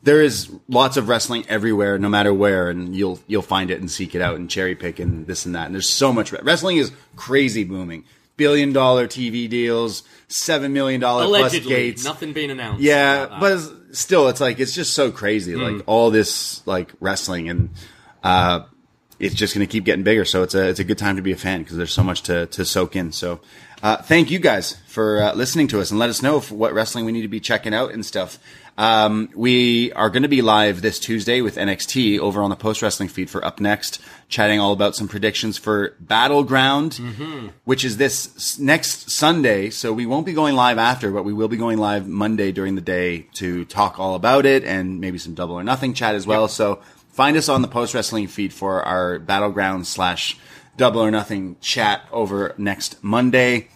There 0.00 0.22
is 0.22 0.48
lots 0.68 0.96
of 0.96 1.08
wrestling 1.08 1.44
everywhere, 1.48 1.98
no 1.98 2.08
matter 2.08 2.32
where, 2.32 2.70
and 2.70 2.94
you'll 2.94 3.18
you'll 3.26 3.42
find 3.42 3.68
it 3.68 3.80
and 3.80 3.90
seek 3.90 4.14
it 4.14 4.22
out 4.22 4.36
and 4.36 4.48
cherry 4.48 4.76
pick 4.76 5.00
and 5.00 5.26
this 5.26 5.44
and 5.44 5.56
that. 5.56 5.66
And 5.66 5.74
there's 5.74 5.88
so 5.88 6.12
much 6.12 6.30
wrestling 6.30 6.76
is 6.76 6.92
crazy 7.16 7.64
booming, 7.64 8.04
billion 8.36 8.72
dollar 8.72 9.08
TV 9.08 9.50
deals, 9.50 10.04
seven 10.28 10.72
million 10.72 11.00
dollar 11.00 11.26
plus 11.26 11.58
gates. 11.58 12.04
nothing 12.04 12.32
being 12.32 12.52
announced. 12.52 12.80
Yeah, 12.80 13.26
uh, 13.28 13.34
uh. 13.34 13.40
but 13.40 13.52
it's, 13.54 13.98
still, 13.98 14.28
it's 14.28 14.40
like 14.40 14.60
it's 14.60 14.72
just 14.72 14.94
so 14.94 15.10
crazy, 15.10 15.56
like 15.56 15.74
hmm. 15.74 15.90
all 15.90 16.12
this 16.12 16.64
like 16.64 16.92
wrestling, 17.00 17.48
and 17.48 17.70
uh, 18.22 18.60
it's 19.18 19.34
just 19.34 19.54
going 19.54 19.66
to 19.66 19.70
keep 19.70 19.84
getting 19.84 20.04
bigger. 20.04 20.24
So 20.24 20.42
it's 20.42 20.54
a 20.54 20.68
it's 20.68 20.80
a 20.80 20.84
good 20.84 20.98
time 20.98 21.16
to 21.16 21.22
be 21.22 21.32
a 21.32 21.36
fan 21.36 21.62
because 21.62 21.76
there's 21.76 21.92
so 21.92 22.02
much 22.02 22.22
to 22.22 22.46
to 22.46 22.64
soak 22.64 22.96
in. 22.96 23.12
So 23.12 23.40
uh, 23.82 23.96
thank 23.96 24.30
you 24.30 24.38
guys 24.38 24.76
for 24.86 25.22
uh, 25.22 25.34
listening 25.34 25.68
to 25.68 25.80
us 25.80 25.90
and 25.90 26.00
let 26.00 26.10
us 26.10 26.22
know 26.22 26.38
if, 26.38 26.50
what 26.50 26.72
wrestling 26.72 27.04
we 27.04 27.12
need 27.12 27.22
to 27.22 27.28
be 27.28 27.40
checking 27.40 27.74
out 27.74 27.92
and 27.92 28.04
stuff. 28.04 28.38
Um, 28.76 29.28
we 29.34 29.92
are 29.94 30.08
going 30.08 30.22
to 30.22 30.28
be 30.28 30.40
live 30.40 30.82
this 30.82 31.00
Tuesday 31.00 31.40
with 31.40 31.56
NXT 31.56 32.20
over 32.20 32.42
on 32.42 32.50
the 32.50 32.56
post 32.56 32.80
wrestling 32.80 33.08
feed 33.08 33.28
for 33.28 33.44
up 33.44 33.58
next, 33.58 34.00
chatting 34.28 34.60
all 34.60 34.72
about 34.72 34.94
some 34.94 35.08
predictions 35.08 35.58
for 35.58 35.96
Battleground, 35.98 36.94
which 37.64 37.84
is 37.84 37.96
this 37.96 38.56
next 38.60 39.10
Sunday. 39.10 39.70
So 39.70 39.92
we 39.92 40.06
won't 40.06 40.26
be 40.26 40.32
going 40.32 40.54
live 40.54 40.78
after, 40.78 41.10
but 41.10 41.24
we 41.24 41.32
will 41.32 41.48
be 41.48 41.56
going 41.56 41.78
live 41.78 42.06
Monday 42.06 42.52
during 42.52 42.76
the 42.76 42.80
day 42.80 43.26
to 43.34 43.64
talk 43.64 43.98
all 43.98 44.14
about 44.14 44.46
it 44.46 44.62
and 44.62 45.00
maybe 45.00 45.18
some 45.18 45.34
double 45.34 45.56
or 45.56 45.64
nothing 45.64 45.92
chat 45.92 46.14
as 46.14 46.24
well. 46.24 46.46
So 46.46 46.78
find 47.18 47.36
us 47.36 47.48
on 47.48 47.62
the 47.62 47.68
post 47.68 47.94
wrestling 47.94 48.28
feed 48.28 48.52
for 48.52 48.80
our 48.80 49.18
Battleground 49.18 49.88
slash 49.88 50.38
double 50.76 51.02
or 51.02 51.10
nothing 51.10 51.56
chat 51.60 52.02
over 52.12 52.54
next 52.56 53.02
Monday. 53.02 53.70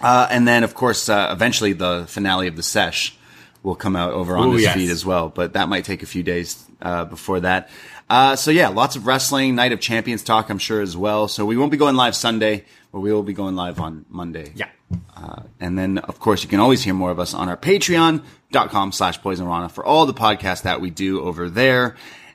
Uh, 0.00 0.26
and 0.32 0.48
then, 0.48 0.64
of 0.64 0.74
course, 0.74 1.08
uh, 1.08 1.28
eventually 1.30 1.74
the 1.74 2.06
finale 2.08 2.48
of 2.48 2.56
the 2.56 2.64
sesh 2.64 3.16
will 3.62 3.76
come 3.76 3.94
out 3.94 4.12
over 4.14 4.36
on 4.36 4.48
Ooh, 4.48 4.54
this 4.54 4.62
yes. 4.62 4.74
feed 4.74 4.90
as 4.90 5.06
well. 5.06 5.28
But 5.28 5.52
that 5.52 5.68
might 5.68 5.84
take 5.84 6.02
a 6.02 6.06
few 6.06 6.24
days 6.24 6.60
uh, 6.82 7.04
before 7.04 7.38
that. 7.38 7.70
Uh, 8.10 8.34
so 8.34 8.50
yeah, 8.50 8.66
lots 8.66 8.96
of 8.96 9.06
wrestling, 9.06 9.54
Night 9.54 9.70
of 9.70 9.78
Champions 9.78 10.24
talk, 10.24 10.50
I'm 10.50 10.58
sure 10.58 10.80
as 10.82 10.96
well. 10.96 11.28
So 11.28 11.46
we 11.46 11.56
won't 11.56 11.70
be 11.70 11.76
going 11.76 11.94
live 11.94 12.16
Sunday, 12.16 12.64
but 12.90 12.98
we 12.98 13.12
will 13.12 13.22
be 13.22 13.32
going 13.32 13.54
live 13.54 13.78
on 13.78 14.06
Monday. 14.08 14.50
Yeah. 14.56 14.70
Uh, 15.16 15.42
and 15.60 15.78
then, 15.78 15.98
of 15.98 16.18
course, 16.18 16.42
you 16.42 16.48
can 16.48 16.58
always 16.58 16.82
hear 16.82 16.94
more 16.94 17.12
of 17.12 17.20
us 17.20 17.32
on 17.32 17.48
our 17.48 17.56
patreon.com 17.56 18.90
slash 18.90 19.20
poisonrana 19.20 19.70
for 19.70 19.84
all 19.84 20.04
the 20.04 20.14
podcasts 20.14 20.62
that 20.62 20.80
we 20.80 20.90
do 20.90 21.20
over 21.20 21.48
there. 21.48 21.94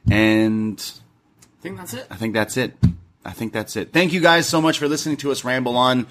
And 0.10 0.80
I 1.60 1.62
think 1.62 1.78
that's 1.78 1.94
it. 1.94 2.08
I 2.10 2.16
think 2.16 2.34
that's 2.34 2.58
it. 2.58 2.74
I 3.24 3.32
think 3.32 3.54
that's 3.54 3.76
it. 3.76 3.94
Thank 3.94 4.14
you 4.14 4.22
guys 4.22 4.48
so 4.48 4.62
much 4.62 4.80
for 4.80 4.88
listening 4.88 5.18
to 5.18 5.32
us 5.32 5.44
ramble 5.44 5.78
on. 5.78 6.08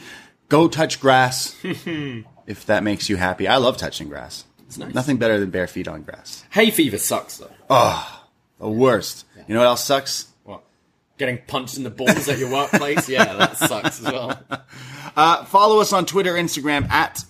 Go 0.48 0.68
touch 0.68 1.00
grass 1.00 1.56
if 1.64 2.66
that 2.66 2.82
makes 2.82 3.08
you 3.08 3.16
happy. 3.16 3.48
I 3.48 3.56
love 3.56 3.76
touching 3.76 4.08
grass. 4.08 4.44
It's 4.66 4.78
nice. 4.78 4.94
Nothing 4.94 5.16
better 5.16 5.40
than 5.40 5.50
bare 5.50 5.66
feet 5.66 5.88
on 5.88 6.02
grass. 6.02 6.44
Hay 6.50 6.70
fever 6.70 6.98
sucks 6.98 7.38
though. 7.38 7.50
Oh, 7.68 8.24
the 8.60 8.68
worst. 8.68 9.26
You 9.48 9.54
know 9.54 9.60
what 9.60 9.66
else 9.66 9.84
sucks? 9.84 10.28
What? 10.44 10.62
Getting 11.18 11.38
punched 11.48 11.76
in 11.76 11.82
the 11.82 11.90
balls 11.90 12.28
at 12.28 12.38
your 12.38 12.52
workplace? 12.52 13.08
Yeah, 13.08 13.32
that 13.34 13.56
sucks 13.56 14.00
as 14.00 14.12
well. 14.12 14.40
Uh, 15.16 15.44
follow 15.46 15.80
us 15.80 15.92
on 15.92 16.06
Twitter, 16.06 16.34
Instagram 16.34 16.88
at 16.88 17.24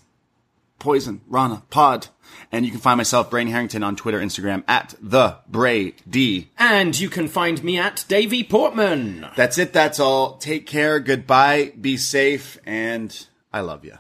Poisonrana 0.78 1.62
Pod. 1.70 2.08
And 2.52 2.64
you 2.64 2.70
can 2.70 2.80
find 2.80 2.96
myself, 2.96 3.30
Braden 3.30 3.52
Herrington, 3.52 3.82
on 3.82 3.96
Twitter, 3.96 4.18
Instagram 4.18 4.64
at 4.66 4.94
the 5.00 5.36
Bray 5.48 5.94
D. 6.08 6.50
And 6.58 6.98
you 6.98 7.08
can 7.08 7.28
find 7.28 7.62
me 7.62 7.78
at 7.78 8.04
Davie 8.08 8.44
Portman. 8.44 9.26
That's 9.36 9.58
it. 9.58 9.72
That's 9.72 10.00
all. 10.00 10.36
Take 10.38 10.66
care. 10.66 10.98
Goodbye. 11.00 11.72
Be 11.80 11.96
safe. 11.96 12.58
And 12.66 13.26
I 13.52 13.60
love 13.60 13.84
you. 13.84 13.98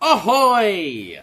Ahoy! 0.00 1.20